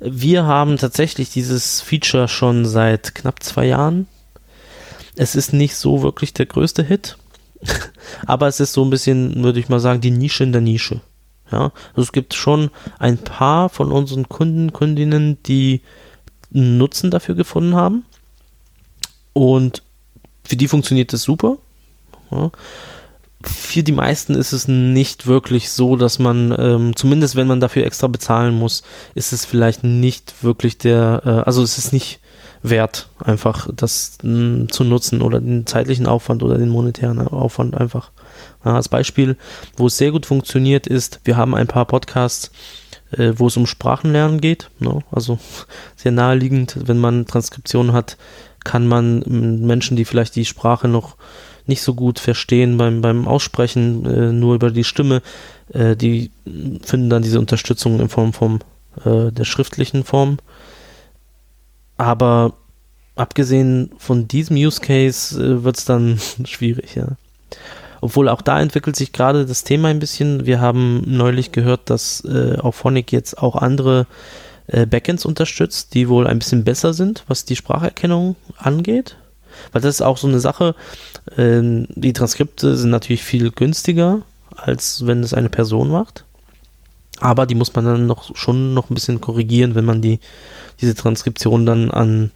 Wir 0.00 0.44
haben 0.44 0.76
tatsächlich 0.76 1.30
dieses 1.30 1.80
Feature 1.80 2.28
schon 2.28 2.66
seit 2.66 3.14
knapp 3.14 3.42
zwei 3.42 3.66
Jahren. 3.66 4.06
Es 5.16 5.36
ist 5.36 5.52
nicht 5.52 5.76
so 5.76 6.02
wirklich 6.02 6.34
der 6.34 6.46
größte 6.46 6.82
Hit, 6.82 7.16
aber 8.26 8.48
es 8.48 8.58
ist 8.58 8.72
so 8.72 8.84
ein 8.84 8.90
bisschen, 8.90 9.42
würde 9.44 9.60
ich 9.60 9.68
mal 9.68 9.80
sagen, 9.80 10.00
die 10.00 10.10
Nische 10.10 10.42
in 10.42 10.52
der 10.52 10.60
Nische. 10.60 11.00
Ja, 11.52 11.72
also 11.90 12.02
es 12.02 12.12
gibt 12.12 12.34
schon 12.34 12.70
ein 12.98 13.18
paar 13.18 13.68
von 13.68 13.92
unseren 13.92 14.28
Kunden, 14.28 14.72
Kundinnen, 14.72 15.38
die 15.44 15.82
Nutzen 16.50 17.10
dafür 17.10 17.34
gefunden 17.34 17.74
haben. 17.74 18.04
Und 19.32 19.82
für 20.44 20.56
die 20.56 20.68
funktioniert 20.68 21.12
das 21.12 21.22
super. 21.22 21.58
Ja. 22.30 22.50
Für 23.42 23.82
die 23.82 23.92
meisten 23.92 24.34
ist 24.34 24.52
es 24.52 24.68
nicht 24.68 25.26
wirklich 25.26 25.70
so, 25.70 25.96
dass 25.96 26.18
man, 26.18 26.54
ähm, 26.58 26.96
zumindest 26.96 27.36
wenn 27.36 27.46
man 27.46 27.60
dafür 27.60 27.84
extra 27.84 28.06
bezahlen 28.06 28.54
muss, 28.54 28.82
ist 29.14 29.32
es 29.32 29.44
vielleicht 29.44 29.84
nicht 29.84 30.42
wirklich 30.42 30.78
der, 30.78 31.22
äh, 31.24 31.28
also 31.46 31.62
es 31.62 31.76
ist 31.76 31.92
nicht 31.92 32.20
wert, 32.62 33.08
einfach 33.18 33.68
das 33.74 34.16
mh, 34.22 34.68
zu 34.68 34.84
nutzen 34.84 35.20
oder 35.20 35.40
den 35.40 35.66
zeitlichen 35.66 36.06
Aufwand 36.06 36.42
oder 36.42 36.56
den 36.56 36.70
monetären 36.70 37.20
Aufwand 37.28 37.76
einfach. 37.76 38.10
Ja, 38.64 38.74
als 38.76 38.88
Beispiel, 38.88 39.36
wo 39.76 39.88
es 39.88 39.98
sehr 39.98 40.10
gut 40.10 40.24
funktioniert, 40.24 40.86
ist, 40.86 41.20
wir 41.24 41.36
haben 41.36 41.54
ein 41.54 41.66
paar 41.66 41.84
Podcasts, 41.84 42.50
äh, 43.18 43.38
wo 43.38 43.46
es 43.46 43.56
um 43.56 43.66
Sprachenlernen 43.66 44.40
geht. 44.40 44.70
Ne? 44.78 45.00
Also 45.10 45.38
sehr 45.96 46.12
naheliegend, 46.12 46.76
wenn 46.86 46.98
man 46.98 47.26
Transkription 47.26 47.92
hat, 47.92 48.16
kann 48.64 48.86
man 48.86 49.22
m, 49.22 49.66
Menschen, 49.66 49.96
die 49.96 50.04
vielleicht 50.04 50.36
die 50.36 50.44
Sprache 50.44 50.88
noch 50.88 51.16
nicht 51.66 51.82
so 51.82 51.94
gut 51.94 52.18
verstehen 52.18 52.76
beim, 52.76 53.00
beim 53.00 53.26
Aussprechen, 53.26 54.04
äh, 54.04 54.32
nur 54.32 54.54
über 54.54 54.70
die 54.70 54.84
Stimme, 54.84 55.22
äh, 55.72 55.96
die 55.96 56.30
mh, 56.44 56.80
finden 56.82 57.10
dann 57.10 57.22
diese 57.22 57.38
Unterstützung 57.38 58.00
in 58.00 58.08
Form 58.08 58.32
vom, 58.32 58.60
äh, 59.04 59.32
der 59.32 59.44
schriftlichen 59.44 60.04
Form. 60.04 60.38
Aber 61.96 62.54
abgesehen 63.16 63.92
von 63.98 64.28
diesem 64.28 64.56
Use 64.56 64.80
Case 64.80 65.42
äh, 65.42 65.64
wird 65.64 65.78
es 65.78 65.84
dann 65.84 66.18
schwierig, 66.44 66.94
ja. 66.94 67.16
Obwohl 68.04 68.28
auch 68.28 68.42
da 68.42 68.60
entwickelt 68.60 68.96
sich 68.96 69.12
gerade 69.12 69.46
das 69.46 69.64
Thema 69.64 69.88
ein 69.88 69.98
bisschen. 69.98 70.44
Wir 70.44 70.60
haben 70.60 71.04
neulich 71.06 71.52
gehört, 71.52 71.88
dass 71.88 72.22
äh, 72.26 72.58
Auphonic 72.58 73.12
jetzt 73.12 73.38
auch 73.38 73.56
andere 73.56 74.06
äh, 74.66 74.84
Backends 74.84 75.24
unterstützt, 75.24 75.94
die 75.94 76.06
wohl 76.10 76.26
ein 76.26 76.38
bisschen 76.38 76.64
besser 76.64 76.92
sind, 76.92 77.24
was 77.28 77.46
die 77.46 77.56
Spracherkennung 77.56 78.36
angeht. 78.58 79.16
Weil 79.72 79.80
das 79.80 79.94
ist 79.94 80.02
auch 80.02 80.18
so 80.18 80.28
eine 80.28 80.38
Sache. 80.38 80.74
Ähm, 81.38 81.86
die 81.94 82.12
Transkripte 82.12 82.76
sind 82.76 82.90
natürlich 82.90 83.24
viel 83.24 83.50
günstiger, 83.50 84.20
als 84.54 85.06
wenn 85.06 85.22
es 85.22 85.32
eine 85.32 85.48
Person 85.48 85.88
macht. 85.88 86.26
Aber 87.20 87.46
die 87.46 87.54
muss 87.54 87.74
man 87.74 87.86
dann 87.86 88.06
noch 88.06 88.36
schon 88.36 88.74
noch 88.74 88.90
ein 88.90 88.94
bisschen 88.94 89.22
korrigieren, 89.22 89.74
wenn 89.74 89.86
man 89.86 90.02
die 90.02 90.20
diese 90.82 90.94
Transkription 90.94 91.64
dann 91.64 91.90
an 91.90 92.32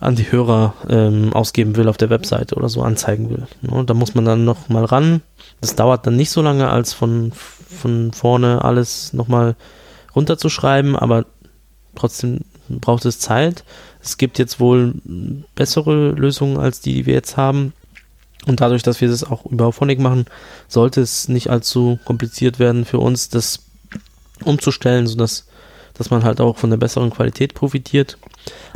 an 0.00 0.14
die 0.14 0.30
Hörer 0.30 0.74
ähm, 0.88 1.32
ausgeben 1.32 1.76
will 1.76 1.88
auf 1.88 1.96
der 1.96 2.10
Webseite 2.10 2.54
oder 2.54 2.68
so 2.68 2.82
anzeigen 2.82 3.30
will. 3.30 3.46
Ne? 3.62 3.84
Da 3.84 3.94
muss 3.94 4.14
man 4.14 4.24
dann 4.24 4.44
noch 4.44 4.68
mal 4.68 4.84
ran. 4.84 5.22
Das 5.60 5.74
dauert 5.74 6.06
dann 6.06 6.16
nicht 6.16 6.30
so 6.30 6.40
lange, 6.42 6.70
als 6.70 6.92
von, 6.92 7.32
von 7.32 8.12
vorne 8.12 8.64
alles 8.64 9.12
noch 9.12 9.28
mal 9.28 9.56
runterzuschreiben, 10.14 10.96
aber 10.96 11.26
trotzdem 11.94 12.40
braucht 12.68 13.04
es 13.04 13.18
Zeit. 13.18 13.64
Es 14.00 14.18
gibt 14.18 14.38
jetzt 14.38 14.60
wohl 14.60 14.94
bessere 15.54 16.10
Lösungen 16.10 16.58
als 16.58 16.80
die, 16.80 16.94
die 16.94 17.06
wir 17.06 17.14
jetzt 17.14 17.36
haben. 17.36 17.72
Und 18.46 18.60
dadurch, 18.60 18.82
dass 18.82 19.00
wir 19.00 19.08
das 19.08 19.24
auch 19.24 19.44
über 19.46 19.66
Auphonic 19.66 19.98
machen, 19.98 20.26
sollte 20.68 21.00
es 21.00 21.28
nicht 21.28 21.50
allzu 21.50 21.98
kompliziert 22.04 22.58
werden 22.58 22.84
für 22.84 22.98
uns, 22.98 23.28
das 23.28 23.64
umzustellen, 24.44 25.08
sodass 25.08 25.48
dass 25.98 26.10
man 26.10 26.22
halt 26.22 26.40
auch 26.40 26.56
von 26.56 26.70
der 26.70 26.76
besseren 26.76 27.10
Qualität 27.10 27.54
profitiert. 27.54 28.16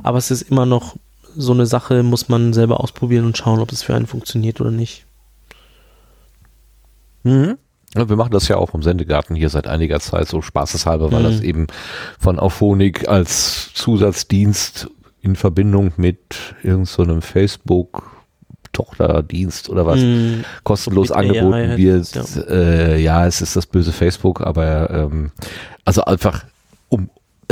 Aber 0.02 0.18
es 0.18 0.30
ist 0.30 0.42
immer 0.42 0.66
noch 0.66 0.96
so 1.36 1.52
eine 1.52 1.66
Sache, 1.66 2.02
muss 2.02 2.28
man 2.28 2.52
selber 2.52 2.80
ausprobieren 2.80 3.24
und 3.26 3.36
schauen, 3.38 3.60
ob 3.60 3.72
es 3.72 3.82
für 3.82 3.94
einen 3.94 4.06
funktioniert 4.06 4.60
oder 4.60 4.70
nicht. 4.70 5.04
Mhm. 7.22 7.58
Ja, 7.94 8.08
wir 8.08 8.16
machen 8.16 8.32
das 8.32 8.48
ja 8.48 8.56
auch 8.56 8.70
vom 8.70 8.82
Sendegarten 8.82 9.36
hier 9.36 9.50
seit 9.50 9.66
einiger 9.66 10.00
Zeit 10.00 10.28
so 10.28 10.40
spaßeshalber, 10.40 11.12
weil 11.12 11.20
Mhm. 11.20 11.24
das 11.24 11.40
eben 11.40 11.66
von 12.18 12.38
Auphonic 12.38 13.08
als 13.08 13.72
Zusatzdienst 13.74 14.88
in 15.20 15.36
Verbindung 15.36 15.92
mit 15.96 16.54
irgendeinem 16.62 16.86
so 16.86 17.20
Facebook 17.20 18.10
Tochterdienst 18.72 19.68
oder 19.68 19.84
was 19.84 20.00
Mm, 20.00 20.44
kostenlos 20.64 21.12
AI 21.12 21.28
angeboten 21.28 21.54
heißt 21.54 21.78
wird. 21.78 22.14
Ja. 22.14 22.42
Äh, 22.54 23.02
ja, 23.02 23.26
es 23.26 23.42
ist 23.42 23.54
das 23.54 23.66
böse 23.66 23.92
Facebook, 23.92 24.40
aber 24.40 24.90
ähm, 24.90 25.30
also 25.84 26.02
einfach 26.06 26.44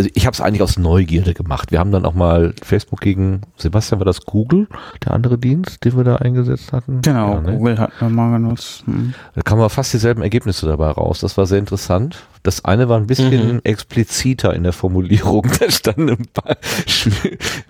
also 0.00 0.08
ich 0.14 0.24
habe 0.24 0.32
es 0.32 0.40
eigentlich 0.40 0.62
aus 0.62 0.78
Neugierde 0.78 1.34
gemacht. 1.34 1.70
Wir 1.72 1.78
haben 1.78 1.92
dann 1.92 2.06
auch 2.06 2.14
mal 2.14 2.54
Facebook 2.62 3.02
gegen 3.02 3.42
Sebastian 3.58 4.00
war 4.00 4.06
das 4.06 4.24
Google, 4.24 4.66
der 5.04 5.12
andere 5.12 5.36
Dienst, 5.36 5.84
den 5.84 5.94
wir 5.94 6.04
da 6.04 6.16
eingesetzt 6.16 6.72
hatten. 6.72 7.02
Genau, 7.02 7.34
Ja, 7.34 7.40
ne? 7.42 7.52
Google 7.52 7.78
hat 7.78 7.92
wir 8.00 8.08
mal 8.08 8.32
genutzt. 8.32 8.82
Hm. 8.86 9.12
Da 9.34 9.42
kamen 9.42 9.60
aber 9.60 9.68
fast 9.68 9.92
dieselben 9.92 10.22
Ergebnisse 10.22 10.64
dabei 10.64 10.88
raus. 10.90 11.20
Das 11.20 11.36
war 11.36 11.44
sehr 11.44 11.58
interessant. 11.58 12.16
Das 12.42 12.64
eine 12.64 12.88
war 12.88 12.96
ein 12.96 13.06
bisschen 13.06 13.56
Mhm. 13.56 13.60
expliziter 13.64 14.54
in 14.54 14.62
der 14.62 14.72
Formulierung. 14.72 15.46
Da 15.60 15.70
standen 15.70 16.08
ein 16.08 16.26
paar, 16.32 16.56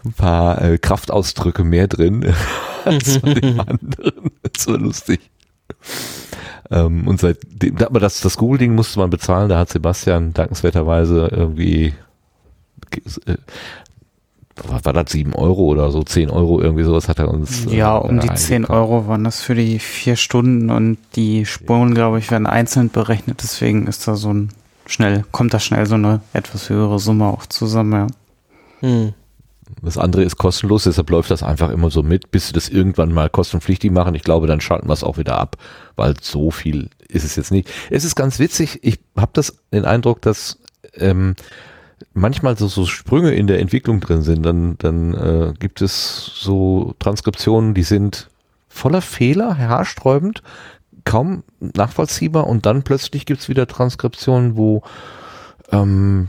ein 0.05 0.13
paar 0.13 0.63
äh, 0.63 0.79
Kraftausdrücke 0.79 1.65
mehr 1.65 1.89
drin 1.89 2.33
als 2.85 3.19
bei 3.19 3.35
dem 3.35 3.59
anderen. 3.67 4.31
Das 4.53 4.69
war 4.69 4.79
lustig. 4.79 5.19
Ähm, 6.71 7.09
und 7.09 7.19
seitdem, 7.19 7.77
aber 7.79 7.99
das, 7.99 8.21
das 8.21 8.37
Google-Ding 8.37 8.73
musste 8.77 9.01
man 9.01 9.11
bezahlen. 9.11 9.49
Da 9.49 9.59
hat 9.59 9.71
Sebastian 9.71 10.33
dankenswerterweise 10.33 11.29
irgendwie 11.33 11.93
war, 14.69 14.85
war 14.85 14.93
das 14.93 15.13
7 15.13 15.35
Euro 15.35 15.63
oder 15.63 15.91
so, 15.91 16.03
10 16.03 16.31
Euro, 16.31 16.61
irgendwie 16.61 16.85
sowas 16.85 17.09
hat 17.09 17.19
er 17.19 17.29
uns. 17.29 17.67
äh, 17.67 17.77
Ja, 17.77 17.97
um 17.97 18.21
die 18.21 18.29
da 18.29 18.35
10 18.35 18.57
eingekauft. 18.57 18.79
Euro 18.79 19.07
waren 19.09 19.25
das 19.25 19.41
für 19.41 19.55
die 19.55 19.79
vier 19.79 20.17
Stunden 20.17 20.71
und 20.71 20.99
die 21.17 21.47
Spuren, 21.47 21.95
glaube 21.95 22.19
ich, 22.19 22.31
werden 22.31 22.47
einzeln 22.47 22.91
berechnet. 22.91 23.43
Deswegen 23.43 23.87
ist 23.87 24.07
da 24.07 24.17
so 24.17 24.33
ein 24.33 24.51
schnell, 24.87 25.25
kommt 25.31 25.55
da 25.55 25.61
schnell 25.61 25.87
so 25.87 25.95
eine 25.95 26.21
etwas 26.33 26.69
höhere 26.69 26.99
Summe 26.99 27.27
auch 27.27 27.47
zusammen. 27.47 27.93
Ja. 28.83 28.89
hm. 28.89 29.15
Das 29.83 29.97
andere 29.97 30.25
ist 30.25 30.37
kostenlos, 30.37 30.85
deshalb 30.85 31.09
läuft 31.09 31.31
das 31.31 31.43
einfach 31.43 31.71
immer 31.71 31.91
so 31.91 32.03
mit, 32.03 32.31
bis 32.33 32.49
sie 32.49 32.53
das 32.53 32.69
irgendwann 32.69 33.15
mal 33.15 33.31
kostenpflichtig 33.31 33.91
machen. 33.93 34.15
Ich 34.15 34.25
glaube, 34.25 34.47
dann 34.47 34.61
schalten 34.61 34.89
wir 34.89 34.93
es 34.93 35.05
auch 35.05 35.17
wieder 35.17 35.39
ab, 35.39 35.57
weil 35.97 36.15
so 36.21 36.51
viel 36.51 36.91
ist 37.09 37.25
es 37.25 37.37
jetzt 37.37 37.51
nicht. 37.51 37.71
Es 37.89 38.05
ist 38.05 38.15
ganz 38.15 38.39
witzig, 38.39 38.81
ich 38.83 38.99
habe 39.17 39.31
das 39.33 39.57
den 39.73 39.85
Eindruck, 39.85 40.21
dass 40.23 40.59
ähm, 40.97 41.35
manchmal 42.15 42.57
so, 42.57 42.67
so 42.69 42.87
Sprünge 42.87 43.35
in 43.35 43.47
der 43.47 43.61
Entwicklung 43.61 44.01
drin 44.01 44.23
sind. 44.23 44.45
Dann, 44.45 44.77
dann 44.79 45.15
äh, 45.15 45.53
gibt 45.59 45.83
es 45.83 46.33
so 46.35 46.95
Transkriptionen, 46.99 47.75
die 47.75 47.83
sind 47.83 48.29
voller 48.69 49.03
Fehler, 49.03 49.59
haarsträubend, 49.59 50.43
kaum 51.05 51.43
nachvollziehbar 51.61 52.47
und 52.47 52.67
dann 52.67 52.83
plötzlich 52.83 53.27
gibt 53.27 53.41
es 53.41 53.49
wieder 53.49 53.67
Transkriptionen, 53.67 54.57
wo 54.57 54.83
ähm, 55.73 56.29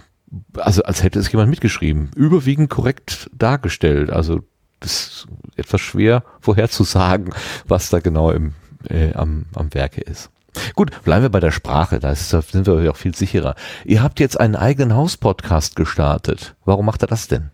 also 0.55 0.83
als 0.83 1.03
hätte 1.03 1.19
es 1.19 1.31
jemand 1.31 1.49
mitgeschrieben, 1.49 2.09
überwiegend 2.15 2.69
korrekt 2.69 3.29
dargestellt. 3.33 4.09
Also 4.09 4.41
das 4.79 4.91
ist 4.91 5.27
etwas 5.55 5.81
schwer 5.81 6.23
vorherzusagen, 6.39 7.33
was 7.67 7.89
da 7.89 7.99
genau 7.99 8.31
im, 8.31 8.53
äh, 8.89 9.13
am, 9.13 9.45
am 9.53 9.73
Werke 9.73 10.01
ist. 10.01 10.29
Gut, 10.75 11.03
bleiben 11.03 11.23
wir 11.23 11.29
bei 11.29 11.39
der 11.39 11.51
Sprache, 11.51 11.99
da, 11.99 12.13
sind 12.13 12.67
wir 12.67 12.91
auch 12.91 12.97
viel 12.97 13.15
sicherer. 13.15 13.55
Ihr 13.85 14.03
habt 14.03 14.19
jetzt 14.19 14.39
einen 14.39 14.55
eigenen 14.55 14.95
Hauspodcast 14.95 15.75
gestartet. 15.75 16.55
Warum 16.65 16.85
macht 16.85 17.03
er 17.03 17.07
das 17.07 17.27
denn? 17.27 17.51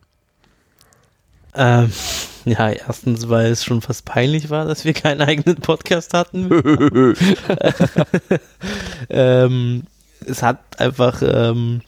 Ähm, 1.54 1.92
ja, 2.46 2.70
erstens, 2.70 3.30
weil 3.30 3.52
es 3.52 3.64
schon 3.64 3.82
fast 3.82 4.06
peinlich 4.06 4.50
war, 4.50 4.66
dass 4.66 4.86
wir 4.86 4.94
keinen 4.94 5.22
eigenen 5.22 5.58
Podcast 5.58 6.14
hatten. 6.14 6.50
ähm, 9.10 9.84
es 10.26 10.42
hat 10.42 10.60
einfach, 10.80 11.22
ähm, 11.22 11.82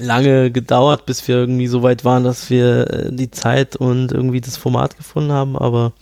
lange 0.00 0.50
gedauert, 0.50 1.06
bis 1.06 1.26
wir 1.28 1.36
irgendwie 1.36 1.66
so 1.66 1.82
weit 1.82 2.04
waren, 2.04 2.24
dass 2.24 2.50
wir 2.50 2.90
äh, 2.90 3.12
die 3.12 3.30
Zeit 3.30 3.76
und 3.76 4.12
irgendwie 4.12 4.40
das 4.40 4.56
Format 4.56 4.96
gefunden 4.96 5.32
haben. 5.32 5.56
Aber 5.56 5.92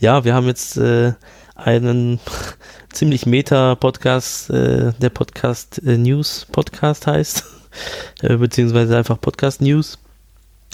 ja, 0.00 0.24
wir 0.24 0.34
haben 0.34 0.46
jetzt 0.46 0.76
äh, 0.76 1.14
einen 1.58 2.20
ziemlich 2.92 3.26
Meta-Podcast, 3.26 4.50
äh, 4.50 4.92
der 4.98 5.10
Podcast 5.10 5.82
äh, 5.84 5.98
News 5.98 6.46
Podcast 6.50 7.06
heißt, 7.06 7.44
äh, 8.22 8.36
beziehungsweise 8.36 8.96
einfach 8.96 9.20
Podcast 9.20 9.60
News 9.60 9.98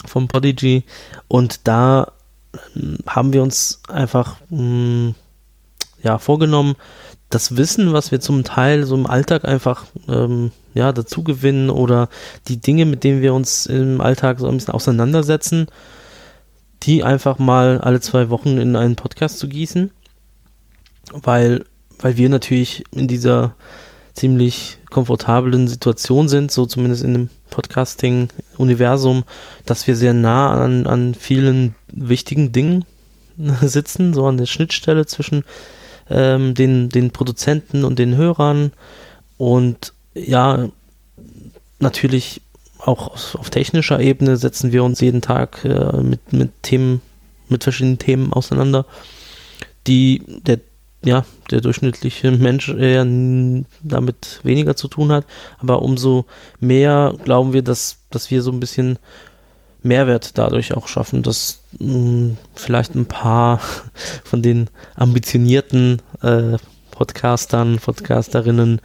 vom 0.06 0.28
Podigy. 0.28 0.84
Und 1.26 1.66
da 1.66 2.12
äh, 2.52 2.58
haben 3.06 3.32
wir 3.32 3.42
uns 3.42 3.80
einfach 3.88 4.36
mh, 4.50 4.62
mm, 4.62 5.14
ja, 6.02 6.18
vorgenommen, 6.18 6.76
das 7.30 7.56
Wissen, 7.56 7.92
was 7.92 8.12
wir 8.12 8.20
zum 8.20 8.44
Teil 8.44 8.84
so 8.84 8.94
im 8.94 9.06
Alltag 9.06 9.44
einfach 9.46 9.86
ähm, 10.06 10.52
ja, 10.74 10.92
dazu 10.92 11.24
gewinnen 11.24 11.70
oder 11.70 12.08
die 12.46 12.58
Dinge, 12.58 12.84
mit 12.84 13.02
denen 13.02 13.22
wir 13.22 13.32
uns 13.32 13.66
im 13.66 14.00
Alltag 14.02 14.38
so 14.38 14.46
ein 14.46 14.58
bisschen 14.58 14.74
auseinandersetzen, 14.74 15.66
die 16.82 17.02
einfach 17.02 17.38
mal 17.38 17.80
alle 17.80 18.00
zwei 18.00 18.28
Wochen 18.28 18.58
in 18.58 18.76
einen 18.76 18.96
Podcast 18.96 19.38
zu 19.38 19.48
gießen, 19.48 19.90
weil, 21.12 21.64
weil 21.98 22.16
wir 22.16 22.28
natürlich 22.28 22.84
in 22.92 23.08
dieser 23.08 23.54
ziemlich 24.14 24.78
komfortablen 24.90 25.66
Situation 25.66 26.28
sind, 26.28 26.50
so 26.50 26.66
zumindest 26.66 27.02
in 27.02 27.14
dem 27.14 27.30
Podcasting-Universum, 27.50 29.24
dass 29.66 29.86
wir 29.86 29.96
sehr 29.96 30.14
nah 30.14 30.52
an, 30.52 30.86
an 30.86 31.14
vielen 31.14 31.74
wichtigen 31.88 32.52
Dingen 32.52 32.84
sitzen, 33.60 34.14
so 34.14 34.26
an 34.26 34.36
der 34.36 34.46
Schnittstelle 34.46 35.06
zwischen 35.06 35.44
ähm, 36.10 36.54
den, 36.54 36.88
den 36.90 37.10
Produzenten 37.10 37.84
und 37.84 37.98
den 37.98 38.16
Hörern. 38.16 38.72
Und 39.36 39.92
ja, 40.14 40.68
natürlich 41.80 42.40
auch 42.78 43.08
auf, 43.08 43.34
auf 43.34 43.50
technischer 43.50 44.00
Ebene 44.00 44.36
setzen 44.36 44.72
wir 44.72 44.84
uns 44.84 45.00
jeden 45.00 45.22
Tag 45.22 45.64
äh, 45.64 46.02
mit, 46.02 46.32
mit 46.32 46.62
Themen, 46.62 47.00
mit 47.48 47.64
verschiedenen 47.64 47.98
Themen 47.98 48.32
auseinander, 48.32 48.86
die 49.86 50.22
der, 50.26 50.60
ja, 51.04 51.24
der 51.50 51.60
durchschnittliche 51.60 52.30
Mensch 52.32 52.68
eher 52.70 53.06
damit 53.82 54.40
weniger 54.42 54.74
zu 54.74 54.88
tun 54.88 55.12
hat. 55.12 55.26
Aber 55.58 55.82
umso 55.82 56.24
mehr 56.60 57.14
glauben 57.24 57.52
wir, 57.52 57.62
dass, 57.62 57.98
dass 58.10 58.30
wir 58.30 58.42
so 58.42 58.50
ein 58.50 58.60
bisschen 58.60 58.98
Mehrwert 59.82 60.38
dadurch 60.38 60.74
auch 60.74 60.88
schaffen, 60.88 61.22
dass 61.22 61.62
mh, 61.78 62.36
vielleicht 62.54 62.94
ein 62.94 63.06
paar 63.06 63.60
von 64.24 64.42
den 64.42 64.70
ambitionierten 64.96 66.00
äh, 66.22 66.56
Podcastern, 66.90 67.78
Podcasterinnen 67.78 68.80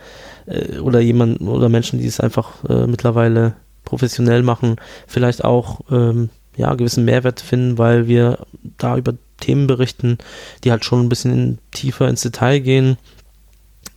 äh, 0.46 0.80
oder 0.80 1.00
jemand 1.00 1.42
oder 1.42 1.70
Menschen, 1.70 2.00
die 2.00 2.08
es 2.08 2.20
einfach 2.20 2.64
äh, 2.68 2.86
mittlerweile 2.86 3.54
professionell 3.86 4.44
machen, 4.44 4.76
vielleicht 5.08 5.46
auch 5.46 5.82
ähm, 5.90 6.30
ja 6.58 6.74
gewissen 6.76 7.06
Mehrwert 7.06 7.40
finden, 7.40 7.78
weil 7.78 8.08
wir 8.08 8.40
da 8.78 8.98
über 8.98 9.14
Themen 9.40 9.68
berichten, 9.68 10.18
die 10.64 10.72
halt 10.72 10.86
schon 10.86 11.02
ein 11.02 11.10
bisschen 11.10 11.60
tiefer 11.72 12.08
ins 12.08 12.22
Detail 12.22 12.60
gehen. 12.60 12.98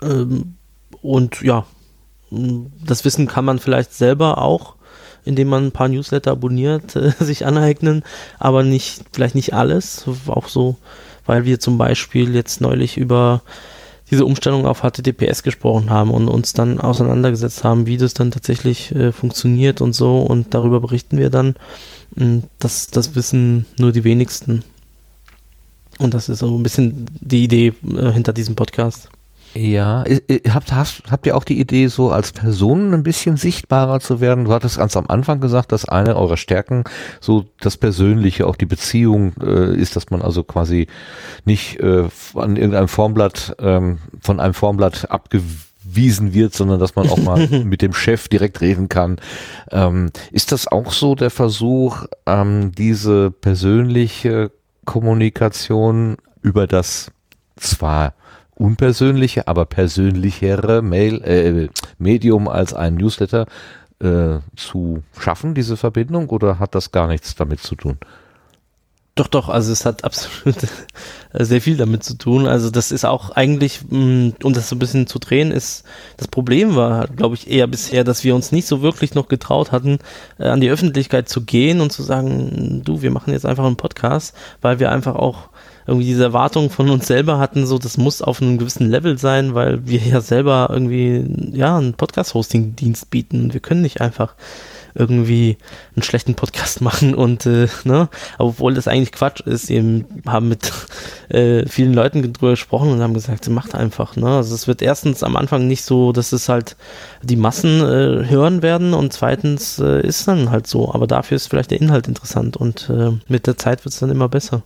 Ähm, 0.02 0.56
und 1.02 1.42
ja, 1.42 1.66
das 2.30 3.04
Wissen 3.04 3.26
kann 3.26 3.44
man 3.44 3.58
vielleicht 3.58 3.92
selber 3.92 4.38
auch 4.38 4.76
indem 5.24 5.48
man 5.48 5.66
ein 5.66 5.72
paar 5.72 5.88
Newsletter 5.88 6.32
abonniert, 6.32 6.96
äh, 6.96 7.12
sich 7.18 7.46
aneignen, 7.46 8.02
aber 8.38 8.62
nicht, 8.62 9.02
vielleicht 9.12 9.34
nicht 9.34 9.54
alles. 9.54 10.04
Auch 10.26 10.48
so, 10.48 10.76
weil 11.26 11.44
wir 11.44 11.60
zum 11.60 11.78
Beispiel 11.78 12.34
jetzt 12.34 12.60
neulich 12.60 12.96
über 12.96 13.42
diese 14.10 14.26
Umstellung 14.26 14.66
auf 14.66 14.82
HTTPS 14.82 15.42
gesprochen 15.42 15.88
haben 15.88 16.10
und 16.10 16.28
uns 16.28 16.52
dann 16.52 16.80
auseinandergesetzt 16.80 17.64
haben, 17.64 17.86
wie 17.86 17.96
das 17.96 18.12
dann 18.12 18.30
tatsächlich 18.30 18.94
äh, 18.94 19.10
funktioniert 19.10 19.80
und 19.80 19.94
so 19.94 20.20
und 20.20 20.52
darüber 20.52 20.80
berichten 20.80 21.16
wir 21.16 21.30
dann. 21.30 21.54
Das, 22.58 22.88
das 22.88 23.14
wissen 23.14 23.64
nur 23.78 23.90
die 23.90 24.04
wenigsten. 24.04 24.64
Und 25.98 26.14
das 26.14 26.28
ist 26.28 26.40
so 26.40 26.56
ein 26.56 26.62
bisschen 26.62 27.06
die 27.20 27.44
Idee 27.44 27.72
äh, 27.96 28.12
hinter 28.12 28.32
diesem 28.32 28.54
Podcast. 28.54 29.08
Ja, 29.54 30.04
habt, 30.48 30.72
hast, 30.72 31.02
habt 31.10 31.26
ihr 31.26 31.36
auch 31.36 31.44
die 31.44 31.60
Idee, 31.60 31.88
so 31.88 32.10
als 32.10 32.32
Personen 32.32 32.94
ein 32.94 33.02
bisschen 33.02 33.36
sichtbarer 33.36 34.00
zu 34.00 34.20
werden? 34.20 34.46
Du 34.46 34.52
hattest 34.52 34.78
ganz 34.78 34.96
am 34.96 35.06
Anfang 35.08 35.40
gesagt, 35.40 35.72
dass 35.72 35.84
eine 35.84 36.16
eurer 36.16 36.38
Stärken 36.38 36.84
so 37.20 37.44
das 37.60 37.76
Persönliche, 37.76 38.46
auch 38.46 38.56
die 38.56 38.66
Beziehung 38.66 39.34
äh, 39.42 39.76
ist, 39.76 39.94
dass 39.94 40.08
man 40.10 40.22
also 40.22 40.42
quasi 40.42 40.86
nicht 41.44 41.80
äh, 41.80 42.08
an 42.34 42.56
irgendeinem 42.56 42.88
Formblatt, 42.88 43.54
ähm, 43.58 43.98
von 44.20 44.40
einem 44.40 44.54
Formblatt 44.54 45.10
abgewiesen 45.10 46.32
wird, 46.32 46.54
sondern 46.54 46.80
dass 46.80 46.96
man 46.96 47.10
auch 47.10 47.18
mal 47.18 47.46
mit 47.64 47.82
dem 47.82 47.92
Chef 47.92 48.28
direkt 48.28 48.62
reden 48.62 48.88
kann. 48.88 49.18
Ähm, 49.70 50.10
ist 50.30 50.52
das 50.52 50.66
auch 50.66 50.92
so 50.92 51.14
der 51.14 51.30
Versuch, 51.30 52.06
ähm, 52.24 52.72
diese 52.72 53.30
persönliche 53.30 54.50
Kommunikation 54.84 56.16
über 56.42 56.66
das 56.66 57.10
zwar 57.56 58.14
unpersönliche, 58.54 59.48
aber 59.48 59.64
persönlichere 59.64 60.82
Mail, 60.82 61.22
äh, 61.22 61.68
Medium 61.98 62.48
als 62.48 62.74
ein 62.74 62.94
Newsletter 62.94 63.46
äh, 64.00 64.38
zu 64.56 65.02
schaffen, 65.18 65.54
diese 65.54 65.76
Verbindung, 65.76 66.28
oder 66.30 66.58
hat 66.58 66.74
das 66.74 66.92
gar 66.92 67.06
nichts 67.06 67.34
damit 67.34 67.60
zu 67.60 67.76
tun? 67.76 67.98
Doch, 69.14 69.26
doch, 69.26 69.50
also 69.50 69.72
es 69.72 69.84
hat 69.84 70.04
absolut 70.04 70.56
sehr 71.34 71.60
viel 71.60 71.76
damit 71.76 72.02
zu 72.02 72.16
tun. 72.16 72.46
Also 72.46 72.70
das 72.70 72.90
ist 72.90 73.04
auch 73.04 73.30
eigentlich, 73.30 73.80
mm, 73.90 74.30
um 74.42 74.52
das 74.54 74.70
so 74.70 74.76
ein 74.76 74.78
bisschen 74.78 75.06
zu 75.06 75.18
drehen, 75.18 75.50
ist 75.50 75.84
das 76.16 76.28
Problem 76.28 76.76
war, 76.76 77.08
glaube 77.08 77.34
ich, 77.34 77.50
eher 77.50 77.66
bisher, 77.66 78.04
dass 78.04 78.24
wir 78.24 78.34
uns 78.34 78.52
nicht 78.52 78.66
so 78.66 78.80
wirklich 78.80 79.14
noch 79.14 79.28
getraut 79.28 79.70
hatten, 79.70 79.98
äh, 80.38 80.44
an 80.44 80.62
die 80.62 80.70
Öffentlichkeit 80.70 81.28
zu 81.28 81.42
gehen 81.42 81.82
und 81.82 81.92
zu 81.92 82.02
sagen, 82.02 82.80
du, 82.84 83.02
wir 83.02 83.10
machen 83.10 83.34
jetzt 83.34 83.44
einfach 83.44 83.66
einen 83.66 83.76
Podcast, 83.76 84.34
weil 84.62 84.78
wir 84.78 84.90
einfach 84.90 85.16
auch 85.16 85.50
irgendwie 85.86 86.06
diese 86.06 86.24
Erwartungen 86.24 86.70
von 86.70 86.88
uns 86.88 87.06
selber 87.06 87.38
hatten, 87.38 87.66
so 87.66 87.78
das 87.78 87.98
muss 87.98 88.22
auf 88.22 88.40
einem 88.40 88.56
gewissen 88.56 88.88
Level 88.88 89.18
sein, 89.18 89.54
weil 89.54 89.86
wir 89.86 90.00
ja 90.00 90.22
selber 90.22 90.68
irgendwie 90.70 91.24
ja 91.52 91.76
einen 91.76 91.94
Podcast-Hosting-Dienst 91.94 93.10
bieten 93.10 93.42
und 93.44 93.52
wir 93.52 93.60
können 93.60 93.82
nicht 93.82 94.00
einfach 94.00 94.34
irgendwie 94.94 95.58
einen 95.94 96.02
schlechten 96.02 96.34
Podcast 96.34 96.80
machen 96.80 97.14
und 97.14 97.46
äh, 97.46 97.68
ne, 97.84 98.08
obwohl 98.38 98.74
das 98.74 98.88
eigentlich 98.88 99.12
Quatsch 99.12 99.40
ist, 99.40 99.68
wir 99.68 100.04
haben 100.26 100.48
mit 100.48 100.72
äh, 101.28 101.66
vielen 101.66 101.94
Leuten 101.94 102.22
drüber 102.32 102.50
gesprochen 102.50 102.90
und 102.90 103.00
haben 103.00 103.14
gesagt, 103.14 103.48
macht 103.48 103.74
einfach, 103.74 104.16
ne? 104.16 104.36
Also 104.36 104.54
es 104.54 104.66
wird 104.66 104.82
erstens 104.82 105.22
am 105.22 105.36
Anfang 105.36 105.66
nicht 105.66 105.84
so, 105.84 106.12
dass 106.12 106.32
es 106.32 106.48
halt 106.48 106.76
die 107.22 107.36
Massen 107.36 107.80
äh, 107.80 108.28
hören 108.28 108.62
werden 108.62 108.94
und 108.94 109.12
zweitens 109.12 109.78
äh, 109.78 110.06
ist 110.06 110.28
dann 110.28 110.50
halt 110.50 110.66
so, 110.66 110.92
aber 110.92 111.06
dafür 111.06 111.36
ist 111.36 111.48
vielleicht 111.48 111.70
der 111.70 111.80
Inhalt 111.80 112.08
interessant 112.08 112.56
und 112.56 112.88
äh, 112.90 113.12
mit 113.28 113.46
der 113.46 113.56
Zeit 113.56 113.84
wird 113.84 113.94
es 113.94 114.00
dann 114.00 114.10
immer 114.10 114.28
besser. 114.28 114.62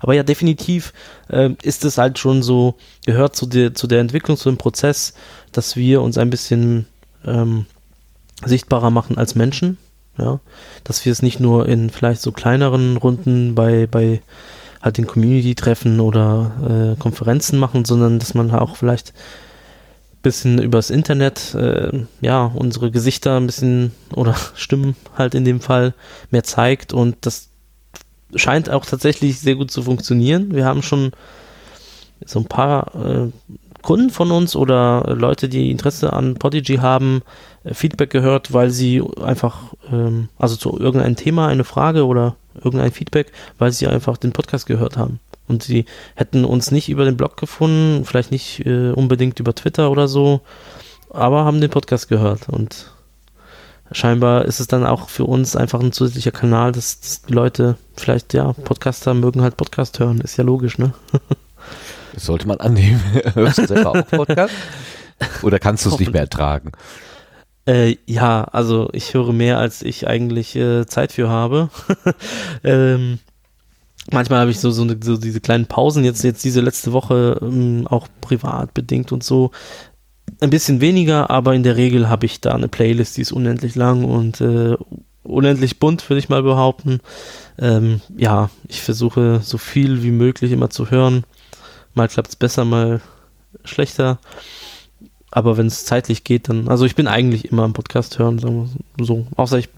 Aber 0.00 0.14
ja, 0.14 0.22
definitiv 0.22 0.92
äh, 1.28 1.50
ist 1.62 1.84
es 1.84 1.98
halt 1.98 2.18
schon 2.18 2.42
so, 2.42 2.76
gehört 3.04 3.36
zu 3.36 3.46
der, 3.46 3.74
zu 3.74 3.86
der 3.86 4.00
Entwicklung, 4.00 4.36
zu 4.36 4.48
dem 4.48 4.58
Prozess, 4.58 5.14
dass 5.52 5.76
wir 5.76 6.02
uns 6.02 6.18
ein 6.18 6.30
bisschen 6.30 6.86
ähm, 7.24 7.66
sichtbarer 8.44 8.90
machen 8.90 9.18
als 9.18 9.34
Menschen. 9.34 9.78
Ja, 10.18 10.40
dass 10.82 11.04
wir 11.04 11.12
es 11.12 11.22
nicht 11.22 11.38
nur 11.38 11.68
in 11.68 11.90
vielleicht 11.90 12.22
so 12.22 12.32
kleineren 12.32 12.96
Runden 12.96 13.54
bei, 13.54 13.86
bei 13.86 14.20
halt 14.82 14.98
den 14.98 15.06
Community-Treffen 15.06 16.00
oder 16.00 16.94
äh, 16.96 17.00
Konferenzen 17.00 17.58
machen, 17.58 17.84
sondern 17.84 18.18
dass 18.18 18.34
man 18.34 18.50
auch 18.50 18.76
vielleicht 18.76 19.10
ein 19.10 20.22
bisschen 20.22 20.60
übers 20.60 20.90
Internet, 20.90 21.54
äh, 21.54 22.04
ja, 22.20 22.50
unsere 22.52 22.90
Gesichter 22.90 23.36
ein 23.36 23.46
bisschen 23.46 23.92
oder 24.14 24.34
Stimmen 24.54 24.96
halt 25.16 25.34
in 25.36 25.44
dem 25.44 25.60
Fall 25.60 25.94
mehr 26.30 26.42
zeigt 26.42 26.92
und 26.92 27.16
das 27.20 27.50
scheint 28.34 28.70
auch 28.70 28.84
tatsächlich 28.84 29.38
sehr 29.38 29.54
gut 29.54 29.70
zu 29.70 29.82
funktionieren. 29.82 30.54
Wir 30.54 30.64
haben 30.64 30.82
schon 30.82 31.12
so 32.24 32.40
ein 32.40 32.46
paar 32.46 32.94
äh, 32.94 33.28
Kunden 33.82 34.10
von 34.10 34.30
uns 34.32 34.56
oder 34.56 35.14
Leute, 35.16 35.48
die 35.48 35.70
Interesse 35.70 36.12
an 36.12 36.34
Podigy 36.34 36.76
haben, 36.76 37.22
Feedback 37.74 38.10
gehört, 38.10 38.52
weil 38.52 38.70
sie 38.70 39.02
einfach, 39.22 39.74
ähm, 39.92 40.28
also 40.38 40.56
zu 40.56 40.78
irgendeinem 40.78 41.16
Thema 41.16 41.48
eine 41.48 41.64
Frage 41.64 42.06
oder 42.06 42.36
irgendein 42.54 42.92
Feedback, 42.92 43.32
weil 43.58 43.72
sie 43.72 43.86
einfach 43.86 44.16
den 44.16 44.32
Podcast 44.32 44.66
gehört 44.66 44.96
haben. 44.96 45.20
Und 45.46 45.62
sie 45.62 45.86
hätten 46.14 46.44
uns 46.44 46.70
nicht 46.70 46.88
über 46.88 47.04
den 47.04 47.16
Blog 47.16 47.36
gefunden, 47.36 48.04
vielleicht 48.04 48.30
nicht 48.30 48.66
äh, 48.66 48.90
unbedingt 48.90 49.40
über 49.40 49.54
Twitter 49.54 49.90
oder 49.90 50.06
so, 50.06 50.42
aber 51.10 51.44
haben 51.44 51.60
den 51.60 51.70
Podcast 51.70 52.08
gehört 52.08 52.48
und 52.48 52.92
scheinbar 53.92 54.44
ist 54.44 54.60
es 54.60 54.66
dann 54.66 54.84
auch 54.84 55.08
für 55.08 55.24
uns 55.24 55.56
einfach 55.56 55.80
ein 55.80 55.92
zusätzlicher 55.92 56.32
Kanal, 56.32 56.72
dass, 56.72 57.00
dass 57.00 57.22
die 57.22 57.32
Leute 57.32 57.76
vielleicht, 57.96 58.34
ja, 58.34 58.52
Podcaster 58.52 59.14
mögen 59.14 59.40
halt 59.40 59.56
Podcast 59.56 59.98
hören, 59.98 60.20
ist 60.20 60.36
ja 60.36 60.44
logisch, 60.44 60.78
ne? 60.78 60.92
Das 62.14 62.24
sollte 62.24 62.48
man 62.48 62.58
annehmen. 62.58 63.00
Hörst 63.34 63.58
du 63.58 63.66
selber 63.66 63.90
auch 63.90 64.06
Podcast? 64.06 64.54
Oder 65.42 65.60
kannst 65.60 65.84
du 65.84 65.90
es 65.90 65.98
nicht 66.00 66.12
mehr 66.12 66.22
ertragen? 66.22 66.72
Äh, 67.68 67.98
ja, 68.06 68.44
also 68.44 68.88
ich 68.94 69.12
höre 69.12 69.34
mehr, 69.34 69.58
als 69.58 69.82
ich 69.82 70.06
eigentlich 70.06 70.56
äh, 70.56 70.86
Zeit 70.86 71.12
für 71.12 71.28
habe. 71.28 71.68
ähm, 72.64 73.18
manchmal 74.10 74.40
habe 74.40 74.50
ich 74.50 74.58
so, 74.58 74.70
so, 74.70 74.82
eine, 74.82 74.96
so, 75.02 75.18
diese 75.18 75.40
kleinen 75.40 75.66
Pausen, 75.66 76.02
jetzt, 76.02 76.24
jetzt 76.24 76.42
diese 76.44 76.62
letzte 76.62 76.94
Woche 76.94 77.38
ähm, 77.42 77.86
auch 77.86 78.08
privat 78.22 78.72
bedingt 78.72 79.12
und 79.12 79.22
so, 79.22 79.50
ein 80.40 80.48
bisschen 80.48 80.80
weniger, 80.80 81.28
aber 81.28 81.54
in 81.54 81.62
der 81.62 81.76
Regel 81.76 82.08
habe 82.08 82.24
ich 82.24 82.40
da 82.40 82.54
eine 82.54 82.68
Playlist, 82.68 83.18
die 83.18 83.22
ist 83.22 83.32
unendlich 83.32 83.74
lang 83.74 84.04
und 84.04 84.40
äh, 84.40 84.76
unendlich 85.22 85.78
bunt, 85.78 86.08
würde 86.08 86.20
ich 86.20 86.30
mal 86.30 86.42
behaupten. 86.42 87.00
Ähm, 87.58 88.00
ja, 88.16 88.48
ich 88.66 88.80
versuche 88.80 89.40
so 89.42 89.58
viel 89.58 90.02
wie 90.02 90.10
möglich 90.10 90.52
immer 90.52 90.70
zu 90.70 90.90
hören. 90.90 91.24
Mal 91.92 92.08
klappt 92.08 92.30
es 92.30 92.36
besser, 92.36 92.64
mal 92.64 93.02
schlechter. 93.64 94.18
Aber 95.38 95.56
wenn 95.56 95.68
es 95.68 95.84
zeitlich 95.84 96.24
geht, 96.24 96.48
dann, 96.48 96.68
also 96.68 96.84
ich 96.84 96.96
bin 96.96 97.06
eigentlich 97.06 97.52
immer 97.52 97.62
am 97.62 97.72
Podcast 97.72 98.18
hören, 98.18 98.40
so, 98.40 98.68
so. 99.00 99.24
außer 99.36 99.56
ich 99.58 99.68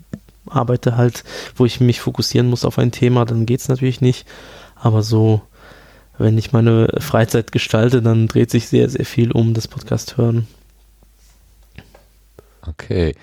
arbeite 0.47 0.97
halt, 0.97 1.23
wo 1.55 1.66
ich 1.66 1.81
mich 1.81 2.01
fokussieren 2.01 2.49
muss 2.49 2.65
auf 2.65 2.78
ein 2.78 2.93
Thema, 2.93 3.27
dann 3.27 3.45
geht 3.45 3.61
es 3.61 3.69
natürlich 3.69 4.01
nicht. 4.01 4.27
Aber 4.74 5.03
so, 5.03 5.43
wenn 6.16 6.39
ich 6.39 6.53
meine 6.53 6.89
Freizeit 6.99 7.53
gestalte, 7.53 8.01
dann 8.01 8.27
dreht 8.27 8.51
sich 8.51 8.69
sehr, 8.69 8.89
sehr 8.89 9.05
viel 9.05 9.32
um 9.32 9.53
das 9.53 9.69
Podcast 9.69 10.16
hören. 10.16 10.47
Okay. 12.66 13.15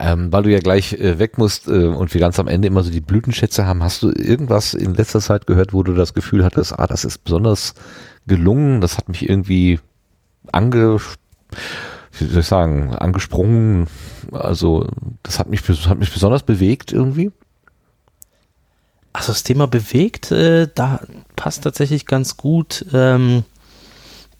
Ähm, 0.00 0.32
weil 0.32 0.44
du 0.44 0.52
ja 0.52 0.60
gleich 0.60 0.94
äh, 0.94 1.18
weg 1.18 1.36
musst 1.36 1.68
äh, 1.68 1.84
und 1.84 2.14
wir 2.14 2.20
ganz 2.22 2.38
am 2.38 2.48
Ende 2.48 2.66
immer 2.66 2.82
so 2.82 2.90
die 2.90 3.02
Blütenschätze 3.02 3.66
haben, 3.66 3.82
hast 3.82 4.02
du 4.02 4.08
irgendwas 4.08 4.72
in 4.72 4.94
letzter 4.94 5.20
Zeit 5.20 5.46
gehört, 5.46 5.74
wo 5.74 5.82
du 5.82 5.92
das 5.92 6.14
Gefühl 6.14 6.46
hattest, 6.46 6.78
ah, 6.78 6.86
das 6.86 7.04
ist 7.04 7.24
besonders 7.24 7.74
gelungen, 8.26 8.80
das 8.80 8.96
hat 8.96 9.10
mich 9.10 9.28
irgendwie 9.28 9.80
ange, 10.50 10.98
wie 12.18 12.26
soll 12.26 12.40
ich 12.40 12.46
sagen, 12.46 12.94
angesprungen, 12.94 13.88
also 14.32 14.88
das 15.22 15.38
hat 15.38 15.48
mich, 15.48 15.62
das 15.62 15.88
hat 15.88 15.98
mich 15.98 16.12
besonders 16.12 16.42
bewegt 16.42 16.92
irgendwie? 16.92 17.30
Also 19.12 19.32
das 19.32 19.44
Thema 19.44 19.66
bewegt, 19.66 20.32
äh, 20.32 20.68
da 20.74 21.00
passt 21.36 21.62
tatsächlich 21.62 22.06
ganz 22.06 22.36
gut. 22.36 22.84
Ähm, 22.92 23.44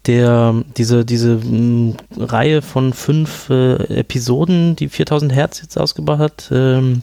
der, 0.07 0.63
diese, 0.77 1.05
diese 1.05 1.37
mh, 1.37 1.47
mm, 1.47 1.97
Reihe 2.19 2.61
von 2.61 2.93
fünf 2.93 3.49
äh, 3.51 4.01
Episoden, 4.01 4.77
die 4.77 4.89
4000 4.89 5.33
Hertz 5.33 5.63
jetzt 5.63 5.79
ausgebracht 5.79 6.19
hat, 6.19 6.49
ähm, 6.53 7.03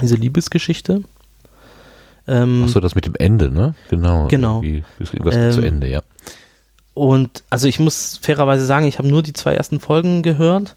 diese 0.00 0.16
Liebesgeschichte. 0.16 1.04
Ähm, 2.26 2.64
Achso, 2.64 2.80
das 2.80 2.94
mit 2.94 3.06
dem 3.06 3.14
Ende, 3.14 3.50
ne? 3.50 3.74
Genau. 3.88 4.28
Genau. 4.28 4.62
Was 4.98 5.36
ähm, 5.36 5.52
zu 5.52 5.62
Ende, 5.62 5.88
ja. 5.88 6.02
Und 6.98 7.44
also 7.48 7.68
ich 7.68 7.78
muss 7.78 8.18
fairerweise 8.20 8.66
sagen, 8.66 8.86
ich 8.86 8.98
habe 8.98 9.06
nur 9.06 9.22
die 9.22 9.32
zwei 9.32 9.54
ersten 9.54 9.78
Folgen 9.78 10.22
gehört, 10.22 10.74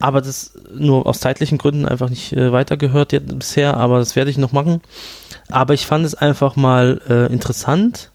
aber 0.00 0.20
das 0.20 0.58
nur 0.74 1.06
aus 1.06 1.20
zeitlichen 1.20 1.58
Gründen 1.58 1.86
einfach 1.86 2.10
nicht 2.10 2.32
äh, 2.32 2.50
weitergehört 2.50 3.12
jetzt 3.12 3.38
bisher, 3.38 3.76
aber 3.76 4.00
das 4.00 4.16
werde 4.16 4.32
ich 4.32 4.36
noch 4.36 4.50
machen. 4.50 4.80
Aber 5.48 5.72
ich 5.72 5.86
fand 5.86 6.04
es 6.04 6.16
einfach 6.16 6.56
mal 6.56 7.00
äh, 7.08 7.32
interessant 7.32 8.10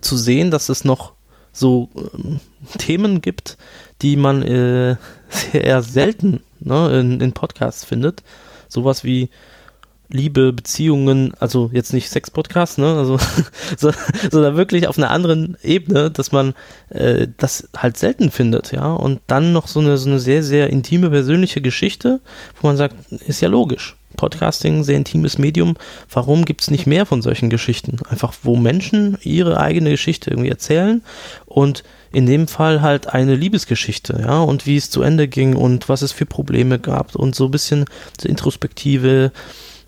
zu 0.00 0.16
sehen, 0.16 0.52
dass 0.52 0.68
es 0.68 0.84
noch 0.84 1.14
so 1.52 1.88
ähm, 1.96 2.38
Themen 2.78 3.22
gibt, 3.22 3.58
die 4.00 4.14
man 4.14 4.42
äh, 4.42 4.96
sehr 5.28 5.82
selten 5.82 6.44
ne, 6.60 7.00
in, 7.00 7.20
in 7.20 7.32
Podcasts 7.32 7.84
findet. 7.84 8.22
Sowas 8.68 9.02
wie 9.02 9.30
Liebe, 10.10 10.52
Beziehungen, 10.52 11.32
also 11.38 11.70
jetzt 11.72 11.92
nicht 11.92 12.10
Sex-Podcast, 12.10 12.78
ne, 12.78 12.96
also, 12.96 13.18
so, 13.78 13.92
sondern 14.30 14.56
wirklich 14.56 14.86
auf 14.88 14.98
einer 14.98 15.10
anderen 15.10 15.56
Ebene, 15.62 16.10
dass 16.10 16.32
man 16.32 16.54
äh, 16.90 17.28
das 17.36 17.68
halt 17.76 17.96
selten 17.96 18.30
findet, 18.30 18.72
ja, 18.72 18.92
und 18.92 19.20
dann 19.26 19.52
noch 19.52 19.68
so 19.68 19.80
eine, 19.80 19.96
so 19.98 20.08
eine 20.08 20.20
sehr, 20.20 20.42
sehr 20.42 20.70
intime, 20.70 21.10
persönliche 21.10 21.60
Geschichte, 21.60 22.20
wo 22.60 22.66
man 22.66 22.76
sagt, 22.76 22.94
ist 23.26 23.40
ja 23.40 23.48
logisch. 23.48 23.96
Podcasting, 24.16 24.82
sehr 24.82 24.96
intimes 24.96 25.38
Medium. 25.38 25.76
Warum 26.12 26.44
gibt 26.44 26.62
es 26.62 26.70
nicht 26.70 26.86
mehr 26.86 27.06
von 27.06 27.22
solchen 27.22 27.48
Geschichten? 27.48 27.98
Einfach, 28.08 28.34
wo 28.42 28.56
Menschen 28.56 29.16
ihre 29.22 29.60
eigene 29.60 29.90
Geschichte 29.90 30.30
irgendwie 30.30 30.50
erzählen 30.50 31.02
und 31.46 31.84
in 32.12 32.26
dem 32.26 32.48
Fall 32.48 32.82
halt 32.82 33.08
eine 33.08 33.36
Liebesgeschichte, 33.36 34.20
ja, 34.20 34.40
und 34.40 34.66
wie 34.66 34.76
es 34.76 34.90
zu 34.90 35.02
Ende 35.02 35.28
ging 35.28 35.54
und 35.54 35.88
was 35.88 36.02
es 36.02 36.12
für 36.12 36.26
Probleme 36.26 36.78
gab 36.78 37.14
und 37.14 37.34
so 37.34 37.46
ein 37.46 37.50
bisschen 37.50 37.84
Introspektive. 38.22 39.32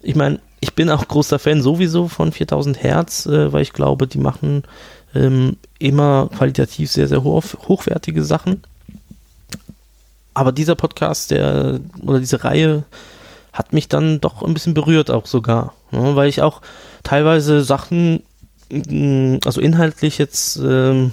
Ich 0.02 0.14
meine, 0.14 0.40
ich 0.60 0.74
bin 0.74 0.90
auch 0.90 1.06
großer 1.06 1.38
Fan 1.38 1.62
sowieso 1.62 2.08
von 2.08 2.32
4000 2.32 2.82
Hertz, 2.82 3.26
äh, 3.26 3.52
weil 3.52 3.62
ich 3.62 3.72
glaube, 3.72 4.06
die 4.06 4.18
machen 4.18 4.64
ähm, 5.14 5.56
immer 5.78 6.28
qualitativ 6.36 6.90
sehr, 6.90 7.08
sehr 7.08 7.22
hoch, 7.22 7.44
hochwertige 7.68 8.24
Sachen. 8.24 8.62
Aber 10.34 10.52
dieser 10.52 10.74
Podcast, 10.74 11.30
der 11.30 11.80
oder 12.00 12.18
diese 12.18 12.42
Reihe 12.44 12.84
hat 13.52 13.72
mich 13.72 13.88
dann 13.88 14.20
doch 14.20 14.42
ein 14.42 14.54
bisschen 14.54 14.74
berührt 14.74 15.10
auch 15.10 15.26
sogar, 15.26 15.74
ne, 15.90 16.16
weil 16.16 16.28
ich 16.28 16.40
auch 16.40 16.62
teilweise 17.02 17.62
Sachen, 17.62 18.22
mm, 18.70 19.38
also 19.44 19.60
inhaltlich 19.60 20.16
jetzt 20.16 20.56
ähm, 20.56 21.12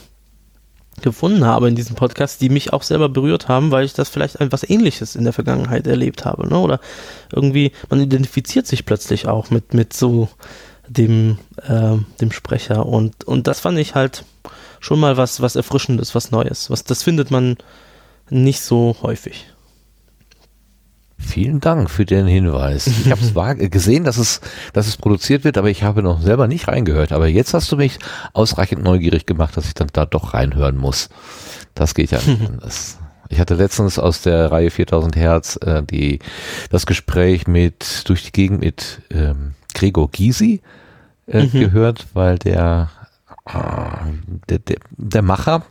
gefunden 1.02 1.46
habe 1.46 1.68
in 1.68 1.76
diesem 1.76 1.96
Podcast, 1.96 2.42
die 2.42 2.50
mich 2.50 2.74
auch 2.74 2.84
selber 2.84 3.10
berührt 3.10 3.48
haben, 3.48 3.72
weil 3.72 3.86
ich 3.86 3.94
das 3.94 4.10
vielleicht 4.10 4.36
etwas 4.36 4.68
Ähnliches 4.68 5.16
in 5.16 5.24
der 5.24 5.34
Vergangenheit 5.34 5.88
erlebt 5.88 6.26
habe, 6.26 6.48
ne? 6.48 6.58
Oder 6.58 6.80
irgendwie, 7.32 7.72
man 7.90 8.02
identifiziert 8.02 8.68
sich 8.68 8.86
plötzlich 8.86 9.28
auch 9.28 9.50
mit, 9.50 9.74
mit 9.74 9.94
so 9.94 10.30
dem, 10.88 11.38
äh, 11.68 11.98
dem 12.20 12.32
Sprecher 12.32 12.86
und, 12.86 13.24
und 13.26 13.48
das 13.48 13.60
fand 13.60 13.78
ich 13.78 13.96
halt 13.96 14.24
schon 14.80 15.00
mal 15.00 15.18
was, 15.18 15.42
was 15.42 15.56
Erfrischendes, 15.56 16.16
was 16.16 16.32
Neues. 16.32 16.70
Was, 16.70 16.84
das 16.84 17.04
findet 17.04 17.32
man 17.32 17.58
nicht 18.30 18.62
so 18.62 18.96
häufig. 19.02 19.46
Vielen 21.20 21.60
Dank 21.60 21.90
für 21.90 22.06
den 22.06 22.26
Hinweis. 22.28 22.88
Ich 22.88 23.12
habe 23.12 23.22
es 23.22 23.34
gesehen, 23.72 24.06
dass 24.06 24.18
es, 24.18 24.40
dass 24.74 24.88
es 24.88 24.98
produziert 24.98 25.44
wird, 25.44 25.58
aber 25.58 25.70
ich 25.70 25.84
habe 25.84 26.02
noch 26.02 26.22
selber 26.22 26.48
nicht 26.48 26.68
reingehört. 26.68 27.12
Aber 27.12 27.28
jetzt 27.28 27.54
hast 27.54 27.72
du 27.72 27.76
mich 27.76 28.00
ausreichend 28.34 28.84
neugierig 28.84 29.26
gemacht, 29.26 29.56
dass 29.58 29.68
ich 29.68 29.74
dann 29.74 29.90
da 29.92 30.06
doch 30.06 30.34
reinhören 30.34 30.78
muss. 30.78 31.10
Das 31.76 31.94
geht 31.94 32.12
ja 32.12 32.20
nicht 32.26 32.42
anders. 32.50 32.98
Ich 33.28 33.40
hatte 33.40 33.56
letztens 33.56 34.00
aus 34.00 34.22
der 34.22 34.52
Reihe 34.52 34.72
4000 34.72 35.16
Hertz 35.16 35.60
äh, 35.62 35.84
die, 35.84 36.20
das 36.72 36.86
Gespräch 36.86 37.48
mit 37.48 38.10
durch 38.10 38.24
die 38.24 38.32
Gegend 38.32 38.62
mit 38.62 39.02
ähm, 39.12 39.54
Gregor 39.76 40.10
Gysi 40.10 40.62
äh, 41.28 41.44
mhm. 41.44 41.52
gehört, 41.52 42.08
weil 42.14 42.40
der, 42.40 42.90
äh, 43.46 43.60
der, 44.50 44.60
der, 44.60 44.78
der 44.98 45.22
Macher 45.22 45.64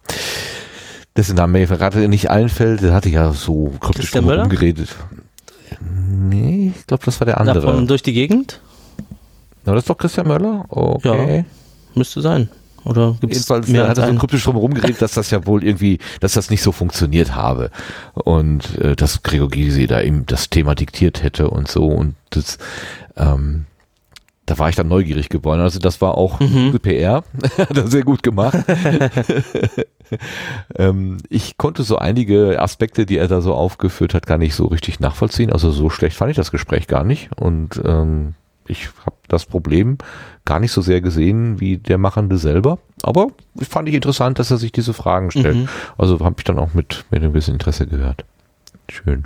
dessen 1.16 1.34
Name 1.34 1.58
mir 1.58 1.66
gerade 1.66 2.08
nicht 2.08 2.30
einfällt, 2.30 2.80
der 2.82 2.94
hatte 2.94 3.08
ja 3.08 3.32
so 3.32 3.74
kryptisch 3.80 4.14
rumgeredet. 4.14 4.94
Nee, 5.80 6.72
ich 6.76 6.86
glaube, 6.86 7.04
das 7.04 7.20
war 7.20 7.26
der 7.26 7.40
andere. 7.40 7.60
Davon 7.60 7.86
durch 7.86 8.02
die 8.02 8.12
Gegend? 8.12 8.60
Na, 9.64 9.74
das 9.74 9.82
ist 9.82 9.90
doch 9.90 9.98
Christian 9.98 10.26
Möller? 10.26 10.64
Okay. 10.68 11.38
Ja, 11.38 11.44
müsste 11.94 12.20
sein. 12.20 12.48
Oder 12.84 13.16
gibt 13.20 13.34
es 13.34 13.48
mehr? 13.68 13.88
hat 13.88 13.98
er 13.98 14.08
so 14.08 14.14
kryptisch 14.14 14.44
drum 14.44 14.56
rumgeredet, 14.56 15.02
dass 15.02 15.12
das 15.12 15.30
ja 15.30 15.44
wohl 15.46 15.64
irgendwie, 15.64 15.98
dass 16.20 16.32
das 16.32 16.48
nicht 16.48 16.62
so 16.62 16.72
funktioniert 16.72 17.34
habe. 17.34 17.70
Und 18.14 18.78
äh, 18.78 18.96
dass 18.96 19.22
Gregor 19.22 19.50
Gysi 19.50 19.86
da 19.86 20.00
ihm 20.00 20.24
das 20.26 20.48
Thema 20.48 20.74
diktiert 20.74 21.22
hätte 21.22 21.50
und 21.50 21.68
so. 21.68 21.86
Und 21.86 22.14
das, 22.30 22.58
ähm, 23.16 23.66
da 24.48 24.58
war 24.58 24.70
ich 24.70 24.76
dann 24.76 24.88
neugierig 24.88 25.28
geworden. 25.28 25.60
Also 25.60 25.78
das 25.78 26.00
war 26.00 26.16
auch 26.16 26.40
mhm. 26.40 26.72
gute 26.72 26.78
PR. 26.78 27.24
Hat 27.58 27.76
er 27.76 27.86
sehr 27.86 28.02
gut 28.02 28.22
gemacht. 28.22 28.56
ähm, 30.76 31.18
ich 31.28 31.58
konnte 31.58 31.82
so 31.82 31.98
einige 31.98 32.60
Aspekte, 32.60 33.04
die 33.04 33.18
er 33.18 33.28
da 33.28 33.42
so 33.42 33.54
aufgeführt 33.54 34.14
hat, 34.14 34.26
gar 34.26 34.38
nicht 34.38 34.54
so 34.54 34.66
richtig 34.66 35.00
nachvollziehen. 35.00 35.52
Also 35.52 35.70
so 35.70 35.90
schlecht 35.90 36.16
fand 36.16 36.30
ich 36.30 36.36
das 36.36 36.50
Gespräch 36.50 36.86
gar 36.86 37.04
nicht. 37.04 37.28
Und 37.36 37.80
ähm, 37.84 38.34
ich 38.66 38.88
habe 39.04 39.16
das 39.28 39.44
Problem 39.44 39.98
gar 40.46 40.60
nicht 40.60 40.72
so 40.72 40.80
sehr 40.80 41.02
gesehen 41.02 41.60
wie 41.60 41.76
der 41.76 41.98
Machende 41.98 42.38
selber. 42.38 42.78
Aber 43.02 43.28
fand 43.60 43.88
ich 43.88 43.94
interessant, 43.94 44.38
dass 44.38 44.50
er 44.50 44.56
sich 44.56 44.72
diese 44.72 44.94
Fragen 44.94 45.30
stellt. 45.30 45.56
Mhm. 45.56 45.68
Also 45.98 46.20
habe 46.20 46.36
ich 46.38 46.44
dann 46.44 46.58
auch 46.58 46.72
mit, 46.72 47.04
mit 47.10 47.22
ein 47.22 47.32
bisschen 47.32 47.54
Interesse 47.54 47.86
gehört. 47.86 48.24
Schön. 48.88 49.24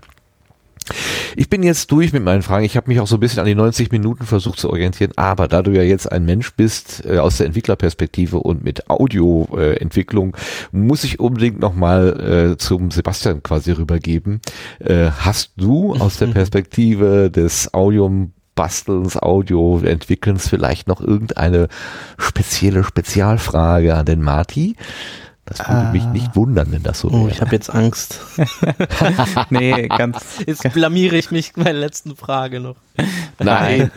Ich 1.37 1.49
bin 1.49 1.63
jetzt 1.63 1.91
durch 1.91 2.13
mit 2.13 2.23
meinen 2.23 2.43
Fragen. 2.43 2.65
Ich 2.65 2.77
habe 2.77 2.89
mich 2.89 3.01
auch 3.01 3.07
so 3.07 3.17
ein 3.17 3.21
bisschen 3.21 3.41
an 3.41 3.47
die 3.47 3.55
90 3.55 3.93
Minuten 3.93 4.27
versucht 4.27 4.59
zu 4.59 4.71
orientieren, 4.71 5.13
aber 5.17 5.49
da 5.49 5.63
du 5.63 5.71
ja 5.71 5.83
jetzt 5.83 6.11
ein 6.11 6.25
Mensch 6.25 6.55
bist 6.55 7.05
äh, 7.07 7.19
aus 7.19 7.39
der 7.39 7.47
Entwicklerperspektive 7.47 8.39
und 8.39 8.65
mit 8.65 8.91
Audioentwicklung, 8.91 10.35
äh, 10.35 10.77
muss 10.77 11.05
ich 11.05 11.21
unbedingt 11.21 11.61
nochmal 11.61 12.53
äh, 12.53 12.57
zum 12.57 12.91
Sebastian 12.91 13.43
quasi 13.43 13.73
rübergeben. 13.73 14.41
Äh, 14.81 15.11
hast 15.11 15.53
du 15.57 15.95
aus 15.95 16.19
der 16.19 16.27
Perspektive 16.33 17.31
des 17.31 17.73
Audium 17.75 18.33
Bastelns, 18.55 19.17
Audio 19.17 19.81
entwickelns 19.83 20.49
vielleicht 20.49 20.87
noch 20.87 21.01
irgendeine 21.01 21.69
spezielle 22.19 22.85
Spezialfrage 22.85 23.95
an 23.95 24.07
den 24.07 24.21
Marty? 24.21 24.77
Das 25.45 25.59
würde 25.59 25.89
ah. 25.89 25.93
mich 25.93 26.05
nicht 26.07 26.37
wundern, 26.37 26.71
wenn 26.71 26.85
das 26.85 27.01
so 27.01 27.11
wäre. 27.11 27.23
Oh, 27.23 27.29
ich 27.29 27.41
habe 27.41 27.51
jetzt 27.51 27.69
Angst. 27.69 28.21
nee, 29.51 29.89
ganz. 29.89 30.39
Jetzt 30.47 30.73
blamiere 30.73 31.17
ich 31.17 31.33
mich 31.33 31.53
bei 31.55 31.65
der 31.65 31.73
letzten 31.73 32.15
Frage 32.15 32.61
noch. 32.61 32.77
Nein. 33.41 33.91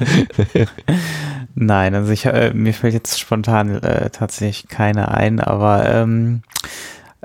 Nein, 1.55 1.95
also 1.95 2.11
ich, 2.11 2.25
äh, 2.25 2.51
mir 2.53 2.73
fällt 2.73 2.95
jetzt 2.95 3.19
spontan 3.19 3.81
äh, 3.81 4.09
tatsächlich 4.09 4.67
keine 4.67 5.09
ein, 5.09 5.39
aber 5.39 5.87
ähm, 5.87 6.41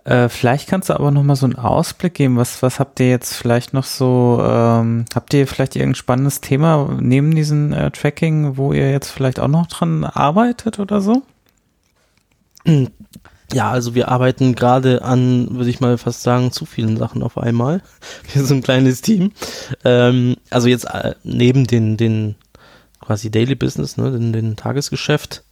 äh, 0.05 0.28
vielleicht 0.28 0.68
kannst 0.68 0.90
du 0.90 0.94
aber 0.94 1.10
noch 1.10 1.22
mal 1.22 1.34
so 1.36 1.47
einen 1.47 1.56
Ausblick 1.56 2.14
geben. 2.14 2.36
Was, 2.36 2.62
was 2.62 2.78
habt 2.78 3.01
ihr 3.01 3.09
jetzt 3.09 3.34
vielleicht 3.34 3.72
noch 3.72 3.84
so, 3.84 4.40
ähm, 4.42 5.06
habt 5.14 5.32
ihr 5.34 5.47
vielleicht 5.47 5.76
irgendein 5.76 5.97
spannendes 5.97 6.40
Thema 6.40 6.97
neben 7.01 7.34
diesem 7.34 7.72
äh, 7.72 7.90
Tracking, 7.90 8.56
wo 8.56 8.72
ihr 8.72 8.90
jetzt 8.92 9.10
vielleicht 9.10 9.40
auch 9.40 9.48
noch 9.48 9.66
dran 9.66 10.05
arbeitet 10.05 10.78
oder 10.78 11.01
so? 11.01 11.22
Ja, 13.52 13.70
also 13.70 13.94
wir 13.94 14.09
arbeiten 14.09 14.55
gerade 14.55 15.02
an, 15.02 15.48
würde 15.56 15.70
ich 15.70 15.81
mal 15.81 15.98
fast 15.98 16.22
sagen, 16.22 16.52
zu 16.52 16.66
vielen 16.66 16.97
Sachen 16.97 17.22
auf 17.22 17.36
einmal. 17.36 17.82
Wir 18.32 18.44
sind 18.44 18.59
ein 18.59 18.62
kleines 18.62 19.01
Team. 19.01 19.32
Ähm, 19.85 20.36
also 20.51 20.68
jetzt 20.68 20.85
äh, 20.85 21.14
neben 21.24 21.66
den, 21.66 21.97
den 21.97 22.36
quasi 23.01 23.28
Daily 23.31 23.56
Business, 23.56 23.97
ne, 23.97 24.12
den, 24.12 24.32
den 24.32 24.55
Tagesgeschäft, 24.55 25.43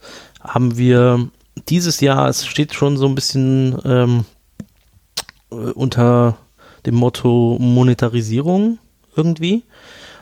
haben 0.40 0.78
wir 0.78 1.28
dieses 1.68 2.00
Jahr, 2.00 2.28
es 2.28 2.46
steht 2.46 2.72
schon 2.72 2.96
so 2.96 3.06
ein 3.06 3.16
bisschen 3.16 3.76
ähm, 3.84 4.24
äh, 5.50 5.54
unter 5.54 6.36
dem 6.86 6.94
Motto 6.94 7.56
Monetarisierung 7.58 8.78
irgendwie. 9.16 9.64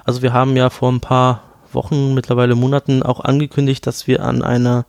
Also 0.05 0.23
wir 0.23 0.32
haben 0.32 0.57
ja 0.57 0.70
vor 0.70 0.90
ein 0.90 1.01
paar 1.01 1.43
Wochen, 1.73 2.15
mittlerweile 2.15 2.55
Monaten 2.55 3.03
auch 3.03 3.20
angekündigt, 3.20 3.86
dass 3.86 4.07
wir 4.07 4.24
an 4.24 4.43
einer 4.43 4.86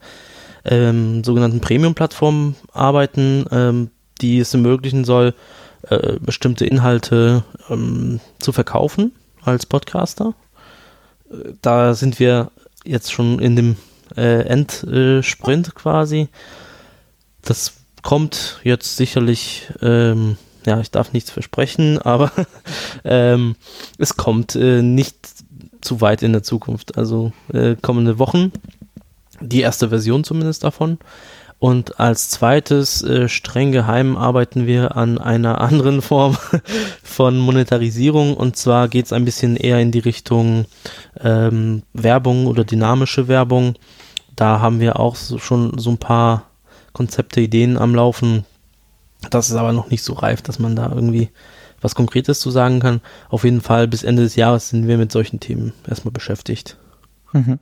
ähm, 0.68 1.24
sogenannten 1.24 1.62
Premium-Plattform 1.62 2.56
arbeiten, 2.74 3.46
ähm, 3.52 3.90
die 4.22 4.40
es 4.40 4.54
ermöglichen 4.54 5.06
soll, 5.06 5.34
äh, 5.90 6.18
bestimmte 6.20 6.66
Inhalte 6.66 7.44
ähm, 7.70 8.20
zu 8.40 8.52
verkaufen 8.52 9.12
als 9.44 9.66
Podcaster. 9.66 10.34
Äh, 11.30 11.54
da 11.62 11.94
sind 11.94 12.20
wir 12.20 12.52
jetzt 12.84 13.12
schon 13.12 13.40
in 13.40 13.56
dem 13.56 13.76
äh, 14.16 14.42
Endsprint 14.48 15.76
quasi. 15.76 16.30
Das 17.42 17.74
kommt 18.04 18.60
jetzt 18.64 18.98
sicherlich, 18.98 19.68
ähm, 19.82 20.38
ja, 20.66 20.80
ich 20.80 20.92
darf 20.92 21.14
nichts 21.14 21.32
versprechen, 21.32 21.98
aber 22.02 22.32
ähm, 23.04 23.56
es 23.98 24.18
kommt 24.18 24.56
äh, 24.56 24.82
nicht 24.82 25.16
zu 25.82 26.02
weit 26.02 26.24
in 26.24 26.34
der 26.34 26.44
Zukunft. 26.44 26.98
Also 26.98 27.32
äh, 27.54 27.76
kommende 27.82 28.20
Wochen 28.20 28.52
die 29.40 29.62
erste 29.62 29.90
Version 29.90 30.24
zumindest 30.24 30.64
davon. 30.64 30.98
Und 31.60 32.00
als 32.00 32.30
zweites, 32.30 33.02
äh, 33.02 33.28
streng 33.28 33.72
geheim, 33.72 34.16
arbeiten 34.16 34.68
wir 34.68 34.96
an 34.96 35.18
einer 35.18 35.60
anderen 35.62 36.02
Form 36.02 36.38
von 37.04 37.38
Monetarisierung. 37.38 38.36
Und 38.36 38.56
zwar 38.56 38.88
geht 38.88 39.06
es 39.06 39.14
ein 39.14 39.26
bisschen 39.26 39.58
eher 39.58 39.80
in 39.80 39.92
die 39.92 40.00
Richtung 40.00 40.66
ähm, 41.20 41.82
Werbung 41.94 42.46
oder 42.46 42.64
dynamische 42.64 43.28
Werbung. 43.28 43.74
Da 44.36 44.60
haben 44.60 44.80
wir 44.80 45.00
auch 45.00 45.16
so, 45.16 45.40
schon 45.40 45.80
so 45.80 45.90
ein 45.90 45.98
paar 45.98 46.44
Konzepte, 46.94 47.42
Ideen 47.42 47.78
am 47.78 47.96
Laufen. 47.96 48.46
Das 49.32 49.50
ist 49.50 49.56
aber 49.56 49.74
noch 49.74 49.90
nicht 49.90 50.04
so 50.04 50.14
reif, 50.14 50.44
dass 50.44 50.60
man 50.60 50.76
da 50.76 50.92
irgendwie 50.94 51.30
was 51.82 51.96
Konkretes 51.96 52.40
zu 52.40 52.52
sagen 52.52 52.80
kann. 52.80 53.02
Auf 53.30 53.44
jeden 53.44 53.62
Fall 53.62 53.88
bis 53.88 54.04
Ende 54.04 54.24
des 54.24 54.36
Jahres 54.36 54.70
sind 54.70 54.88
wir 54.88 54.98
mit 54.98 55.12
solchen 55.12 55.40
Themen 55.40 55.74
erstmal 55.88 56.12
beschäftigt. 56.12 56.78
Mhm. 57.34 57.60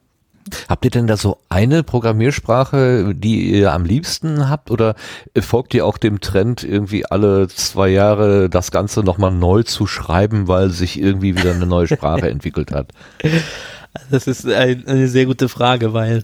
Habt 0.70 0.86
ihr 0.86 0.92
denn 0.92 1.08
da 1.08 1.18
so 1.18 1.40
eine 1.50 1.82
Programmiersprache, 1.82 3.16
die 3.16 3.52
ihr 3.52 3.74
am 3.74 3.84
liebsten 3.84 4.48
habt 4.48 4.70
oder 4.70 4.96
folgt 5.40 5.74
ihr 5.74 5.86
auch 5.86 5.98
dem 5.98 6.22
Trend, 6.22 6.64
irgendwie 6.64 7.06
alle 7.06 7.48
zwei 7.48 7.90
Jahre 7.90 8.50
das 8.50 8.70
Ganze 8.70 9.02
nochmal 9.02 9.32
neu 9.32 9.64
zu 9.64 9.88
schreiben, 9.88 10.48
weil 10.48 10.70
sich 10.70 11.00
irgendwie 11.00 11.36
wieder 11.36 11.52
eine 11.52 11.66
neue 11.66 11.88
Sprache 11.88 12.30
entwickelt 12.30 12.72
hat? 12.72 12.92
Das 14.12 14.28
ist 14.28 14.46
ein, 14.46 14.86
eine 14.88 15.08
sehr 15.08 15.26
gute 15.26 15.50
Frage, 15.50 15.94
weil 15.94 16.24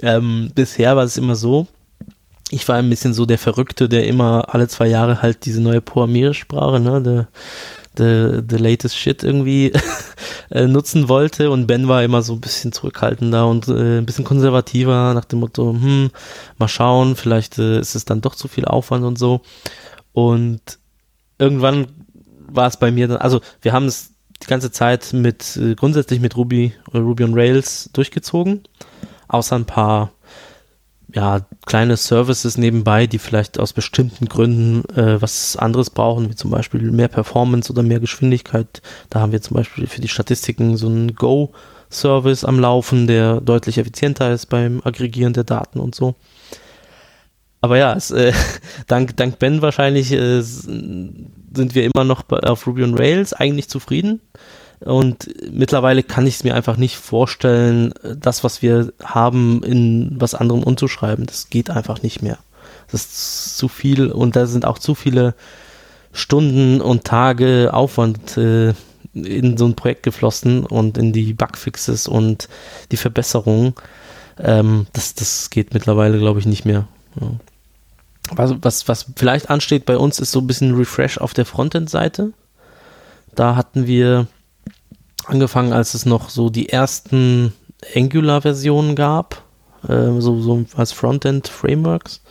ähm, 0.00 0.50
bisher 0.54 0.96
war 0.96 1.04
es 1.04 1.18
immer 1.18 1.36
so, 1.36 1.66
ich 2.50 2.66
war 2.68 2.76
ein 2.76 2.88
bisschen 2.88 3.12
so 3.12 3.26
der 3.26 3.38
Verrückte, 3.38 3.88
der 3.88 4.06
immer 4.06 4.54
alle 4.54 4.68
zwei 4.68 4.86
Jahre 4.86 5.20
halt 5.20 5.44
diese 5.44 5.60
neue 5.60 5.82
Programmiersprache, 5.82 6.80
ne, 6.80 7.02
der 7.02 7.28
the, 7.98 8.42
the 8.48 8.56
latest 8.56 8.96
shit 8.96 9.22
irgendwie 9.22 9.72
äh, 10.50 10.66
nutzen 10.66 11.08
wollte 11.08 11.50
und 11.50 11.66
Ben 11.66 11.88
war 11.88 12.02
immer 12.02 12.22
so 12.22 12.34
ein 12.34 12.40
bisschen 12.40 12.72
zurückhaltender 12.72 13.46
und 13.46 13.68
äh, 13.68 13.98
ein 13.98 14.06
bisschen 14.06 14.24
konservativer 14.24 15.14
nach 15.14 15.24
dem 15.24 15.40
Motto, 15.40 15.72
hm, 15.72 16.10
mal 16.58 16.68
schauen, 16.68 17.16
vielleicht 17.16 17.58
äh, 17.58 17.80
ist 17.80 17.94
es 17.94 18.04
dann 18.04 18.20
doch 18.20 18.34
zu 18.34 18.48
viel 18.48 18.64
Aufwand 18.64 19.04
und 19.04 19.18
so. 19.18 19.42
Und 20.12 20.60
irgendwann 21.38 21.88
war 22.48 22.66
es 22.66 22.76
bei 22.76 22.90
mir 22.90 23.08
dann, 23.08 23.18
also 23.18 23.40
wir 23.62 23.72
haben 23.72 23.86
es 23.86 24.14
die 24.42 24.46
ganze 24.46 24.70
Zeit 24.70 25.12
mit, 25.12 25.56
äh, 25.56 25.74
grundsätzlich 25.74 26.20
mit 26.20 26.36
Ruby, 26.36 26.72
Ruby 26.94 27.24
on 27.24 27.34
Rails 27.34 27.90
durchgezogen, 27.92 28.62
außer 29.28 29.56
ein 29.56 29.66
paar 29.66 30.12
ja, 31.14 31.40
kleine 31.66 31.96
Services 31.96 32.58
nebenbei, 32.58 33.06
die 33.06 33.18
vielleicht 33.18 33.58
aus 33.58 33.72
bestimmten 33.72 34.26
Gründen 34.26 34.84
äh, 34.94 35.20
was 35.20 35.56
anderes 35.56 35.90
brauchen, 35.90 36.30
wie 36.30 36.34
zum 36.34 36.50
Beispiel 36.50 36.90
mehr 36.90 37.08
Performance 37.08 37.72
oder 37.72 37.82
mehr 37.82 38.00
Geschwindigkeit. 38.00 38.82
Da 39.08 39.20
haben 39.20 39.32
wir 39.32 39.40
zum 39.40 39.56
Beispiel 39.56 39.86
für 39.86 40.00
die 40.00 40.08
Statistiken 40.08 40.76
so 40.76 40.86
einen 40.88 41.14
Go-Service 41.14 42.44
am 42.44 42.60
Laufen, 42.60 43.06
der 43.06 43.40
deutlich 43.40 43.78
effizienter 43.78 44.32
ist 44.32 44.46
beim 44.46 44.82
Aggregieren 44.84 45.32
der 45.32 45.44
Daten 45.44 45.80
und 45.80 45.94
so. 45.94 46.14
Aber 47.60 47.78
ja, 47.78 47.94
es, 47.94 48.10
äh, 48.10 48.32
dank, 48.86 49.16
dank 49.16 49.38
Ben 49.38 49.62
wahrscheinlich 49.62 50.12
äh, 50.12 50.42
sind 50.42 51.74
wir 51.74 51.84
immer 51.84 52.04
noch 52.04 52.24
auf 52.28 52.66
Ruby 52.66 52.84
on 52.84 52.94
Rails 52.94 53.32
eigentlich 53.32 53.68
zufrieden. 53.68 54.20
Und 54.80 55.28
mittlerweile 55.50 56.02
kann 56.02 56.26
ich 56.26 56.36
es 56.36 56.44
mir 56.44 56.54
einfach 56.54 56.76
nicht 56.76 56.96
vorstellen, 56.96 57.92
das, 58.02 58.44
was 58.44 58.62
wir 58.62 58.92
haben, 59.02 59.62
in 59.64 60.16
was 60.18 60.34
anderem 60.34 60.62
umzuschreiben. 60.62 61.26
Das 61.26 61.50
geht 61.50 61.70
einfach 61.70 62.02
nicht 62.02 62.22
mehr. 62.22 62.38
Das 62.90 63.02
ist 63.02 63.58
zu 63.58 63.68
viel 63.68 64.10
und 64.10 64.36
da 64.36 64.46
sind 64.46 64.64
auch 64.64 64.78
zu 64.78 64.94
viele 64.94 65.34
Stunden 66.12 66.80
und 66.80 67.04
Tage 67.04 67.70
Aufwand 67.72 68.36
äh, 68.36 68.72
in 69.14 69.56
so 69.56 69.66
ein 69.66 69.74
Projekt 69.74 70.04
geflossen 70.04 70.64
und 70.64 70.96
in 70.96 71.12
die 71.12 71.32
Bugfixes 71.32 72.08
und 72.08 72.48
die 72.92 72.96
Verbesserungen. 72.96 73.74
Ähm, 74.38 74.86
das, 74.92 75.14
das 75.14 75.50
geht 75.50 75.74
mittlerweile, 75.74 76.18
glaube 76.18 76.40
ich, 76.40 76.46
nicht 76.46 76.64
mehr. 76.64 76.86
Ja. 77.20 77.30
Was, 78.30 78.54
was, 78.60 78.88
was 78.88 79.06
vielleicht 79.16 79.50
ansteht 79.50 79.86
bei 79.86 79.96
uns, 79.96 80.20
ist 80.20 80.32
so 80.32 80.40
ein 80.40 80.46
bisschen 80.46 80.76
Refresh 80.76 81.18
auf 81.18 81.34
der 81.34 81.46
Frontend-Seite. 81.46 82.32
Da 83.34 83.56
hatten 83.56 83.86
wir 83.86 84.26
angefangen, 85.28 85.72
als 85.72 85.94
es 85.94 86.06
noch 86.06 86.30
so 86.30 86.50
die 86.50 86.68
ersten 86.68 87.52
Angular-Versionen 87.94 88.96
gab, 88.96 89.42
äh, 89.86 90.20
so, 90.20 90.40
so 90.40 90.64
als 90.76 90.92
Frontend-Frameworks. 90.92 92.22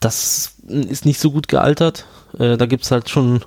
Das 0.00 0.54
ist 0.66 1.04
nicht 1.04 1.20
so 1.20 1.30
gut 1.30 1.48
gealtert. 1.48 2.06
Äh, 2.38 2.56
da 2.56 2.66
gibt 2.66 2.84
es 2.84 2.90
halt 2.90 3.08
schon 3.08 3.44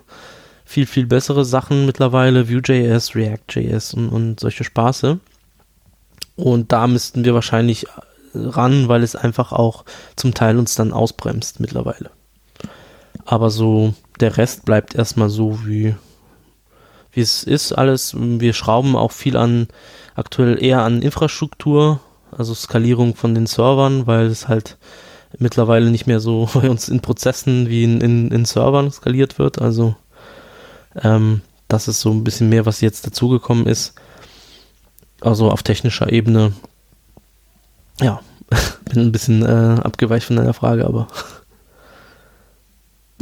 viel, 0.65 0.85
viel 0.85 1.05
bessere 1.05 1.45
Sachen 1.45 1.85
mittlerweile, 1.85 2.49
Vue.js, 2.49 3.15
React.js 3.15 3.93
und, 3.93 4.09
und 4.09 4.39
solche 4.39 4.63
Spaße. 4.63 5.19
Und 6.35 6.71
da 6.71 6.87
müssten 6.87 7.25
wir 7.25 7.33
wahrscheinlich 7.33 7.85
ran, 8.33 8.87
weil 8.87 9.03
es 9.03 9.15
einfach 9.15 9.51
auch 9.51 9.85
zum 10.15 10.33
Teil 10.33 10.57
uns 10.57 10.75
dann 10.75 10.91
ausbremst 10.91 11.59
mittlerweile. 11.59 12.09
Aber 13.25 13.49
so 13.49 13.93
der 14.19 14.37
Rest 14.37 14.65
bleibt 14.65 14.95
erstmal 14.95 15.29
so 15.29 15.65
wie 15.65 15.95
wie 17.13 17.21
es 17.21 17.43
ist 17.43 17.71
alles. 17.71 18.15
Wir 18.17 18.53
schrauben 18.53 18.95
auch 18.95 19.11
viel 19.11 19.37
an, 19.37 19.67
aktuell 20.15 20.61
eher 20.61 20.81
an 20.81 21.01
Infrastruktur, 21.01 21.99
also 22.31 22.53
Skalierung 22.53 23.15
von 23.15 23.35
den 23.35 23.45
Servern, 23.45 24.07
weil 24.07 24.25
es 24.25 24.47
halt 24.47 24.77
mittlerweile 25.37 25.89
nicht 25.89 26.07
mehr 26.07 26.19
so 26.19 26.49
bei 26.53 26.69
uns 26.69 26.89
in 26.89 27.01
Prozessen 27.01 27.69
wie 27.69 27.83
in, 27.83 28.01
in, 28.01 28.31
in 28.31 28.45
Servern 28.45 28.91
skaliert 28.91 29.39
wird. 29.39 29.61
Also 29.61 29.95
ähm, 31.01 31.41
das 31.67 31.87
ist 31.87 32.01
so 32.01 32.11
ein 32.11 32.23
bisschen 32.23 32.49
mehr, 32.49 32.65
was 32.65 32.81
jetzt 32.81 33.05
dazugekommen 33.05 33.65
ist. 33.67 33.93
Also 35.21 35.49
auf 35.49 35.63
technischer 35.63 36.11
Ebene. 36.11 36.53
Ja, 38.01 38.21
bin 38.85 39.03
ein 39.03 39.11
bisschen 39.11 39.43
äh, 39.43 39.81
abgeweicht 39.81 40.27
von 40.27 40.35
deiner 40.35 40.53
Frage, 40.53 40.85
aber 40.85 41.07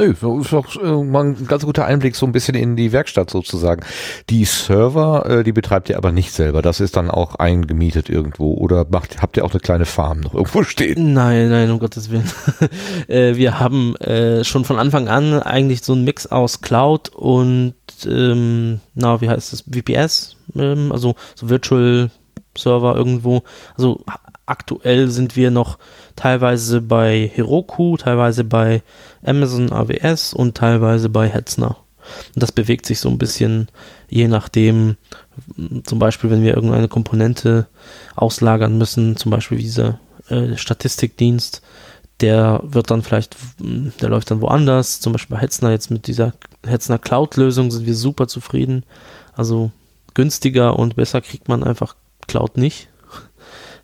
Nö, 0.01 0.15
so 0.19 0.39
ist 0.39 0.51
doch 0.51 0.75
äh, 0.81 1.03
mal 1.03 1.25
ein 1.25 1.45
ganz 1.45 1.63
guter 1.63 1.85
Einblick 1.85 2.15
so 2.15 2.25
ein 2.25 2.31
bisschen 2.31 2.55
in 2.55 2.75
die 2.75 2.91
Werkstatt 2.91 3.29
sozusagen. 3.29 3.85
Die 4.31 4.45
Server, 4.45 5.27
äh, 5.29 5.43
die 5.43 5.51
betreibt 5.51 5.89
ihr 5.89 5.97
aber 5.97 6.11
nicht 6.11 6.31
selber. 6.31 6.63
Das 6.63 6.79
ist 6.79 6.97
dann 6.97 7.11
auch 7.11 7.35
eingemietet 7.35 8.09
irgendwo. 8.09 8.55
Oder 8.55 8.87
macht, 8.89 9.21
habt 9.21 9.37
ihr 9.37 9.45
auch 9.45 9.51
eine 9.51 9.59
kleine 9.59 9.85
Farm 9.85 10.21
noch 10.21 10.33
irgendwo 10.33 10.63
stehen? 10.63 11.13
Nein, 11.13 11.49
nein, 11.49 11.69
um 11.69 11.77
Gottes 11.77 12.09
Willen. 12.09 12.29
äh, 13.09 13.35
wir 13.35 13.59
haben 13.59 13.95
schon 14.43 14.65
von 14.65 14.79
Anfang 14.79 15.07
an 15.07 15.33
eigentlich 15.41 15.83
so 15.83 15.93
einen 15.93 16.03
Mix 16.03 16.25
aus 16.25 16.61
Cloud 16.61 17.09
und, 17.09 17.75
ähm, 18.05 18.79
na, 18.95 19.21
wie 19.21 19.29
heißt 19.29 19.53
das? 19.53 19.61
VPS, 19.61 20.37
ähm, 20.55 20.91
also 20.91 21.15
so 21.35 21.49
Virtual 21.49 22.09
Server 22.57 22.95
irgendwo. 22.95 23.43
Also 23.77 24.03
aktuell 24.51 25.09
sind 25.09 25.35
wir 25.35 25.49
noch 25.49 25.79
teilweise 26.15 26.81
bei 26.81 27.31
Heroku, 27.33 27.97
teilweise 27.97 28.43
bei 28.43 28.83
Amazon 29.25 29.71
AWS 29.71 30.33
und 30.33 30.55
teilweise 30.55 31.09
bei 31.09 31.27
Hetzner. 31.27 31.77
Und 32.35 32.43
das 32.43 32.51
bewegt 32.51 32.85
sich 32.85 32.99
so 32.99 33.09
ein 33.09 33.17
bisschen, 33.17 33.67
je 34.09 34.27
nachdem, 34.27 34.97
zum 35.83 35.99
Beispiel, 35.99 36.29
wenn 36.29 36.43
wir 36.43 36.55
irgendeine 36.55 36.87
Komponente 36.87 37.67
auslagern 38.15 38.77
müssen, 38.77 39.15
zum 39.17 39.31
Beispiel 39.31 39.57
dieser 39.57 39.99
äh, 40.29 40.57
Statistikdienst, 40.57 41.61
der 42.19 42.61
wird 42.63 42.91
dann 42.91 43.01
vielleicht, 43.01 43.35
der 43.59 44.09
läuft 44.09 44.29
dann 44.29 44.41
woanders, 44.41 44.99
zum 44.99 45.13
Beispiel 45.13 45.35
bei 45.35 45.41
Hetzner 45.41 45.71
jetzt 45.71 45.89
mit 45.89 46.07
dieser 46.07 46.33
Hetzner 46.65 46.99
Cloud-Lösung 46.99 47.71
sind 47.71 47.85
wir 47.85 47.95
super 47.95 48.27
zufrieden. 48.27 48.83
Also 49.33 49.71
günstiger 50.13 50.77
und 50.77 50.95
besser 50.95 51.21
kriegt 51.21 51.47
man 51.47 51.63
einfach 51.63 51.95
Cloud 52.27 52.57
nicht. 52.57 52.89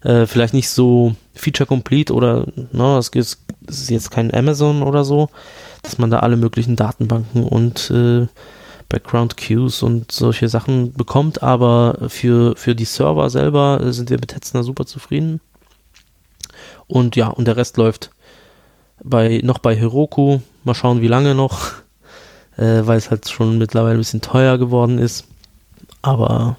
Äh, 0.03 0.25
vielleicht 0.25 0.53
nicht 0.53 0.69
so 0.69 1.15
feature-complete 1.35 2.13
oder 2.13 2.45
ne, 2.71 2.97
es 2.97 3.09
ist, 3.09 3.39
es 3.67 3.81
ist 3.81 3.89
jetzt 3.89 4.11
kein 4.11 4.33
Amazon 4.33 4.83
oder 4.83 5.03
so, 5.03 5.29
dass 5.83 5.97
man 5.97 6.11
da 6.11 6.19
alle 6.19 6.37
möglichen 6.37 6.75
Datenbanken 6.75 7.43
und 7.43 7.89
äh, 7.91 8.27
Background 8.89 9.35
Queues 9.37 9.83
und 9.83 10.11
solche 10.11 10.47
Sachen 10.47 10.93
bekommt, 10.93 11.43
aber 11.43 11.97
für, 12.07 12.55
für 12.55 12.73
die 12.73 12.85
Server 12.85 13.29
selber 13.29 13.91
sind 13.91 14.09
wir 14.09 14.17
mit 14.17 14.33
Hetzner 14.33 14.63
super 14.63 14.85
zufrieden. 14.85 15.41
Und 16.87 17.15
ja, 17.15 17.27
und 17.27 17.45
der 17.45 17.57
Rest 17.57 17.77
läuft 17.77 18.11
bei, 19.03 19.41
noch 19.43 19.59
bei 19.59 19.75
Heroku. 19.75 20.39
Mal 20.63 20.73
schauen, 20.73 21.01
wie 21.01 21.07
lange 21.07 21.35
noch, 21.35 21.73
äh, 22.57 22.81
weil 22.83 22.97
es 22.97 23.09
halt 23.09 23.27
schon 23.29 23.57
mittlerweile 23.57 23.95
ein 23.95 23.99
bisschen 23.99 24.21
teuer 24.21 24.57
geworden 24.57 24.99
ist. 24.99 25.25
Aber 26.01 26.57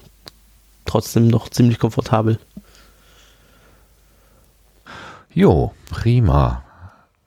trotzdem 0.85 1.27
noch 1.27 1.49
ziemlich 1.49 1.79
komfortabel. 1.79 2.39
Jo, 5.33 5.71
prima. 5.89 6.63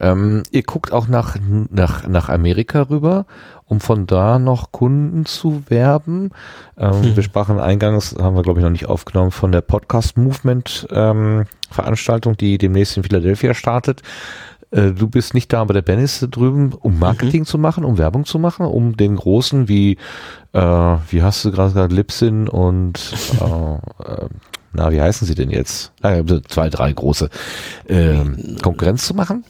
Ähm, 0.00 0.42
ihr 0.50 0.64
guckt 0.64 0.92
auch 0.92 1.06
nach, 1.06 1.36
nach, 1.70 2.08
nach 2.08 2.28
Amerika 2.28 2.82
rüber, 2.82 3.24
um 3.66 3.80
von 3.80 4.06
da 4.06 4.40
noch 4.40 4.72
Kunden 4.72 5.24
zu 5.26 5.62
werben. 5.68 6.30
Ähm, 6.76 7.02
hm. 7.02 7.16
Wir 7.16 7.22
sprachen 7.22 7.60
eingangs, 7.60 8.16
haben 8.20 8.34
wir 8.34 8.42
glaube 8.42 8.58
ich 8.58 8.64
noch 8.64 8.70
nicht 8.70 8.86
aufgenommen, 8.86 9.30
von 9.30 9.52
der 9.52 9.60
Podcast 9.60 10.18
Movement 10.18 10.88
ähm, 10.90 11.44
Veranstaltung, 11.70 12.36
die 12.36 12.58
demnächst 12.58 12.96
in 12.96 13.04
Philadelphia 13.04 13.54
startet. 13.54 14.02
Äh, 14.72 14.90
du 14.90 15.06
bist 15.06 15.34
nicht 15.34 15.52
da, 15.52 15.60
aber 15.60 15.74
der 15.74 15.82
Ben 15.82 16.00
ist 16.00 16.26
drüben, 16.30 16.72
um 16.72 16.98
Marketing 16.98 17.42
mhm. 17.42 17.46
zu 17.46 17.58
machen, 17.58 17.84
um 17.84 17.98
Werbung 17.98 18.24
zu 18.24 18.40
machen, 18.40 18.66
um 18.66 18.96
den 18.96 19.16
großen 19.16 19.68
wie, 19.68 19.98
äh, 20.52 20.60
wie 20.60 21.22
hast 21.22 21.44
du 21.44 21.52
gerade 21.52 21.68
gesagt, 21.68 21.92
Lipsin 21.92 22.48
und 22.48 23.14
äh, 23.40 23.74
äh, 24.10 24.28
na, 24.73 24.90
wie 24.90 25.01
heißen 25.01 25.27
sie 25.27 25.35
denn 25.35 25.51
jetzt? 25.51 25.93
zwei, 26.49 26.70
drei 26.70 26.93
große 26.93 27.28
äh, 27.86 28.24
Konkurrenz 28.62 29.07
zu 29.07 29.15
machen? 29.15 29.44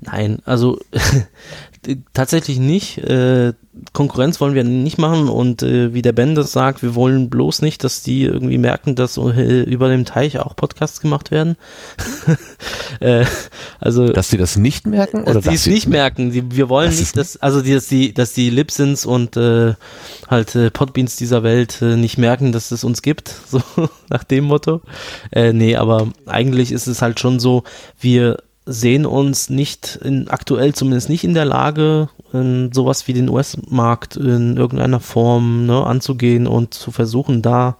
Nein, 0.00 0.38
also 0.44 0.78
tatsächlich 2.12 2.58
nicht. 2.58 2.98
Äh, 2.98 3.52
Konkurrenz 3.92 4.40
wollen 4.40 4.54
wir 4.54 4.62
nicht 4.62 4.98
machen 4.98 5.28
und 5.28 5.62
äh, 5.62 5.92
wie 5.92 6.02
der 6.02 6.12
Ben 6.12 6.34
das 6.34 6.52
sagt, 6.52 6.82
wir 6.82 6.94
wollen 6.94 7.28
bloß 7.28 7.62
nicht, 7.62 7.82
dass 7.82 8.02
die 8.02 8.22
irgendwie 8.22 8.58
merken, 8.58 8.94
dass 8.94 9.16
äh, 9.16 9.62
über 9.62 9.88
dem 9.88 10.04
Teich 10.04 10.38
auch 10.38 10.54
Podcasts 10.54 11.00
gemacht 11.00 11.30
werden. 11.30 11.56
äh, 13.00 13.24
also 13.80 14.08
dass 14.08 14.30
sie 14.30 14.36
das 14.36 14.56
nicht 14.56 14.86
merken 14.86 15.22
oder 15.22 15.34
dass 15.34 15.44
sie 15.44 15.54
es 15.54 15.66
nicht 15.66 15.88
merken. 15.88 16.30
Die, 16.30 16.52
wir 16.52 16.68
wollen 16.68 16.90
das 16.90 17.00
nicht, 17.00 17.16
dass 17.16 17.36
also 17.36 17.62
die, 17.62 17.74
dass 17.74 17.88
die 17.88 18.14
dass 18.14 18.32
die 18.32 18.50
Lipsins 18.50 19.06
und 19.06 19.36
äh, 19.36 19.74
halt 20.28 20.54
äh, 20.54 20.70
Podbeans 20.70 21.16
dieser 21.16 21.42
Welt 21.42 21.82
äh, 21.82 21.96
nicht 21.96 22.16
merken, 22.16 22.52
dass 22.52 22.70
es 22.70 22.84
uns 22.84 23.02
gibt, 23.02 23.34
so 23.48 23.60
nach 24.08 24.24
dem 24.24 24.44
Motto. 24.44 24.82
Äh, 25.32 25.52
nee, 25.52 25.76
aber 25.76 26.08
eigentlich 26.26 26.70
ist 26.70 26.86
es 26.86 27.02
halt 27.02 27.18
schon 27.18 27.40
so, 27.40 27.64
wir 27.98 28.38
sehen 28.66 29.04
uns 29.04 29.50
nicht 29.50 29.96
in, 30.02 30.28
aktuell 30.28 30.74
zumindest 30.74 31.08
nicht 31.08 31.24
in 31.24 31.34
der 31.34 31.44
Lage, 31.44 32.08
in 32.32 32.72
sowas 32.72 33.06
wie 33.06 33.12
den 33.12 33.28
US-Markt 33.28 34.16
in 34.16 34.56
irgendeiner 34.56 35.00
Form 35.00 35.66
ne, 35.66 35.84
anzugehen 35.84 36.46
und 36.46 36.74
zu 36.74 36.90
versuchen, 36.90 37.42
da 37.42 37.76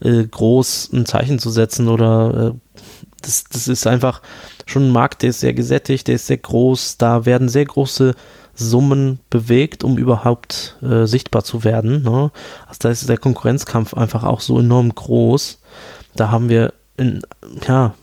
äh, 0.00 0.24
groß 0.24 0.90
ein 0.92 1.06
Zeichen 1.06 1.38
zu 1.38 1.50
setzen 1.50 1.88
oder 1.88 2.52
äh, 2.54 2.80
das, 3.22 3.44
das 3.44 3.68
ist 3.68 3.86
einfach 3.86 4.22
schon 4.66 4.88
ein 4.88 4.92
Markt, 4.92 5.22
der 5.22 5.30
ist 5.30 5.40
sehr 5.40 5.52
gesättigt, 5.52 6.08
der 6.08 6.14
ist 6.14 6.28
sehr 6.28 6.38
groß, 6.38 6.96
da 6.96 7.26
werden 7.26 7.48
sehr 7.48 7.64
große 7.66 8.14
Summen 8.54 9.20
bewegt, 9.30 9.84
um 9.84 9.98
überhaupt 9.98 10.76
äh, 10.82 11.06
sichtbar 11.06 11.44
zu 11.44 11.64
werden. 11.64 12.02
Ne? 12.02 12.30
Also 12.66 12.78
da 12.80 12.90
ist 12.90 13.08
der 13.08 13.18
Konkurrenzkampf 13.18 13.94
einfach 13.94 14.22
auch 14.22 14.40
so 14.40 14.58
enorm 14.60 14.94
groß. 14.94 15.60
Da 16.14 16.30
haben 16.30 16.48
wir 16.48 16.72
in, 16.96 17.22
ja, 17.66 17.94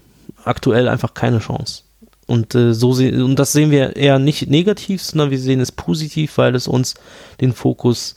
aktuell 0.44 0.88
einfach 0.88 1.14
keine 1.14 1.40
Chance. 1.40 1.84
Und 2.28 2.54
äh, 2.56 2.74
so 2.74 2.90
und 2.90 3.38
das 3.38 3.54
sehen 3.54 3.72
wir 3.72 3.96
eher 3.96 4.20
nicht 4.20 4.50
negativ, 4.50 5.02
sondern 5.02 5.32
wir 5.32 5.40
sehen 5.40 5.62
es 5.62 5.72
positiv, 5.72 6.38
weil 6.38 6.56
es 6.56 6.68
uns 6.68 6.96
den 7.40 7.54
Fokus 7.54 8.16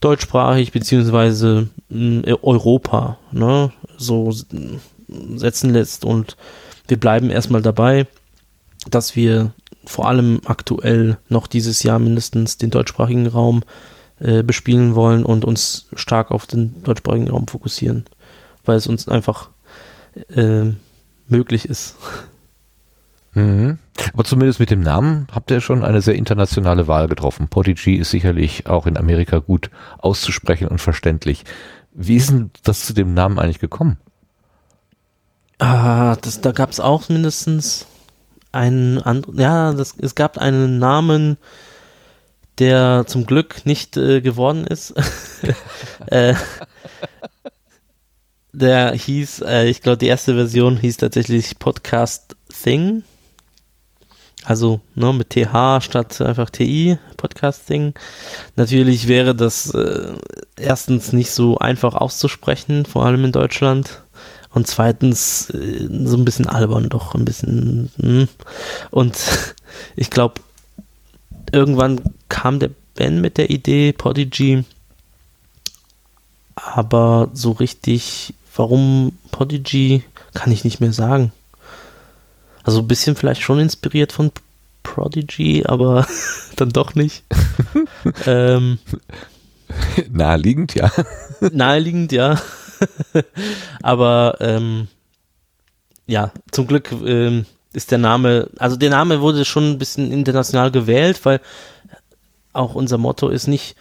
deutschsprachig 0.00 0.72
beziehungsweise 0.72 1.68
äh, 1.90 2.34
Europa 2.42 3.18
ne, 3.32 3.72
so 3.96 4.32
setzen 5.34 5.70
lässt 5.70 6.04
und 6.04 6.36
wir 6.88 6.98
bleiben 6.98 7.30
erstmal 7.30 7.62
dabei, 7.62 8.06
dass 8.88 9.16
wir 9.16 9.52
vor 9.84 10.08
allem 10.08 10.40
aktuell 10.44 11.18
noch 11.28 11.46
dieses 11.46 11.82
Jahr 11.82 11.98
mindestens 11.98 12.58
den 12.58 12.70
deutschsprachigen 12.70 13.26
Raum 13.26 13.62
äh, 14.18 14.42
bespielen 14.42 14.94
wollen 14.94 15.24
und 15.24 15.44
uns 15.44 15.86
stark 15.94 16.30
auf 16.30 16.46
den 16.46 16.82
deutschsprachigen 16.82 17.30
Raum 17.30 17.48
fokussieren, 17.48 18.04
weil 18.64 18.76
es 18.76 18.86
uns 18.86 19.08
einfach 19.08 19.50
äh, 20.34 20.72
möglich 21.28 21.66
ist. 21.66 21.96
Mhm. 23.34 23.78
Aber 24.12 24.24
zumindest 24.24 24.60
mit 24.60 24.70
dem 24.70 24.80
Namen 24.80 25.28
habt 25.32 25.50
ihr 25.50 25.60
schon 25.60 25.84
eine 25.84 26.00
sehr 26.02 26.14
internationale 26.14 26.88
Wahl 26.88 27.06
getroffen. 27.08 27.48
Podigy 27.48 27.94
ist 27.94 28.10
sicherlich 28.10 28.66
auch 28.66 28.86
in 28.86 28.96
Amerika 28.96 29.38
gut 29.38 29.70
auszusprechen 29.98 30.68
und 30.68 30.80
verständlich. 30.80 31.44
Wie 31.92 32.16
ist 32.16 32.30
denn 32.30 32.50
das 32.62 32.86
zu 32.86 32.94
dem 32.94 33.14
Namen 33.14 33.38
eigentlich 33.38 33.60
gekommen? 33.60 33.98
Ah, 35.58 36.16
das, 36.16 36.40
da 36.40 36.52
gab 36.52 36.70
es 36.70 36.80
auch 36.80 37.08
mindestens 37.08 37.86
einen 38.52 38.98
anderen, 38.98 39.38
ja, 39.38 39.72
das, 39.72 39.94
es 40.00 40.14
gab 40.14 40.38
einen 40.38 40.78
Namen, 40.78 41.36
der 42.58 43.04
zum 43.06 43.26
Glück 43.26 43.66
nicht 43.66 43.96
äh, 43.96 44.20
geworden 44.20 44.66
ist. 44.66 44.94
äh, 46.06 46.34
der 48.52 48.92
hieß, 48.92 49.42
äh, 49.42 49.66
ich 49.66 49.82
glaube, 49.82 49.98
die 49.98 50.06
erste 50.06 50.34
Version 50.34 50.76
hieß 50.76 50.96
tatsächlich 50.96 51.58
Podcast 51.58 52.36
Thing. 52.62 53.04
Also 54.44 54.80
ne, 54.94 55.12
mit 55.12 55.30
TH 55.30 55.82
statt 55.82 56.20
einfach 56.20 56.50
TI, 56.50 56.98
Podcasting. 57.16 57.94
Natürlich 58.56 59.06
wäre 59.06 59.34
das 59.34 59.74
äh, 59.74 60.14
erstens 60.56 61.12
nicht 61.12 61.30
so 61.30 61.58
einfach 61.58 61.94
auszusprechen, 61.94 62.86
vor 62.86 63.04
allem 63.04 63.24
in 63.24 63.32
Deutschland. 63.32 64.02
Und 64.52 64.66
zweitens 64.66 65.50
äh, 65.50 65.88
so 66.04 66.16
ein 66.16 66.24
bisschen 66.24 66.46
albern 66.46 66.88
doch, 66.88 67.14
ein 67.14 67.24
bisschen. 67.24 67.90
Mh. 67.98 68.08
Hm. 68.08 68.28
Und 68.90 69.16
ich 69.96 70.10
glaube, 70.10 70.40
irgendwann 71.52 72.00
kam 72.28 72.58
der 72.58 72.70
Ben 72.94 73.20
mit 73.20 73.38
der 73.38 73.50
Idee, 73.50 73.92
Podigy. 73.92 74.64
Aber 76.54 77.30
so 77.32 77.52
richtig, 77.52 78.34
warum 78.54 79.12
Podigy, 79.30 80.02
kann 80.34 80.52
ich 80.52 80.64
nicht 80.64 80.80
mehr 80.80 80.92
sagen. 80.92 81.32
Also 82.62 82.80
ein 82.80 82.88
bisschen 82.88 83.16
vielleicht 83.16 83.42
schon 83.42 83.58
inspiriert 83.58 84.12
von 84.12 84.32
Prodigy, 84.82 85.64
aber 85.66 86.06
dann 86.56 86.70
doch 86.70 86.94
nicht. 86.94 87.24
ähm, 88.26 88.78
naheliegend, 90.10 90.74
ja. 90.74 90.90
naheliegend, 91.40 92.12
ja. 92.12 92.40
aber 93.82 94.36
ähm, 94.40 94.88
ja, 96.06 96.32
zum 96.50 96.66
Glück 96.66 96.92
ähm, 96.92 97.46
ist 97.72 97.90
der 97.90 97.98
Name, 97.98 98.48
also 98.58 98.76
der 98.76 98.90
Name 98.90 99.20
wurde 99.20 99.44
schon 99.44 99.70
ein 99.72 99.78
bisschen 99.78 100.12
international 100.12 100.70
gewählt, 100.70 101.20
weil 101.24 101.40
auch 102.52 102.74
unser 102.74 102.98
Motto 102.98 103.28
ist 103.28 103.46
nicht 103.46 103.76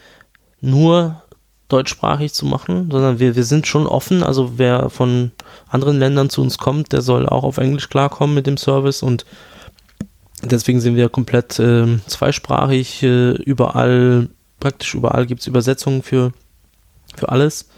nur 0.61 1.23
deutschsprachig 1.69 2.33
zu 2.33 2.45
machen, 2.45 2.89
sondern 2.91 3.19
wir, 3.19 3.35
wir 3.35 3.43
sind 3.43 3.67
schon 3.67 3.87
offen. 3.87 4.23
Also 4.23 4.57
wer 4.57 4.89
von 4.89 5.31
anderen 5.69 5.99
Ländern 5.99 6.29
zu 6.29 6.41
uns 6.41 6.57
kommt, 6.57 6.91
der 6.91 7.01
soll 7.01 7.29
auch 7.29 7.43
auf 7.43 7.57
Englisch 7.57 7.89
klarkommen 7.89 8.35
mit 8.35 8.47
dem 8.47 8.57
Service 8.57 9.03
und 9.03 9.25
deswegen 10.43 10.81
sind 10.81 10.95
wir 10.95 11.09
komplett 11.09 11.59
äh, 11.59 11.99
zweisprachig. 12.07 13.03
Äh, 13.03 13.31
überall, 13.31 14.29
praktisch 14.59 14.95
überall 14.95 15.25
gibt 15.25 15.41
es 15.41 15.47
Übersetzungen 15.47 16.01
für, 16.01 16.31
für 17.15 17.29
alles. 17.29 17.69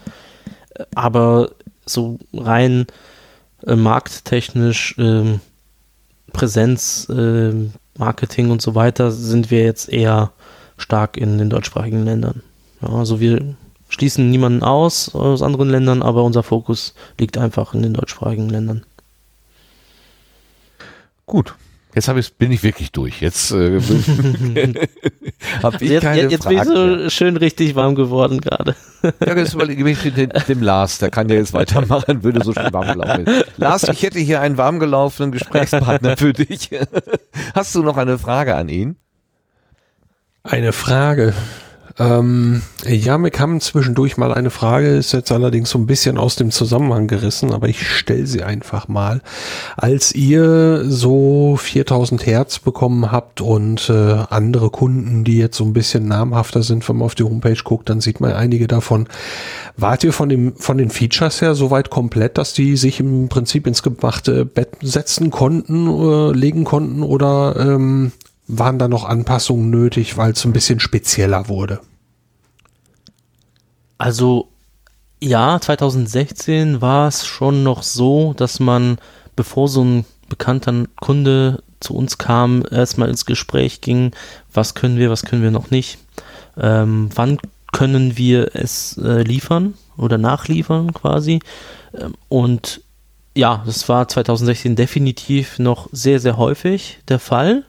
Aber 0.94 1.50
so 1.84 2.18
rein 2.32 2.86
äh, 3.66 3.76
markttechnisch, 3.76 4.94
ähm, 4.98 5.40
Präsenz, 6.32 7.08
ähm, 7.10 7.72
Marketing 7.98 8.50
und 8.50 8.62
so 8.62 8.74
weiter 8.74 9.10
sind 9.10 9.50
wir 9.50 9.64
jetzt 9.64 9.90
eher 9.90 10.32
stark 10.78 11.18
in 11.18 11.36
den 11.36 11.50
deutschsprachigen 11.50 12.04
Ländern. 12.04 12.42
Ja, 12.80 12.88
also 12.88 13.20
wir 13.20 13.54
schließen 13.92 14.30
niemanden 14.30 14.62
aus 14.62 15.14
aus 15.14 15.42
anderen 15.42 15.68
Ländern, 15.68 16.02
aber 16.02 16.24
unser 16.24 16.42
Fokus 16.42 16.94
liegt 17.20 17.36
einfach 17.36 17.74
in 17.74 17.82
den 17.82 17.92
deutschsprachigen 17.92 18.48
Ländern. 18.48 18.84
Gut. 21.26 21.54
Jetzt 21.94 22.08
ich, 22.08 22.34
bin 22.36 22.50
ich 22.50 22.62
wirklich 22.62 22.90
durch. 22.90 23.20
Jetzt 23.20 23.50
äh, 23.50 23.78
habe 25.62 25.76
ich 25.84 25.90
jetzt, 25.90 26.02
keine 26.02 26.22
jetzt, 26.22 26.32
jetzt 26.32 26.48
bin 26.48 26.56
ich 26.56 26.64
so 26.64 26.86
mehr. 26.86 27.10
schön 27.10 27.36
richtig 27.36 27.74
warm 27.74 27.94
geworden 27.94 28.40
gerade. 28.40 28.74
ja, 29.02 29.36
jetzt 29.36 29.52
überlege 29.52 29.90
ich 29.90 30.00
dem, 30.14 30.30
dem 30.30 30.62
Lars, 30.62 30.98
der 30.98 31.10
kann 31.10 31.28
ja 31.28 31.34
jetzt 31.34 31.52
weitermachen, 31.52 32.24
würde 32.24 32.42
so 32.42 32.54
schön 32.54 32.72
warm 32.72 32.98
gelaufen. 32.98 33.26
Lars, 33.58 33.82
ich 33.82 34.02
hätte 34.02 34.18
hier 34.20 34.40
einen 34.40 34.56
warm 34.56 34.78
gelaufenen 34.78 35.32
Gesprächspartner 35.32 36.16
für 36.16 36.32
dich. 36.32 36.70
Hast 37.54 37.74
du 37.74 37.82
noch 37.82 37.98
eine 37.98 38.18
Frage 38.18 38.54
an 38.54 38.70
ihn? 38.70 38.96
Eine 40.44 40.72
Frage. 40.72 41.34
Ähm, 41.98 42.62
ja, 42.86 43.18
mir 43.18 43.30
kam 43.30 43.60
zwischendurch 43.60 44.16
mal 44.16 44.32
eine 44.32 44.50
Frage, 44.50 44.88
ist 44.88 45.12
jetzt 45.12 45.30
allerdings 45.30 45.70
so 45.70 45.78
ein 45.78 45.86
bisschen 45.86 46.18
aus 46.18 46.36
dem 46.36 46.50
Zusammenhang 46.50 47.06
gerissen, 47.06 47.52
aber 47.52 47.68
ich 47.68 47.86
stelle 47.86 48.26
sie 48.26 48.42
einfach 48.42 48.88
mal. 48.88 49.20
Als 49.76 50.14
ihr 50.14 50.84
so 50.86 51.56
4000 51.56 52.24
Hertz 52.26 52.58
bekommen 52.58 53.12
habt 53.12 53.40
und 53.40 53.90
äh, 53.90 54.24
andere 54.30 54.70
Kunden, 54.70 55.24
die 55.24 55.38
jetzt 55.38 55.56
so 55.56 55.64
ein 55.64 55.72
bisschen 55.72 56.08
namhafter 56.08 56.62
sind, 56.62 56.88
wenn 56.88 56.96
man 56.96 57.06
auf 57.06 57.14
die 57.14 57.24
Homepage 57.24 57.62
guckt, 57.62 57.88
dann 57.88 58.00
sieht 58.00 58.20
man 58.20 58.32
einige 58.32 58.66
davon. 58.66 59.06
Wart 59.76 60.04
ihr 60.04 60.12
von, 60.12 60.28
dem, 60.28 60.56
von 60.56 60.78
den 60.78 60.90
Features 60.90 61.40
her 61.40 61.54
soweit 61.54 61.90
komplett, 61.90 62.38
dass 62.38 62.52
die 62.54 62.76
sich 62.76 63.00
im 63.00 63.28
Prinzip 63.28 63.66
ins 63.66 63.82
gemachte 63.82 64.44
Bett 64.44 64.76
setzen 64.82 65.30
konnten, 65.30 65.86
äh, 65.88 66.32
legen 66.32 66.64
konnten 66.64 67.02
oder 67.02 67.56
ähm, 67.58 68.12
waren 68.58 68.78
da 68.78 68.86
noch 68.86 69.04
Anpassungen 69.04 69.70
nötig, 69.70 70.16
weil 70.16 70.32
es 70.32 70.44
ein 70.44 70.52
bisschen 70.52 70.78
spezieller 70.78 71.48
wurde? 71.48 71.80
Also 73.98 74.48
ja, 75.22 75.60
2016 75.60 76.80
war 76.80 77.08
es 77.08 77.24
schon 77.26 77.62
noch 77.62 77.82
so, 77.82 78.34
dass 78.34 78.60
man, 78.60 78.98
bevor 79.36 79.68
so 79.68 79.84
ein 79.84 80.04
bekannter 80.28 80.84
Kunde 81.00 81.62
zu 81.80 81.94
uns 81.94 82.18
kam, 82.18 82.64
erstmal 82.70 83.08
ins 83.08 83.26
Gespräch 83.26 83.80
ging, 83.80 84.12
was 84.52 84.74
können 84.74 84.98
wir, 84.98 85.10
was 85.10 85.22
können 85.22 85.42
wir 85.42 85.50
noch 85.50 85.70
nicht, 85.70 85.98
ähm, 86.58 87.08
wann 87.14 87.38
können 87.72 88.16
wir 88.16 88.54
es 88.54 88.98
äh, 88.98 89.22
liefern 89.22 89.74
oder 89.96 90.18
nachliefern 90.18 90.92
quasi. 90.92 91.40
Ähm, 91.94 92.14
und 92.28 92.82
ja, 93.34 93.62
das 93.64 93.88
war 93.88 94.08
2016 94.08 94.76
definitiv 94.76 95.58
noch 95.58 95.88
sehr, 95.92 96.20
sehr 96.20 96.36
häufig 96.36 96.98
der 97.08 97.18
Fall 97.18 97.64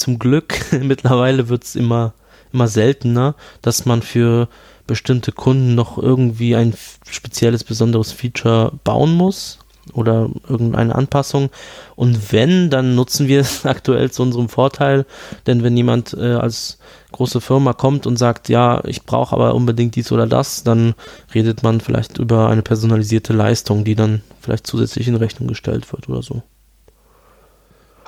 zum 0.00 0.18
Glück 0.18 0.54
mittlerweile 0.82 1.48
wird 1.48 1.64
es 1.64 1.76
immer, 1.76 2.14
immer 2.52 2.68
seltener, 2.68 3.34
dass 3.62 3.86
man 3.86 4.02
für 4.02 4.48
bestimmte 4.86 5.30
Kunden 5.30 5.76
noch 5.76 5.98
irgendwie 5.98 6.56
ein 6.56 6.74
spezielles, 7.08 7.62
besonderes 7.62 8.10
Feature 8.10 8.72
bauen 8.82 9.14
muss 9.14 9.58
oder 9.92 10.28
irgendeine 10.48 10.94
Anpassung. 10.94 11.50
Und 11.96 12.32
wenn, 12.32 12.70
dann 12.70 12.94
nutzen 12.94 13.28
wir 13.28 13.40
es 13.40 13.64
aktuell 13.66 14.10
zu 14.10 14.22
unserem 14.22 14.48
Vorteil, 14.48 15.06
denn 15.46 15.62
wenn 15.62 15.76
jemand 15.76 16.14
äh, 16.14 16.34
als 16.34 16.78
große 17.12 17.40
Firma 17.40 17.72
kommt 17.72 18.06
und 18.06 18.16
sagt, 18.16 18.48
ja, 18.48 18.82
ich 18.84 19.04
brauche 19.04 19.34
aber 19.34 19.54
unbedingt 19.54 19.96
dies 19.96 20.10
oder 20.12 20.26
das, 20.26 20.64
dann 20.64 20.94
redet 21.34 21.62
man 21.62 21.80
vielleicht 21.80 22.18
über 22.18 22.48
eine 22.48 22.62
personalisierte 22.62 23.32
Leistung, 23.32 23.84
die 23.84 23.94
dann 23.94 24.22
vielleicht 24.40 24.66
zusätzlich 24.66 25.08
in 25.08 25.16
Rechnung 25.16 25.48
gestellt 25.48 25.92
wird 25.92 26.08
oder 26.08 26.22
so. 26.22 26.42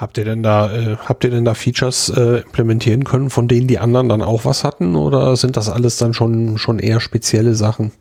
Habt 0.03 0.19
ihr 0.19 0.25
denn 0.25 0.43
da, 0.43 0.69
äh, 0.75 0.97
habt 0.97 1.23
ihr 1.23 1.31
denn 1.31 1.45
da 1.45 1.55
Features 1.55 2.09
äh, 2.09 2.39
implementieren 2.39 3.05
können, 3.05 3.31
von 3.31 3.47
denen 3.47 3.69
die 3.69 3.79
anderen 3.79 4.09
dann 4.09 4.21
auch 4.21 4.45
was 4.45 4.65
hatten? 4.65 4.97
Oder 4.97 5.37
sind 5.37 5.57
das 5.57 5.69
alles 5.69 5.97
dann 5.97 6.13
schon, 6.13 6.59
schon 6.59 6.81
eher 6.81 6.99
spezielle 6.99 7.55
Sachen, 7.55 7.93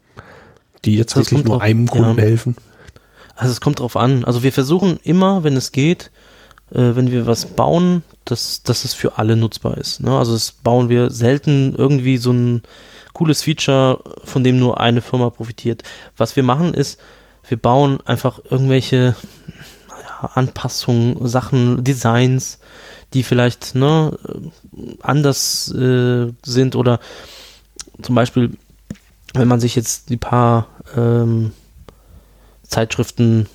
die 0.83 0.95
jetzt 0.95 1.15
das 1.15 1.27
wirklich 1.27 1.45
nur 1.45 1.57
drauf, 1.57 1.61
einem 1.61 1.87
Kunden 1.87 2.17
ja. 2.17 2.23
helfen? 2.23 2.55
Also 3.35 3.51
es 3.51 3.61
kommt 3.61 3.81
drauf 3.81 3.97
an. 3.97 4.25
Also 4.25 4.41
wir 4.41 4.51
versuchen 4.51 4.97
immer, 5.03 5.43
wenn 5.43 5.55
es 5.55 5.71
geht, 5.71 6.09
äh, 6.71 6.95
wenn 6.95 7.11
wir 7.11 7.27
was 7.27 7.45
bauen, 7.45 8.01
dass, 8.25 8.63
dass 8.63 8.83
es 8.83 8.95
für 8.95 9.19
alle 9.19 9.35
nutzbar 9.35 9.77
ist. 9.77 10.01
Ne? 10.01 10.17
Also 10.17 10.33
das 10.33 10.53
bauen 10.53 10.89
wir 10.89 11.11
selten 11.11 11.75
irgendwie 11.77 12.17
so 12.17 12.33
ein 12.33 12.63
cooles 13.13 13.43
Feature, 13.43 13.99
von 14.23 14.43
dem 14.43 14.57
nur 14.57 14.79
eine 14.79 15.01
Firma 15.01 15.29
profitiert. 15.29 15.83
Was 16.17 16.35
wir 16.35 16.41
machen 16.41 16.73
ist, 16.73 16.99
wir 17.47 17.57
bauen 17.57 17.99
einfach 18.07 18.39
irgendwelche 18.49 19.15
Anpassungen, 20.21 21.27
Sachen, 21.27 21.83
Designs, 21.83 22.59
die 23.13 23.23
vielleicht 23.23 23.75
ne, 23.75 24.17
anders 25.01 25.73
äh, 25.73 26.31
sind 26.43 26.75
oder 26.75 26.99
zum 28.01 28.15
Beispiel, 28.15 28.57
wenn 29.33 29.47
man 29.47 29.59
sich 29.59 29.75
jetzt 29.75 30.09
die 30.09 30.17
paar 30.17 30.67
ähm, 30.95 31.51
Zeitschriften, 32.63 33.47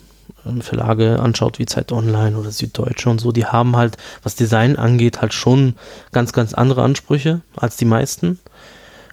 ähm, 0.45 0.61
Verlage 0.61 1.19
anschaut, 1.21 1.59
wie 1.59 1.67
Zeit 1.67 1.93
Online 1.93 2.37
oder 2.37 2.51
Süddeutsche 2.51 3.11
und 3.11 3.21
so, 3.21 3.33
die 3.33 3.47
haben 3.47 3.77
halt, 3.77 3.97
was 4.23 4.37
Design 4.37 4.77
angeht, 4.77 5.21
halt 5.21 5.35
schon 5.35 5.75
ganz, 6.13 6.33
ganz 6.33 6.55
andere 6.55 6.83
Ansprüche 6.83 7.41
als 7.57 7.77
die 7.77 7.85
meisten. 7.85 8.39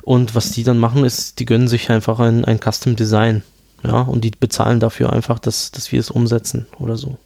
Und 0.03 0.35
was 0.35 0.51
die 0.51 0.63
dann 0.63 0.79
machen, 0.79 1.05
ist, 1.05 1.39
die 1.39 1.45
gönnen 1.45 1.69
sich 1.69 1.89
einfach 1.89 2.19
ein, 2.19 2.43
ein 2.43 2.59
Custom 2.59 2.97
Design. 2.97 3.41
Ja, 3.83 4.01
und 4.01 4.23
die 4.23 4.31
bezahlen 4.31 4.79
dafür 4.79 5.11
einfach, 5.11 5.39
dass, 5.39 5.71
dass 5.71 5.91
wir 5.91 5.99
es 5.99 6.11
umsetzen 6.11 6.67
oder 6.79 6.97
so. 6.97 7.17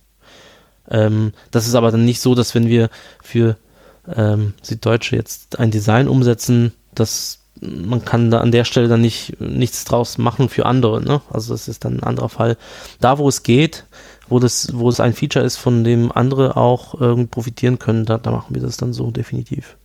Ähm, 0.89 1.33
das 1.51 1.67
ist 1.67 1.75
aber 1.75 1.91
dann 1.91 2.05
nicht 2.05 2.21
so, 2.21 2.35
dass 2.35 2.55
wenn 2.55 2.67
wir 2.67 2.89
für 3.21 3.57
ähm, 4.13 4.53
Süddeutsche 4.61 5.15
jetzt 5.15 5.59
ein 5.59 5.71
Design 5.71 6.07
umsetzen, 6.07 6.73
dass 6.95 7.39
man 7.59 8.05
kann 8.05 8.29
da 8.29 8.39
an 8.39 8.51
der 8.51 8.65
Stelle 8.65 8.87
dann 8.87 9.01
nicht 9.01 9.41
nichts 9.41 9.83
draus 9.83 10.17
machen 10.17 10.47
für 10.47 10.65
andere. 10.65 11.01
Ne? 11.01 11.21
Also 11.31 11.53
das 11.53 11.67
ist 11.67 11.85
dann 11.85 11.97
ein 11.97 12.03
anderer 12.03 12.29
Fall. 12.29 12.57
Da, 12.99 13.17
wo 13.17 13.27
es 13.27 13.43
geht, 13.43 13.85
wo 14.29 14.39
das, 14.39 14.69
wo 14.73 14.89
es 14.89 14.99
ein 14.99 15.13
Feature 15.13 15.43
ist, 15.43 15.57
von 15.57 15.83
dem 15.83 16.11
andere 16.11 16.55
auch 16.55 16.99
irgendwie 16.99 17.27
profitieren 17.27 17.79
können, 17.79 18.05
da, 18.05 18.17
da 18.17 18.31
machen 18.31 18.53
wir 18.53 18.61
das 18.61 18.77
dann 18.77 18.93
so 18.93 19.09
definitiv. 19.09 19.75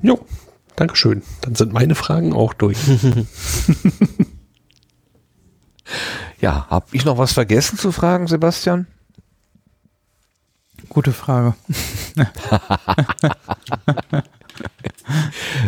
Jo, 0.00 0.24
Dankeschön. 0.76 1.22
Dann 1.42 1.54
sind 1.54 1.72
meine 1.72 1.94
Fragen 1.94 2.32
auch 2.32 2.54
durch. 2.54 2.78
Ja, 6.40 6.66
habe 6.68 6.86
ich 6.92 7.04
noch 7.04 7.18
was 7.18 7.32
vergessen 7.32 7.78
zu 7.78 7.92
fragen, 7.92 8.26
Sebastian? 8.26 8.86
Gute 10.88 11.12
Frage. 11.12 11.54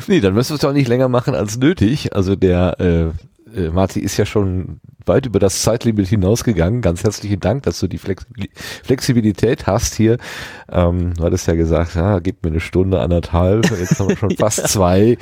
nee, 0.06 0.20
dann 0.20 0.34
müssen 0.34 0.50
wir 0.50 0.56
es 0.56 0.64
auch 0.64 0.72
nicht 0.72 0.88
länger 0.88 1.08
machen 1.08 1.34
als 1.34 1.56
nötig. 1.56 2.14
Also 2.14 2.36
der 2.36 2.80
äh, 2.80 3.10
äh, 3.54 3.70
Marti 3.70 4.00
ist 4.00 4.16
ja 4.16 4.26
schon 4.26 4.80
weit 5.06 5.26
über 5.26 5.38
das 5.38 5.62
Zeitlimit 5.62 6.08
hinausgegangen. 6.08 6.80
Ganz 6.80 7.04
herzlichen 7.04 7.40
Dank, 7.40 7.64
dass 7.64 7.78
du 7.80 7.88
die 7.88 7.98
Flexibilität 7.98 9.66
hast 9.66 9.94
hier. 9.94 10.16
Ähm, 10.70 11.14
du 11.14 11.24
hattest 11.24 11.46
ja 11.46 11.54
gesagt, 11.54 11.94
ja, 11.94 12.18
gib 12.20 12.42
mir 12.42 12.50
eine 12.50 12.60
Stunde, 12.60 13.00
anderthalb. 13.00 13.70
Jetzt 13.70 13.98
haben 14.00 14.08
wir 14.08 14.16
schon 14.16 14.30
fast 14.38 14.58
ja, 14.58 14.64
zwei. 14.64 15.18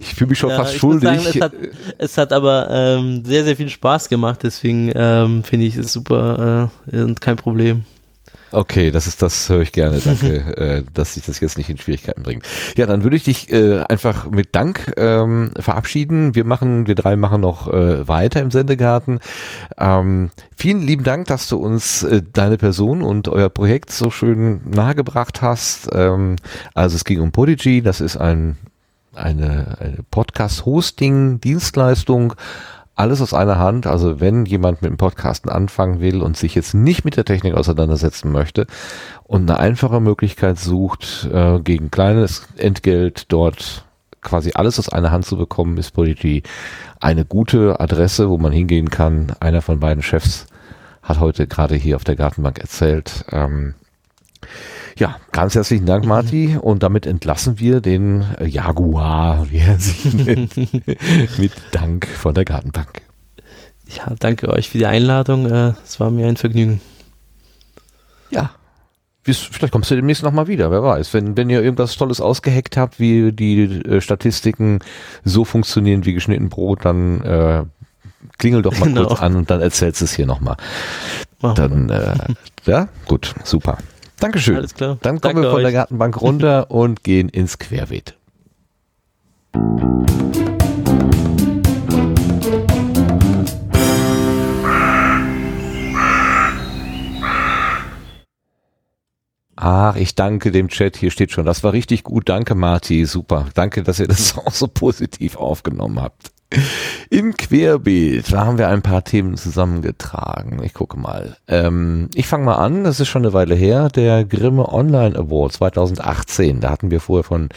ich 0.00 0.14
fühle 0.14 0.30
mich 0.30 0.38
schon 0.38 0.50
ja, 0.50 0.56
fast 0.56 0.76
schuldig. 0.76 1.20
Sagen, 1.20 1.26
es, 1.26 1.40
hat, 1.40 1.52
es 1.98 2.18
hat 2.18 2.32
aber 2.32 2.68
ähm, 2.70 3.24
sehr, 3.24 3.44
sehr 3.44 3.56
viel 3.56 3.68
Spaß 3.68 4.08
gemacht. 4.08 4.40
Deswegen 4.42 4.90
ähm, 4.94 5.44
finde 5.44 5.66
ich 5.66 5.76
es 5.76 5.92
super 5.92 6.70
äh, 6.90 7.02
und 7.02 7.20
kein 7.20 7.36
Problem. 7.36 7.84
Okay, 8.56 8.90
das 8.90 9.06
ist 9.06 9.20
das 9.20 9.50
höre 9.50 9.60
ich 9.60 9.72
gerne. 9.72 9.98
Danke, 10.04 10.56
äh, 10.56 10.82
dass 10.94 11.12
sich 11.12 11.26
das 11.26 11.40
jetzt 11.40 11.58
nicht 11.58 11.68
in 11.68 11.76
Schwierigkeiten 11.76 12.22
bringt. 12.22 12.42
Ja, 12.78 12.86
dann 12.86 13.02
würde 13.02 13.16
ich 13.16 13.24
dich 13.24 13.52
äh, 13.52 13.80
einfach 13.80 14.30
mit 14.30 14.54
Dank 14.54 14.94
ähm, 14.96 15.50
verabschieden. 15.60 16.34
Wir 16.34 16.44
machen, 16.44 16.86
wir 16.86 16.94
drei 16.94 17.16
machen 17.16 17.42
noch 17.42 17.70
äh, 17.70 18.08
weiter 18.08 18.40
im 18.40 18.50
Sendegarten. 18.50 19.20
Ähm, 19.76 20.30
vielen 20.56 20.80
lieben 20.80 21.04
Dank, 21.04 21.26
dass 21.26 21.48
du 21.48 21.58
uns 21.58 22.02
äh, 22.02 22.22
deine 22.32 22.56
Person 22.56 23.02
und 23.02 23.28
euer 23.28 23.50
Projekt 23.50 23.90
so 23.90 24.10
schön 24.10 24.62
nahegebracht 24.64 25.42
hast. 25.42 25.90
Ähm, 25.92 26.36
also 26.72 26.96
es 26.96 27.04
ging 27.04 27.20
um 27.20 27.32
Podigy. 27.32 27.82
Das 27.82 28.00
ist 28.00 28.16
ein 28.16 28.56
eine, 29.12 29.76
eine 29.80 29.98
Podcast-Hosting-Dienstleistung 30.10 32.34
alles 32.96 33.20
aus 33.20 33.34
einer 33.34 33.58
Hand. 33.58 33.86
Also 33.86 34.20
wenn 34.20 34.46
jemand 34.46 34.82
mit 34.82 34.90
dem 34.90 34.96
Podcasten 34.96 35.50
anfangen 35.50 36.00
will 36.00 36.22
und 36.22 36.36
sich 36.36 36.54
jetzt 36.54 36.74
nicht 36.74 37.04
mit 37.04 37.16
der 37.16 37.24
Technik 37.24 37.54
auseinandersetzen 37.54 38.32
möchte 38.32 38.66
und 39.22 39.48
eine 39.48 39.60
einfache 39.60 40.00
Möglichkeit 40.00 40.58
sucht, 40.58 41.28
äh, 41.32 41.60
gegen 41.60 41.90
kleines 41.90 42.48
Entgelt 42.56 43.30
dort 43.32 43.84
quasi 44.22 44.52
alles 44.54 44.78
aus 44.78 44.88
einer 44.88 45.12
Hand 45.12 45.24
zu 45.24 45.36
bekommen, 45.36 45.78
ist 45.78 45.92
Polity 45.92 46.42
eine 47.00 47.24
gute 47.24 47.78
Adresse, 47.78 48.28
wo 48.28 48.38
man 48.38 48.50
hingehen 48.50 48.90
kann. 48.90 49.32
Einer 49.38 49.62
von 49.62 49.78
beiden 49.78 50.02
Chefs 50.02 50.46
hat 51.02 51.20
heute 51.20 51.46
gerade 51.46 51.76
hier 51.76 51.94
auf 51.94 52.02
der 52.02 52.16
Gartenbank 52.16 52.58
erzählt. 52.58 53.24
Ähm, 53.30 53.74
ja, 54.98 55.16
ganz 55.32 55.54
herzlichen 55.54 55.86
Dank. 55.86 56.06
Marti. 56.06 56.56
Und 56.60 56.82
damit 56.82 57.06
entlassen 57.06 57.58
wir 57.58 57.80
den 57.80 58.24
Jaguar, 58.44 59.46
wie 59.50 59.58
er 59.58 59.78
sich 59.78 60.12
nennt, 60.14 60.56
mit 61.38 61.52
Dank 61.72 62.06
von 62.06 62.34
der 62.34 62.44
Gartenbank. 62.44 63.02
Ja, 63.88 64.14
danke 64.18 64.48
euch 64.48 64.70
für 64.70 64.78
die 64.78 64.86
Einladung. 64.86 65.50
Äh, 65.50 65.74
es 65.84 66.00
war 66.00 66.10
mir 66.10 66.26
ein 66.26 66.36
Vergnügen. 66.36 66.80
Ja. 68.30 68.50
Vielleicht 69.22 69.72
kommst 69.72 69.90
du 69.90 69.96
demnächst 69.96 70.22
nochmal 70.22 70.46
wieder, 70.46 70.70
wer 70.70 70.84
weiß. 70.84 71.12
Wenn, 71.12 71.36
wenn 71.36 71.50
ihr 71.50 71.60
irgendwas 71.60 71.96
Tolles 71.96 72.20
ausgeheckt 72.20 72.76
habt, 72.76 73.00
wie 73.00 73.32
die 73.32 73.62
äh, 73.64 74.00
Statistiken 74.00 74.78
so 75.24 75.44
funktionieren 75.44 76.04
wie 76.04 76.14
geschnitten 76.14 76.48
Brot, 76.48 76.84
dann 76.84 77.22
äh, 77.22 77.64
klingel 78.38 78.62
doch 78.62 78.78
mal 78.78 78.86
genau. 78.86 79.06
kurz 79.06 79.20
an 79.20 79.34
und 79.34 79.50
dann 79.50 79.60
erzählst 79.60 80.00
du 80.00 80.04
es 80.04 80.14
hier 80.14 80.26
nochmal. 80.26 80.56
Dann, 81.40 81.90
äh, 81.90 82.14
ja, 82.66 82.88
gut, 83.06 83.34
super. 83.44 83.78
Dankeschön. 84.20 84.56
Alles 84.56 84.74
klar. 84.74 84.98
Dann 85.02 85.20
kommen 85.20 85.34
Danke 85.34 85.42
wir 85.42 85.50
von 85.50 85.58
euch. 85.58 85.64
der 85.64 85.72
Gartenbank 85.72 86.20
runter 86.20 86.70
und 86.70 87.02
gehen 87.04 87.28
ins 87.28 87.58
Querbeet. 87.58 88.16
Ach, 99.56 99.96
ich 99.96 100.14
danke 100.14 100.50
dem 100.50 100.68
Chat. 100.68 100.96
Hier 100.96 101.10
steht 101.10 101.32
schon, 101.32 101.46
das 101.46 101.64
war 101.64 101.72
richtig 101.72 102.04
gut. 102.04 102.28
Danke, 102.28 102.54
Marti. 102.54 103.04
Super. 103.06 103.46
Danke, 103.54 103.82
dass 103.82 103.98
ihr 103.98 104.06
das 104.06 104.36
auch 104.46 104.52
so 104.52 104.68
positiv 104.68 105.36
aufgenommen 105.36 106.00
habt. 106.00 106.30
Im 107.10 107.36
Querbeet, 107.36 108.32
da 108.32 108.46
haben 108.46 108.58
wir 108.58 108.68
ein 108.68 108.82
paar 108.82 109.02
Themen 109.02 109.36
zusammengetragen. 109.36 110.62
Ich 110.62 110.74
gucke 110.74 110.98
mal. 110.98 111.36
Ähm, 111.48 112.08
ich 112.14 112.26
fange 112.28 112.44
mal 112.44 112.56
an, 112.56 112.84
das 112.84 113.00
ist 113.00 113.08
schon 113.08 113.24
eine 113.24 113.32
Weile 113.32 113.54
her, 113.54 113.88
der 113.88 114.24
Grimme 114.24 114.72
Online 114.72 115.16
Award 115.16 115.52
2018. 115.54 116.60
Da 116.60 116.70
hatten 116.70 116.90
wir 116.90 117.00
vorher 117.00 117.24
von 117.24 117.48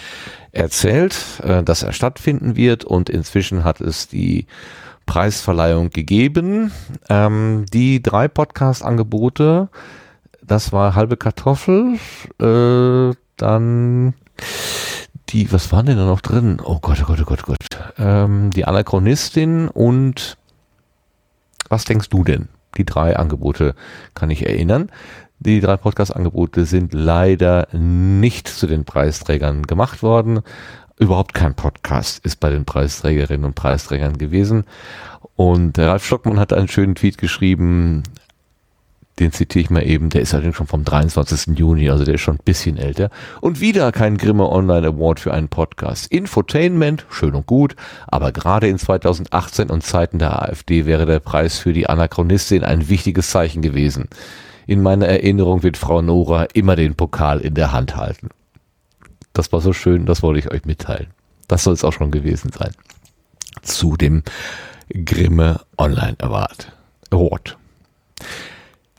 erzählt, 0.51 1.15
äh, 1.43 1.63
dass 1.63 1.83
er 1.83 1.93
stattfinden 1.93 2.55
wird 2.55 2.83
und 2.83 3.09
inzwischen 3.09 3.63
hat 3.63 3.79
es 3.79 4.07
die 4.07 4.47
Preisverleihung 5.05 5.89
gegeben. 5.89 6.71
Ähm, 7.09 7.65
die 7.71 8.01
drei 8.01 8.27
Podcast-Angebote, 8.27 9.69
das 10.43 10.71
war 10.71 10.95
halbe 10.95 11.17
Kartoffel, 11.17 11.97
äh, 12.39 13.15
dann 13.37 14.13
die, 15.29 15.51
was 15.51 15.71
waren 15.71 15.85
denn 15.85 15.97
da 15.97 16.05
noch 16.05 16.21
drin? 16.21 16.59
Oh 16.63 16.79
Gott, 16.79 16.99
oh 17.01 17.05
Gott, 17.05 17.21
oh 17.21 17.25
Gott, 17.25 17.39
oh 17.43 17.53
Gott. 17.53 17.57
Ähm, 17.97 18.49
die 18.51 18.65
Anachronistin 18.65 19.67
und 19.67 20.37
was 21.69 21.85
denkst 21.85 22.09
du 22.09 22.23
denn? 22.23 22.49
Die 22.77 22.85
drei 22.85 23.15
Angebote 23.15 23.75
kann 24.13 24.29
ich 24.29 24.45
erinnern. 24.45 24.89
Die 25.39 25.61
drei 25.61 25.77
Podcast-Angebote 25.77 26.65
sind 26.65 26.93
leider 26.93 27.67
nicht 27.71 28.47
zu 28.47 28.67
den 28.67 28.85
Preisträgern 28.85 29.63
gemacht 29.63 30.03
worden. 30.03 30.41
Überhaupt 30.97 31.33
kein 31.33 31.55
Podcast 31.55 32.25
ist 32.25 32.41
bei 32.41 32.49
den 32.49 32.65
Preisträgerinnen 32.65 33.45
und 33.45 33.55
Preisträgern 33.55 34.17
gewesen. 34.17 34.65
Und 35.35 35.79
Ralf 35.79 36.05
Stockmann 36.05 36.39
hat 36.39 36.51
einen 36.51 36.67
schönen 36.67 36.95
Tweet 36.95 37.17
geschrieben, 37.17 38.03
den 39.19 39.31
zitiere 39.31 39.63
ich 39.63 39.69
mal 39.69 39.85
eben, 39.85 40.09
der 40.09 40.21
ist 40.21 40.33
allerdings 40.33 40.55
schon 40.55 40.67
vom 40.67 40.85
23. 40.85 41.57
Juni, 41.57 41.89
also 41.89 42.05
der 42.05 42.15
ist 42.15 42.21
schon 42.21 42.35
ein 42.35 42.43
bisschen 42.45 42.77
älter. 42.77 43.09
Und 43.41 43.59
wieder 43.59 43.91
kein 43.91 44.17
Grimme 44.17 44.49
Online 44.49 44.87
Award 44.87 45.19
für 45.19 45.33
einen 45.33 45.49
Podcast. 45.49 46.07
Infotainment, 46.11 47.05
schön 47.09 47.35
und 47.35 47.45
gut, 47.45 47.75
aber 48.07 48.31
gerade 48.31 48.67
in 48.67 48.77
2018 48.77 49.69
und 49.69 49.83
Zeiten 49.83 50.19
der 50.19 50.41
AfD 50.41 50.85
wäre 50.85 51.05
der 51.05 51.19
Preis 51.19 51.57
für 51.57 51.73
die 51.73 51.87
Anachronistin 51.87 52.63
ein 52.63 52.87
wichtiges 52.87 53.29
Zeichen 53.29 53.61
gewesen. 53.61 54.07
In 54.67 54.81
meiner 54.81 55.07
Erinnerung 55.07 55.63
wird 55.63 55.77
Frau 55.77 56.01
Nora 56.01 56.45
immer 56.53 56.75
den 56.75 56.95
Pokal 56.95 57.41
in 57.41 57.55
der 57.55 57.71
Hand 57.71 57.95
halten. 57.95 58.29
Das 59.33 59.51
war 59.51 59.61
so 59.61 59.73
schön, 59.73 60.05
das 60.05 60.23
wollte 60.23 60.39
ich 60.39 60.51
euch 60.51 60.65
mitteilen. 60.65 61.07
Das 61.47 61.63
soll 61.63 61.73
es 61.73 61.83
auch 61.83 61.93
schon 61.93 62.11
gewesen 62.11 62.51
sein. 62.57 62.71
Zu 63.63 63.97
dem 63.97 64.23
Grimme 64.89 65.61
Online 65.77 66.15
Award. 66.19 66.71
Award. 67.09 67.57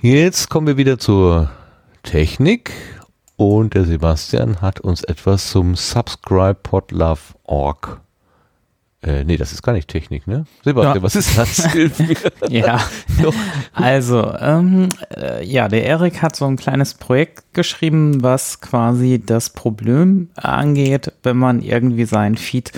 Jetzt 0.02 0.48
kommen 0.48 0.66
wir 0.66 0.78
wieder 0.78 0.98
zur 0.98 1.50
Technik 2.02 2.72
und 3.36 3.74
der 3.74 3.84
Sebastian 3.84 4.62
hat 4.62 4.80
uns 4.80 5.04
etwas 5.04 5.50
zum 5.50 5.76
Subscribe 5.76 6.54
Podlove.org. 6.54 8.00
Äh, 9.02 9.24
nee, 9.24 9.36
das 9.36 9.52
ist 9.52 9.62
gar 9.62 9.74
nicht 9.74 9.88
Technik, 9.88 10.26
ne? 10.26 10.46
Sebastian, 10.64 10.96
ja. 10.96 11.02
was 11.02 11.16
ist 11.16 11.36
das? 11.36 11.68
ja, 12.48 12.80
also, 13.74 14.34
ähm, 14.40 14.88
äh, 15.14 15.44
ja, 15.44 15.68
der 15.68 15.84
Erik 15.84 16.22
hat 16.22 16.34
so 16.34 16.46
ein 16.46 16.56
kleines 16.56 16.94
Projekt 16.94 17.52
geschrieben, 17.52 18.22
was 18.22 18.62
quasi 18.62 19.22
das 19.22 19.50
Problem 19.50 20.30
angeht, 20.34 21.12
wenn 21.22 21.36
man 21.36 21.60
irgendwie 21.60 22.06
seinen 22.06 22.38
Feed 22.38 22.72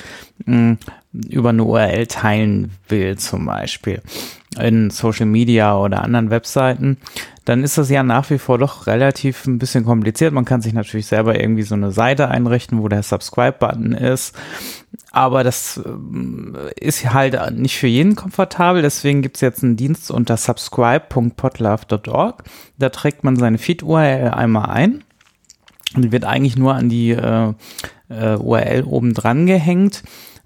mh, 0.44 0.76
über 1.12 1.50
eine 1.50 1.62
URL 1.62 2.08
teilen 2.08 2.72
will, 2.88 3.16
zum 3.16 3.46
Beispiel 3.46 4.02
in 4.60 4.90
Social 4.90 5.26
Media 5.26 5.76
oder 5.76 6.02
anderen 6.02 6.30
Webseiten, 6.30 6.98
dann 7.44 7.64
ist 7.64 7.78
das 7.78 7.90
ja 7.90 8.02
nach 8.02 8.30
wie 8.30 8.38
vor 8.38 8.58
doch 8.58 8.86
relativ 8.86 9.46
ein 9.46 9.58
bisschen 9.58 9.84
kompliziert. 9.84 10.32
Man 10.32 10.44
kann 10.44 10.62
sich 10.62 10.72
natürlich 10.72 11.06
selber 11.06 11.40
irgendwie 11.40 11.62
so 11.62 11.74
eine 11.74 11.90
Seite 11.90 12.28
einrichten, 12.28 12.82
wo 12.82 12.88
der 12.88 13.02
Subscribe-Button 13.02 13.92
ist. 13.92 14.36
Aber 15.10 15.42
das 15.42 15.80
äh, 15.84 16.80
ist 16.80 17.12
halt 17.12 17.38
nicht 17.56 17.78
für 17.78 17.88
jeden 17.88 18.14
komfortabel. 18.14 18.82
Deswegen 18.82 19.22
gibt 19.22 19.36
es 19.36 19.40
jetzt 19.40 19.64
einen 19.64 19.76
Dienst 19.76 20.10
unter 20.10 20.36
subscribe.podlove.org. 20.36 22.44
Da 22.78 22.88
trägt 22.90 23.24
man 23.24 23.36
seine 23.36 23.58
Feed-URL 23.58 24.30
einmal 24.30 24.70
ein. 24.70 25.02
Und 25.94 26.02
die 26.02 26.12
wird 26.12 26.24
eigentlich 26.24 26.56
nur 26.56 26.74
an 26.74 26.88
die 26.88 27.10
äh, 27.10 27.52
äh, 28.08 28.36
URL 28.36 28.84
oben 28.84 29.14
dran 29.14 29.46
gehängt 29.46 30.02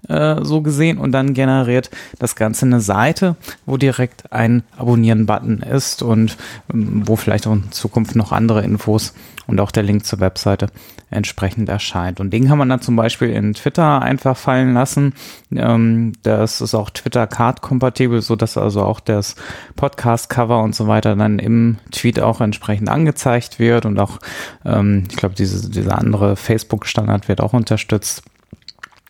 äh, 0.07 0.43
so 0.43 0.61
gesehen 0.61 0.97
und 0.97 1.11
dann 1.11 1.33
generiert 1.33 1.89
das 2.19 2.35
Ganze 2.35 2.65
eine 2.65 2.81
Seite, 2.81 3.35
wo 3.65 3.77
direkt 3.77 4.31
ein 4.31 4.63
Abonnieren-Button 4.77 5.59
ist 5.61 6.01
und 6.01 6.37
ähm, 6.73 7.03
wo 7.05 7.15
vielleicht 7.15 7.47
auch 7.47 7.53
in 7.53 7.71
Zukunft 7.71 8.15
noch 8.15 8.31
andere 8.31 8.63
Infos 8.63 9.13
und 9.47 9.59
auch 9.59 9.71
der 9.71 9.83
Link 9.83 10.05
zur 10.05 10.19
Webseite 10.19 10.67
entsprechend 11.09 11.69
erscheint. 11.69 12.19
Und 12.19 12.31
den 12.31 12.47
kann 12.47 12.57
man 12.57 12.67
dann 12.69 12.81
zum 12.81 12.95
Beispiel 12.97 13.29
in 13.29 13.53
Twitter 13.53 14.01
einfach 14.01 14.35
fallen 14.35 14.73
lassen. 14.73 15.13
Ähm, 15.55 16.13
das 16.23 16.59
ist 16.59 16.75
auch 16.75 16.89
Twitter-Card-kompatibel, 16.89 18.21
so 18.21 18.35
dass 18.35 18.57
also 18.57 18.83
auch 18.83 18.99
das 18.99 19.35
Podcast-Cover 19.77 20.61
und 20.61 20.75
so 20.75 20.87
weiter 20.87 21.15
dann 21.15 21.39
im 21.39 21.77
Tweet 21.91 22.19
auch 22.19 22.41
entsprechend 22.41 22.89
angezeigt 22.89 23.57
wird 23.57 23.85
und 23.85 23.97
auch, 23.99 24.19
ähm, 24.65 25.05
ich 25.09 25.15
glaube, 25.15 25.35
diese, 25.35 25.69
dieser 25.69 25.97
andere 25.97 26.35
Facebook-Standard 26.35 27.29
wird 27.29 27.41
auch 27.41 27.53
unterstützt 27.53 28.23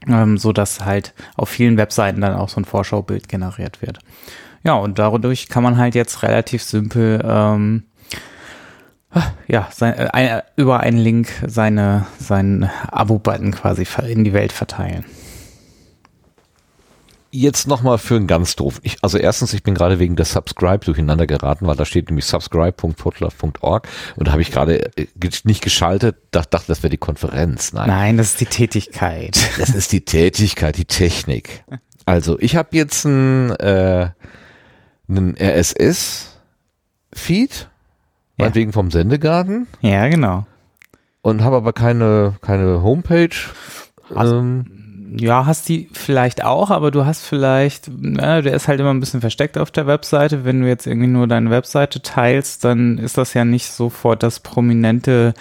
ähm, 0.08 0.38
so 0.38 0.54
dass 0.54 0.86
halt 0.86 1.14
auf 1.36 1.50
vielen 1.50 1.78
Webseiten 1.78 2.22
dann 2.22 2.36
auch 2.36 2.50
so 2.50 2.60
ein 2.62 2.66
Vorschaubild 2.66 3.30
generiert 3.30 3.82
wird. 3.82 4.00
Ja, 4.64 4.74
und 4.74 5.00
dadurch 5.00 5.50
kann 5.50 5.64
man 5.64 5.78
halt 5.78 5.96
jetzt 5.96 6.24
relativ 6.24 6.64
simpel 6.64 7.24
ähm, 7.26 7.84
ja, 9.48 9.68
sein, 9.72 9.94
äh, 9.94 10.42
über 10.56 10.82
einen 10.82 10.98
Link 10.98 11.30
seine, 11.46 12.06
seinen 12.20 12.70
Abo-Button 12.92 13.52
quasi 13.52 13.88
in 14.08 14.24
die 14.24 14.34
Welt 14.34 14.52
verteilen 14.52 15.06
jetzt 17.42 17.68
nochmal 17.68 17.98
für 17.98 18.16
ein 18.16 18.28
ganz 18.28 18.56
doof. 18.56 18.80
Ich, 18.84 18.98
also 19.02 19.18
erstens, 19.18 19.54
ich 19.54 19.64
bin 19.64 19.74
gerade 19.74 20.00
wegen 20.00 20.16
der 20.16 20.26
Subscribe 20.26 20.84
durcheinander 20.84 21.28
geraten, 21.28 21.68
weil 21.68 21.76
da 21.76 21.86
steht 21.86 22.10
nämlich 22.10 22.26
subscribe.potluck.org 22.26 23.88
und 24.16 24.28
da 24.28 24.32
habe 24.32 24.42
ich 24.42 24.52
gerade 24.52 24.98
äh, 24.98 25.08
nicht 25.44 25.62
geschaltet, 25.62 26.18
dachte, 26.32 26.66
das 26.68 26.84
wäre 26.84 26.90
die 26.90 26.98
Konferenz. 26.98 27.74
Nein. 27.74 27.88
Nein, 27.88 28.18
das 28.18 28.32
ist 28.32 28.42
die 28.42 28.46
Tätigkeit. 28.46 29.38
Das 29.58 29.70
ist 29.70 29.92
die 29.92 30.02
Tätigkeit, 30.02 30.78
die 30.78 30.86
Technik. 30.86 31.64
Also 32.06 32.40
ich 32.40 32.56
habe 32.56 32.70
jetzt 32.72 33.06
ein, 33.06 33.52
äh, 33.58 34.10
einen 35.10 35.36
RSS-Feed, 35.38 36.30
ja. 37.60 37.68
meinetwegen 38.38 38.74
vom 38.74 38.92
Sendegarten. 38.92 39.68
Ja, 39.82 40.08
genau. 40.08 40.48
Und 41.22 41.44
habe 41.44 41.58
aber 41.58 41.74
keine, 41.74 42.36
keine 42.42 42.82
Homepage. 42.82 43.36
Also, 44.16 44.38
ähm, 44.38 44.77
ja, 45.16 45.46
hast 45.46 45.70
die 45.70 45.90
vielleicht 45.94 46.44
auch, 46.44 46.70
aber 46.70 46.92
du 46.92 47.06
hast 47.06 47.26
vielleicht, 47.26 47.90
na, 47.98 48.42
der 48.42 48.54
ist 48.54 48.68
halt 48.68 48.80
immer 48.80 48.94
ein 48.94 49.00
bisschen 49.00 49.22
versteckt 49.22 49.58
auf 49.58 49.72
der 49.72 49.88
Webseite. 49.88 50.44
Wenn 50.44 50.62
du 50.62 50.68
jetzt 50.68 50.88
irgendwie 50.88 51.08
nur 51.08 51.28
deine 51.28 51.50
Webseite 51.50 52.02
teilst, 52.02 52.64
dann 52.64 52.98
ist 52.98 53.18
das 53.18 53.34
ja 53.34 53.46
nicht 53.46 53.72
sofort 53.72 54.24
das 54.24 54.40
prominente 54.40 55.34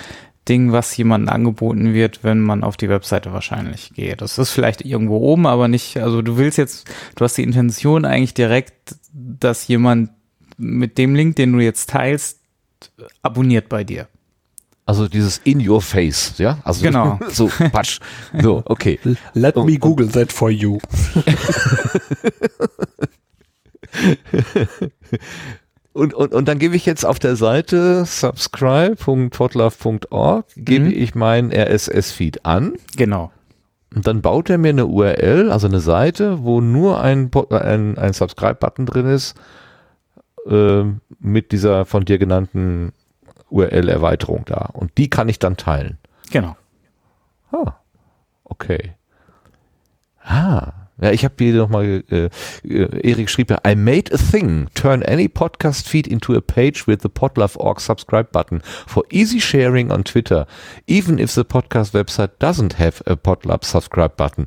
Ding, 0.49 0.73
was 0.73 0.97
jemandem 0.97 1.35
angeboten 1.35 1.93
wird, 1.93 2.23
wenn 2.23 2.41
man 2.41 2.63
auf 2.63 2.77
die 2.77 2.89
Webseite 2.89 3.33
wahrscheinlich 3.33 3.91
geht. 3.95 4.21
Das 4.21 4.39
ist 4.39 4.51
vielleicht 4.51 4.83
irgendwo 4.83 5.19
oben, 5.19 5.47
aber 5.47 5.67
nicht, 5.69 5.97
also 5.99 6.23
du 6.23 6.37
willst 6.37 6.59
jetzt, 6.59 6.89
du 7.17 7.25
hast 7.25 7.37
die 7.37 7.43
Intention 7.43 8.05
eigentlich 8.05 8.35
direkt, 8.35 8.95
dass 9.13 9.67
jemand 9.67 10.11
mit 10.57 10.99
dem 10.99 11.15
Link, 11.15 11.37
den 11.37 11.53
du 11.53 11.59
jetzt 11.59 11.91
teilst, 11.91 12.41
abonniert 13.23 13.69
bei 13.69 13.83
dir. 13.83 14.07
Also 14.87 15.09
dieses 15.09 15.39
in 15.39 15.69
your 15.69 15.83
face, 15.83 16.35
ja? 16.39 16.59
Also 16.63 16.85
genau. 16.85 17.19
so, 17.29 17.51
Patsch. 17.73 17.99
So, 18.41 18.63
okay. 18.67 19.01
Let 19.35 19.57
me 19.57 19.79
Google 19.79 20.09
that 20.13 20.31
for 20.33 20.49
you. 20.49 20.79
und, 25.93 26.15
und, 26.15 26.33
und 26.33 26.47
dann 26.47 26.61
gebe 26.61 26.77
ich 26.77 26.87
jetzt 26.87 27.05
auf 27.05 27.19
der 27.19 27.35
Seite 27.35 28.07
subscribe.totlove.org 28.07 30.47
gebe 30.55 30.85
mhm. 30.85 30.93
ich 30.93 31.17
meinen 31.17 31.51
RSS-Feed 31.51 32.47
an. 32.47 32.75
Genau. 32.97 33.33
Und 33.93 34.07
dann 34.07 34.23
baut 34.23 34.49
er 34.51 34.59
mir 34.59 34.69
eine 34.69 34.87
URL, 34.87 35.51
also 35.51 35.67
eine 35.67 35.81
Seite, 35.81 36.45
wo 36.45 36.61
nur 36.61 37.01
ein, 37.01 37.29
ein, 37.51 37.99
ein 37.99 38.13
Subscribe-Button 38.13 38.87
drin 38.87 39.07
ist, 39.07 39.35
äh, 40.49 40.85
mit 41.19 41.51
dieser 41.51 41.87
von 41.87 42.05
dir 42.05 42.19
genannten 42.19 42.93
URL-Erweiterung 43.51 44.45
da. 44.47 44.71
Und 44.73 44.97
die 44.99 45.11
kann 45.11 45.29
ich 45.29 45.39
dann 45.39 45.57
teilen. 45.57 45.99
Genau. 46.31 46.57
Ah, 47.53 47.75
okay. 48.45 48.95
Ah, 50.23 50.73
ja, 51.01 51.11
ich 51.11 51.25
habe 51.25 51.35
hier 51.39 51.55
nochmal, 51.55 52.05
äh, 52.11 52.31
äh, 52.65 53.11
Erik 53.11 53.29
schrieb 53.29 53.51
ja, 53.51 53.59
I 53.67 53.75
made 53.75 54.13
a 54.15 54.17
thing, 54.17 54.69
turn 54.75 55.03
any 55.03 55.29
podcast 55.29 55.87
feed 55.87 56.07
into 56.07 56.35
a 56.35 56.41
page 56.41 56.87
with 56.87 57.01
the 57.03 57.09
podlove.org 57.09 57.81
subscribe 57.81 58.33
button 58.33 58.63
for 58.87 59.05
easy 59.11 59.39
sharing 59.39 59.93
on 59.93 60.05
Twitter, 60.05 60.47
even 60.87 61.19
if 61.19 61.33
the 61.33 61.45
podcast 61.45 61.93
website 61.93 62.31
doesn't 62.39 62.79
have 62.79 63.03
a 63.07 63.15
podlove 63.15 63.65
subscribe 63.65 64.17
button. 64.17 64.47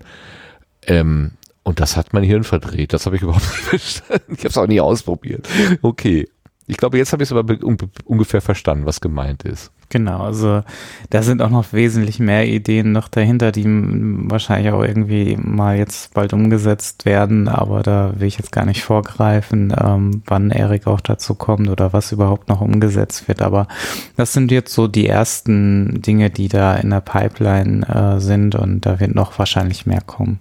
Ähm, 0.87 1.33
und 1.61 1.79
das 1.79 1.95
hat 1.95 2.13
mein 2.13 2.23
Hirn 2.23 2.43
verdreht, 2.43 2.93
das 2.93 3.05
habe 3.05 3.15
ich 3.15 3.21
überhaupt 3.21 3.45
nicht 3.45 3.57
verstanden. 3.69 4.33
Ich 4.33 4.39
habe 4.39 4.49
es 4.49 4.57
auch 4.57 4.67
nie 4.67 4.81
ausprobiert. 4.81 5.47
Okay, 5.83 6.27
ich 6.69 6.77
glaube, 6.77 6.97
jetzt 6.99 7.11
habe 7.11 7.23
ich 7.23 7.31
es 7.31 7.35
aber 7.35 7.57
ungefähr 8.05 8.41
verstanden, 8.41 8.85
was 8.85 9.01
gemeint 9.01 9.43
ist. 9.43 9.71
Genau, 9.89 10.21
also 10.21 10.61
da 11.09 11.23
sind 11.23 11.41
auch 11.41 11.49
noch 11.49 11.73
wesentlich 11.73 12.19
mehr 12.19 12.47
Ideen 12.47 12.91
noch 12.91 13.07
dahinter, 13.07 13.51
die 13.51 13.65
wahrscheinlich 13.65 14.71
auch 14.71 14.83
irgendwie 14.83 15.35
mal 15.35 15.77
jetzt 15.77 16.13
bald 16.13 16.31
umgesetzt 16.31 17.05
werden, 17.05 17.47
aber 17.47 17.81
da 17.81 18.13
will 18.15 18.27
ich 18.27 18.37
jetzt 18.37 18.51
gar 18.51 18.65
nicht 18.65 18.83
vorgreifen, 18.83 19.73
ähm, 19.75 20.21
wann 20.27 20.51
Erik 20.51 20.85
auch 20.85 21.01
dazu 21.01 21.33
kommt 21.33 21.69
oder 21.69 21.91
was 21.91 22.11
überhaupt 22.11 22.49
noch 22.49 22.61
umgesetzt 22.61 23.27
wird. 23.27 23.41
Aber 23.41 23.67
das 24.15 24.31
sind 24.31 24.51
jetzt 24.51 24.75
so 24.75 24.87
die 24.87 25.07
ersten 25.07 26.03
Dinge, 26.03 26.29
die 26.29 26.49
da 26.49 26.75
in 26.75 26.91
der 26.91 27.01
Pipeline 27.01 27.87
äh, 27.87 28.19
sind 28.19 28.53
und 28.53 28.85
da 28.85 28.99
wird 28.99 29.15
noch 29.15 29.39
wahrscheinlich 29.39 29.87
mehr 29.87 30.01
kommen. 30.01 30.37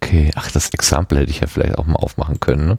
Okay, 0.00 0.30
ach, 0.34 0.50
das 0.50 0.70
Exempel 0.70 1.18
hätte 1.18 1.30
ich 1.30 1.40
ja 1.40 1.46
vielleicht 1.46 1.78
auch 1.78 1.86
mal 1.86 1.96
aufmachen 1.96 2.40
können. 2.40 2.66
Ne? 2.66 2.78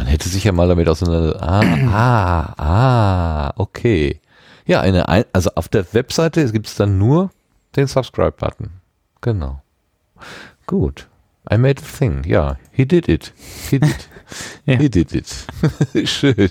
Man 0.00 0.06
hätte 0.06 0.30
sich 0.30 0.44
ja 0.44 0.52
mal 0.52 0.66
damit 0.66 0.88
auseinander. 0.88 1.42
Ah, 1.42 1.60
ah, 1.92 2.54
ah, 2.56 3.52
okay. 3.56 4.18
Ja, 4.64 4.80
eine, 4.80 5.06
also 5.34 5.50
auf 5.56 5.68
der 5.68 5.92
Webseite 5.92 6.50
gibt 6.52 6.68
es 6.68 6.74
dann 6.74 6.96
nur 6.96 7.30
den 7.76 7.86
Subscribe-Button. 7.86 8.70
Genau. 9.20 9.60
Gut. 10.66 11.06
I 11.52 11.58
made 11.58 11.82
a 11.82 11.98
thing. 11.98 12.24
Ja, 12.24 12.56
he 12.72 12.86
did 12.86 13.10
it. 13.10 13.34
He 13.68 13.78
did. 13.78 14.08
ja. 14.64 14.78
He 14.78 14.88
did 14.88 15.12
it. 15.12 15.28
Schön. 16.08 16.50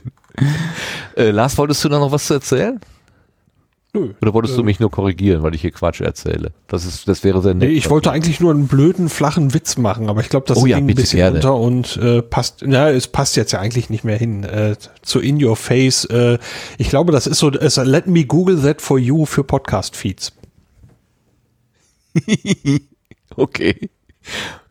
Äh, 1.17 1.31
Lars, 1.31 1.57
wolltest 1.57 1.83
du 1.83 1.89
da 1.89 1.97
noch 1.97 2.11
was 2.11 2.27
zu 2.27 2.35
erzählen? 2.35 2.79
Nö. 3.91 4.13
Oder 4.21 4.33
wolltest 4.35 4.55
du 4.55 4.63
mich 4.63 4.79
nur 4.79 4.91
korrigieren, 4.91 5.41
weil 5.41 5.55
ich 5.55 5.61
hier 5.61 5.71
Quatsch 5.71 6.01
erzähle? 6.01 6.51
Das 6.67 6.85
ist, 6.85 7.07
das 7.07 7.23
wäre 7.23 7.41
sehr 7.41 7.55
nett. 7.55 7.69
Nee, 7.69 7.75
ich 7.75 7.89
wollte 7.89 8.11
eigentlich 8.11 8.39
nur 8.39 8.51
einen 8.51 8.67
blöden, 8.67 9.09
flachen 9.09 9.55
Witz 9.55 9.77
machen, 9.77 10.09
aber 10.09 10.21
ich 10.21 10.29
glaube, 10.29 10.45
das 10.45 10.59
oh, 10.59 10.67
ja, 10.67 10.77
ging 10.77 10.89
ein 10.89 10.95
bisschen 10.95 11.17
gerne. 11.17 11.37
unter 11.37 11.55
und 11.55 11.97
äh, 11.97 12.21
passt, 12.21 12.61
ja, 12.61 12.91
es 12.91 13.07
passt 13.07 13.35
jetzt 13.35 13.51
ja 13.51 13.59
eigentlich 13.59 13.89
nicht 13.89 14.03
mehr 14.03 14.17
hin 14.17 14.43
äh, 14.43 14.75
zu 15.01 15.19
In 15.19 15.43
Your 15.43 15.55
Face. 15.55 16.05
Äh, 16.05 16.37
ich 16.77 16.89
glaube, 16.89 17.11
das 17.11 17.25
ist 17.25 17.39
so, 17.39 17.49
es, 17.49 17.77
let 17.77 18.05
me 18.05 18.25
Google 18.25 18.61
that 18.61 18.79
for 18.79 18.99
you 18.99 19.25
für 19.25 19.43
Podcast-Feeds. 19.43 20.33
okay. 23.35 23.89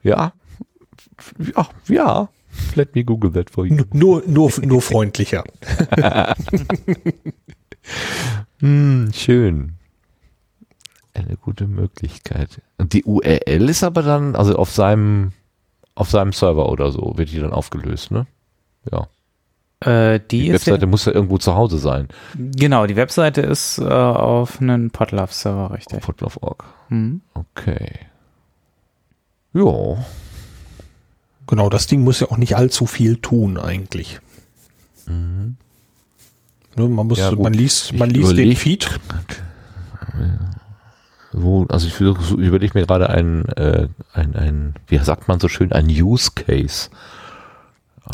Ja. 0.05 0.33
Ja, 1.57 1.69
ja. 1.89 2.29
Let 2.77 2.95
me 2.95 3.03
Google 3.03 3.33
that 3.33 3.51
for 3.51 3.67
you. 3.67 3.83
Nur, 3.93 4.23
nur, 4.27 4.53
nur 4.63 4.81
freundlicher. 4.81 5.43
Hm, 8.61 9.11
schön. 9.13 9.75
Eine 11.15 11.37
gute 11.37 11.67
Möglichkeit. 11.67 12.61
Und 12.77 12.93
die 12.93 13.05
URL 13.05 13.69
ist 13.69 13.83
aber 13.83 14.03
dann, 14.03 14.37
also 14.37 14.57
auf 14.57 14.71
seinem, 14.71 15.33
auf 15.95 16.11
seinem 16.11 16.33
Server 16.33 16.69
oder 16.69 16.93
so, 16.93 17.15
wird 17.17 17.33
die 17.33 17.41
dann 17.41 17.53
aufgelöst, 17.53 18.11
ne? 18.11 18.27
Ja. 18.91 19.09
Äh, 19.81 20.21
die, 20.21 20.43
die 20.43 20.53
Webseite 20.53 20.83
ja, 20.83 20.87
muss 20.87 21.05
ja 21.05 21.13
irgendwo 21.13 21.39
zu 21.39 21.55
Hause 21.55 21.79
sein. 21.79 22.09
Genau, 22.37 22.87
die 22.87 22.97
Webseite 22.97 23.43
ist 23.43 23.79
äh, 23.79 23.85
auf 23.85 24.61
einem 24.61 24.91
Podlove-Server, 24.91 25.73
richtig. 25.73 26.01
Podlove.org. 26.01 26.65
Mhm. 26.89 27.21
Okay. 27.35 27.91
Ja. 29.55 30.05
Genau, 31.47 31.71
das 31.71 31.87
Ding 31.87 32.03
muss 32.03 32.21
ja 32.21 32.31
auch 32.31 32.37
nicht 32.37 32.57
allzu 32.57 32.87
viel 32.87 33.17
tun 33.17 33.57
eigentlich. 33.57 34.21
Mhm. 35.07 35.57
Ne, 36.79 36.89
man 36.89 37.07
muss, 37.09 37.19
ja, 37.19 37.33
man 37.33 37.53
liest, 37.53 37.93
man 37.93 38.11
liest 38.11 38.37
den 38.37 38.55
Feed. 38.55 38.89
Wo, 41.33 41.67
also 41.69 41.87
ich 41.87 42.01
überlege 42.01 42.79
mir 42.79 42.87
gerade 42.87 43.11
ein, 43.11 43.45
äh, 43.57 43.89
ein, 44.13 44.35
ein, 44.35 44.75
wie 44.87 44.99
sagt 44.99 45.29
man 45.29 45.41
so 45.41 45.49
schön, 45.49 45.73
ein 45.73 45.87
Use 45.89 46.31
Case. 46.35 46.89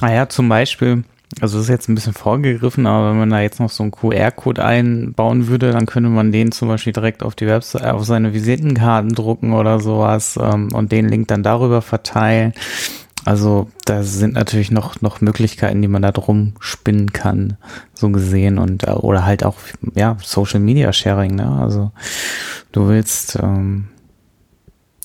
Naja, 0.00 0.22
ah 0.22 0.28
zum 0.28 0.48
Beispiel, 0.48 1.04
also 1.40 1.58
das 1.58 1.66
ist 1.66 1.70
jetzt 1.70 1.88
ein 1.88 1.94
bisschen 1.94 2.12
vorgegriffen, 2.12 2.86
aber 2.86 3.10
wenn 3.10 3.18
man 3.18 3.30
da 3.30 3.40
jetzt 3.40 3.60
noch 3.60 3.70
so 3.70 3.82
einen 3.82 3.92
QR-Code 3.92 4.64
einbauen 4.64 5.46
würde, 5.46 5.70
dann 5.70 5.86
könnte 5.86 6.08
man 6.08 6.32
den 6.32 6.52
zum 6.52 6.68
Beispiel 6.68 6.92
direkt 6.92 7.22
auf 7.22 7.34
die 7.34 7.46
Website, 7.46 7.84
auf 7.84 8.04
seine 8.04 8.34
Visitenkarten 8.34 9.10
drucken 9.10 9.52
oder 9.52 9.78
sowas 9.78 10.38
ähm, 10.40 10.72
und 10.72 10.90
den 10.90 11.08
Link 11.08 11.28
dann 11.28 11.42
darüber 11.42 11.82
verteilen. 11.82 12.52
Also 13.24 13.68
da 13.86 14.02
sind 14.02 14.34
natürlich 14.34 14.70
noch, 14.70 15.01
noch 15.01 15.20
Möglichkeiten, 15.20 15.80
die 15.80 15.88
man 15.88 16.02
da 16.02 16.12
drum 16.12 16.55
spinnen 16.60 17.12
kann, 17.12 17.56
so 17.94 18.10
gesehen. 18.10 18.59
Und 18.59 18.84
äh, 18.84 18.90
oder 18.90 19.24
halt 19.24 19.44
auch, 19.44 19.56
ja, 19.94 20.16
Social 20.22 20.60
Media 20.60 20.92
Sharing, 20.92 21.34
ne? 21.34 21.51
Also 21.51 21.90
du 22.72 22.88
willst 22.88 23.38
ähm, 23.42 23.88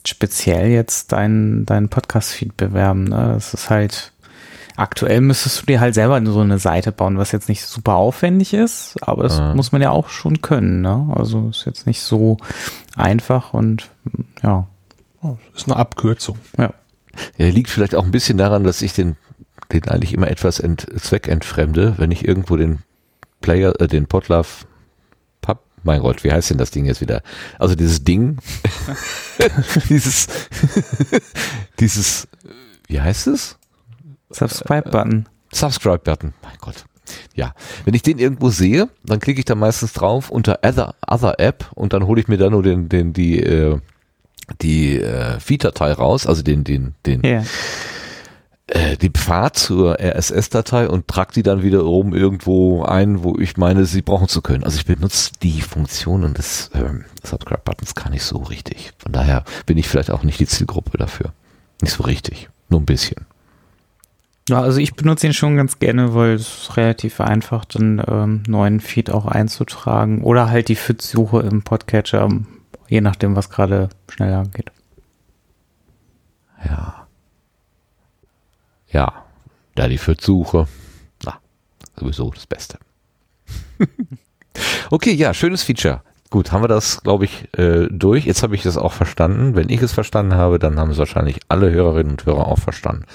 speziell 0.06 0.70
jetzt 0.70 1.14
deinen 1.14 1.66
dein 1.66 1.90
Podcast-Feed 1.90 2.58
bewerben, 2.58 3.06
ne? 3.06 3.32
Das 3.34 3.54
ist 3.54 3.70
halt. 3.70 4.14
Aktuell 4.76 5.20
müsstest 5.20 5.62
du 5.62 5.66
dir 5.66 5.82
halt 5.82 5.94
selber 5.94 6.26
so 6.26 6.40
eine 6.40 6.58
Seite 6.58 6.94
bauen, 6.94 7.18
was 7.18 7.34
jetzt 7.34 7.50
nicht 7.50 7.66
super 7.66 7.96
aufwendig 7.96 8.54
ist, 8.54 8.96
aber 9.02 9.24
das 9.24 9.38
ja. 9.38 9.54
muss 9.54 9.74
man 9.74 9.82
ja 9.82 9.90
auch 9.90 10.08
schon 10.08 10.41
können. 10.41 10.80
Ne? 10.80 11.14
Also 11.14 11.50
ist 11.50 11.66
jetzt 11.66 11.86
nicht 11.86 12.00
so 12.00 12.38
einfach 12.96 13.54
und 13.54 13.90
ja. 14.41 14.68
Oh, 15.22 15.36
ist 15.54 15.68
eine 15.68 15.76
Abkürzung. 15.76 16.38
Ja. 16.58 16.74
Ja, 17.38 17.48
liegt 17.48 17.69
vielleicht 17.69 17.95
auch 17.95 18.06
ein 18.06 18.11
bisschen 18.11 18.38
daran, 18.38 18.64
dass 18.64 18.81
ich 18.81 18.94
den, 18.94 19.18
den 19.72 19.88
eigentlich 19.88 20.14
immer 20.14 20.30
etwas 20.30 20.60
ent, 20.60 20.88
zweckentfremde, 20.99 21.95
wenn 21.98 22.11
ich 22.11 22.27
irgendwo 22.27 22.56
den 22.56 22.80
Player, 23.41 23.80
äh, 23.80 23.88
den 23.88 24.07
Potlove 24.07 24.65
Pub, 25.41 25.64
mein 25.84 26.02
Gott, 26.02 26.23
wie 26.23 26.31
heißt 26.31 26.49
denn 26.49 26.57
das 26.57 26.72
Ding 26.72 26.86
jetzt 26.86 27.02
wieder? 27.02 27.22
Also 27.57 27.76
dieses 27.76 28.03
Ding, 28.03 28.38
dieses, 29.90 30.27
dieses, 31.80 32.27
wie 32.88 33.02
heißt 33.02 33.27
es? 33.27 33.57
Subscribe-Button. 34.31 35.27
Subscribe-Button, 35.52 36.34
mein 36.44 36.57
Gott. 36.60 36.86
Ja, 37.34 37.53
wenn 37.86 37.94
ich 37.94 38.03
den 38.03 38.19
irgendwo 38.19 38.49
sehe, 38.49 38.90
dann 39.03 39.19
klicke 39.19 39.40
ich 39.40 39.45
da 39.45 39.56
meistens 39.56 39.94
drauf 39.94 40.30
unter 40.30 40.60
Other, 40.64 40.94
Other 41.07 41.40
App 41.40 41.72
und 41.73 41.94
dann 41.94 42.06
hole 42.06 42.22
ich 42.22 42.27
mir 42.27 42.38
da 42.38 42.49
nur 42.49 42.61
den, 42.61 42.90
den, 42.90 43.14
die, 43.14 43.41
äh, 43.41 43.80
die 44.62 45.00
äh, 45.00 45.40
Feed-Datei 45.40 45.92
raus, 45.94 46.28
also 46.28 46.42
den, 46.42 46.64
den, 46.64 46.96
den, 47.06 47.24
yeah. 47.24 47.44
äh, 48.68 48.98
den 48.98 49.14
Pfad 49.14 49.58
zur 49.58 50.00
RSS-Datei 50.00 50.90
und 50.90 51.08
trage 51.08 51.34
die 51.34 51.44
dann 51.44 51.64
wieder 51.64 51.86
oben 51.86 52.14
irgendwo 52.14 52.84
ein, 52.84 53.24
wo 53.24 53.38
ich 53.38 53.58
meine, 53.58 53.86
sie 53.86 54.02
brauchen 54.02 54.28
zu 54.28 54.42
können. 54.42 54.64
Also 54.64 54.78
ich 54.78 54.86
benutze 54.86 55.32
die 55.42 55.62
Funktionen 55.62 56.34
des 56.34 56.72
ähm, 56.74 57.06
Subscribe-Buttons 57.24 57.96
gar 57.96 58.10
nicht 58.10 58.24
so 58.24 58.38
richtig. 58.38 58.94
Von 58.98 59.12
daher 59.12 59.44
bin 59.66 59.78
ich 59.78 59.88
vielleicht 59.88 60.12
auch 60.12 60.24
nicht 60.24 60.40
die 60.40 60.48
Zielgruppe 60.48 60.98
dafür. 60.98 61.34
Nicht 61.82 61.94
so 61.94 62.04
richtig. 62.04 62.50
Nur 62.70 62.82
ein 62.82 62.86
bisschen. 62.86 63.26
Ja, 64.50 64.62
also 64.62 64.80
ich 64.80 64.96
benutze 64.96 65.28
ihn 65.28 65.34
schon 65.34 65.58
ganz 65.58 65.78
gerne, 65.78 66.16
weil 66.16 66.34
es 66.34 66.76
relativ 66.76 67.14
vereinfacht, 67.14 67.78
einen 67.78 68.02
ähm, 68.08 68.44
neuen 68.48 68.80
Feed 68.80 69.12
auch 69.12 69.28
einzutragen 69.28 70.24
oder 70.24 70.50
halt 70.50 70.70
die 70.70 70.76
Feed-Suche 70.76 71.42
im 71.42 71.62
Podcatcher 71.62 72.28
Je 72.90 73.02
nachdem, 73.02 73.36
was 73.36 73.49
gerade 73.49 73.90
schneller 74.10 74.44
geht. 74.52 74.72
Ja. 76.66 77.07
Ja. 78.88 79.26
Da 79.76 79.88
die 79.88 79.99
Versuche. 79.99 80.68
Na, 81.24 81.40
sowieso 81.95 82.32
das 82.32 82.48
Beste. 82.48 82.80
okay, 84.91 85.14
ja, 85.14 85.34
schönes 85.34 85.64
Feature. 85.64 86.02
Gut, 86.32 86.52
haben 86.52 86.64
wir 86.64 86.68
das, 86.68 87.02
glaube 87.02 87.26
ich, 87.26 87.48
äh, 87.57 87.88
durch. 87.90 88.26
Jetzt 88.26 88.44
habe 88.44 88.56
ich 88.56 88.64
das 88.64 88.78
auch 88.78 88.94
verstanden. 88.94 89.56
Wenn 89.56 89.70
ich 89.70 89.82
es 89.82 89.94
verstanden 89.94 90.34
habe, 90.34 90.60
dann 90.60 90.80
haben 90.80 90.91
es 90.91 90.98
wahrscheinlich 90.98 91.40
alle 91.48 91.72
Hörerinnen 91.72 92.14
und 92.14 92.26
Hörer 92.26 92.48
auch 92.48 92.60
verstanden. 92.60 93.06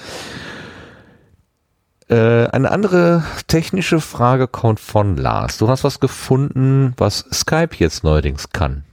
Äh, 2.09 2.47
eine 2.47 2.71
andere 2.71 3.23
technische 3.47 3.99
Frage 3.99 4.47
kommt 4.47 4.79
von 4.79 5.17
Lars. 5.17 5.57
Du 5.57 5.67
hast 5.67 5.83
was 5.83 5.99
gefunden, 5.99 6.93
was 6.97 7.25
Skype 7.31 7.75
jetzt 7.77 8.03
neuerdings 8.03 8.49
kann. 8.49 8.85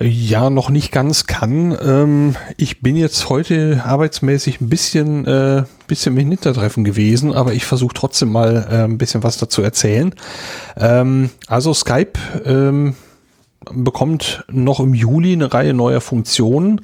Ja, 0.00 0.48
noch 0.48 0.70
nicht 0.70 0.92
ganz 0.92 1.26
kann. 1.26 1.76
Ähm, 1.84 2.36
ich 2.56 2.80
bin 2.82 2.94
jetzt 2.94 3.28
heute 3.28 3.82
arbeitsmäßig 3.84 4.60
ein 4.60 4.68
bisschen, 4.68 5.26
äh, 5.26 5.64
bisschen 5.88 6.14
mit 6.14 6.28
Hintertreffen 6.28 6.84
gewesen, 6.84 7.32
aber 7.32 7.52
ich 7.52 7.64
versuche 7.64 7.94
trotzdem 7.94 8.30
mal 8.30 8.68
äh, 8.70 8.84
ein 8.84 8.96
bisschen 8.96 9.24
was 9.24 9.38
dazu 9.38 9.60
erzählen. 9.60 10.14
Ähm, 10.76 11.30
also 11.48 11.74
Skype 11.74 12.12
ähm, 12.44 12.94
bekommt 13.72 14.44
noch 14.50 14.80
im 14.80 14.94
Juli 14.94 15.32
eine 15.32 15.52
Reihe 15.52 15.74
neuer 15.74 16.00
Funktionen 16.00 16.80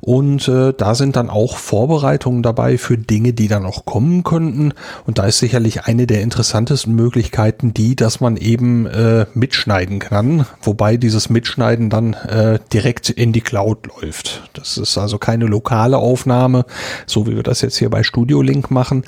und 0.00 0.48
äh, 0.48 0.72
da 0.76 0.94
sind 0.94 1.16
dann 1.16 1.30
auch 1.30 1.56
Vorbereitungen 1.56 2.42
dabei 2.42 2.78
für 2.78 2.98
Dinge, 2.98 3.32
die 3.32 3.48
dann 3.48 3.62
noch 3.62 3.84
kommen 3.84 4.24
könnten. 4.24 4.72
Und 5.06 5.18
da 5.18 5.24
ist 5.24 5.38
sicherlich 5.38 5.84
eine 5.84 6.06
der 6.06 6.22
interessantesten 6.22 6.94
Möglichkeiten 6.94 7.74
die, 7.74 7.96
dass 7.96 8.20
man 8.20 8.36
eben 8.36 8.86
äh, 8.86 9.26
mitschneiden 9.34 9.98
kann, 9.98 10.46
wobei 10.62 10.96
dieses 10.96 11.30
Mitschneiden 11.30 11.90
dann 11.90 12.14
äh, 12.14 12.58
direkt 12.72 13.10
in 13.10 13.32
die 13.32 13.40
Cloud 13.40 13.86
läuft. 13.86 14.48
Das 14.52 14.76
ist 14.76 14.98
also 14.98 15.18
keine 15.18 15.46
lokale 15.46 15.98
Aufnahme, 15.98 16.64
so 17.06 17.26
wie 17.26 17.36
wir 17.36 17.42
das 17.42 17.60
jetzt 17.60 17.76
hier 17.76 17.90
bei 17.90 18.02
Studio 18.02 18.42
Link 18.42 18.70
machen. 18.70 19.04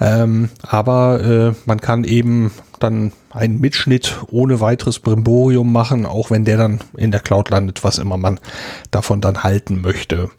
Ähm, 0.00 0.50
aber 0.62 1.20
äh, 1.24 1.52
man 1.66 1.80
kann 1.80 2.04
eben 2.04 2.50
dann 2.78 3.12
einen 3.30 3.60
Mitschnitt 3.60 4.18
ohne 4.30 4.60
weiteres 4.60 4.98
Brimborium 4.98 5.72
machen, 5.72 6.06
auch 6.06 6.30
wenn 6.30 6.44
der 6.44 6.56
dann 6.56 6.80
in 6.96 7.10
der 7.10 7.20
Cloud 7.20 7.50
landet, 7.50 7.84
was 7.84 7.98
immer 7.98 8.16
man 8.16 8.40
davon 8.90 9.20
dann 9.20 9.42
halten 9.42 9.80
möchte. 9.80 10.30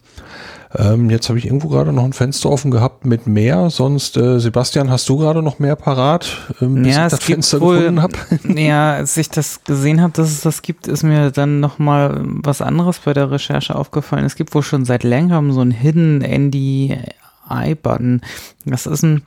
Ähm, 0.76 1.10
jetzt 1.10 1.30
habe 1.30 1.40
ich 1.40 1.46
irgendwo 1.46 1.70
gerade 1.70 1.92
noch 1.92 2.04
ein 2.04 2.14
Fenster 2.14 2.50
offen 2.50 2.70
gehabt 2.70 3.04
mit 3.04 3.26
mehr. 3.26 3.72
Sonst, 3.72 4.18
äh, 4.18 4.40
Sebastian, 4.40 4.92
hast 4.92 5.10
du 5.10 5.18
gerade 5.18 5.42
noch 5.42 5.58
mehr 5.58 5.76
parat, 5.76 6.38
ähm, 6.62 6.84
bis 6.84 6.96
ja, 6.96 7.08
ich 7.08 7.12
das 7.12 7.24
Fenster 7.24 7.60
wohl, 7.60 7.80
gefunden 7.80 8.04
habe? 8.04 8.14
Ja, 8.60 8.94
als 8.94 9.18
ich 9.18 9.30
das 9.30 9.64
gesehen 9.64 10.02
habe, 10.02 10.14
dass 10.14 10.30
es 10.30 10.42
das 10.42 10.62
gibt, 10.62 10.88
ist 10.88 11.02
mir 11.02 11.32
dann 11.32 11.60
noch 11.60 11.80
mal 11.80 12.22
was 12.24 12.62
anderes 12.62 13.00
bei 13.00 13.14
der 13.14 13.32
Recherche 13.32 13.74
aufgefallen. 13.74 14.26
Es 14.26 14.36
gibt 14.36 14.54
wohl 14.54 14.62
schon 14.62 14.86
seit 14.86 15.04
längerem 15.04 15.54
so 15.54 15.62
ein 15.62 15.72
Hidden 15.72 16.20
NDI-Button. 16.20 18.22
Das 18.66 18.86
ist 18.86 19.02
ein 19.02 19.24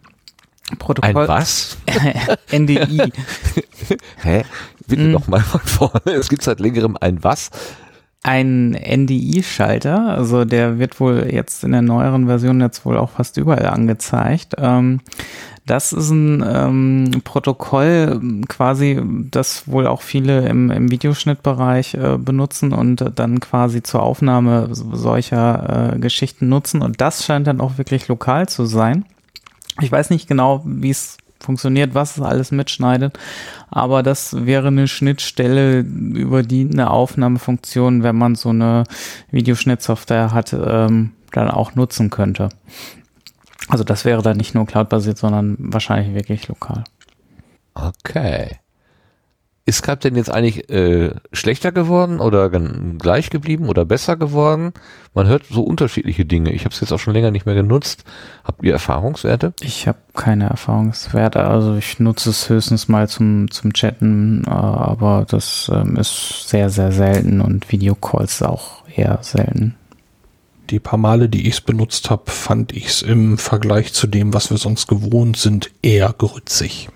Protokoll. 0.78 1.22
Ein 1.22 1.28
was? 1.28 1.76
NDI. 2.52 3.12
Hä? 4.22 4.44
Bitte 4.86 5.02
hm. 5.02 5.12
noch 5.12 5.28
mal 5.28 5.40
von 5.40 5.60
vorne. 5.60 6.12
Es 6.12 6.28
gibt 6.28 6.42
seit 6.42 6.60
längerem 6.60 6.96
ein 7.00 7.22
was? 7.22 7.50
ein 8.24 8.72
NDI-Schalter, 8.72 10.10
also 10.10 10.44
der 10.44 10.78
wird 10.78 11.00
wohl 11.00 11.28
jetzt 11.32 11.64
in 11.64 11.72
der 11.72 11.82
neueren 11.82 12.26
Version 12.26 12.60
jetzt 12.60 12.84
wohl 12.84 12.96
auch 12.96 13.10
fast 13.10 13.36
überall 13.36 13.66
angezeigt. 13.66 14.54
Ähm, 14.58 15.00
das 15.66 15.92
ist 15.92 16.10
ein 16.10 16.44
ähm, 16.46 17.22
Protokoll 17.24 18.20
quasi, 18.48 19.00
das 19.30 19.68
wohl 19.68 19.86
auch 19.86 20.02
viele 20.02 20.48
im, 20.48 20.70
im 20.70 20.90
Videoschnittbereich 20.90 21.94
äh, 21.94 22.18
benutzen 22.18 22.72
und 22.72 23.04
dann 23.14 23.38
quasi 23.38 23.82
zur 23.82 24.02
Aufnahme 24.02 24.68
solcher 24.72 25.94
äh, 25.94 25.98
Geschichten 25.98 26.48
nutzen. 26.48 26.82
Und 26.82 27.00
das 27.00 27.24
scheint 27.24 27.46
dann 27.46 27.60
auch 27.60 27.78
wirklich 27.78 28.08
lokal 28.08 28.48
zu 28.48 28.66
sein. 28.66 29.04
Ich 29.80 29.90
weiß 29.90 30.10
nicht 30.10 30.28
genau, 30.28 30.62
wie 30.64 30.90
es 30.90 31.16
funktioniert, 31.40 31.94
was 31.94 32.16
es 32.16 32.22
alles 32.22 32.50
mitschneidet. 32.50 33.18
Aber 33.70 34.02
das 34.02 34.46
wäre 34.46 34.68
eine 34.68 34.88
Schnittstelle, 34.88 35.80
über 35.80 36.42
die 36.42 36.68
eine 36.70 36.90
Aufnahmefunktion, 36.90 38.02
wenn 38.02 38.16
man 38.16 38.34
so 38.34 38.50
eine 38.50 38.84
Videoschnittsoftware 39.30 40.32
hat, 40.32 40.52
ähm, 40.52 41.12
dann 41.32 41.50
auch 41.50 41.74
nutzen 41.74 42.10
könnte. 42.10 42.50
Also 43.68 43.84
das 43.84 44.04
wäre 44.04 44.22
dann 44.22 44.36
nicht 44.36 44.54
nur 44.54 44.66
cloud-basiert, 44.66 45.18
sondern 45.18 45.56
wahrscheinlich 45.58 46.14
wirklich 46.14 46.48
lokal. 46.48 46.84
Okay. 47.74 48.58
Ist 49.64 49.78
Skype 49.78 49.98
denn 49.98 50.16
jetzt 50.16 50.30
eigentlich 50.30 50.68
äh, 50.70 51.14
schlechter 51.32 51.70
geworden 51.70 52.18
oder 52.18 52.50
gleich 52.50 53.30
geblieben 53.30 53.68
oder 53.68 53.84
besser 53.84 54.16
geworden? 54.16 54.72
Man 55.14 55.28
hört 55.28 55.44
so 55.48 55.62
unterschiedliche 55.62 56.24
Dinge. 56.24 56.50
Ich 56.50 56.64
habe 56.64 56.74
es 56.74 56.80
jetzt 56.80 56.92
auch 56.92 56.98
schon 56.98 57.14
länger 57.14 57.30
nicht 57.30 57.46
mehr 57.46 57.54
genutzt. 57.54 58.02
Habt 58.42 58.64
ihr 58.64 58.72
Erfahrungswerte? 58.72 59.54
Ich 59.60 59.86
habe 59.86 59.98
keine 60.14 60.48
Erfahrungswerte. 60.48 61.44
Also 61.44 61.76
ich 61.76 62.00
nutze 62.00 62.30
es 62.30 62.48
höchstens 62.48 62.88
mal 62.88 63.08
zum, 63.08 63.52
zum 63.52 63.72
Chatten, 63.72 64.42
äh, 64.46 64.50
aber 64.50 65.26
das 65.28 65.70
ähm, 65.72 65.94
ist 65.94 66.48
sehr, 66.48 66.68
sehr 66.68 66.90
selten 66.90 67.40
und 67.40 67.70
Videocalls 67.70 68.42
auch 68.42 68.88
eher 68.88 69.20
selten. 69.22 69.76
Die 70.70 70.80
paar 70.80 70.98
Male, 70.98 71.28
die 71.28 71.46
ich 71.46 71.54
es 71.54 71.60
benutzt 71.60 72.10
habe, 72.10 72.30
fand 72.32 72.72
ich 72.72 72.86
es 72.86 73.02
im 73.02 73.38
Vergleich 73.38 73.92
zu 73.92 74.08
dem, 74.08 74.34
was 74.34 74.50
wir 74.50 74.58
sonst 74.58 74.88
gewohnt 74.88 75.36
sind, 75.36 75.70
eher 75.82 76.12
grützig. 76.16 76.88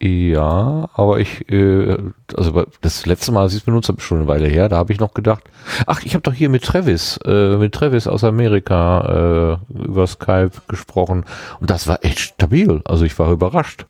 Ja, 0.00 0.90
aber 0.92 1.20
ich, 1.20 1.48
äh, 1.50 1.96
also 2.36 2.66
das 2.80 3.06
letzte 3.06 3.32
Mal, 3.32 3.42
als 3.42 3.52
ich 3.52 3.60
es 3.60 3.64
benutzt 3.64 3.88
habe, 3.88 4.00
schon 4.00 4.18
eine 4.18 4.26
Weile 4.26 4.48
her, 4.48 4.68
da 4.68 4.76
habe 4.76 4.92
ich 4.92 5.00
noch 5.00 5.14
gedacht, 5.14 5.44
ach, 5.86 6.02
ich 6.04 6.14
habe 6.14 6.22
doch 6.22 6.34
hier 6.34 6.48
mit 6.48 6.64
Travis, 6.64 7.18
äh, 7.24 7.56
mit 7.56 7.72
Travis 7.72 8.06
aus 8.06 8.24
Amerika 8.24 9.60
äh, 9.70 9.82
über 9.82 10.06
Skype 10.06 10.50
gesprochen 10.68 11.24
und 11.60 11.70
das 11.70 11.86
war 11.86 12.04
echt 12.04 12.18
stabil. 12.18 12.82
Also 12.84 13.04
ich 13.04 13.18
war 13.18 13.30
überrascht. 13.30 13.86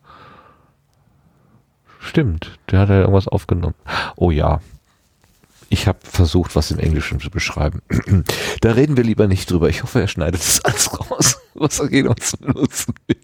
Stimmt, 2.00 2.58
der 2.70 2.80
hat 2.80 2.90
ja 2.90 3.00
irgendwas 3.00 3.28
aufgenommen. 3.28 3.74
Oh 4.16 4.30
ja. 4.30 4.60
Ich 5.70 5.88
habe 5.88 5.98
versucht, 6.02 6.54
was 6.54 6.70
im 6.70 6.78
Englischen 6.78 7.18
zu 7.18 7.30
beschreiben. 7.30 7.80
da 8.60 8.72
reden 8.72 8.96
wir 8.96 9.04
lieber 9.04 9.26
nicht 9.26 9.50
drüber. 9.50 9.68
Ich 9.70 9.82
hoffe, 9.82 10.02
er 10.02 10.08
schneidet 10.08 10.40
das 10.40 10.60
alles 10.64 11.10
raus, 11.10 11.40
was 11.54 11.80
er 11.80 11.90
jeder 11.90 12.10
uns 12.10 12.36
benutzen 12.36 12.94
will. 13.06 13.16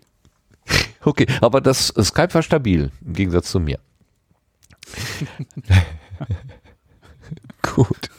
Okay, 1.03 1.27
aber 1.41 1.61
das 1.61 1.89
Skype 2.01 2.35
war 2.35 2.43
stabil, 2.43 2.91
im 3.05 3.13
Gegensatz 3.13 3.51
zu 3.51 3.61
mir. 3.61 3.79
Gut. 7.63 8.11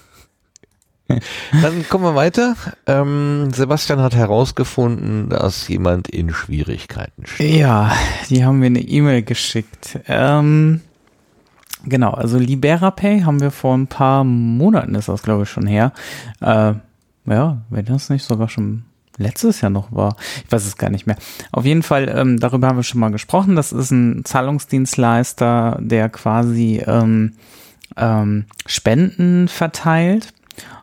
Dann 1.61 1.87
kommen 1.89 2.05
wir 2.05 2.15
weiter. 2.15 2.55
Ähm, 2.87 3.51
Sebastian 3.53 3.99
hat 3.99 4.15
herausgefunden, 4.15 5.29
dass 5.29 5.67
jemand 5.67 6.07
in 6.07 6.33
Schwierigkeiten 6.33 7.25
steht. 7.25 7.59
Ja, 7.59 7.91
die 8.29 8.45
haben 8.45 8.59
mir 8.59 8.67
eine 8.67 8.79
E-Mail 8.79 9.23
geschickt. 9.23 9.99
Ähm, 10.07 10.81
genau, 11.83 12.11
also 12.11 12.37
LiberaPay 12.37 13.21
haben 13.23 13.41
wir 13.41 13.51
vor 13.51 13.77
ein 13.77 13.87
paar 13.87 14.23
Monaten, 14.23 14.95
ist 14.95 15.09
das 15.09 15.23
glaube 15.23 15.43
ich 15.43 15.49
schon 15.49 15.67
her. 15.67 15.91
Äh, 16.39 16.75
ja, 17.25 17.57
wenn 17.69 17.85
das 17.85 18.09
nicht 18.09 18.23
sogar 18.23 18.49
schon 18.49 18.85
letztes 19.17 19.61
Jahr 19.61 19.69
noch 19.69 19.91
war. 19.91 20.15
Ich 20.45 20.51
weiß 20.51 20.65
es 20.65 20.77
gar 20.77 20.89
nicht 20.89 21.07
mehr. 21.07 21.17
Auf 21.51 21.65
jeden 21.65 21.83
Fall, 21.83 22.09
ähm, 22.09 22.39
darüber 22.39 22.67
haben 22.67 22.77
wir 22.77 22.83
schon 22.83 22.99
mal 22.99 23.11
gesprochen. 23.11 23.55
Das 23.55 23.71
ist 23.71 23.91
ein 23.91 24.23
Zahlungsdienstleister, 24.25 25.77
der 25.81 26.09
quasi 26.09 26.83
ähm, 26.85 27.33
ähm, 27.97 28.45
Spenden 28.65 29.47
verteilt 29.47 30.33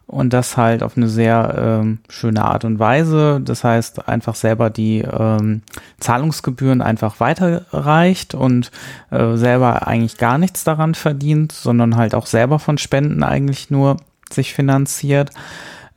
und 0.09 0.33
das 0.33 0.57
halt 0.57 0.83
auf 0.83 0.97
eine 0.97 1.09
sehr 1.09 1.81
ähm, 1.83 1.99
schöne 2.09 2.43
Art 2.45 2.65
und 2.65 2.79
Weise. 2.79 3.41
Das 3.45 3.63
heißt, 3.63 4.09
einfach 4.09 4.35
selber 4.35 4.71
die 4.71 5.01
ähm, 5.01 5.63
Zahlungsgebühren 6.01 6.81
einfach 6.81 7.21
weiterreicht 7.21 8.35
und 8.35 8.71
äh, 9.11 9.37
selber 9.37 9.87
eigentlich 9.87 10.17
gar 10.17 10.39
nichts 10.39 10.65
daran 10.65 10.95
verdient, 10.95 11.53
sondern 11.53 11.97
halt 11.97 12.15
auch 12.15 12.27
selber 12.27 12.59
von 12.59 12.79
Spenden 12.79 13.23
eigentlich 13.23 13.71
nur 13.71 13.99
sich 14.33 14.55
finanziert. 14.55 15.31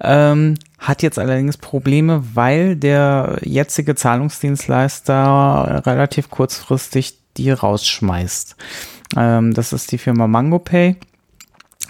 Ähm, 0.02 0.56
hat 0.82 1.04
jetzt 1.04 1.20
allerdings 1.20 1.58
Probleme, 1.58 2.24
weil 2.34 2.76
der 2.76 3.38
jetzige 3.44 3.94
Zahlungsdienstleister 3.94 5.84
relativ 5.86 6.32
kurzfristig 6.32 7.20
die 7.38 7.52
rausschmeißt. 7.52 8.56
Ähm, 9.16 9.54
das 9.54 9.74
ist 9.74 9.92
die 9.92 10.00
Firma 10.00 10.28
MangoPay. 10.28 10.96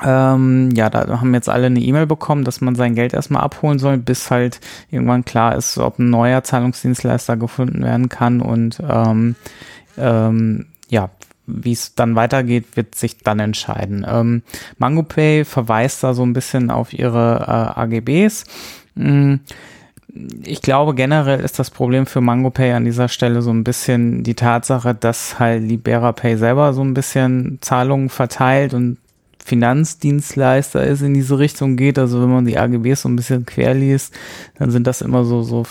Ähm, 0.03 0.71
ja, 0.75 0.89
da 0.89 1.21
haben 1.21 1.33
jetzt 1.33 1.47
alle 1.47 1.67
eine 1.67 1.79
E-Mail 1.79 2.05
bekommen, 2.05 2.43
dass 2.43 2.59
man 2.59 2.75
sein 2.75 2.93
Geld 2.93 3.13
erstmal 3.13 3.43
abholen 3.43 3.79
soll, 3.79 3.97
bis 3.97 4.29
halt 4.29 4.59
irgendwann 4.89 5.23
klar 5.25 5.55
ist, 5.55 5.77
ob 5.77 5.97
ein 5.97 6.09
neuer 6.09 6.43
Zahlungsdienstleister 6.43 7.37
gefunden 7.37 7.83
werden 7.83 8.09
kann 8.09 8.41
und 8.41 8.81
ähm, 8.87 9.35
ähm, 9.97 10.67
ja, 10.89 11.09
wie 11.47 11.71
es 11.71 11.95
dann 11.95 12.15
weitergeht, 12.15 12.75
wird 12.75 12.95
sich 12.95 13.19
dann 13.19 13.39
entscheiden. 13.39 14.05
Ähm, 14.07 14.43
MangoPay 14.77 15.45
verweist 15.45 16.03
da 16.03 16.13
so 16.13 16.23
ein 16.23 16.33
bisschen 16.33 16.71
auf 16.71 16.93
ihre 16.93 17.45
äh, 17.75 17.79
AGBs. 17.79 18.45
Hm, 18.95 19.39
ich 20.43 20.61
glaube, 20.61 20.93
generell 20.93 21.39
ist 21.39 21.57
das 21.59 21.69
Problem 21.69 22.05
für 22.05 22.21
MangoPay 22.21 22.73
an 22.73 22.85
dieser 22.85 23.07
Stelle 23.07 23.41
so 23.41 23.51
ein 23.51 23.63
bisschen 23.63 24.23
die 24.23 24.33
Tatsache, 24.33 24.93
dass 24.93 25.39
halt 25.39 25.63
LiberaPay 25.63 26.35
selber 26.37 26.73
so 26.73 26.81
ein 26.81 26.93
bisschen 26.93 27.59
Zahlungen 27.61 28.09
verteilt 28.09 28.73
und 28.73 28.97
Finanzdienstleister 29.43 30.83
ist 30.85 31.01
in 31.01 31.13
diese 31.13 31.39
Richtung 31.39 31.75
geht. 31.75 31.97
Also 31.97 32.21
wenn 32.21 32.29
man 32.29 32.45
die 32.45 32.57
AGBs 32.57 33.01
so 33.01 33.09
ein 33.09 33.15
bisschen 33.15 33.45
quer 33.45 33.73
liest, 33.73 34.13
dann 34.57 34.69
sind 34.69 34.85
das 34.85 35.01
immer 35.01 35.23
so, 35.23 35.41
so, 35.43 35.65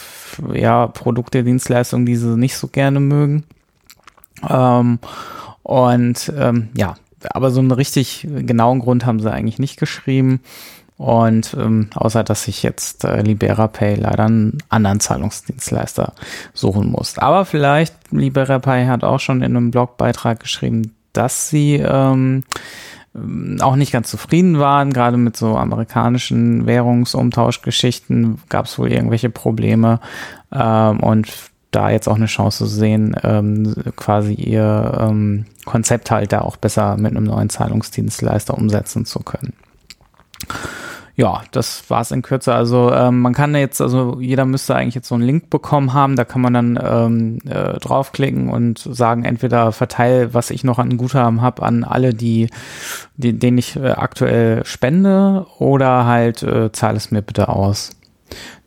ja, 0.52 0.86
Produkte, 0.86 1.44
Dienstleistungen, 1.44 2.06
die 2.06 2.16
sie 2.16 2.36
nicht 2.36 2.56
so 2.56 2.68
gerne 2.68 3.00
mögen. 3.00 3.44
Ähm, 4.48 4.98
und 5.62 6.32
ähm, 6.36 6.70
ja, 6.76 6.96
aber 7.30 7.50
so 7.50 7.60
einen 7.60 7.70
richtig 7.70 8.26
genauen 8.30 8.80
Grund 8.80 9.06
haben 9.06 9.20
sie 9.20 9.30
eigentlich 9.30 9.58
nicht 9.58 9.78
geschrieben. 9.78 10.40
Und 11.00 11.56
ähm, 11.58 11.88
außer 11.94 12.22
dass 12.22 12.46
ich 12.46 12.62
jetzt 12.62 13.04
äh, 13.04 13.22
LiberaPay 13.22 13.94
leider 13.94 14.26
einen 14.26 14.58
anderen 14.68 15.00
Zahlungsdienstleister 15.00 16.12
suchen 16.52 16.90
muss. 16.90 17.16
Aber 17.16 17.46
vielleicht, 17.46 17.94
LiberaPay 18.12 18.84
hat 18.84 19.02
auch 19.02 19.18
schon 19.18 19.40
in 19.40 19.56
einem 19.56 19.70
Blogbeitrag 19.70 20.40
geschrieben, 20.40 20.94
dass 21.14 21.48
sie 21.48 21.76
ähm, 21.76 22.44
auch 23.60 23.76
nicht 23.76 23.92
ganz 23.92 24.10
zufrieden 24.10 24.58
waren. 24.58 24.92
Gerade 24.92 25.16
mit 25.16 25.38
so 25.38 25.56
amerikanischen 25.56 26.66
Währungsumtauschgeschichten 26.66 28.42
gab 28.50 28.66
es 28.66 28.78
wohl 28.78 28.92
irgendwelche 28.92 29.30
Probleme. 29.30 30.00
Ähm, 30.52 31.00
und 31.00 31.32
da 31.70 31.88
jetzt 31.88 32.10
auch 32.10 32.16
eine 32.16 32.26
Chance 32.26 32.58
zu 32.58 32.66
sehen, 32.66 33.16
ähm, 33.22 33.74
quasi 33.96 34.34
ihr 34.34 34.98
ähm, 35.00 35.46
Konzept 35.64 36.10
halt 36.10 36.32
da 36.32 36.42
auch 36.42 36.58
besser 36.58 36.98
mit 36.98 37.16
einem 37.16 37.24
neuen 37.24 37.48
Zahlungsdienstleister 37.48 38.52
umsetzen 38.52 39.06
zu 39.06 39.20
können. 39.20 39.54
Ja, 41.20 41.42
das 41.50 41.90
war's 41.90 42.12
in 42.12 42.22
Kürze. 42.22 42.54
Also 42.54 42.90
ähm, 42.94 43.20
man 43.20 43.34
kann 43.34 43.54
jetzt, 43.54 43.82
also 43.82 44.20
jeder 44.22 44.46
müsste 44.46 44.74
eigentlich 44.74 44.94
jetzt 44.94 45.08
so 45.08 45.16
einen 45.16 45.24
Link 45.24 45.50
bekommen 45.50 45.92
haben, 45.92 46.16
da 46.16 46.24
kann 46.24 46.40
man 46.40 46.54
dann 46.54 46.78
ähm, 46.82 47.38
äh, 47.46 47.78
draufklicken 47.78 48.48
und 48.48 48.78
sagen, 48.78 49.26
entweder 49.26 49.70
verteile, 49.72 50.32
was 50.32 50.48
ich 50.48 50.64
noch 50.64 50.78
an 50.78 50.96
Guthaben 50.96 51.42
habe, 51.42 51.62
an 51.62 51.84
alle, 51.84 52.14
die, 52.14 52.48
die 53.18 53.38
denen 53.38 53.58
ich 53.58 53.76
äh, 53.76 53.90
aktuell 53.90 54.64
spende, 54.64 55.44
oder 55.58 56.06
halt 56.06 56.42
äh, 56.42 56.72
zahle 56.72 56.96
es 56.96 57.10
mir 57.10 57.20
bitte 57.20 57.50
aus. 57.50 57.90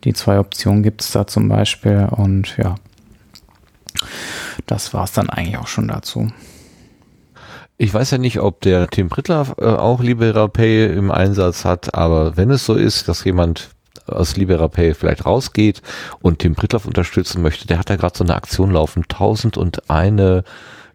Die 0.04 0.12
zwei 0.12 0.38
Optionen 0.38 0.84
gibt's 0.84 1.10
da 1.10 1.26
zum 1.26 1.48
Beispiel 1.48 2.06
und 2.08 2.56
ja, 2.56 2.76
das 4.66 4.94
war 4.94 5.02
es 5.02 5.12
dann 5.12 5.28
eigentlich 5.28 5.58
auch 5.58 5.66
schon 5.66 5.88
dazu. 5.88 6.28
Ich 7.76 7.92
weiß 7.92 8.12
ja 8.12 8.18
nicht, 8.18 8.38
ob 8.40 8.60
der 8.60 8.86
Tim 8.88 9.08
Prittler 9.08 9.54
äh, 9.58 9.64
auch 9.64 10.00
Libera 10.00 10.46
Pay 10.46 10.86
im 10.86 11.10
Einsatz 11.10 11.64
hat, 11.64 11.94
aber 11.94 12.36
wenn 12.36 12.50
es 12.50 12.64
so 12.66 12.74
ist, 12.74 13.08
dass 13.08 13.24
jemand 13.24 13.70
aus 14.06 14.36
Libera 14.36 14.68
Pay 14.68 14.94
vielleicht 14.94 15.26
rausgeht 15.26 15.82
und 16.20 16.38
Tim 16.38 16.54
Prittlaff 16.54 16.86
unterstützen 16.86 17.42
möchte, 17.42 17.66
der 17.66 17.78
hat 17.78 17.90
da 17.90 17.96
gerade 17.96 18.16
so 18.16 18.24
eine 18.24 18.36
Aktion 18.36 18.70
laufen, 18.70 19.04
tausend 19.08 19.56
und 19.56 19.90
eine 19.90 20.44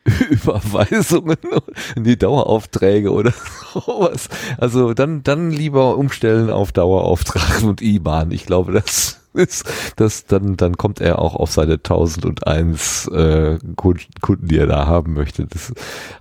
Überweisungen 0.30 1.38
in 1.96 2.06
die 2.06 2.18
Daueraufträge 2.18 3.12
oder 3.12 3.34
sowas. 3.74 4.30
Also 4.58 4.94
dann, 4.94 5.24
dann 5.24 5.52
lieber 5.52 5.98
umstellen 5.98 6.50
auf 6.50 6.72
Dauerauftrag 6.72 7.64
und 7.64 7.82
IBAN. 7.82 8.32
Ich 8.32 8.46
glaube, 8.46 8.72
das 8.72 9.19
ist, 9.34 9.72
das, 9.96 10.26
dann, 10.26 10.58
dann 10.58 10.78
kommt 10.78 11.02
er 11.02 11.20
auch 11.20 11.36
auf 11.36 11.52
seine 11.52 11.74
1001 11.74 13.08
äh, 13.08 13.60
Kunden, 13.76 14.48
die 14.48 14.58
er 14.58 14.68
da 14.68 14.88
haben 14.88 15.14
möchte. 15.14 15.46
Das 15.46 15.72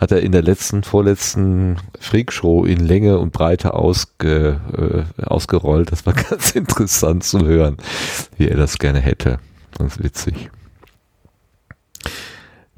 hat 0.01 0.13
er 0.13 0.21
in 0.21 0.33
der 0.33 0.43
letzten, 0.43 0.83
vorletzten 0.83 1.77
Freakshow 1.99 2.65
in 2.65 2.81
Länge 2.81 3.19
und 3.19 3.33
Breite 3.33 3.75
ausge, 3.75 5.07
äh, 5.19 5.23
ausgerollt. 5.25 5.93
Das 5.93 6.07
war 6.07 6.13
ganz 6.31 6.53
interessant 6.53 7.25
zu 7.25 7.47
hören, 7.47 7.79
wie 8.37 8.49
er 8.49 8.57
das 8.57 8.79
gerne 8.79 9.01
hätte. 9.01 9.39
Ganz 9.77 9.99
witzig. 9.99 10.51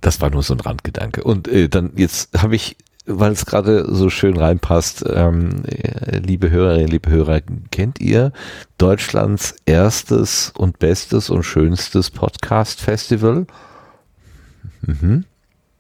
Das 0.00 0.20
war 0.20 0.30
nur 0.30 0.42
so 0.42 0.54
ein 0.54 0.60
Randgedanke. 0.60 1.24
Und 1.24 1.48
äh, 1.48 1.68
dann 1.68 1.92
jetzt 1.96 2.42
habe 2.42 2.56
ich, 2.56 2.76
weil 3.18 3.32
es 3.32 3.46
gerade 3.46 3.86
so 3.94 4.10
schön 4.10 4.36
reinpasst, 4.36 5.04
ähm, 5.08 5.62
äh, 5.64 6.18
liebe 6.18 6.50
Hörerinnen, 6.50 6.88
liebe 6.88 7.10
Hörer, 7.10 7.40
kennt 7.70 8.00
ihr 8.00 8.32
Deutschlands 8.78 9.56
erstes 9.66 10.52
und 10.56 10.78
bestes 10.78 11.30
und 11.30 11.42
schönstes 11.42 12.10
Podcast-Festival? 12.10 13.46
Mhm. 14.82 15.24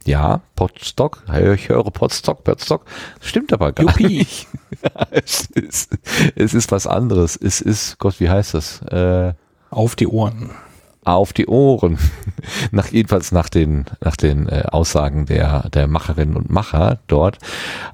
Ja, 0.04 0.40
Podstock, 0.56 1.22
ich 1.54 1.68
höre 1.68 1.84
Podstock, 1.84 2.42
Podstock, 2.42 2.84
stimmt 3.20 3.52
aber 3.52 3.72
gar 3.72 3.86
Juppie. 3.86 4.18
nicht. 4.18 4.48
es, 5.10 5.46
ist, 5.46 5.98
es 6.36 6.54
ist 6.54 6.72
was 6.72 6.86
anderes. 6.86 7.36
Es 7.36 7.60
ist, 7.60 7.98
Gott, 7.98 8.18
wie 8.18 8.30
heißt 8.30 8.54
das? 8.54 8.80
Äh, 8.82 9.34
Auf 9.68 9.96
die 9.96 10.06
Ohren 10.06 10.50
auf 11.04 11.32
die 11.32 11.46
Ohren. 11.46 11.98
nach, 12.70 12.88
jedenfalls 12.88 13.32
nach 13.32 13.48
den, 13.48 13.86
nach 14.02 14.16
den 14.16 14.48
äh, 14.48 14.64
Aussagen 14.70 15.26
der, 15.26 15.68
der 15.70 15.86
Macherinnen 15.86 16.36
und 16.36 16.50
Macher 16.50 16.98
dort. 17.06 17.38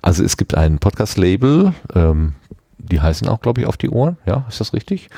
Also 0.02 0.24
es 0.24 0.36
gibt 0.36 0.54
ein 0.54 0.78
Podcast-Label, 0.78 1.72
ähm, 1.94 2.34
die 2.78 3.00
heißen 3.00 3.28
auch, 3.28 3.40
glaube 3.40 3.60
ich, 3.60 3.66
auf 3.66 3.76
die 3.76 3.90
Ohren. 3.90 4.16
Ja, 4.26 4.44
ist 4.48 4.60
das 4.60 4.72
richtig? 4.72 5.08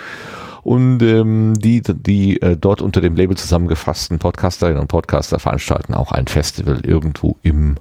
Und 0.62 1.02
ähm, 1.02 1.54
die, 1.58 1.82
die 1.82 2.42
äh, 2.42 2.56
dort 2.56 2.82
unter 2.82 3.00
dem 3.00 3.16
Label 3.16 3.36
zusammengefassten 3.36 4.18
Podcasterinnen 4.18 4.80
und 4.80 4.88
Podcaster 4.88 5.38
veranstalten 5.38 5.94
auch 5.94 6.12
ein 6.12 6.26
Festival 6.26 6.80
irgendwo 6.84 7.36
im 7.42 7.76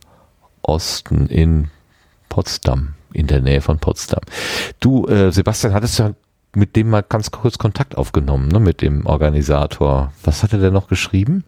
Osten 0.62 1.28
in 1.28 1.70
Potsdam, 2.30 2.94
in 3.14 3.28
der 3.28 3.42
Nähe 3.42 3.62
von 3.62 3.80
Potsdam. 3.80 4.22
Du, 4.80 5.06
äh, 5.08 5.32
Sebastian, 5.32 5.74
hattest 5.74 6.00
ja 6.00 6.12
mit 6.58 6.76
dem 6.76 6.90
mal 6.90 7.04
ganz 7.04 7.32
kurz 7.32 7.58
Kontakt 7.58 7.98
aufgenommen, 7.98 8.48
ne, 8.48 8.60
mit 8.60 8.82
dem 8.82 9.06
Organisator. 9.06 10.12
Was 10.24 10.42
hat 10.42 10.54
er 10.54 10.60
denn 10.60 10.74
noch 10.74 10.88
geschrieben? 10.88 11.44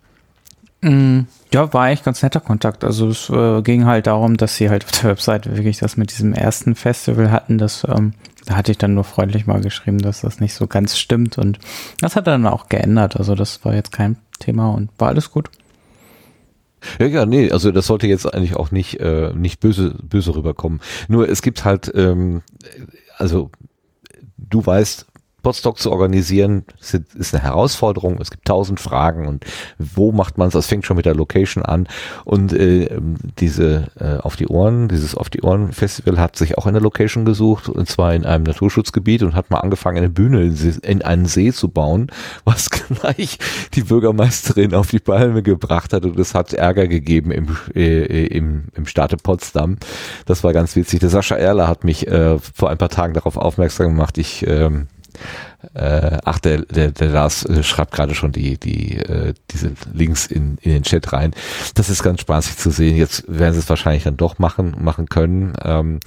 Mm, 0.82 1.22
ja, 1.52 1.74
war 1.74 1.86
eigentlich 1.86 2.04
ganz 2.04 2.22
netter 2.22 2.40
Kontakt. 2.40 2.84
Also 2.84 3.10
es 3.10 3.30
äh, 3.30 3.62
ging 3.64 3.86
halt 3.86 4.08
darum, 4.08 4.38
dass 4.38 4.56
sie 4.56 4.70
halt 4.70 4.86
auf 4.86 4.92
der 4.92 5.10
Webseite 5.10 5.58
wirklich 5.58 5.80
das 5.80 5.98
mit 5.98 6.12
diesem 6.12 6.34
ersten 6.34 6.76
Festival 6.76 7.32
hatten. 7.32 7.58
Das, 7.58 7.86
ähm, 7.90 8.14
da 8.46 8.56
hatte 8.56 8.72
ich 8.72 8.78
dann 8.78 8.94
nur 8.94 9.04
freundlich 9.04 9.48
mal 9.48 9.62
geschrieben, 9.62 9.98
dass 9.98 10.22
das 10.22 10.40
nicht 10.40 10.54
so 10.54 10.68
ganz 10.68 10.98
stimmt. 10.98 11.38
Und 11.40 11.58
das 12.00 12.16
hat 12.16 12.28
er 12.28 12.34
dann 12.34 12.46
auch 12.46 12.70
geändert. 12.70 13.18
Also 13.18 13.34
das 13.34 13.66
war 13.66 13.74
jetzt 13.74 13.92
kein 13.92 14.18
Thema 14.38 14.70
und 14.70 14.90
war 15.00 15.10
alles 15.10 15.32
gut. 15.32 15.50
Ja, 17.00 17.08
ja, 17.08 17.26
nee, 17.26 17.52
also 17.52 17.72
das 17.72 17.88
sollte 17.88 18.08
jetzt 18.08 18.32
eigentlich 18.32 18.56
auch 18.56 18.72
nicht, 18.72 19.00
äh, 19.00 19.34
nicht 19.34 19.60
böse, 19.60 19.96
böse 20.02 20.36
rüberkommen. 20.36 20.80
Nur 21.10 21.28
es 21.28 21.42
gibt 21.42 21.66
halt, 21.66 21.92
ähm, 21.96 22.42
also 23.18 23.52
du 24.50 24.66
weißt, 24.66 25.06
Podstock 25.42 25.80
zu 25.80 25.92
organisieren 25.92 26.66
ist 26.80 27.34
eine 27.34 27.44
Herausforderung. 27.44 28.20
Es 28.22 28.32
gibt 28.32 28.46
tausend 28.46 28.80
Fragen 28.80 29.28
und 29.28 29.46
wo 29.78 30.12
macht 30.12 30.38
man 30.38 30.48
es? 30.48 30.54
Das 30.54 30.68
fängt 30.68 30.86
schon 30.86 30.98
mit 30.98 31.06
der 31.06 31.16
Location 31.16 31.64
an. 31.64 31.88
Und 32.26 32.54
äh, 32.54 32.90
diese 33.40 33.88
äh, 34.00 34.18
auf 34.18 34.36
die 34.36 34.48
Ohren, 34.48 34.88
dieses 34.88 35.16
auf 35.16 35.30
die 35.30 35.42
Ohren 35.42 35.72
Festival 35.72 36.20
hat 36.20 36.36
sich 36.36 36.58
auch 36.58 36.66
eine 36.66 36.80
Location 36.80 37.26
gesucht 37.26 37.70
und 37.70 37.88
zwar 37.88 38.14
in 38.14 38.26
einem 38.26 38.44
Naturschutzgebiet 38.44 39.24
und 39.24 39.36
hat 39.36 39.50
mal 39.50 39.60
angefangen, 39.60 39.98
eine 39.98 40.10
Bühne 40.10 40.54
in 40.84 41.02
einen 41.02 41.26
See 41.26 41.52
zu 41.52 41.70
bauen, 41.70 42.08
was 42.46 42.70
gleich 42.70 43.38
die 43.74 43.84
Bürgermeisterin 43.84 44.74
auf 44.74 44.90
die 44.90 45.00
Palme 45.00 45.44
gebracht 45.44 45.94
hat 45.94 46.06
und 46.06 46.20
es 46.20 46.34
hat 46.36 46.54
Ärger 46.54 46.88
gegeben 46.88 47.32
im, 47.32 47.58
äh, 47.76 48.28
im, 48.28 48.66
im 48.76 48.86
Staate 48.86 49.18
Potsdam. 49.18 49.78
Das 50.26 50.44
war 50.44 50.54
ganz 50.54 50.76
witzig. 50.76 51.00
Der 51.00 51.10
Sascha 51.10 51.36
Erler 51.36 51.68
hat 51.68 51.84
mich 51.84 52.08
äh, 52.08 52.38
vor 52.40 52.70
ein 52.70 52.78
paar 52.78 52.90
Tagen 52.90 53.14
darauf 53.14 53.38
aufmerksam 53.38 53.88
gemacht. 53.88 54.18
Ich 54.18 54.46
ähm, 54.48 54.88
äh, 55.74 56.18
ach, 56.24 56.40
der, 56.40 56.64
der, 56.64 56.92
der 56.92 57.08
Lars 57.10 57.46
äh, 57.46 57.64
schreibt 57.64 57.94
gerade 57.94 58.16
schon 58.16 58.32
die, 58.32 58.58
die, 58.58 58.98
äh, 58.98 59.34
diese 59.52 59.74
Links 59.94 60.26
in, 60.26 60.58
in 60.62 60.72
den 60.72 60.84
Chat 60.84 61.12
rein. 61.14 61.34
Das 61.76 61.90
ist 61.90 62.04
ganz 62.04 62.22
spaßig 62.22 62.58
zu 62.58 62.72
sehen. 62.72 62.96
Jetzt 62.96 63.26
werden 63.28 63.54
sie 63.54 63.60
es 63.60 63.70
wahrscheinlich 63.70 64.04
dann 64.04 64.18
doch 64.18 64.40
machen, 64.40 64.76
machen 64.80 65.08
können. 65.08 65.54
Ähm, 65.64 66.00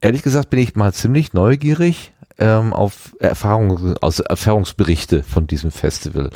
ehrlich 0.00 0.22
gesagt 0.22 0.50
bin 0.50 0.60
ich 0.60 0.76
mal 0.76 0.92
ziemlich 0.92 1.32
neugierig 1.32 2.12
ähm, 2.38 2.72
auf 2.72 3.14
Erfahrungen, 3.18 3.96
aus 4.00 4.20
Erfahrungsberichte 4.20 5.22
von 5.22 5.46
diesem 5.46 5.70
Festival. 5.70 6.30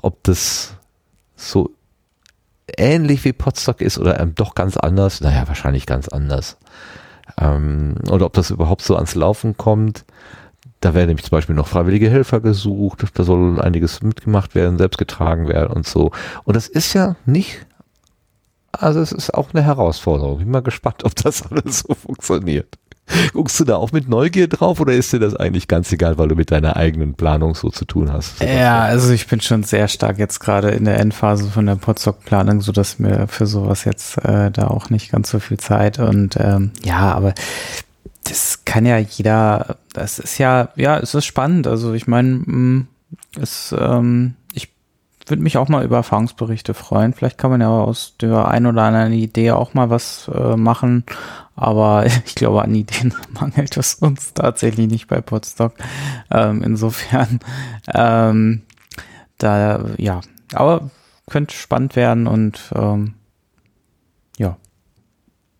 Ob 0.00 0.22
das 0.24 0.74
so 1.36 1.70
ähnlich 2.76 3.24
wie 3.24 3.32
Potsdok 3.32 3.80
ist 3.80 3.98
oder 3.98 4.20
ähm, 4.20 4.34
doch 4.34 4.54
ganz 4.54 4.76
anders. 4.76 5.20
Naja, 5.20 5.46
wahrscheinlich 5.46 5.86
ganz 5.86 6.08
anders. 6.08 6.56
Ähm, 7.38 7.96
oder 8.10 8.26
ob 8.26 8.32
das 8.32 8.50
überhaupt 8.50 8.82
so 8.82 8.96
ans 8.96 9.14
Laufen 9.14 9.56
kommt. 9.56 10.04
Da 10.80 10.94
werden 10.94 11.08
nämlich 11.08 11.24
zum 11.24 11.36
Beispiel 11.36 11.54
noch 11.54 11.68
freiwillige 11.68 12.10
Helfer 12.10 12.40
gesucht, 12.40 13.04
da 13.14 13.24
soll 13.24 13.60
einiges 13.60 14.02
mitgemacht 14.02 14.54
werden, 14.54 14.78
selbst 14.78 14.98
getragen 14.98 15.48
werden 15.48 15.72
und 15.72 15.86
so. 15.86 16.10
Und 16.44 16.54
das 16.54 16.68
ist 16.68 16.92
ja 16.92 17.16
nicht, 17.24 17.66
also 18.72 19.00
es 19.00 19.12
ist 19.12 19.32
auch 19.32 19.54
eine 19.54 19.62
Herausforderung. 19.62 20.38
Bin 20.38 20.50
mal 20.50 20.60
gespannt, 20.60 21.04
ob 21.04 21.14
das 21.16 21.42
alles 21.50 21.80
so 21.80 21.94
funktioniert. 21.94 22.78
Guckst 23.32 23.60
du 23.60 23.64
da 23.64 23.76
auch 23.76 23.92
mit 23.92 24.08
Neugier 24.08 24.48
drauf 24.48 24.80
oder 24.80 24.92
ist 24.92 25.12
dir 25.12 25.20
das 25.20 25.36
eigentlich 25.36 25.68
ganz 25.68 25.92
egal, 25.92 26.18
weil 26.18 26.26
du 26.26 26.34
mit 26.34 26.50
deiner 26.50 26.76
eigenen 26.76 27.14
Planung 27.14 27.54
so 27.54 27.70
zu 27.70 27.84
tun 27.84 28.12
hast? 28.12 28.42
Ja, 28.42 28.80
also 28.80 29.12
ich 29.12 29.28
bin 29.28 29.40
schon 29.40 29.62
sehr 29.62 29.86
stark 29.86 30.18
jetzt 30.18 30.40
gerade 30.40 30.70
in 30.70 30.84
der 30.84 30.98
Endphase 30.98 31.48
von 31.48 31.66
der 31.66 31.76
Podstock-Planung, 31.76 32.62
so 32.62 32.72
dass 32.72 32.98
mir 32.98 33.28
für 33.28 33.46
sowas 33.46 33.84
jetzt 33.84 34.18
äh, 34.24 34.50
da 34.50 34.66
auch 34.66 34.90
nicht 34.90 35.12
ganz 35.12 35.30
so 35.30 35.38
viel 35.38 35.56
Zeit 35.56 36.00
und 36.00 36.36
ähm, 36.40 36.72
ja, 36.82 37.14
aber 37.14 37.34
das 38.24 38.64
kann 38.64 38.86
ja 38.86 38.98
jeder, 38.98 39.76
das 39.92 40.18
ist 40.18 40.38
ja, 40.38 40.70
ja, 40.76 40.98
es 40.98 41.14
ist 41.14 41.24
spannend. 41.24 41.66
Also 41.66 41.92
ich 41.94 42.06
meine, 42.06 42.28
mm, 42.28 42.88
es, 43.40 43.74
ähm, 43.78 44.34
ich 44.52 44.72
würde 45.26 45.42
mich 45.42 45.56
auch 45.58 45.68
mal 45.68 45.84
über 45.84 45.96
Erfahrungsberichte 45.96 46.74
freuen. 46.74 47.12
Vielleicht 47.12 47.38
kann 47.38 47.50
man 47.50 47.60
ja 47.60 47.68
aus 47.68 48.16
der 48.20 48.48
ein 48.48 48.66
oder 48.66 48.82
anderen 48.82 49.12
Idee 49.12 49.52
auch 49.52 49.74
mal 49.74 49.90
was 49.90 50.28
äh, 50.34 50.56
machen. 50.56 51.04
Aber 51.54 52.06
ich 52.26 52.34
glaube, 52.34 52.62
an 52.62 52.74
Ideen 52.74 53.14
mangelt 53.30 53.76
es 53.76 53.94
uns 53.94 54.34
tatsächlich 54.34 54.88
nicht 54.88 55.08
bei 55.08 55.20
Podstock. 55.20 55.74
Ähm, 56.30 56.62
insofern, 56.62 57.40
ähm, 57.92 58.62
da, 59.38 59.84
ja, 59.98 60.20
aber 60.52 60.90
könnte 61.28 61.54
spannend 61.54 61.96
werden 61.96 62.26
und 62.26 62.72
ähm. 62.74 63.14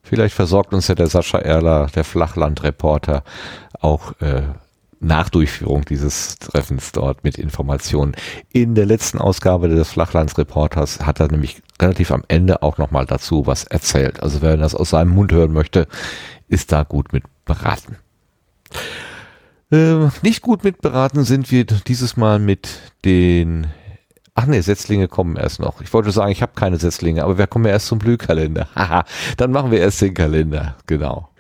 Vielleicht 0.08 0.36
versorgt 0.36 0.72
uns 0.72 0.86
ja 0.86 0.94
der 0.94 1.08
Sascha 1.08 1.38
Erler, 1.38 1.88
der 1.92 2.04
Flachlandreporter, 2.04 3.24
auch 3.80 4.12
äh, 4.20 4.42
nach 5.00 5.30
Durchführung 5.30 5.84
dieses 5.84 6.36
Treffens 6.36 6.92
dort 6.92 7.24
mit 7.24 7.36
Informationen. 7.38 8.14
In 8.52 8.76
der 8.76 8.86
letzten 8.86 9.18
Ausgabe 9.18 9.68
des 9.68 9.90
Flachlandsreporters 9.90 11.04
hat 11.04 11.18
er 11.18 11.26
nämlich 11.28 11.60
relativ 11.80 12.12
am 12.12 12.22
Ende 12.28 12.62
auch 12.62 12.78
nochmal 12.78 13.04
dazu 13.04 13.48
was 13.48 13.64
erzählt. 13.64 14.22
Also 14.22 14.42
wer 14.42 14.56
das 14.56 14.76
aus 14.76 14.90
seinem 14.90 15.10
Mund 15.10 15.32
hören 15.32 15.52
möchte, 15.52 15.88
ist 16.46 16.70
da 16.70 16.84
gut 16.84 17.12
mit 17.12 17.24
beraten. 17.44 17.96
Äh, 19.72 20.08
nicht 20.22 20.40
gut 20.40 20.62
mit 20.62 20.82
beraten 20.82 21.24
sind 21.24 21.50
wir 21.50 21.64
dieses 21.64 22.16
Mal 22.16 22.38
mit 22.38 22.68
den 23.04 23.66
Ach 24.38 24.44
nee, 24.44 24.60
Setzlinge 24.60 25.08
kommen 25.08 25.36
erst 25.36 25.60
noch. 25.60 25.80
Ich 25.80 25.94
wollte 25.94 26.10
sagen, 26.10 26.30
ich 26.30 26.42
habe 26.42 26.52
keine 26.54 26.76
Setzlinge, 26.76 27.24
aber 27.24 27.38
wir 27.38 27.46
kommen 27.46 27.64
ja 27.64 27.70
erst 27.70 27.86
zum 27.86 27.98
Blühkalender. 27.98 28.68
Haha, 28.76 29.04
dann 29.38 29.50
machen 29.50 29.70
wir 29.70 29.80
erst 29.80 30.02
den 30.02 30.12
Kalender. 30.12 30.76
Genau. 30.86 31.30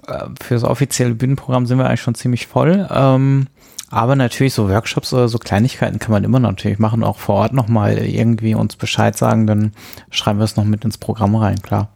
äh, 0.08 0.26
fürs 0.42 0.64
offizielle 0.64 1.16
Bühnenprogramm 1.16 1.66
sind 1.66 1.78
wir 1.78 1.88
eigentlich 1.88 2.02
schon 2.02 2.16
ziemlich 2.16 2.48
voll. 2.48 2.88
Ähm, 2.92 3.48
aber 3.90 4.16
natürlich 4.16 4.54
so 4.54 4.70
Workshops 4.70 5.14
oder 5.14 5.30
so 5.30 5.38
Kleinigkeiten 5.38 6.00
kann 6.00 6.12
man 6.12 6.24
immer 6.24 6.40
natürlich 6.40 6.80
machen, 6.80 7.04
auch 7.04 7.18
vor 7.18 7.36
Ort 7.36 7.54
nochmal 7.54 7.98
irgendwie 8.00 8.54
uns 8.54 8.76
Bescheid 8.76 9.18
sagen, 9.18 9.48
dann 9.48 9.72
schreiben 10.10 10.40
wir 10.40 10.44
es 10.44 10.58
noch 10.58 10.66
mit 10.66 10.84
ins 10.84 10.98
Programm 10.98 11.36
rein, 11.36 11.62
klar. 11.62 11.90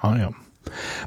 Ah 0.00 0.16
ja. 0.16 0.30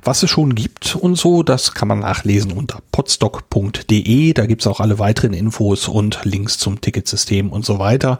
Was 0.03 0.23
es 0.23 0.29
schon 0.29 0.55
gibt 0.55 0.95
und 0.95 1.15
so, 1.15 1.43
das 1.43 1.73
kann 1.73 1.87
man 1.87 1.99
nachlesen 1.99 2.51
unter 2.51 2.79
podstock.de. 2.91 4.33
Da 4.33 4.45
gibt's 4.45 4.67
auch 4.67 4.79
alle 4.79 4.99
weiteren 4.99 5.33
Infos 5.33 5.87
und 5.87 6.19
Links 6.23 6.57
zum 6.57 6.81
Ticketsystem 6.81 7.51
und 7.51 7.65
so 7.65 7.79
weiter. 7.79 8.19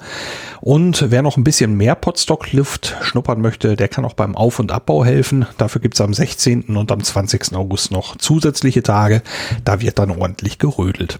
Und 0.62 1.06
wer 1.10 1.22
noch 1.22 1.38
ein 1.38 1.44
bisschen 1.44 1.76
mehr 1.76 1.96
Podstock-Luft 1.96 2.98
schnuppern 3.02 3.42
möchte, 3.42 3.76
der 3.76 3.88
kann 3.88 4.06
auch 4.06 4.14
beim 4.14 4.36
Auf- 4.36 4.60
und 4.60 4.72
Abbau 4.72 5.04
helfen. 5.04 5.46
Dafür 5.58 5.82
gibt's 5.82 6.02
am 6.02 6.14
16. 6.14 6.78
und 6.78 6.92
am 6.92 7.04
20. 7.04 7.54
August 7.56 7.92
noch 7.92 8.18
zusätzliche 8.18 8.84
Tage. 8.84 9.22
Da 9.66 9.82
wird 9.82 10.00
dann 10.00 10.12
ordentlich 10.12 10.60
gerödelt. 10.60 11.20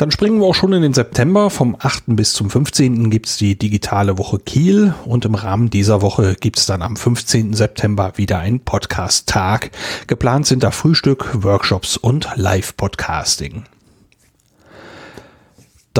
Dann 0.00 0.10
springen 0.10 0.40
wir 0.40 0.46
auch 0.46 0.54
schon 0.54 0.72
in 0.72 0.80
den 0.80 0.94
September. 0.94 1.50
Vom 1.50 1.76
8. 1.78 2.04
bis 2.06 2.32
zum 2.32 2.48
15. 2.48 3.10
gibt's 3.10 3.36
die 3.36 3.58
digitale 3.58 4.16
Woche 4.16 4.38
Kiel 4.38 4.94
und 5.04 5.26
im 5.26 5.34
Rahmen 5.34 5.68
dieser 5.68 6.00
Woche 6.00 6.36
gibt's 6.40 6.64
dann 6.64 6.80
am 6.80 6.96
15. 6.96 7.52
September 7.52 8.14
wieder 8.16 8.38
einen 8.38 8.60
Podcast-Tag. 8.60 9.72
Geplant 10.06 10.46
sind 10.46 10.62
da 10.62 10.70
Frühstück, 10.70 11.42
Workshops 11.42 11.98
und 11.98 12.30
Live-Podcasting. 12.34 13.64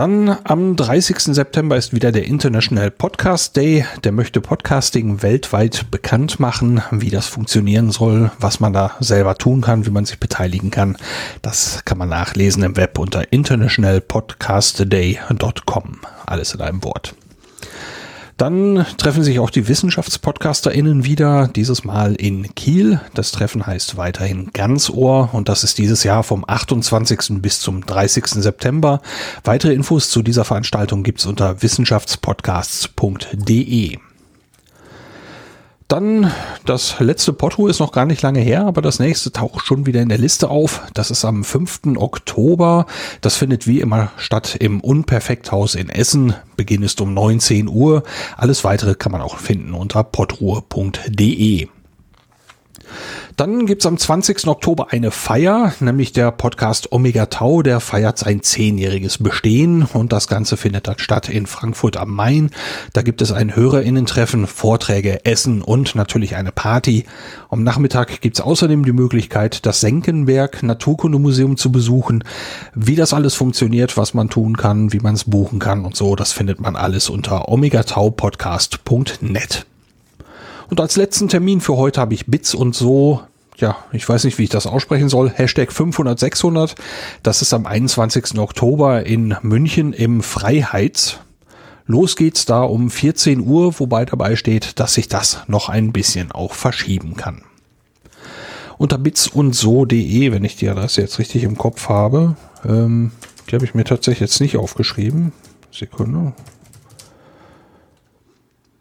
Dann 0.00 0.34
am 0.44 0.76
30. 0.76 1.34
September 1.34 1.76
ist 1.76 1.92
wieder 1.92 2.10
der 2.10 2.24
International 2.24 2.90
Podcast 2.90 3.54
Day. 3.54 3.84
Der 4.02 4.12
möchte 4.12 4.40
Podcasting 4.40 5.20
weltweit 5.20 5.90
bekannt 5.90 6.40
machen, 6.40 6.80
wie 6.90 7.10
das 7.10 7.26
funktionieren 7.26 7.90
soll, 7.90 8.30
was 8.40 8.60
man 8.60 8.72
da 8.72 8.92
selber 9.00 9.34
tun 9.34 9.60
kann, 9.60 9.84
wie 9.84 9.90
man 9.90 10.06
sich 10.06 10.18
beteiligen 10.18 10.70
kann. 10.70 10.96
Das 11.42 11.84
kann 11.84 11.98
man 11.98 12.08
nachlesen 12.08 12.62
im 12.62 12.78
Web 12.78 12.98
unter 12.98 13.30
internationalpodcastday.com. 13.30 15.98
Alles 16.24 16.54
in 16.54 16.62
einem 16.62 16.82
Wort. 16.82 17.14
Dann 18.40 18.86
treffen 18.96 19.22
sich 19.22 19.38
auch 19.38 19.50
die 19.50 19.68
WissenschaftspodcasterInnen 19.68 21.04
wieder, 21.04 21.48
dieses 21.48 21.84
Mal 21.84 22.14
in 22.14 22.54
Kiel. 22.54 22.98
Das 23.12 23.32
Treffen 23.32 23.66
heißt 23.66 23.98
weiterhin 23.98 24.48
Ganzohr 24.54 25.28
und 25.34 25.50
das 25.50 25.62
ist 25.62 25.76
dieses 25.76 26.04
Jahr 26.04 26.22
vom 26.22 26.46
28. 26.48 27.42
bis 27.42 27.60
zum 27.60 27.84
30. 27.84 28.28
September. 28.28 29.02
Weitere 29.44 29.74
Infos 29.74 30.08
zu 30.08 30.22
dieser 30.22 30.46
Veranstaltung 30.46 31.02
gibt's 31.02 31.26
unter 31.26 31.60
wissenschaftspodcasts.de. 31.60 33.98
Dann 35.90 36.32
das 36.66 37.00
letzte 37.00 37.32
Potto 37.32 37.66
ist 37.66 37.80
noch 37.80 37.90
gar 37.90 38.06
nicht 38.06 38.22
lange 38.22 38.38
her, 38.38 38.64
aber 38.64 38.80
das 38.80 39.00
nächste 39.00 39.32
taucht 39.32 39.66
schon 39.66 39.86
wieder 39.86 40.00
in 40.00 40.08
der 40.08 40.18
Liste 40.18 40.48
auf. 40.48 40.82
Das 40.94 41.10
ist 41.10 41.24
am 41.24 41.42
5. 41.42 41.96
Oktober. 41.96 42.86
Das 43.22 43.34
findet 43.34 43.66
wie 43.66 43.80
immer 43.80 44.12
statt 44.16 44.54
im 44.60 44.80
Unperfekthaus 44.80 45.74
in 45.74 45.88
Essen. 45.88 46.34
Beginn 46.56 46.84
ist 46.84 47.00
um 47.00 47.12
19 47.12 47.66
Uhr. 47.66 48.04
Alles 48.36 48.62
weitere 48.62 48.94
kann 48.94 49.10
man 49.10 49.20
auch 49.20 49.38
finden 49.38 49.74
unter 49.74 50.04
potruhe.de. 50.04 51.66
Dann 53.40 53.64
gibt's 53.64 53.86
am 53.86 53.96
20. 53.96 54.48
Oktober 54.48 54.88
eine 54.90 55.10
Feier, 55.10 55.72
nämlich 55.80 56.12
der 56.12 56.30
Podcast 56.30 56.92
Omega 56.92 57.24
Tau, 57.24 57.62
der 57.62 57.80
feiert 57.80 58.18
sein 58.18 58.42
zehnjähriges 58.42 59.16
Bestehen 59.16 59.88
und 59.94 60.12
das 60.12 60.28
Ganze 60.28 60.58
findet 60.58 60.86
dann 60.86 60.98
statt 60.98 61.30
in 61.30 61.46
Frankfurt 61.46 61.96
am 61.96 62.10
Main. 62.10 62.50
Da 62.92 63.00
gibt 63.00 63.22
es 63.22 63.32
ein 63.32 63.56
Hörerinnentreffen, 63.56 64.46
Vorträge, 64.46 65.24
Essen 65.24 65.62
und 65.62 65.94
natürlich 65.94 66.36
eine 66.36 66.52
Party. 66.52 67.06
Am 67.48 67.62
Nachmittag 67.62 68.20
gibt's 68.20 68.42
außerdem 68.42 68.84
die 68.84 68.92
Möglichkeit, 68.92 69.64
das 69.64 69.80
Senckenberg 69.80 70.62
Naturkundemuseum 70.62 71.56
zu 71.56 71.72
besuchen. 71.72 72.24
Wie 72.74 72.94
das 72.94 73.14
alles 73.14 73.36
funktioniert, 73.36 73.96
was 73.96 74.12
man 74.12 74.28
tun 74.28 74.58
kann, 74.58 74.92
wie 74.92 75.00
man 75.00 75.14
es 75.14 75.24
buchen 75.24 75.60
kann 75.60 75.86
und 75.86 75.96
so, 75.96 76.14
das 76.14 76.32
findet 76.32 76.60
man 76.60 76.76
alles 76.76 77.08
unter 77.08 77.48
omegataupodcast.net. 77.48 79.64
Und 80.68 80.80
als 80.80 80.96
letzten 80.96 81.28
Termin 81.28 81.60
für 81.60 81.76
heute 81.76 82.00
habe 82.00 82.14
ich 82.14 82.26
Bits 82.26 82.54
und 82.54 82.76
so 82.76 83.22
ja, 83.60 83.76
ich 83.92 84.08
weiß 84.08 84.24
nicht, 84.24 84.38
wie 84.38 84.44
ich 84.44 84.48
das 84.48 84.66
aussprechen 84.66 85.08
soll, 85.08 85.30
Hashtag 85.30 85.72
500, 85.72 86.18
600. 86.18 86.74
Das 87.22 87.42
ist 87.42 87.52
am 87.52 87.66
21. 87.66 88.38
Oktober 88.38 89.06
in 89.06 89.36
München 89.42 89.92
im 89.92 90.22
Freiheits. 90.22 91.18
Los 91.86 92.16
geht's 92.16 92.44
da 92.44 92.62
um 92.62 92.90
14 92.90 93.40
Uhr, 93.40 93.78
wobei 93.78 94.04
dabei 94.04 94.36
steht, 94.36 94.78
dass 94.78 94.94
sich 94.94 95.08
das 95.08 95.42
noch 95.48 95.68
ein 95.68 95.92
bisschen 95.92 96.30
auch 96.32 96.54
verschieben 96.54 97.16
kann. 97.16 97.42
Unter 98.78 98.96
bits 98.96 99.26
und 99.28 99.54
so.de, 99.54 100.32
wenn 100.32 100.44
ich 100.44 100.56
die 100.56 100.68
Adresse 100.68 101.02
jetzt 101.02 101.18
richtig 101.18 101.42
im 101.42 101.58
Kopf 101.58 101.88
habe, 101.88 102.36
ähm, 102.64 103.10
die 103.48 103.54
habe 103.54 103.64
ich 103.64 103.74
mir 103.74 103.84
tatsächlich 103.84 104.20
jetzt 104.20 104.40
nicht 104.40 104.56
aufgeschrieben. 104.56 105.32
Sekunde. 105.72 106.32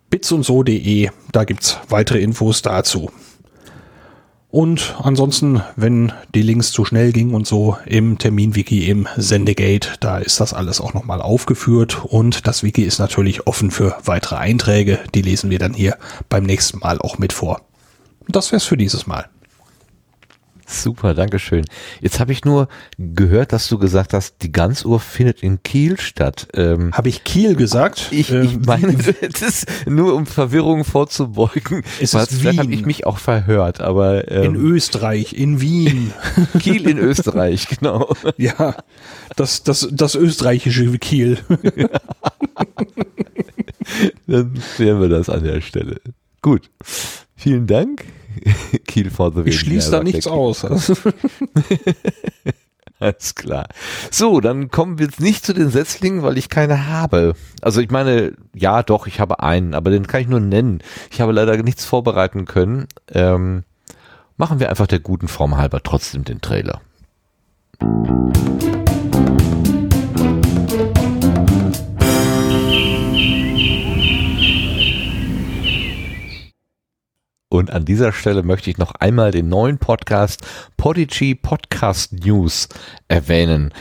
bits 0.10 0.32
und 0.32 0.44
so.de, 0.44 1.10
da 1.32 1.44
gibt's 1.44 1.78
weitere 1.90 2.20
Infos 2.20 2.62
dazu. 2.62 3.12
Und 4.52 4.96
ansonsten, 5.04 5.62
wenn 5.76 6.12
die 6.34 6.42
Links 6.42 6.72
zu 6.72 6.84
schnell 6.84 7.12
gingen 7.12 7.36
und 7.36 7.46
so 7.46 7.78
im 7.86 8.18
Terminwiki 8.18 8.90
im 8.90 9.08
Sendegate, 9.16 9.90
da 10.00 10.18
ist 10.18 10.40
das 10.40 10.56
alles 10.56 10.82
auch 10.82 10.96
nochmal 10.96 11.22
aufgeführt 11.22 12.04
und 12.04 12.48
das 12.48 12.64
Wiki 12.64 12.82
ist 12.82 12.98
natürlich 12.98 13.46
offen 13.46 13.70
für 13.70 13.96
weitere 14.06 14.38
Einträge. 14.38 14.98
Die 15.14 15.22
lesen 15.22 15.52
wir 15.52 15.60
dann 15.60 15.76
hier 15.76 15.98
beim 16.30 16.46
nächsten 16.46 16.80
Mal 16.80 17.00
auch 17.00 17.20
mit 17.20 17.32
vor. 17.32 17.62
Das 18.28 18.52
wär's 18.52 18.66
für 18.66 18.78
dieses 18.78 19.06
Mal. 19.06 19.30
Super, 20.70 21.16
Dankeschön. 21.16 21.66
Jetzt 22.00 22.20
habe 22.20 22.32
ich 22.32 22.46
nur 22.46 22.68
gehört, 23.00 23.54
dass 23.54 23.68
du 23.68 23.80
gesagt 23.80 24.14
hast, 24.14 24.36
die 24.44 24.52
Ganzuhr 24.52 25.00
findet 25.00 25.42
in 25.42 25.64
Kiel 25.64 26.00
statt. 26.00 26.48
Ähm, 26.54 26.94
habe 26.94 27.10
ich 27.10 27.24
Kiel 27.24 27.56
gesagt? 27.56 28.10
Ich, 28.12 28.32
ähm, 28.32 28.44
ich 28.44 28.66
meine, 28.66 28.94
das 29.22 29.42
ist 29.42 29.68
nur 29.88 30.14
um 30.14 30.28
Verwirrung 30.28 30.84
vorzubeugen. 30.86 31.84
Es 32.00 32.14
ist 32.14 32.36
Vielleicht 32.36 32.60
habe 32.60 32.72
ich 32.72 32.86
mich 32.86 33.08
auch 33.08 33.18
verhört, 33.18 33.82
aber 33.82 34.30
ähm, 34.32 34.44
in 34.44 34.56
Österreich, 34.56 35.34
in 35.34 35.60
Wien, 35.60 36.14
Kiel 36.60 36.88
in 36.88 37.00
Österreich, 37.00 37.68
genau. 37.68 38.14
Ja, 38.38 38.76
das 39.36 39.64
das 39.64 39.90
das 39.92 40.16
österreichische 40.16 40.98
Kiel. 41.00 41.40
Dann 44.28 44.54
klären 44.76 45.02
wir 45.02 45.10
das 45.10 45.30
an 45.30 45.44
der 45.44 45.62
Stelle. 45.62 46.00
Gut, 46.42 46.70
vielen 47.36 47.66
Dank. 47.66 48.06
Kiel 48.88 49.10
for 49.10 49.32
the 49.34 49.42
Ich 49.42 49.60
schließe 49.60 49.92
da 49.92 50.04
nichts 50.04 50.28
aus. 50.28 50.66
Alles 53.00 53.34
klar. 53.34 53.68
So, 54.12 54.42
dann 54.42 54.70
kommen 54.72 55.00
wir 55.00 55.06
jetzt 55.06 55.22
nicht 55.22 55.46
zu 55.46 55.54
den 55.54 55.70
Setzlingen, 55.70 56.22
weil 56.22 56.38
ich 56.38 56.50
keine 56.50 56.88
habe. 56.88 57.34
Also 57.62 57.80
ich 57.80 57.90
meine, 57.92 58.34
ja 58.54 58.84
doch, 58.84 59.08
ich 59.08 59.22
habe 59.22 59.40
einen, 59.40 59.74
aber 59.74 59.90
den 59.90 60.06
kann 60.06 60.22
ich 60.22 60.28
nur 60.28 60.42
nennen. 60.42 60.82
Ich 61.10 61.22
habe 61.22 61.32
leider 61.32 61.56
nichts 61.64 61.86
vorbereiten 61.86 62.44
können. 62.44 62.88
Ähm, 63.10 63.64
machen 64.36 64.60
wir 64.60 64.70
einfach 64.70 64.88
der 64.88 65.00
guten 65.00 65.30
Form 65.30 65.56
halber 65.56 65.82
trotzdem 65.82 66.26
den 66.26 66.42
Trailer. 66.42 66.82
Und 77.52 77.72
an 77.72 77.84
dieser 77.84 78.14
Stelle 78.14 78.44
möchte 78.44 78.70
ich 78.70 78.78
noch 78.78 78.94
einmal 79.00 79.32
den 79.32 79.50
neuen 79.50 79.80
Podcast 79.80 80.46
Podigy 80.78 81.34
Podcast 81.34 82.14
News 82.14 82.70
erwähnen. 83.08 83.74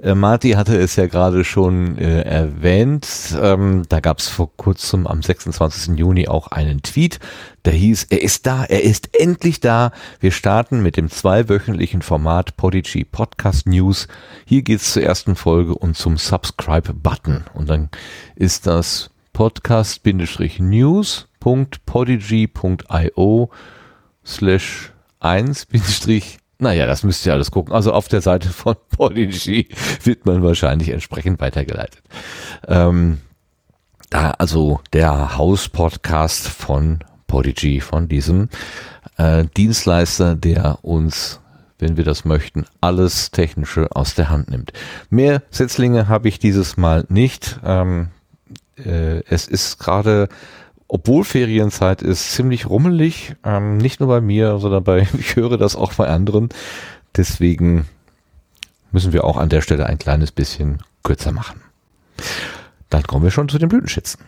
Äh, 0.00 0.14
Marty 0.14 0.52
hatte 0.52 0.78
es 0.78 0.94
ja 0.94 1.08
gerade 1.08 1.42
schon 1.42 1.98
äh, 1.98 2.20
erwähnt. 2.20 3.08
Ähm, 3.42 3.82
da 3.88 3.98
gab 3.98 4.20
es 4.20 4.28
vor 4.28 4.56
kurzem 4.56 5.08
am 5.08 5.24
26. 5.24 5.98
Juni 5.98 6.28
auch 6.28 6.46
einen 6.52 6.82
Tweet, 6.82 7.18
der 7.64 7.72
hieß, 7.72 8.06
er 8.10 8.22
ist 8.22 8.46
da, 8.46 8.62
er 8.62 8.84
ist 8.84 9.18
endlich 9.18 9.58
da. 9.58 9.90
Wir 10.20 10.30
starten 10.30 10.80
mit 10.80 10.96
dem 10.96 11.10
zweiwöchentlichen 11.10 12.02
Format 12.02 12.56
Podigy 12.56 13.02
Podcast 13.02 13.66
News. 13.66 14.06
Hier 14.44 14.62
geht's 14.62 14.92
zur 14.92 15.02
ersten 15.02 15.34
Folge 15.34 15.74
und 15.74 15.96
zum 15.96 16.16
Subscribe-Button. 16.16 17.46
Und 17.54 17.68
dann 17.68 17.88
ist 18.36 18.68
das 18.68 19.10
Podcast-News 19.32 21.25
www.podigy.io 21.46 23.50
slash 24.24 24.92
1 25.20 25.66
naja, 26.58 26.86
das 26.86 27.02
müsst 27.02 27.26
ihr 27.26 27.34
alles 27.34 27.50
gucken. 27.50 27.74
Also 27.74 27.92
auf 27.92 28.08
der 28.08 28.22
Seite 28.22 28.48
von 28.48 28.76
Podigy 28.88 29.68
wird 30.04 30.24
man 30.24 30.42
wahrscheinlich 30.42 30.88
entsprechend 30.88 31.38
weitergeleitet. 31.38 32.02
Ähm, 32.66 33.18
da 34.08 34.30
also 34.30 34.80
der 34.94 35.36
Haus-Podcast 35.36 36.48
von 36.48 37.00
Podigy, 37.26 37.82
von 37.82 38.08
diesem 38.08 38.48
äh, 39.18 39.44
Dienstleister, 39.54 40.34
der 40.34 40.82
uns, 40.82 41.40
wenn 41.78 41.98
wir 41.98 42.04
das 42.04 42.24
möchten, 42.24 42.64
alles 42.80 43.32
Technische 43.32 43.94
aus 43.94 44.14
der 44.14 44.30
Hand 44.30 44.50
nimmt. 44.50 44.72
Mehr 45.10 45.42
Setzlinge 45.50 46.08
habe 46.08 46.28
ich 46.28 46.38
dieses 46.38 46.78
Mal 46.78 47.04
nicht. 47.10 47.60
Ähm, 47.64 48.08
äh, 48.78 49.20
es 49.28 49.46
ist 49.46 49.78
gerade 49.78 50.30
obwohl 50.88 51.24
Ferienzeit 51.24 52.02
ist, 52.02 52.32
ziemlich 52.32 52.68
rummelig. 52.68 53.34
Ähm, 53.44 53.78
nicht 53.78 54.00
nur 54.00 54.08
bei 54.08 54.20
mir, 54.20 54.58
sondern 54.58 54.84
bei, 54.84 55.08
ich 55.18 55.36
höre 55.36 55.58
das 55.58 55.76
auch 55.76 55.94
bei 55.94 56.08
anderen. 56.08 56.48
Deswegen 57.16 57.86
müssen 58.92 59.12
wir 59.12 59.24
auch 59.24 59.36
an 59.36 59.48
der 59.48 59.62
Stelle 59.62 59.86
ein 59.86 59.98
kleines 59.98 60.32
bisschen 60.32 60.82
kürzer 61.02 61.32
machen. 61.32 61.60
Dann 62.90 63.02
kommen 63.02 63.24
wir 63.24 63.30
schon 63.30 63.48
zu 63.48 63.58
den 63.58 63.68
Blütenschätzen. 63.68 64.20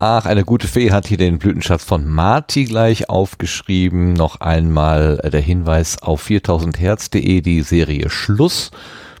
Ach, 0.00 0.26
eine 0.26 0.44
gute 0.44 0.68
Fee 0.68 0.92
hat 0.92 1.08
hier 1.08 1.16
den 1.18 1.40
Blütenschatz 1.40 1.82
von 1.82 2.06
Marti 2.06 2.66
gleich 2.66 3.08
aufgeschrieben. 3.08 4.12
Noch 4.12 4.40
einmal 4.40 5.16
der 5.16 5.40
Hinweis 5.40 6.00
auf 6.00 6.24
4000herz.de, 6.24 7.40
die 7.40 7.62
Serie 7.62 8.08
Schluss 8.08 8.70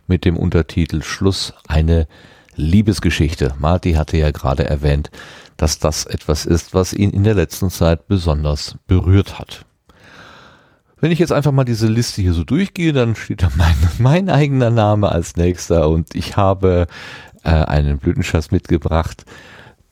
mit 0.06 0.24
dem 0.24 0.36
Untertitel 0.36 1.02
Schluss, 1.02 1.52
eine 1.66 2.06
Liebesgeschichte. 2.54 3.56
Marti 3.58 3.94
hatte 3.94 4.18
ja 4.18 4.30
gerade 4.30 4.66
erwähnt, 4.66 5.10
dass 5.56 5.80
das 5.80 6.06
etwas 6.06 6.46
ist, 6.46 6.74
was 6.74 6.92
ihn 6.92 7.10
in 7.10 7.24
der 7.24 7.34
letzten 7.34 7.70
Zeit 7.70 8.06
besonders 8.06 8.76
berührt 8.86 9.40
hat. 9.40 9.64
Wenn 11.00 11.10
ich 11.10 11.18
jetzt 11.18 11.32
einfach 11.32 11.50
mal 11.50 11.64
diese 11.64 11.88
Liste 11.88 12.22
hier 12.22 12.34
so 12.34 12.44
durchgehe, 12.44 12.92
dann 12.92 13.16
steht 13.16 13.42
da 13.42 13.50
mein, 13.56 13.74
mein 13.98 14.30
eigener 14.30 14.70
Name 14.70 15.10
als 15.10 15.34
nächster 15.34 15.88
und 15.88 16.14
ich 16.14 16.36
habe 16.36 16.86
äh, 17.42 17.48
einen 17.48 17.98
Blütenschatz 17.98 18.52
mitgebracht, 18.52 19.24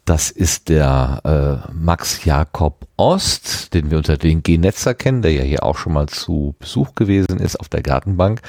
das 0.07 0.31
ist 0.31 0.69
der 0.69 1.65
äh, 1.69 1.73
Max 1.75 2.25
Jakob 2.25 2.87
Ost, 2.97 3.75
den 3.75 3.91
wir 3.91 3.99
unter 3.99 4.17
den 4.17 4.43
G-Netzer 4.43 4.95
kennen, 4.95 5.21
der 5.21 5.33
ja 5.33 5.43
hier 5.43 5.65
auch 5.65 5.77
schon 5.77 5.93
mal 5.93 6.07
zu 6.07 6.55
Besuch 6.61 6.95
gewesen 6.95 7.39
ist 7.39 7.59
auf 7.59 7.69
der 7.69 7.83
Gartenbank. 7.83 8.41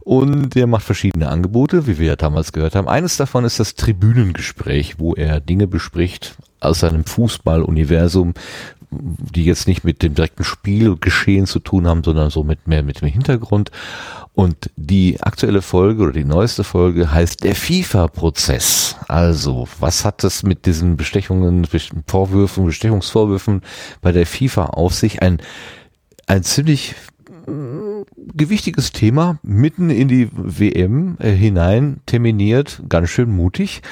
Und 0.00 0.54
der 0.54 0.66
macht 0.66 0.84
verschiedene 0.84 1.28
Angebote, 1.28 1.86
wie 1.86 1.98
wir 1.98 2.06
ja 2.06 2.16
damals 2.16 2.52
gehört 2.52 2.74
haben. 2.74 2.88
Eines 2.88 3.16
davon 3.16 3.44
ist 3.44 3.58
das 3.58 3.74
Tribünengespräch, 3.74 4.98
wo 4.98 5.14
er 5.14 5.40
Dinge 5.40 5.66
bespricht 5.66 6.36
aus 6.60 6.80
seinem 6.80 7.04
Fußballuniversum, 7.04 8.34
die 8.90 9.44
jetzt 9.44 9.68
nicht 9.68 9.84
mit 9.84 10.02
dem 10.02 10.14
direkten 10.14 10.44
Spielgeschehen 10.44 11.46
zu 11.46 11.60
tun 11.60 11.86
haben, 11.86 12.02
sondern 12.02 12.30
so 12.30 12.44
mit 12.44 12.66
mehr 12.66 12.82
mit 12.82 13.00
dem 13.00 13.08
Hintergrund. 13.08 13.70
Und 14.34 14.70
die 14.76 15.20
aktuelle 15.20 15.62
Folge 15.62 16.02
oder 16.02 16.12
die 16.12 16.24
neueste 16.24 16.64
Folge 16.64 17.12
heißt 17.12 17.44
der 17.44 17.54
FIFA-Prozess. 17.54 18.96
Also, 19.08 19.68
was 19.80 20.04
hat 20.04 20.24
es 20.24 20.42
mit 20.42 20.66
diesen 20.66 20.96
Bestechungen, 20.96 21.66
Vorwürfen, 22.06 22.64
Bestechungsvorwürfen 22.64 23.62
bei 24.00 24.12
der 24.12 24.26
FIFA 24.26 24.66
auf 24.66 24.94
sich? 24.94 25.20
Ein, 25.20 25.38
ein 26.26 26.42
ziemlich 26.42 26.94
äh, 27.46 28.04
gewichtiges 28.34 28.92
Thema 28.92 29.38
mitten 29.42 29.90
in 29.90 30.08
die 30.08 30.28
WM 30.32 31.16
äh, 31.18 31.32
hinein 31.32 32.00
terminiert, 32.06 32.82
ganz 32.88 33.10
schön 33.10 33.30
mutig. 33.30 33.82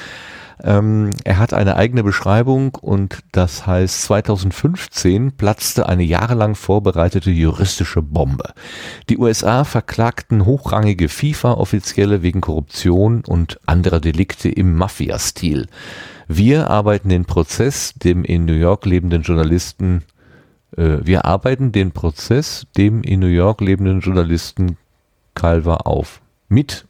Ähm, 0.63 1.11
er 1.23 1.37
hat 1.37 1.53
eine 1.53 1.75
eigene 1.75 2.03
Beschreibung 2.03 2.75
und 2.75 3.19
das 3.31 3.65
heißt 3.65 4.03
2015 4.03 5.33
platzte 5.33 5.87
eine 5.87 6.03
jahrelang 6.03 6.55
vorbereitete 6.55 7.31
juristische 7.31 8.01
Bombe. 8.01 8.53
Die 9.09 9.17
USA 9.17 9.63
verklagten 9.63 10.45
hochrangige 10.45 11.09
FIFA-Offizielle 11.09 12.21
wegen 12.21 12.41
Korruption 12.41 13.23
und 13.25 13.59
anderer 13.65 13.99
Delikte 13.99 14.49
im 14.49 14.75
Mafia-Stil. 14.75 15.67
Wir 16.27 16.69
arbeiten 16.69 17.09
den 17.09 17.25
Prozess 17.25 17.93
dem 17.95 18.23
in 18.23 18.45
New 18.45 18.53
York 18.53 18.85
lebenden 18.85 19.23
Journalisten 19.23 20.03
äh, 20.77 20.99
wir 21.03 21.25
arbeiten 21.25 21.71
den 21.71 21.91
Prozess 21.91 22.67
dem 22.77 23.01
in 23.01 23.19
New 23.19 23.27
York 23.27 23.61
lebenden 23.61 24.01
Journalisten 24.01 24.77
Calver 25.35 25.87
auf. 25.87 26.21
Mit 26.47 26.85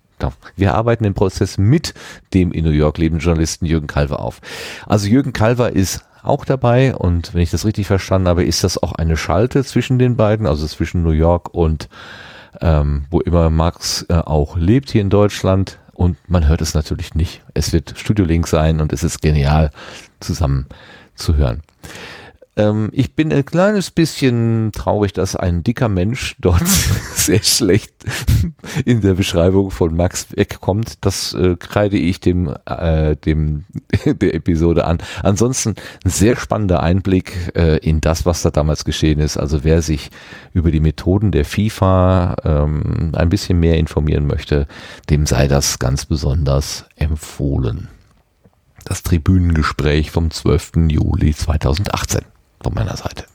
wir 0.55 0.75
arbeiten 0.75 1.03
den 1.03 1.13
Prozess 1.13 1.57
mit 1.57 1.93
dem 2.33 2.51
in 2.51 2.65
New 2.65 2.71
York 2.71 2.97
lebenden 2.97 3.23
Journalisten 3.23 3.65
Jürgen 3.65 3.87
Kalver 3.87 4.19
auf. 4.19 4.41
Also 4.85 5.07
Jürgen 5.07 5.33
Kalver 5.33 5.71
ist 5.71 6.05
auch 6.21 6.45
dabei 6.45 6.95
und 6.95 7.33
wenn 7.33 7.41
ich 7.41 7.51
das 7.51 7.65
richtig 7.65 7.87
verstanden 7.87 8.27
habe, 8.27 8.43
ist 8.43 8.63
das 8.63 8.81
auch 8.81 8.93
eine 8.93 9.17
Schalte 9.17 9.63
zwischen 9.63 9.99
den 9.99 10.15
beiden, 10.15 10.45
also 10.45 10.67
zwischen 10.67 11.03
New 11.03 11.11
York 11.11 11.53
und 11.53 11.89
ähm, 12.61 13.05
wo 13.09 13.19
immer 13.21 13.49
Max 13.49 14.05
äh, 14.09 14.15
auch 14.15 14.57
lebt 14.57 14.91
hier 14.91 15.01
in 15.01 15.09
Deutschland. 15.09 15.79
Und 15.93 16.17
man 16.29 16.47
hört 16.47 16.61
es 16.61 16.73
natürlich 16.73 17.13
nicht. 17.13 17.41
Es 17.53 17.73
wird 17.73 17.93
Studio 17.97 18.23
Link 18.23 18.47
sein 18.47 18.79
und 18.79 18.93
es 18.93 19.03
ist 19.03 19.21
genial 19.21 19.69
zusammen 20.21 20.67
zu 21.15 21.35
hören. 21.35 21.61
Ähm, 22.59 22.89
ich 22.91 23.15
bin 23.15 23.31
ein 23.31 23.45
kleines 23.45 23.89
bisschen 23.89 24.71
traurig, 24.73 25.13
dass 25.13 25.37
ein 25.37 25.63
dicker 25.63 25.87
Mensch 25.87 26.35
dort 26.39 26.67
sehr 27.15 27.41
schlecht 27.41 27.93
in 28.85 28.99
der 28.99 29.13
Beschreibung 29.13 29.71
von 29.71 29.95
Max 29.95 30.27
wegkommt. 30.35 30.97
Das 31.05 31.33
äh, 31.33 31.55
kreide 31.57 31.97
ich 31.97 32.19
dem, 32.19 32.53
äh, 32.65 33.15
dem 33.15 33.63
der 34.05 34.33
Episode 34.33 34.85
an. 34.85 34.97
Ansonsten 35.23 35.75
ein 36.03 36.09
sehr 36.09 36.35
spannender 36.35 36.83
Einblick 36.83 37.33
äh, 37.55 37.77
in 37.77 38.01
das, 38.01 38.25
was 38.25 38.41
da 38.41 38.51
damals 38.51 38.83
geschehen 38.83 39.19
ist. 39.19 39.37
Also 39.37 39.63
wer 39.63 39.81
sich 39.81 40.09
über 40.53 40.69
die 40.69 40.81
Methoden 40.81 41.31
der 41.31 41.45
FIFA 41.45 42.35
ähm, 42.43 43.13
ein 43.15 43.29
bisschen 43.29 43.59
mehr 43.61 43.77
informieren 43.77 44.27
möchte, 44.27 44.67
dem 45.09 45.25
sei 45.25 45.47
das 45.47 45.79
ganz 45.79 46.05
besonders 46.05 46.85
empfohlen. 46.97 47.87
Das 48.83 49.03
Tribünengespräch 49.03 50.11
vom 50.11 50.29
12. 50.29 50.71
Juli 50.89 51.33
2018 51.33 52.28
von 52.61 52.73
meiner 52.73 52.97
Seite. 52.97 53.25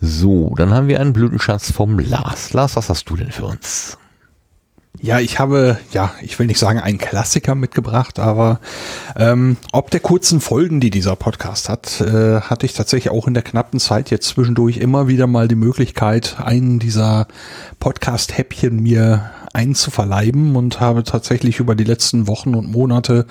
So, 0.00 0.54
dann 0.56 0.72
haben 0.72 0.88
wir 0.88 1.00
einen 1.00 1.12
Blütenschatz 1.12 1.72
vom 1.72 1.98
Lars. 1.98 2.52
Lars, 2.52 2.76
was 2.76 2.90
hast 2.90 3.08
du 3.08 3.16
denn 3.16 3.32
für 3.32 3.46
uns? 3.46 3.96
Ja, 5.00 5.18
ich 5.18 5.38
habe, 5.38 5.78
ja, 5.92 6.14
ich 6.22 6.38
will 6.38 6.46
nicht 6.46 6.58
sagen 6.58 6.78
einen 6.78 6.98
Klassiker 6.98 7.54
mitgebracht, 7.54 8.18
aber 8.18 8.60
ähm, 9.16 9.56
ob 9.72 9.90
der 9.90 10.00
kurzen 10.00 10.40
Folgen, 10.40 10.80
die 10.80 10.90
dieser 10.90 11.16
Podcast 11.16 11.68
hat, 11.68 12.00
äh, 12.00 12.40
hatte 12.40 12.64
ich 12.64 12.74
tatsächlich 12.74 13.10
auch 13.10 13.26
in 13.26 13.34
der 13.34 13.42
knappen 13.42 13.80
Zeit 13.80 14.10
jetzt 14.10 14.28
zwischendurch 14.28 14.76
immer 14.76 15.08
wieder 15.08 15.26
mal 15.26 15.48
die 15.48 15.56
Möglichkeit, 15.56 16.36
einen 16.38 16.78
dieser 16.78 17.26
Podcast-Häppchen 17.80 18.80
mir 18.80 19.30
einzuverleiben 19.54 20.56
und 20.56 20.80
habe 20.80 21.04
tatsächlich 21.04 21.60
über 21.60 21.74
die 21.74 21.84
letzten 21.84 22.26
Wochen 22.26 22.54
und 22.54 22.70
Monate 22.70 23.26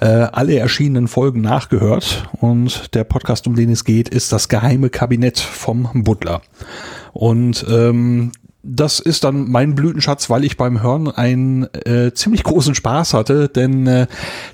äh, 0.00 0.06
alle 0.06 0.56
erschienenen 0.56 1.08
Folgen 1.08 1.40
nachgehört. 1.40 2.28
Und 2.40 2.94
der 2.94 3.04
Podcast, 3.04 3.46
um 3.46 3.56
den 3.56 3.70
es 3.70 3.84
geht, 3.84 4.08
ist 4.08 4.32
das 4.32 4.48
geheime 4.48 4.90
Kabinett 4.90 5.38
vom 5.38 5.88
Butler. 6.04 6.42
Und 7.12 7.64
ähm, 7.68 8.32
das 8.64 8.98
ist 8.98 9.24
dann 9.24 9.50
mein 9.50 9.74
Blütenschatz, 9.74 10.30
weil 10.30 10.44
ich 10.44 10.56
beim 10.56 10.82
Hören 10.82 11.08
einen 11.08 11.64
äh, 11.84 12.12
ziemlich 12.14 12.42
großen 12.44 12.74
Spaß 12.74 13.12
hatte, 13.14 13.48
denn 13.48 13.86
äh, 13.86 14.06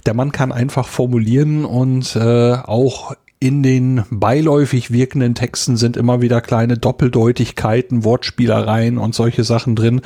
der 0.05 0.15
Mann 0.15 0.33
kann 0.33 0.53
einfach 0.53 0.89
formulieren 0.89 1.65
und 1.65 2.17
äh, 2.17 2.55
auch 2.55 3.15
in 3.43 3.63
den 3.63 4.05
beiläufig 4.11 4.91
wirkenden 4.91 5.35
Texten 5.35 5.79
sind 5.79 5.97
immer 5.97 6.21
wieder 6.21 6.43
kleine 6.43 6.77
Doppeldeutigkeiten, 6.77 8.05
Wortspielereien 8.05 8.99
und 8.99 9.15
solche 9.15 9.45
Sachen 9.45 9.77
drin. 9.77 10.03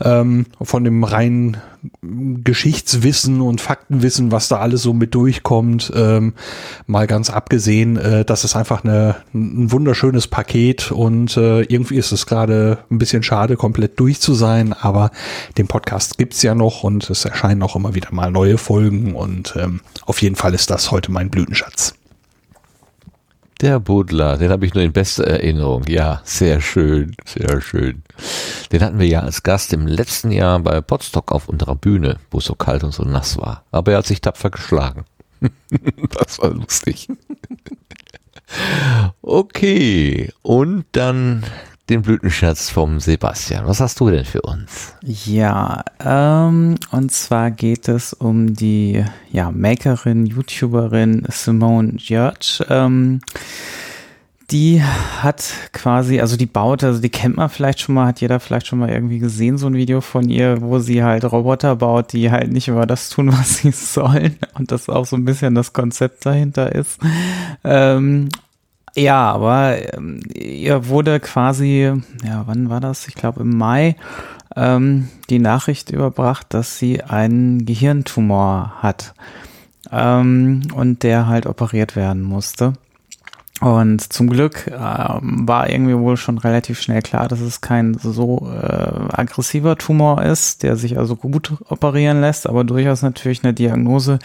Ähm, 0.00 0.46
von 0.60 0.82
dem 0.82 1.04
reinen 1.04 1.58
Geschichtswissen 2.02 3.40
und 3.40 3.60
Faktenwissen, 3.60 4.32
was 4.32 4.48
da 4.48 4.58
alles 4.58 4.82
so 4.82 4.92
mit 4.92 5.14
durchkommt, 5.14 5.92
ähm, 5.94 6.34
mal 6.86 7.06
ganz 7.06 7.30
abgesehen, 7.30 7.96
äh, 7.96 8.24
das 8.24 8.44
ist 8.44 8.56
einfach 8.56 8.84
eine, 8.84 9.16
ein 9.32 9.70
wunderschönes 9.70 10.26
Paket 10.26 10.90
und 10.90 11.36
äh, 11.36 11.62
irgendwie 11.62 11.96
ist 11.96 12.12
es 12.12 12.26
gerade 12.26 12.78
ein 12.90 12.98
bisschen 12.98 13.22
schade, 13.22 13.56
komplett 13.56 13.98
durch 13.98 14.20
zu 14.20 14.34
sein, 14.34 14.72
aber 14.72 15.10
den 15.56 15.68
Podcast 15.68 16.18
gibt's 16.18 16.42
ja 16.42 16.54
noch 16.54 16.82
und 16.84 17.10
es 17.10 17.24
erscheinen 17.24 17.62
auch 17.62 17.76
immer 17.76 17.94
wieder 17.94 18.08
mal 18.12 18.30
neue 18.30 18.58
Folgen 18.58 19.14
und 19.14 19.54
ähm, 19.56 19.80
auf 20.04 20.22
jeden 20.22 20.36
Fall 20.36 20.54
ist 20.54 20.70
das 20.70 20.90
heute 20.90 21.10
mein 21.10 21.30
Blütenschatz. 21.30 21.94
Der 23.62 23.78
Buddler, 23.78 24.38
den 24.38 24.50
habe 24.50 24.66
ich 24.66 24.74
nur 24.74 24.82
in 24.82 24.92
bester 24.92 25.22
Erinnerung. 25.22 25.84
Ja, 25.86 26.20
sehr 26.24 26.60
schön, 26.60 27.14
sehr 27.24 27.60
schön. 27.60 28.02
Den 28.72 28.82
hatten 28.82 28.98
wir 28.98 29.06
ja 29.06 29.20
als 29.20 29.44
Gast 29.44 29.72
im 29.72 29.86
letzten 29.86 30.32
Jahr 30.32 30.58
bei 30.58 30.80
Potsdok 30.80 31.30
auf 31.30 31.48
unserer 31.48 31.76
Bühne, 31.76 32.18
wo 32.32 32.38
es 32.38 32.44
so 32.46 32.56
kalt 32.56 32.82
und 32.82 32.92
so 32.92 33.04
nass 33.04 33.38
war. 33.38 33.64
Aber 33.70 33.92
er 33.92 33.98
hat 33.98 34.06
sich 34.06 34.20
tapfer 34.20 34.50
geschlagen. 34.50 35.04
das 36.10 36.40
war 36.40 36.50
lustig. 36.50 37.06
okay, 39.22 40.32
und 40.42 40.84
dann 40.90 41.44
den 41.92 42.02
Blütenschatz 42.02 42.70
vom 42.70 43.00
Sebastian. 43.00 43.66
Was 43.66 43.80
hast 43.80 44.00
du 44.00 44.08
denn 44.08 44.24
für 44.24 44.40
uns? 44.42 44.94
Ja, 45.02 45.84
ähm, 46.02 46.76
und 46.90 47.12
zwar 47.12 47.50
geht 47.50 47.86
es 47.88 48.14
um 48.14 48.54
die 48.54 49.04
ja, 49.30 49.50
Makerin, 49.50 50.24
YouTuberin 50.24 51.24
Simone 51.28 51.92
George. 51.98 52.64
Ähm, 52.70 53.20
die 54.50 54.82
hat 54.82 55.52
quasi, 55.72 56.20
also 56.20 56.36
die 56.36 56.46
baut, 56.46 56.82
also 56.82 57.00
die 57.00 57.10
kennt 57.10 57.36
man 57.36 57.50
vielleicht 57.50 57.80
schon 57.80 57.94
mal, 57.94 58.06
hat 58.06 58.20
jeder 58.20 58.40
vielleicht 58.40 58.66
schon 58.66 58.78
mal 58.78 58.90
irgendwie 58.90 59.18
gesehen, 59.18 59.58
so 59.58 59.66
ein 59.66 59.74
Video 59.74 60.00
von 60.00 60.28
ihr, 60.28 60.62
wo 60.62 60.78
sie 60.78 61.02
halt 61.02 61.24
Roboter 61.24 61.76
baut, 61.76 62.12
die 62.14 62.30
halt 62.30 62.50
nicht 62.50 62.68
über 62.68 62.86
das 62.86 63.10
tun, 63.10 63.32
was 63.32 63.58
sie 63.58 63.70
sollen. 63.70 64.38
Und 64.58 64.72
das 64.72 64.88
auch 64.88 65.04
so 65.04 65.16
ein 65.16 65.26
bisschen 65.26 65.54
das 65.54 65.74
Konzept 65.74 66.24
dahinter 66.24 66.74
ist. 66.74 67.00
Ähm, 67.64 68.30
ja, 68.94 69.32
aber 69.32 69.94
ähm, 69.94 70.20
ihr 70.34 70.88
wurde 70.88 71.20
quasi, 71.20 71.92
ja, 72.24 72.42
wann 72.46 72.68
war 72.68 72.80
das? 72.80 73.08
Ich 73.08 73.14
glaube 73.14 73.40
im 73.40 73.56
Mai 73.56 73.96
ähm, 74.56 75.08
die 75.30 75.38
Nachricht 75.38 75.90
überbracht, 75.90 76.46
dass 76.50 76.78
sie 76.78 77.02
einen 77.02 77.64
Gehirntumor 77.64 78.74
hat 78.82 79.14
ähm, 79.90 80.62
und 80.74 81.02
der 81.02 81.26
halt 81.26 81.46
operiert 81.46 81.96
werden 81.96 82.22
musste. 82.22 82.74
Und 83.60 84.12
zum 84.12 84.28
Glück 84.28 84.66
ähm, 84.66 85.46
war 85.46 85.70
irgendwie 85.70 85.96
wohl 85.96 86.16
schon 86.16 86.38
relativ 86.38 86.80
schnell 86.82 87.00
klar, 87.00 87.28
dass 87.28 87.40
es 87.40 87.60
kein 87.60 87.94
so 87.94 88.50
äh, 88.52 89.12
aggressiver 89.12 89.78
Tumor 89.78 90.20
ist, 90.22 90.64
der 90.64 90.74
sich 90.74 90.98
also 90.98 91.14
gut 91.14 91.54
operieren 91.68 92.20
lässt, 92.20 92.48
aber 92.48 92.64
durchaus 92.64 93.02
natürlich 93.02 93.44
eine 93.44 93.54
Diagnose, 93.54 94.18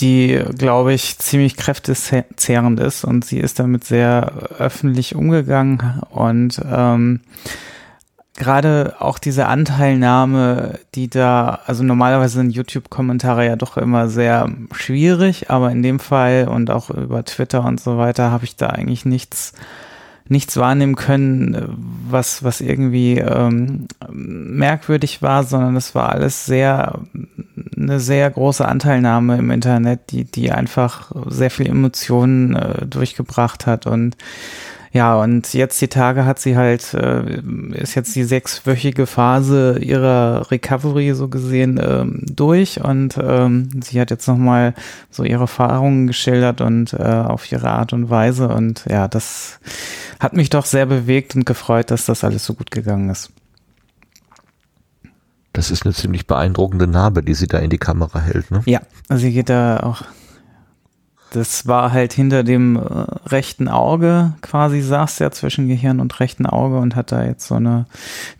die, 0.00 0.42
glaube 0.56 0.92
ich, 0.92 1.18
ziemlich 1.18 1.56
kräftezehrend 1.56 2.80
ist 2.80 3.04
und 3.04 3.24
sie 3.24 3.38
ist 3.38 3.58
damit 3.58 3.84
sehr 3.84 4.32
öffentlich 4.58 5.14
umgegangen 5.14 6.02
und 6.10 6.60
ähm, 6.64 7.20
gerade 8.36 8.96
auch 8.98 9.18
diese 9.18 9.46
Anteilnahme, 9.46 10.80
die 10.94 11.08
da, 11.08 11.60
also 11.66 11.84
normalerweise 11.84 12.34
sind 12.34 12.50
YouTube-Kommentare 12.50 13.46
ja 13.46 13.56
doch 13.56 13.76
immer 13.76 14.08
sehr 14.08 14.50
schwierig, 14.72 15.50
aber 15.50 15.70
in 15.70 15.82
dem 15.82 16.00
Fall 16.00 16.48
und 16.48 16.70
auch 16.70 16.90
über 16.90 17.24
Twitter 17.24 17.64
und 17.64 17.80
so 17.80 17.96
weiter 17.96 18.30
habe 18.30 18.44
ich 18.44 18.56
da 18.56 18.68
eigentlich 18.68 19.04
nichts 19.04 19.52
nichts 20.28 20.56
wahrnehmen 20.56 20.96
können, 20.96 21.76
was, 22.08 22.42
was 22.42 22.60
irgendwie 22.60 23.18
ähm, 23.18 23.86
merkwürdig 24.10 25.20
war, 25.20 25.44
sondern 25.44 25.76
es 25.76 25.94
war 25.94 26.10
alles 26.10 26.46
sehr, 26.46 27.00
eine 27.76 28.00
sehr 28.00 28.30
große 28.30 28.66
Anteilnahme 28.66 29.36
im 29.36 29.50
Internet, 29.50 30.10
die, 30.10 30.24
die 30.24 30.50
einfach 30.50 31.12
sehr 31.26 31.50
viel 31.50 31.66
Emotionen 31.66 32.56
äh, 32.56 32.86
durchgebracht 32.86 33.66
hat. 33.66 33.86
Und 33.86 34.16
ja, 34.94 35.16
und 35.16 35.52
jetzt 35.54 35.80
die 35.80 35.88
Tage 35.88 36.24
hat 36.24 36.38
sie 36.38 36.56
halt, 36.56 36.94
äh, 36.94 37.40
ist 37.72 37.96
jetzt 37.96 38.14
die 38.14 38.22
sechswöchige 38.22 39.06
Phase 39.06 39.80
ihrer 39.80 40.48
Recovery 40.52 41.12
so 41.14 41.26
gesehen 41.26 41.80
ähm, 41.84 42.22
durch. 42.30 42.80
Und 42.80 43.18
ähm, 43.20 43.70
sie 43.82 44.00
hat 44.00 44.12
jetzt 44.12 44.28
nochmal 44.28 44.72
so 45.10 45.24
ihre 45.24 45.42
Erfahrungen 45.42 46.06
geschildert 46.06 46.60
und 46.60 46.92
äh, 46.92 47.02
auf 47.02 47.50
ihre 47.50 47.70
Art 47.70 47.92
und 47.92 48.08
Weise. 48.08 48.48
Und 48.48 48.84
ja, 48.88 49.08
das 49.08 49.58
hat 50.24 50.32
mich 50.32 50.50
doch 50.50 50.64
sehr 50.64 50.86
bewegt 50.86 51.36
und 51.36 51.46
gefreut, 51.46 51.90
dass 51.90 52.06
das 52.06 52.24
alles 52.24 52.44
so 52.44 52.54
gut 52.54 52.70
gegangen 52.70 53.10
ist. 53.10 53.30
Das 55.52 55.70
ist 55.70 55.84
eine 55.84 55.94
ziemlich 55.94 56.26
beeindruckende 56.26 56.88
Narbe, 56.88 57.22
die 57.22 57.34
sie 57.34 57.46
da 57.46 57.58
in 57.58 57.70
die 57.70 57.78
Kamera 57.78 58.20
hält, 58.20 58.50
ne? 58.50 58.62
Ja, 58.66 58.80
sie 59.10 59.32
geht 59.32 59.50
da 59.50 59.80
auch 59.80 60.02
das 61.34 61.66
war 61.66 61.92
halt 61.92 62.12
hinter 62.12 62.44
dem 62.44 62.76
äh, 62.76 62.80
rechten 63.26 63.68
Auge, 63.68 64.34
quasi 64.40 64.80
saß 64.80 65.16
der 65.16 65.32
zwischen 65.32 65.66
Gehirn 65.66 65.98
und 66.00 66.20
rechten 66.20 66.46
Auge 66.46 66.78
und 66.78 66.94
hat 66.94 67.10
da 67.10 67.24
jetzt 67.24 67.46
so 67.48 67.56
eine 67.56 67.86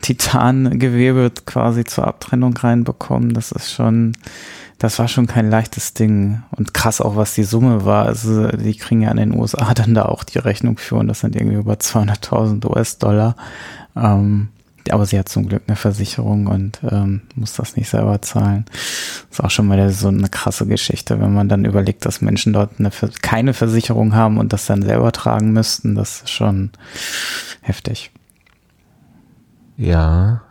Titangewebe 0.01 1.31
quasi 1.45 1.83
zur 1.83 2.07
Abtrennung 2.07 2.55
reinbekommen. 2.55 3.33
Das 3.33 3.51
ist 3.51 3.71
schon, 3.71 4.13
das 4.77 4.99
war 4.99 5.07
schon 5.07 5.27
kein 5.27 5.49
leichtes 5.49 5.93
Ding. 5.93 6.43
Und 6.51 6.73
krass 6.73 7.01
auch, 7.01 7.15
was 7.15 7.33
die 7.33 7.43
Summe 7.43 7.85
war. 7.85 8.05
Also 8.05 8.49
die 8.49 8.75
kriegen 8.75 9.01
ja 9.01 9.11
in 9.11 9.17
den 9.17 9.37
USA 9.37 9.73
dann 9.73 9.93
da 9.93 10.03
auch 10.03 10.23
die 10.23 10.39
Rechnung 10.39 10.77
für 10.77 10.95
und 10.95 11.07
das 11.07 11.21
sind 11.21 11.35
irgendwie 11.35 11.57
über 11.57 11.73
200.000 11.73 12.65
US-Dollar. 12.69 13.35
Ähm, 13.95 14.49
aber 14.91 15.05
sie 15.05 15.17
hat 15.17 15.29
zum 15.29 15.47
Glück 15.47 15.63
eine 15.67 15.75
Versicherung 15.75 16.45
und 16.47 16.79
ähm, 16.89 17.21
muss 17.35 17.53
das 17.53 17.75
nicht 17.75 17.89
selber 17.89 18.21
zahlen. 18.21 18.65
Ist 19.31 19.43
auch 19.43 19.49
schon 19.49 19.67
mal 19.67 19.89
so 19.91 20.09
eine 20.09 20.29
krasse 20.29 20.67
Geschichte, 20.67 21.19
wenn 21.19 21.33
man 21.33 21.49
dann 21.49 21.65
überlegt, 21.65 22.05
dass 22.05 22.21
Menschen 22.21 22.53
dort 22.53 22.71
eine, 22.77 22.91
keine 23.21 23.53
Versicherung 23.53 24.13
haben 24.13 24.37
und 24.37 24.53
das 24.53 24.67
dann 24.67 24.83
selber 24.83 25.11
tragen 25.11 25.53
müssten. 25.53 25.95
Das 25.95 26.21
ist 26.21 26.29
schon 26.29 26.69
heftig. 27.61 28.11
Ja, 29.77 30.44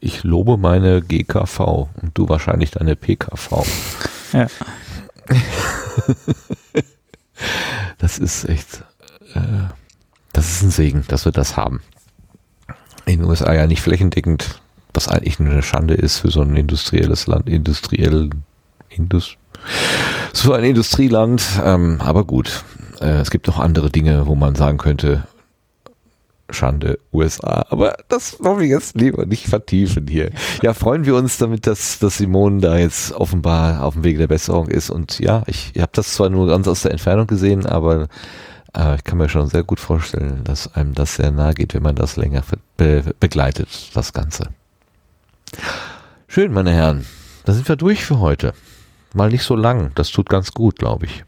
ich 0.00 0.24
lobe 0.24 0.56
meine 0.56 1.02
GKV 1.02 1.88
und 2.00 2.10
du 2.14 2.28
wahrscheinlich 2.28 2.70
deine 2.70 2.96
PKV. 2.96 3.64
Ja. 4.32 4.46
das 7.98 8.18
ist 8.18 8.48
echt, 8.48 8.84
äh, 9.34 9.40
das 10.32 10.50
ist 10.50 10.62
ein 10.62 10.70
Segen, 10.70 11.04
dass 11.08 11.24
wir 11.24 11.32
das 11.32 11.56
haben 11.56 11.80
in 13.06 13.20
den 13.20 13.28
USA 13.28 13.54
ja 13.54 13.66
nicht 13.66 13.80
flächendeckend, 13.80 14.60
was 14.92 15.08
eigentlich 15.08 15.40
eine 15.40 15.62
Schande 15.62 15.94
ist 15.94 16.18
für 16.18 16.30
so 16.30 16.42
ein 16.42 16.56
industrielles 16.56 17.26
Land, 17.26 17.48
industriell, 17.48 18.30
Indus, 18.88 19.36
so 20.32 20.52
ein 20.52 20.64
Industrieland. 20.64 21.42
Ähm, 21.64 22.00
aber 22.00 22.24
gut, 22.24 22.64
äh, 23.00 23.20
es 23.20 23.30
gibt 23.30 23.46
noch 23.46 23.58
andere 23.58 23.90
Dinge, 23.90 24.26
wo 24.26 24.34
man 24.34 24.54
sagen 24.54 24.78
könnte, 24.78 25.26
Schande, 26.50 26.98
USA. 27.12 27.66
Aber 27.70 27.96
das 28.08 28.36
wollen 28.40 28.60
wir 28.60 28.66
jetzt 28.66 28.96
lieber 28.96 29.26
nicht 29.26 29.46
vertiefen 29.46 30.06
hier. 30.06 30.30
Ja, 30.62 30.74
freuen 30.74 31.04
wir 31.04 31.16
uns 31.16 31.38
damit, 31.38 31.66
dass, 31.66 31.98
dass 31.98 32.18
Simone 32.18 32.60
da 32.60 32.78
jetzt 32.78 33.12
offenbar 33.12 33.82
auf 33.82 33.94
dem 33.94 34.04
Weg 34.04 34.18
der 34.18 34.28
Besserung 34.28 34.68
ist. 34.68 34.90
Und 34.90 35.18
ja, 35.18 35.42
ich, 35.46 35.72
ich 35.74 35.82
habe 35.82 35.92
das 35.94 36.14
zwar 36.14 36.30
nur 36.30 36.46
ganz 36.46 36.68
aus 36.68 36.82
der 36.82 36.92
Entfernung 36.92 37.26
gesehen, 37.26 37.66
aber 37.66 38.08
äh, 38.76 38.96
ich 38.96 39.04
kann 39.04 39.18
mir 39.18 39.28
schon 39.28 39.48
sehr 39.48 39.64
gut 39.64 39.80
vorstellen, 39.80 40.44
dass 40.44 40.74
einem 40.74 40.94
das 40.94 41.16
sehr 41.16 41.30
nahe 41.30 41.54
geht, 41.54 41.74
wenn 41.74 41.82
man 41.82 41.96
das 41.96 42.16
länger 42.16 42.42
be 42.76 43.14
begleitet, 43.18 43.90
das 43.94 44.12
Ganze. 44.12 44.48
Schön, 46.28 46.52
meine 46.52 46.72
Herren. 46.72 47.06
Da 47.44 47.52
sind 47.52 47.68
wir 47.68 47.76
durch 47.76 48.04
für 48.04 48.20
heute. 48.20 48.52
Mal 49.14 49.30
nicht 49.30 49.44
so 49.44 49.56
lang. 49.56 49.92
Das 49.94 50.10
tut 50.10 50.28
ganz 50.28 50.52
gut, 50.52 50.78
glaube 50.78 51.06
ich. 51.06 51.24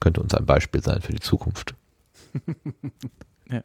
Könnte 0.00 0.20
uns 0.20 0.34
ein 0.34 0.46
Beispiel 0.46 0.82
sein 0.82 1.02
für 1.02 1.12
die 1.12 1.20
Zukunft. 1.20 1.74
ja. 3.50 3.60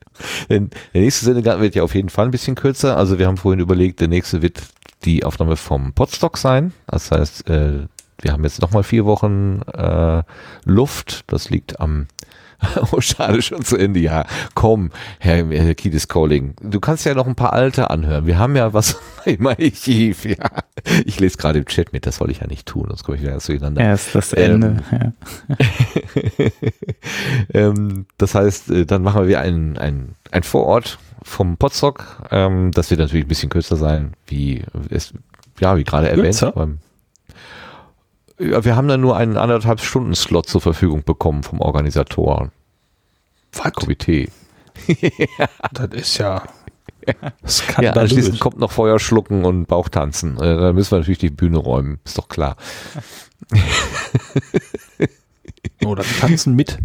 Der 0.50 0.70
nächste 0.94 1.26
Sendegarten 1.26 1.62
wird 1.62 1.76
ja 1.76 1.84
auf 1.84 1.96
jeden 1.96 2.10
Fall 2.10 2.26
ein 2.26 2.32
bisschen 2.32 2.56
kürzer. 2.56 2.98
Also 2.98 3.20
wir 3.20 3.28
haben 3.28 3.38
vorhin 3.38 3.60
überlegt, 3.60 4.00
der 4.00 4.08
nächste 4.08 4.42
wird 4.42 4.62
die 5.06 5.24
Aufnahme 5.24 5.56
vom 5.56 5.94
Podstock 5.94 6.38
sein. 6.38 6.74
Das 6.88 7.12
heißt, 7.12 7.50
äh, 7.50 7.88
wir 8.22 8.32
haben 8.32 8.44
jetzt 8.44 8.62
nochmal 8.62 8.84
vier 8.84 9.06
Wochen 9.06 9.62
äh, 9.74 10.24
Luft. 10.66 11.26
Das 11.28 11.50
liegt 11.50 11.80
am 11.80 12.08
oh, 12.92 13.02
schade, 13.02 13.42
schon 13.42 13.64
zu 13.64 13.78
Ende. 13.78 14.00
Ja, 14.00 14.26
komm, 14.56 14.92
Herr, 15.20 15.46
Herr 15.48 15.76
Kiedis 15.76 16.08
Calling. 16.08 16.56
Du 16.62 16.80
kannst 16.80 17.06
ja 17.06 17.14
noch 17.14 17.28
ein 17.28 17.36
paar 17.36 17.54
alte 17.54 17.90
anhören. 17.90 18.26
Wir 18.26 18.38
haben 18.38 18.56
ja 18.56 18.74
was 18.74 19.00
im 19.26 19.48
Archiv. 19.48 20.26
Ja, 20.26 20.50
ich 21.06 21.20
lese 21.20 21.38
gerade 21.38 21.60
im 21.60 21.66
Chat 21.66 21.94
mit. 21.94 22.06
Das 22.06 22.20
wollte 22.20 22.32
ich 22.32 22.40
ja 22.40 22.48
nicht 22.48 22.68
tun, 22.68 22.86
sonst 22.88 23.04
komme 23.04 23.18
ich 23.18 23.22
wieder 23.22 23.32
ganz 23.32 23.46
durcheinander. 23.46 23.82
Erst 23.82 24.16
das 24.16 24.34
Ende. 24.34 24.84
Ähm, 24.92 25.14
ja. 25.50 25.58
ähm, 27.68 28.06
das 28.18 28.36
heißt, 28.36 28.70
äh, 28.70 28.86
dann 28.86 29.04
machen 29.04 29.28
wir 29.28 29.40
ein, 29.42 29.78
ein, 29.78 30.16
ein 30.32 30.44
Vorort 30.44 31.00
vom 31.24 31.58
Potstock. 31.58 32.28
Ähm, 32.32 32.72
das 32.72 32.90
wird 32.90 33.00
natürlich 33.00 33.26
ein 33.26 33.30
bisschen 33.30 33.50
kürzer 33.50 33.76
sein, 33.76 34.14
wie 34.28 34.64
es, 34.90 35.14
ja, 35.60 35.78
wie 35.78 35.84
gerade 35.84 36.10
erwähnt. 36.10 36.42
Ja, 36.42 36.54
wir 38.38 38.76
haben 38.76 38.88
dann 38.88 39.02
nur 39.02 39.16
einen 39.16 39.38
anderthalb 39.38 39.82
Stunden 39.82 40.16
Slot 40.16 40.48
zur 40.48 40.62
Verfügung 40.62 41.04
bekommen 41.04 41.44
vom 41.44 41.62
Organisator. 41.62 42.52
Was? 43.54 43.74
Komitee. 43.74 44.30
Das 45.72 45.90
ist 45.92 46.18
ja 46.18 46.44
Ja, 47.82 47.92
anschließend 47.94 48.40
kommt 48.40 48.58
noch 48.58 48.72
Feuer 48.72 49.00
schlucken 49.00 49.46
und 49.46 49.68
Bauchtanzen. 49.68 50.38
Äh, 50.38 50.58
Da 50.58 50.74
müssen 50.74 50.92
wir 50.92 51.00
natürlich 51.00 51.20
die 51.20 51.30
Bühne 51.30 51.58
räumen, 51.58 52.00
ist 52.06 52.18
doch 52.18 52.28
klar. 52.28 52.58
Oder 55.86 56.04
tanzen 56.04 56.56
mit. 56.56 56.80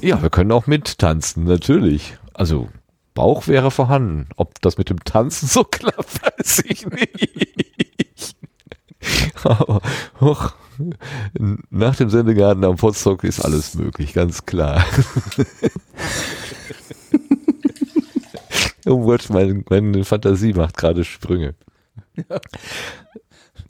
Ja, 0.00 0.22
wir 0.22 0.30
können 0.30 0.50
auch 0.52 0.66
mittanzen, 0.66 1.44
natürlich. 1.44 2.16
Also 2.32 2.68
Bauch 3.14 3.46
wäre 3.48 3.70
vorhanden. 3.70 4.28
Ob 4.36 4.60
das 4.62 4.78
mit 4.78 4.88
dem 4.88 5.04
Tanzen 5.04 5.46
so 5.46 5.64
klappt, 5.64 6.22
weiß 6.22 6.64
ich 6.66 6.86
nicht. 6.86 8.11
Aber 9.44 9.80
hoch, 10.20 10.52
nach 11.70 11.96
dem 11.96 12.10
Sendegarten 12.10 12.64
am 12.64 12.76
Potsdok 12.76 13.24
ist 13.24 13.40
alles 13.40 13.74
möglich, 13.74 14.12
ganz 14.14 14.46
klar. 14.46 14.84
oh 18.86 19.04
Gott, 19.04 19.28
mein, 19.30 19.64
meine 19.68 20.04
Fantasie 20.04 20.52
macht 20.52 20.76
gerade 20.76 21.04
Sprünge. 21.04 21.56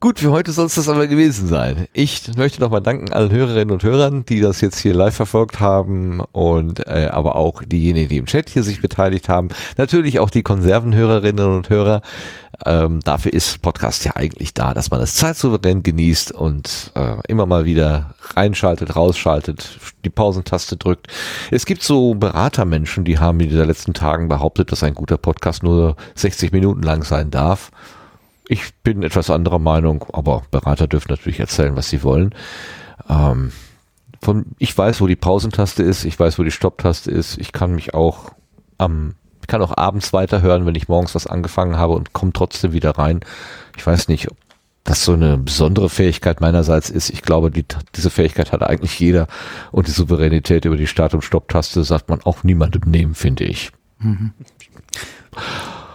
Gut, 0.02 0.18
für 0.18 0.32
heute 0.32 0.50
soll 0.50 0.66
es 0.66 0.74
das 0.74 0.88
aber 0.88 1.06
gewesen 1.06 1.46
sein. 1.46 1.86
Ich 1.92 2.34
möchte 2.36 2.60
nochmal 2.60 2.82
danken 2.82 3.12
allen 3.12 3.30
Hörerinnen 3.30 3.70
und 3.70 3.84
Hörern, 3.84 4.24
die 4.26 4.40
das 4.40 4.60
jetzt 4.60 4.80
hier 4.80 4.94
live 4.94 5.14
verfolgt 5.14 5.60
haben 5.60 6.18
und 6.32 6.84
äh, 6.88 7.08
aber 7.08 7.36
auch 7.36 7.62
diejenigen, 7.62 8.08
die 8.08 8.16
im 8.16 8.26
Chat 8.26 8.50
hier 8.50 8.64
sich 8.64 8.82
beteiligt 8.82 9.28
haben. 9.28 9.50
Natürlich 9.76 10.18
auch 10.18 10.30
die 10.30 10.42
Konservenhörerinnen 10.42 11.46
und 11.46 11.70
Hörer. 11.70 12.02
Ähm, 12.66 12.98
dafür 13.04 13.32
ist 13.32 13.62
Podcast 13.62 14.04
ja 14.04 14.16
eigentlich 14.16 14.54
da, 14.54 14.74
dass 14.74 14.90
man 14.90 15.00
es 15.00 15.14
zeitsouverän 15.14 15.84
genießt 15.84 16.32
und 16.32 16.90
äh, 16.96 17.18
immer 17.28 17.46
mal 17.46 17.64
wieder 17.64 18.16
reinschaltet, 18.34 18.96
rausschaltet, 18.96 19.78
die 20.04 20.10
Pausentaste 20.10 20.76
drückt. 20.76 21.06
Es 21.52 21.64
gibt 21.64 21.84
so 21.84 22.16
Beratermenschen, 22.16 23.04
die 23.04 23.20
haben 23.20 23.38
in 23.38 23.50
den 23.50 23.68
letzten 23.68 23.94
Tagen 23.94 24.28
behauptet, 24.28 24.72
dass 24.72 24.82
ein 24.82 24.94
guter 24.94 25.16
Podcast 25.16 25.62
nur 25.62 25.94
60 26.16 26.50
Minuten 26.50 26.82
lang 26.82 27.04
sein 27.04 27.30
darf. 27.30 27.70
Ich 28.52 28.74
bin 28.82 29.02
etwas 29.02 29.30
anderer 29.30 29.58
Meinung, 29.58 30.04
aber 30.12 30.42
Berater 30.50 30.86
dürfen 30.86 31.10
natürlich 31.10 31.40
erzählen, 31.40 31.74
was 31.74 31.88
sie 31.88 32.02
wollen. 32.02 32.34
Ähm, 33.08 33.50
von, 34.20 34.44
ich 34.58 34.76
weiß, 34.76 35.00
wo 35.00 35.06
die 35.06 35.16
Pausentaste 35.16 35.82
ist, 35.82 36.04
ich 36.04 36.20
weiß, 36.20 36.38
wo 36.38 36.42
die 36.42 36.50
Stopptaste 36.50 37.10
ist. 37.10 37.38
Ich 37.38 37.52
kann 37.52 37.74
mich 37.74 37.94
auch 37.94 38.32
am, 38.76 39.14
ich 39.40 39.46
kann 39.46 39.62
auch 39.62 39.74
abends 39.78 40.12
weiterhören, 40.12 40.66
wenn 40.66 40.74
ich 40.74 40.86
morgens 40.86 41.14
was 41.14 41.26
angefangen 41.26 41.78
habe 41.78 41.94
und 41.94 42.12
komme 42.12 42.34
trotzdem 42.34 42.74
wieder 42.74 42.90
rein. 42.90 43.20
Ich 43.78 43.86
weiß 43.86 44.08
nicht, 44.08 44.30
ob 44.30 44.36
das 44.84 45.02
so 45.02 45.14
eine 45.14 45.38
besondere 45.38 45.88
Fähigkeit 45.88 46.42
meinerseits 46.42 46.90
ist. 46.90 47.08
Ich 47.08 47.22
glaube, 47.22 47.50
die, 47.50 47.64
diese 47.94 48.10
Fähigkeit 48.10 48.52
hat 48.52 48.62
eigentlich 48.62 49.00
jeder 49.00 49.28
und 49.70 49.86
die 49.86 49.92
Souveränität 49.92 50.66
über 50.66 50.76
die 50.76 50.86
Start- 50.86 51.14
und 51.14 51.24
Stopptaste 51.24 51.84
sagt 51.84 52.10
man 52.10 52.20
auch 52.20 52.44
niemandem 52.44 52.82
nehmen, 52.84 53.14
finde 53.14 53.44
ich. 53.44 53.72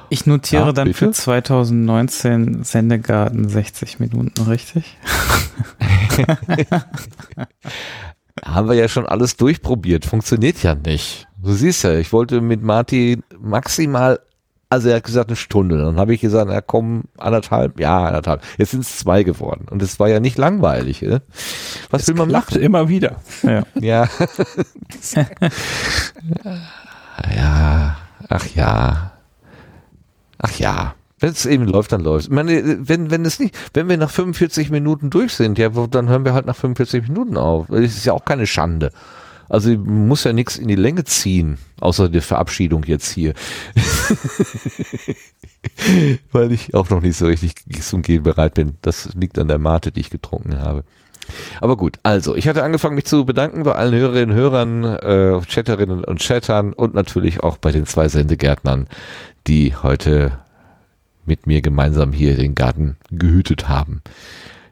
Ich 0.10 0.26
notiere 0.26 0.68
Ja, 0.68 0.72
dann 0.72 0.88
bitte? 0.88 0.98
für 1.00 1.11
2019 1.11 2.64
Sendegarten 2.64 3.50
60 3.50 4.00
Minuten, 4.00 4.42
richtig? 4.44 4.98
Haben 8.45 8.69
wir 8.69 8.76
ja 8.76 8.88
schon 8.88 9.06
alles 9.08 9.36
durchprobiert. 9.36 10.06
Funktioniert 10.06 10.61
ja 10.64 10.76
nicht. 10.76 11.27
Du 11.42 11.52
siehst 11.53 11.84
ja, 11.84 11.94
ich 11.98 12.14
wollte 12.14 12.40
mit 12.42 12.61
Martin 12.61 13.24
maximal, 13.40 14.19
also 14.69 14.90
er 14.90 14.98
hat 14.98 15.03
gesagt 15.03 15.30
eine 15.30 15.36
Stunde. 15.36 15.77
Dann 15.77 15.98
habe 15.98 16.14
ich 16.14 16.22
gesagt, 16.22 16.48
na 16.50 16.61
komm, 16.61 17.03
anderthalb, 17.18 17.80
ja, 17.80 18.06
anderthalb. 18.06 18.42
Jetzt 18.58 18.72
sind 18.72 18.82
es 18.82 18.98
zwei 19.00 19.24
geworden. 19.24 19.66
Und 19.69 19.82
es 19.82 20.00
war 20.00 20.08
ja 20.08 20.19
nicht 20.19 20.38
langweilig. 20.38 21.02
Ne? 21.02 21.22
Was 21.90 22.03
Es 22.03 22.08
will 22.10 22.16
man 22.16 22.32
machen? 22.32 22.60
immer 22.61 22.88
wieder. 22.90 23.18
Ja. 23.44 23.64
Ja. 23.76 24.08
ja. 27.36 27.98
Ach 28.30 28.45
ja. 28.56 29.11
Ach 30.40 30.60
ja. 30.60 30.96
Wenn 31.20 31.32
es 31.32 31.48
eben 31.48 31.66
läuft, 31.66 31.92
dann 31.92 32.02
läuft. 32.02 32.28
Ich 32.28 32.32
meine, 32.32 32.88
wenn, 32.88 33.10
wenn 33.10 33.26
es 33.26 33.40
nicht, 33.40 33.58
wenn 33.74 33.90
wir 33.90 33.98
nach 33.98 34.12
45 34.12 34.70
Minuten 34.70 35.10
durch 35.10 35.34
sind, 35.34 35.58
ja, 35.58 35.70
dann 35.70 36.10
hören 36.10 36.26
wir 36.26 36.36
halt 36.36 36.46
nach 36.46 36.56
45 36.56 37.08
Minuten 37.08 37.38
auf. 37.38 37.66
Das 37.70 37.80
ist 37.80 38.06
ja 38.06 38.14
auch 38.14 38.24
keine 38.24 38.46
Schande. 38.46 38.92
Also 39.50 39.70
man 39.70 40.08
muss 40.08 40.24
ja 40.24 40.34
nichts 40.34 40.58
in 40.58 40.68
die 40.68 40.76
Länge 40.76 41.04
ziehen, 41.06 41.58
außer 41.80 42.10
der 42.10 42.22
Verabschiedung 42.22 42.84
jetzt 42.84 43.10
hier. 43.10 43.34
Weil 46.32 46.52
ich 46.52 46.76
auch 46.76 46.90
noch 46.90 47.02
nicht 47.02 47.18
so 47.18 47.26
richtig 47.26 47.54
zum 47.82 48.02
Gehen 48.02 48.24
bereit 48.24 48.56
bin. 48.56 48.78
Das 48.82 49.14
liegt 49.16 49.40
an 49.40 49.48
der 49.48 49.58
Mate, 49.58 49.92
die 49.92 50.02
ich 50.02 50.10
getrunken 50.10 50.60
habe. 50.60 50.84
Aber 51.60 51.78
gut, 51.78 52.00
also 52.04 52.36
ich 52.36 52.48
hatte 52.48 52.64
angefangen, 52.64 52.96
mich 52.96 53.06
zu 53.06 53.26
bedanken 53.26 53.64
bei 53.64 53.74
allen 53.74 53.94
Hörerinnen 53.94 54.32
und 54.32 54.36
Hörern, 54.36 54.84
äh, 54.84 55.42
Chatterinnen 55.46 56.04
und 56.04 56.22
Chattern 56.22 56.74
und 56.74 56.94
natürlich 56.94 57.44
auch 57.44 57.58
bei 57.58 57.72
den 57.72 57.86
zwei 57.86 58.08
Sendegärtnern, 58.08 58.88
die 59.48 59.76
heute 59.76 60.40
mit 61.26 61.48
mir 61.48 61.61
gemeinsam 61.61 62.14
hier 62.14 62.35
den 62.35 62.56
Garten 62.56 62.98
gehütet 63.09 63.67
haben. 63.67 64.01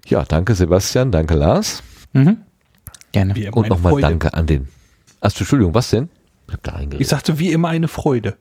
Ja, 0.05 0.23
danke 0.23 0.55
Sebastian, 0.55 1.11
danke 1.11 1.35
Lars 1.35 1.83
Mhm. 2.15 2.37
Gerne. 3.11 3.35
Wie 3.35 3.49
und 3.49 3.67
nochmal 3.67 3.99
danke 4.01 4.33
an 4.33 4.47
den. 4.47 4.69
Achso, 5.19 5.39
Entschuldigung, 5.39 5.73
was 5.73 5.89
denn? 5.89 6.09
Ich 6.47 6.53
hab 6.53 6.63
da 6.63 6.79
Ich 6.97 7.07
sagte 7.07 7.39
wie 7.39 7.51
immer 7.51 7.69
eine 7.69 7.87
Freude. 7.87 8.37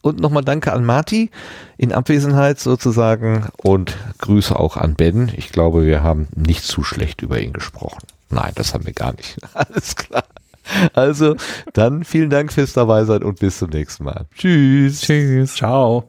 Und 0.00 0.20
nochmal 0.20 0.44
danke 0.44 0.72
an 0.72 0.84
Marti 0.84 1.30
in 1.76 1.92
Abwesenheit 1.92 2.60
sozusagen 2.60 3.48
und 3.56 3.96
Grüße 4.18 4.58
auch 4.58 4.76
an 4.76 4.94
Ben. 4.94 5.30
Ich 5.36 5.50
glaube, 5.50 5.84
wir 5.86 6.02
haben 6.02 6.28
nicht 6.34 6.64
zu 6.64 6.84
schlecht 6.84 7.22
über 7.22 7.40
ihn 7.40 7.52
gesprochen. 7.52 8.06
Nein, 8.30 8.52
das 8.54 8.74
haben 8.74 8.86
wir 8.86 8.92
gar 8.92 9.12
nicht. 9.14 9.38
Alles 9.54 9.96
klar. 9.96 10.24
Also, 10.92 11.36
dann 11.72 12.04
vielen 12.04 12.30
Dank 12.30 12.52
fürs 12.52 12.72
Dabeisein 12.72 13.22
und 13.22 13.40
bis 13.40 13.58
zum 13.58 13.70
nächsten 13.70 14.04
Mal. 14.04 14.26
Tschüss. 14.34 15.00
Tschüss. 15.00 15.54
Ciao. 15.54 16.04